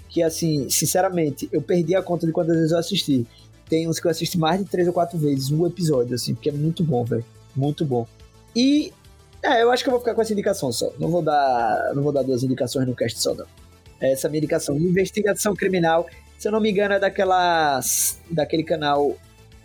que, 0.10 0.24
assim, 0.24 0.70
sinceramente, 0.70 1.48
eu 1.52 1.62
perdi 1.62 1.96
a 1.96 2.02
conta 2.02 2.26
de 2.26 2.32
quantas 2.32 2.56
vezes 2.56 2.72
eu 2.72 2.78
assisti. 2.78 3.28
Tem 3.70 3.88
uns 3.88 4.00
que 4.00 4.08
eu 4.08 4.12
assisti 4.12 4.38
mais 4.38 4.60
de 4.60 4.66
três 4.66 4.88
ou 4.88 4.94
quatro 4.94 5.18
vezes 5.18 5.52
um 5.52 5.66
episódio, 5.68 6.16
assim, 6.16 6.34
porque 6.34 6.50
é 6.50 6.54
muito 6.54 6.84
bom, 6.84 7.04
velho. 7.04 7.26
Muito 7.56 7.86
bom. 7.86 8.08
E, 8.56 8.92
é, 9.44 9.62
eu 9.62 9.72
acho 9.72 9.84
que 9.84 9.90
eu 9.90 9.92
vou 9.92 10.00
ficar 10.00 10.16
com 10.16 10.22
essa 10.22 10.34
indicação 10.34 10.72
só. 10.72 10.92
Não 10.98 11.10
vou 11.10 11.22
dar, 11.22 11.92
não 11.94 12.02
vou 12.02 12.12
dar 12.12 12.24
duas 12.24 12.44
indicações 12.44 12.88
no 12.88 12.96
cast 12.96 13.20
só, 13.20 13.36
não. 13.36 13.46
Essa 14.00 14.28
é 14.28 14.30
minha 14.30 14.40
indicação. 14.40 14.78
Investigação 14.78 15.56
criminal, 15.56 16.08
se 16.38 16.48
eu 16.48 16.52
não 16.52 16.60
me 16.60 16.72
engano, 16.72 16.94
é 16.94 17.00
daquelas, 17.00 18.20
daquele 18.32 18.64
canal 18.64 19.16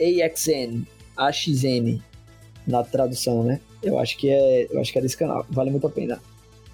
AXN, 0.01 0.85
AXN, 1.17 2.01
na 2.67 2.83
tradução, 2.83 3.43
né? 3.43 3.61
Eu 3.83 3.99
acho 3.99 4.17
que 4.17 4.31
é, 4.31 4.67
eu 4.71 4.81
acho 4.81 4.93
que 4.93 4.99
é 4.99 5.03
desse 5.03 5.17
canal. 5.17 5.47
Vale 5.51 5.71
muito 5.71 5.87
a 5.87 5.91
pena. 5.91 6.21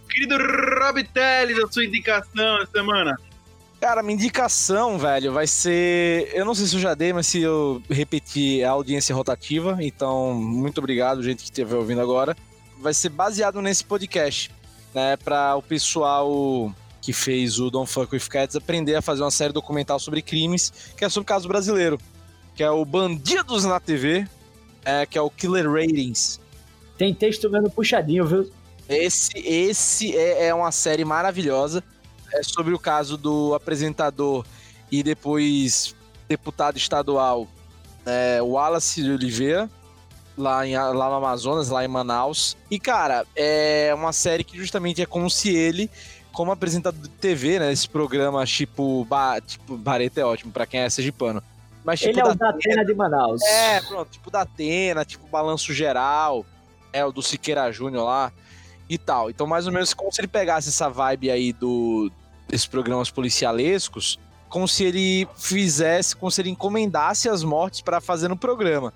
Querido 0.08 0.36
Rob 0.36 1.04
Teles, 1.04 1.58
a 1.58 1.70
sua 1.70 1.84
indicação 1.84 2.62
essa 2.62 2.72
semana. 2.72 3.16
Cara, 3.80 4.02
minha 4.02 4.14
indicação, 4.14 4.98
velho, 4.98 5.32
vai 5.32 5.46
ser. 5.46 6.30
Eu 6.34 6.44
não 6.44 6.54
sei 6.54 6.66
se 6.66 6.74
eu 6.74 6.80
já 6.80 6.94
dei, 6.94 7.12
mas 7.12 7.28
se 7.28 7.40
eu 7.40 7.80
repetir 7.88 8.64
a 8.64 8.70
audiência 8.70 9.14
rotativa. 9.14 9.78
Então, 9.80 10.34
muito 10.34 10.78
obrigado, 10.78 11.22
gente 11.22 11.38
que 11.38 11.44
estiver 11.44 11.76
ouvindo 11.76 12.00
agora. 12.00 12.36
Vai 12.80 12.92
ser 12.92 13.08
baseado 13.10 13.62
nesse 13.62 13.84
podcast, 13.84 14.50
né? 14.92 15.16
Para 15.16 15.54
o 15.54 15.62
pessoal 15.62 16.74
que 17.00 17.12
fez 17.12 17.60
o 17.60 17.70
Don't 17.70 17.90
Fuck 17.90 18.12
With 18.14 18.28
Cats 18.28 18.56
aprender 18.56 18.96
a 18.96 19.02
fazer 19.02 19.22
uma 19.22 19.30
série 19.30 19.52
documental 19.52 20.00
sobre 20.00 20.22
crimes, 20.22 20.92
que 20.96 21.04
é 21.04 21.08
sobre 21.08 21.24
o 21.24 21.28
caso 21.28 21.46
brasileiro, 21.46 21.98
que 22.56 22.62
é 22.64 22.70
o 22.70 22.84
Bandidos 22.84 23.64
na 23.64 23.78
TV, 23.78 24.26
é, 24.84 25.06
que 25.06 25.16
é 25.16 25.20
o 25.22 25.30
Killer 25.30 25.70
Ratings. 25.70 26.40
Tem 26.96 27.14
texto 27.14 27.48
mesmo 27.48 27.70
puxadinho, 27.70 28.26
viu? 28.26 28.50
Esse, 28.88 29.32
esse 29.36 30.16
é, 30.16 30.46
é 30.46 30.54
uma 30.54 30.72
série 30.72 31.04
maravilhosa. 31.04 31.84
É 32.32 32.42
sobre 32.42 32.74
o 32.74 32.78
caso 32.78 33.16
do 33.16 33.54
apresentador 33.54 34.44
e 34.90 35.02
depois 35.02 35.94
deputado 36.28 36.76
estadual 36.76 37.48
é, 38.04 38.40
Wallace 38.42 39.02
de 39.02 39.10
Oliveira, 39.10 39.68
lá, 40.36 40.66
em, 40.66 40.76
lá 40.76 41.08
no 41.08 41.14
Amazonas, 41.14 41.68
lá 41.68 41.84
em 41.84 41.88
Manaus. 41.88 42.56
E, 42.70 42.78
cara, 42.78 43.26
é 43.34 43.92
uma 43.94 44.12
série 44.12 44.44
que 44.44 44.56
justamente 44.56 45.02
é 45.02 45.06
como 45.06 45.30
se 45.30 45.54
ele, 45.54 45.90
como 46.32 46.52
apresentador 46.52 47.00
de 47.00 47.08
TV, 47.08 47.58
né? 47.58 47.72
Esse 47.72 47.88
programa 47.88 48.44
tipo, 48.46 49.04
ba, 49.04 49.40
tipo 49.40 49.76
Bareta 49.76 50.20
é 50.20 50.24
ótimo 50.24 50.52
pra 50.52 50.66
quem 50.66 50.80
é 50.80 50.90
sergipano. 50.90 51.42
Mas, 51.84 52.00
tipo, 52.00 52.12
Ele 52.12 52.20
é 52.20 52.24
o 52.24 52.34
da 52.34 52.50
Atena 52.50 52.84
de 52.84 52.94
Manaus. 52.94 53.42
É, 53.42 53.80
pronto, 53.80 54.10
tipo 54.10 54.30
da 54.30 54.42
Atena, 54.42 55.04
tipo 55.04 55.26
Balanço 55.28 55.72
Geral, 55.72 56.44
é 56.92 57.04
o 57.04 57.12
do 57.12 57.22
Siqueira 57.22 57.70
Júnior 57.72 58.04
lá 58.04 58.32
e 58.88 58.96
tal. 58.96 59.30
Então, 59.30 59.46
mais 59.46 59.66
ou 59.66 59.72
menos, 59.72 59.92
como 59.92 60.12
se 60.12 60.20
ele 60.20 60.28
pegasse 60.28 60.68
essa 60.68 60.88
vibe 60.88 61.30
aí 61.30 61.52
do, 61.52 62.10
desses 62.48 62.66
programas 62.66 63.10
policialescos, 63.10 64.18
como 64.48 64.66
se 64.66 64.84
ele 64.84 65.28
fizesse, 65.36 66.16
como 66.16 66.30
se 66.30 66.40
ele 66.40 66.50
encomendasse 66.50 67.28
as 67.28 67.42
mortes 67.42 67.80
para 67.80 68.00
fazer 68.00 68.28
no 68.28 68.36
programa. 68.36 68.92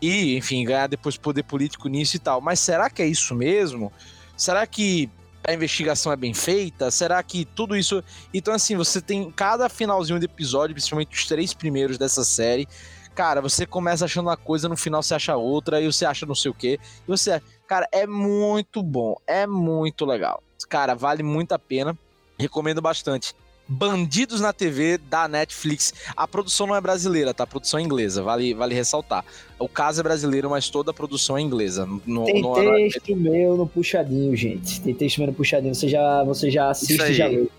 E, 0.00 0.36
enfim, 0.36 0.64
ganhar 0.64 0.86
depois 0.86 1.16
poder 1.16 1.42
político 1.42 1.88
nisso 1.88 2.16
e 2.16 2.18
tal. 2.18 2.40
Mas 2.40 2.60
será 2.60 2.88
que 2.88 3.02
é 3.02 3.06
isso 3.06 3.34
mesmo? 3.34 3.92
Será 4.36 4.66
que 4.66 5.10
a 5.46 5.52
investigação 5.52 6.12
é 6.12 6.16
bem 6.16 6.32
feita? 6.32 6.90
Será 6.90 7.22
que 7.22 7.44
tudo 7.44 7.76
isso. 7.76 8.02
Então, 8.32 8.54
assim, 8.54 8.76
você 8.76 9.00
tem 9.00 9.30
cada 9.30 9.68
finalzinho 9.68 10.18
de 10.18 10.26
episódio, 10.26 10.74
principalmente 10.74 11.16
os 11.16 11.26
três 11.26 11.52
primeiros 11.52 11.98
dessa 11.98 12.24
série. 12.24 12.68
Cara, 13.14 13.40
você 13.40 13.66
começa 13.66 14.04
achando 14.04 14.26
uma 14.26 14.36
coisa, 14.36 14.68
no 14.68 14.76
final 14.76 15.02
você 15.02 15.14
acha 15.14 15.36
outra, 15.36 15.80
e 15.80 15.86
você 15.86 16.06
acha 16.06 16.24
não 16.24 16.34
sei 16.34 16.50
o 16.50 16.54
quê. 16.54 16.78
E 17.02 17.06
você. 17.06 17.42
Cara, 17.68 17.86
é 17.92 18.06
muito 18.06 18.82
bom. 18.82 19.14
É 19.26 19.46
muito 19.46 20.04
legal. 20.06 20.42
Cara, 20.68 20.94
vale 20.94 21.22
muito 21.22 21.52
a 21.52 21.58
pena. 21.58 21.96
Recomendo 22.38 22.80
bastante. 22.80 23.34
Bandidos 23.70 24.40
na 24.40 24.54
TV 24.54 24.96
da 24.96 25.28
Netflix. 25.28 25.92
A 26.16 26.26
produção 26.26 26.66
não 26.66 26.74
é 26.74 26.80
brasileira, 26.80 27.34
tá? 27.34 27.44
A 27.44 27.46
produção 27.46 27.78
é 27.78 27.82
inglesa, 27.82 28.22
vale, 28.22 28.54
vale 28.54 28.74
ressaltar. 28.74 29.22
O 29.58 29.68
caso 29.68 30.00
é 30.00 30.02
brasileiro, 30.02 30.48
mas 30.48 30.70
toda 30.70 30.90
a 30.90 30.94
produção 30.94 31.36
é 31.36 31.42
inglesa. 31.42 31.86
No, 32.06 32.24
Tem 32.24 32.40
no- 32.40 32.54
texto 32.54 33.14
meu 33.14 33.54
no 33.58 33.66
puxadinho, 33.68 34.34
gente. 34.34 34.80
Tem 34.80 34.94
texto 34.94 35.18
meu 35.18 35.26
no 35.26 35.34
puxadinho. 35.34 35.74
Você 35.74 35.86
já, 35.86 36.24
você 36.24 36.50
já 36.50 36.70
assiste 36.70 37.02
e 37.02 37.12
já 37.12 37.26
leu. 37.26 37.50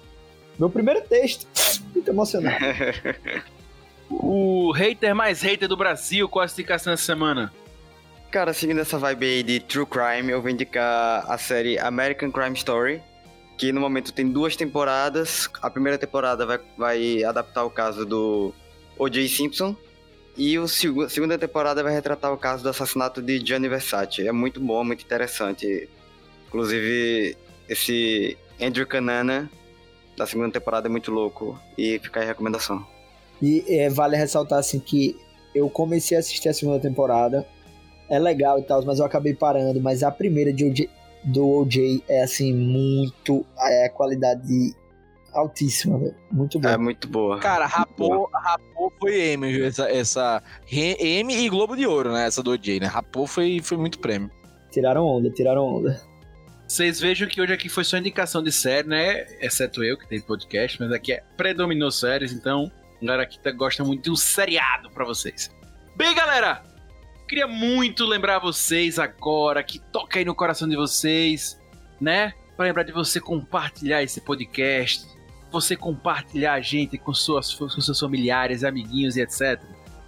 Meu 0.58 0.70
primeiro 0.72 1.02
texto. 1.02 1.46
Muito 1.94 2.10
emocionado. 2.10 2.58
O 4.12 4.72
hater 4.72 5.14
mais 5.14 5.40
hater 5.44 5.68
do 5.68 5.78
Brasil, 5.78 6.28
qual 6.28 6.44
a 6.44 6.48
indicação 6.48 6.92
essa 6.92 7.04
semana? 7.04 7.54
Cara, 8.32 8.54
seguindo 8.54 8.80
essa 8.80 9.00
vibe 9.00 9.26
aí 9.26 9.44
de 9.44 9.60
True 9.60 9.88
Crime, 9.88 10.32
eu 10.32 10.40
vou 10.40 10.52
indicar 10.52 11.26
a 11.28 11.36
série 11.36 11.80
American 11.80 12.32
Crime 12.32 12.56
Story, 12.56 13.02
que 13.58 13.72
no 13.72 13.82
momento 13.82 14.14
tem 14.14 14.30
duas 14.30 14.56
temporadas. 14.56 15.50
A 15.60 15.70
primeira 15.70 15.98
temporada 15.98 16.46
vai, 16.46 16.60
vai 16.78 17.24
adaptar 17.24 17.64
o 17.64 17.72
caso 17.72 18.06
do 18.06 18.54
O.J. 19.00 19.28
Simpson, 19.28 19.76
e 20.38 20.56
a 20.58 20.68
segunda 20.68 21.40
temporada 21.40 21.82
vai 21.82 21.92
retratar 21.92 22.32
o 22.32 22.38
caso 22.38 22.62
do 22.62 22.70
assassinato 22.70 23.20
de 23.20 23.44
Gianni 23.44 23.68
Versace. 23.68 24.28
É 24.28 24.32
muito 24.32 24.60
bom, 24.62 24.84
muito 24.84 25.04
interessante. 25.04 25.90
Inclusive, 26.48 27.36
esse 27.68 28.38
Andrew 28.62 28.86
Canana 28.86 29.50
da 30.16 30.28
segunda 30.28 30.52
temporada 30.52 30.88
é 30.88 30.92
muito 30.92 31.12
louco, 31.12 31.60
e 31.76 31.98
fica 31.98 32.20
aí 32.20 32.26
a 32.26 32.30
recomendação. 32.30 32.86
E 33.42 33.64
é, 33.68 33.90
vale 33.90 34.16
ressaltar 34.16 34.60
assim 34.60 34.80
que 34.80 35.18
eu 35.56 35.68
comecei 35.68 36.16
a 36.16 36.20
assistir 36.20 36.50
a 36.50 36.54
segunda 36.54 36.80
temporada. 36.80 37.48
É 38.10 38.18
legal 38.20 38.60
e 38.60 38.64
tal, 38.64 38.84
mas 38.86 39.00
eu 39.00 39.06
acabei 39.06 39.34
parando. 39.34 39.80
Mas 39.82 40.04
a 40.04 40.12
primeira 40.12 40.52
de 40.52 40.66
OJ, 40.66 40.90
do 41.24 41.48
OJ 41.48 42.04
é 42.08 42.24
assim, 42.24 42.54
muito. 42.54 43.46
É 43.60 43.90
qualidade 43.90 44.74
altíssima, 45.34 45.98
velho. 46.00 46.16
Muito 46.32 46.60
bom. 46.60 46.70
É 46.70 46.78
muito 46.78 47.08
boa. 47.08 47.40
Cara, 47.40 47.66
rapou, 47.66 48.30
rapou 48.34 48.92
foi 49.00 49.16
M, 49.34 49.52
viu? 49.52 49.66
essa, 49.66 49.90
essa 49.90 50.42
M 50.72 51.34
e 51.34 51.50
Globo 51.50 51.76
de 51.76 51.86
Ouro, 51.86 52.12
né? 52.12 52.26
Essa 52.26 52.42
do 52.42 52.52
OJ, 52.52 52.80
né? 52.80 52.88
Rapou 52.88 53.28
foi, 53.28 53.60
foi 53.62 53.78
muito 53.78 54.00
prêmio. 54.00 54.32
Tiraram 54.72 55.06
onda, 55.06 55.30
tiraram 55.30 55.64
onda. 55.66 56.02
Vocês 56.68 57.00
vejam 57.00 57.28
que 57.28 57.42
hoje 57.42 57.52
aqui 57.54 57.68
foi 57.68 57.84
só 57.84 57.98
indicação 57.98 58.44
de 58.44 58.52
série, 58.52 58.88
né? 58.88 59.26
Exceto 59.42 59.84
eu, 59.84 59.98
que 59.98 60.08
tem 60.08 60.22
podcast, 60.22 60.80
mas 60.80 60.92
aqui 60.92 61.14
é 61.14 61.24
predominou 61.36 61.90
séries, 61.90 62.32
então 62.32 62.72
a 63.02 63.06
galera 63.06 63.24
aqui 63.24 63.40
tá- 63.40 63.52
gosta 63.52 63.84
muito 63.84 64.04
de 64.04 64.12
um 64.12 64.16
seriado 64.16 64.92
pra 64.92 65.04
vocês. 65.04 65.50
Bem, 65.96 66.14
galera, 66.14 66.62
queria 67.30 67.48
muito 67.48 68.06
lembrar 68.06 68.40
vocês 68.40 68.98
agora 68.98 69.62
que 69.64 69.78
toca 69.78 70.18
aí 70.18 70.26
no 70.26 70.34
coração 70.34 70.68
de 70.68 70.76
vocês, 70.76 71.62
né? 72.02 72.34
Pra 72.58 72.66
lembrar 72.66 72.82
de 72.82 72.92
você 72.92 73.22
compartilhar 73.22 74.02
esse 74.02 74.20
podcast, 74.20 75.06
você 75.52 75.76
compartilhar 75.76 76.54
a 76.54 76.60
gente 76.60 76.98
com, 76.98 77.14
suas, 77.14 77.54
com 77.54 77.70
seus 77.70 78.00
familiares, 78.00 78.64
amiguinhos 78.64 79.16
e 79.16 79.22
etc. 79.22 79.62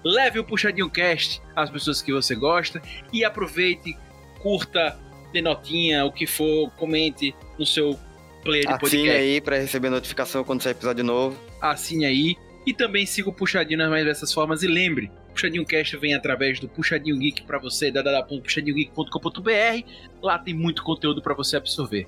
Leve 0.03 0.39
o 0.39 0.43
Puxadinho 0.43 0.89
Cast 0.89 1.39
às 1.55 1.69
pessoas 1.69 2.01
que 2.01 2.11
você 2.11 2.33
gosta 2.33 2.81
e 3.13 3.23
aproveite, 3.23 3.95
curta, 4.41 4.97
dê 5.31 5.43
notinha, 5.43 6.03
o 6.03 6.11
que 6.11 6.25
for, 6.25 6.71
comente 6.71 7.35
no 7.57 7.67
seu 7.67 7.99
player 8.43 8.65
de 8.65 8.73
Assine 8.73 8.79
podcast. 8.79 9.11
aí 9.11 9.41
pra 9.41 9.57
receber 9.59 9.91
notificação 9.91 10.43
quando 10.43 10.63
sair 10.63 10.71
episódio 10.71 11.03
novo. 11.03 11.39
Assine 11.61 12.05
aí. 12.05 12.35
E 12.65 12.73
também 12.73 13.05
siga 13.05 13.29
o 13.29 13.33
Puxadinho 13.33 13.77
nas 13.77 13.89
mais 13.89 14.01
diversas 14.01 14.33
formas. 14.33 14.63
E 14.63 14.67
lembre, 14.67 15.11
Puxadinho 15.33 15.65
Cast 15.65 15.97
vem 15.97 16.13
através 16.13 16.59
do 16.59 16.67
Puxadinho 16.67 17.17
Geek 17.17 17.43
pra 17.43 17.57
você, 17.57 17.91
www.puxadinhogeek.com.br. 17.91 19.83
Lá 20.21 20.37
tem 20.37 20.53
muito 20.53 20.83
conteúdo 20.83 21.21
pra 21.21 21.33
você 21.33 21.57
absorver. 21.57 22.07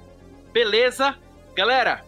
Beleza? 0.52 1.16
Galera, 1.56 2.04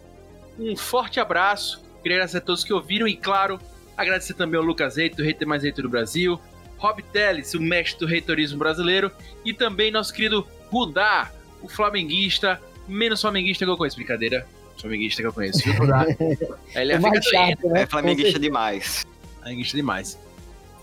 um 0.58 0.76
forte 0.76 1.18
abraço. 1.18 1.82
Queria 2.02 2.18
agradecer 2.18 2.38
a 2.38 2.40
todos 2.40 2.62
que 2.62 2.72
ouviram 2.72 3.08
e, 3.08 3.16
claro, 3.16 3.60
Agradecer 3.96 4.34
também 4.34 4.58
ao 4.58 4.64
Lucas 4.64 4.96
Reito, 4.96 5.16
do 5.16 5.22
Reiter 5.22 5.48
Mais 5.48 5.62
Reito 5.62 5.80
do 5.80 5.88
Brasil. 5.88 6.38
Rob 6.76 7.02
Teles, 7.02 7.54
o 7.54 7.60
mestre 7.60 7.98
do 7.98 8.06
reitorismo 8.06 8.58
brasileiro. 8.58 9.10
E 9.44 9.54
também 9.54 9.90
nosso 9.90 10.12
querido 10.12 10.46
Rudá, 10.70 11.30
o 11.62 11.68
flamenguista, 11.68 12.60
menos 12.86 13.22
flamenguista 13.22 13.64
que 13.64 13.70
eu 13.70 13.76
conheço. 13.76 13.96
Brincadeira, 13.96 14.46
flamenguista 14.78 15.22
que 15.22 15.28
eu 15.28 15.32
conheço. 15.32 15.70
Rudá? 15.72 16.04
Ele 16.76 16.92
É 16.92 16.96
é 16.96 17.22
chato, 17.22 17.68
né? 17.68 17.82
É 17.82 17.86
flamenguista 17.86 18.38
demais. 18.38 19.06
flamenguista 19.40 19.76
demais. 19.76 20.18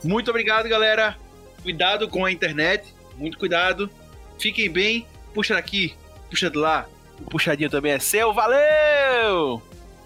Muito 0.03 0.29
obrigado, 0.29 0.67
galera. 0.67 1.17
Cuidado 1.61 2.09
com 2.09 2.25
a 2.25 2.31
internet. 2.31 2.93
Muito 3.17 3.37
cuidado. 3.37 3.89
Fiquem 4.37 4.69
bem. 4.69 5.07
Puxa 5.33 5.55
daqui, 5.55 5.95
puxa 6.29 6.49
de 6.49 6.57
lá. 6.57 6.85
O 7.19 7.29
puxadinho 7.29 7.69
também 7.69 7.93
é 7.93 7.99
seu. 7.99 8.33
Valeu! 8.33 9.61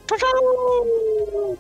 Tchau, 0.07 0.18
tchau! 0.18 1.57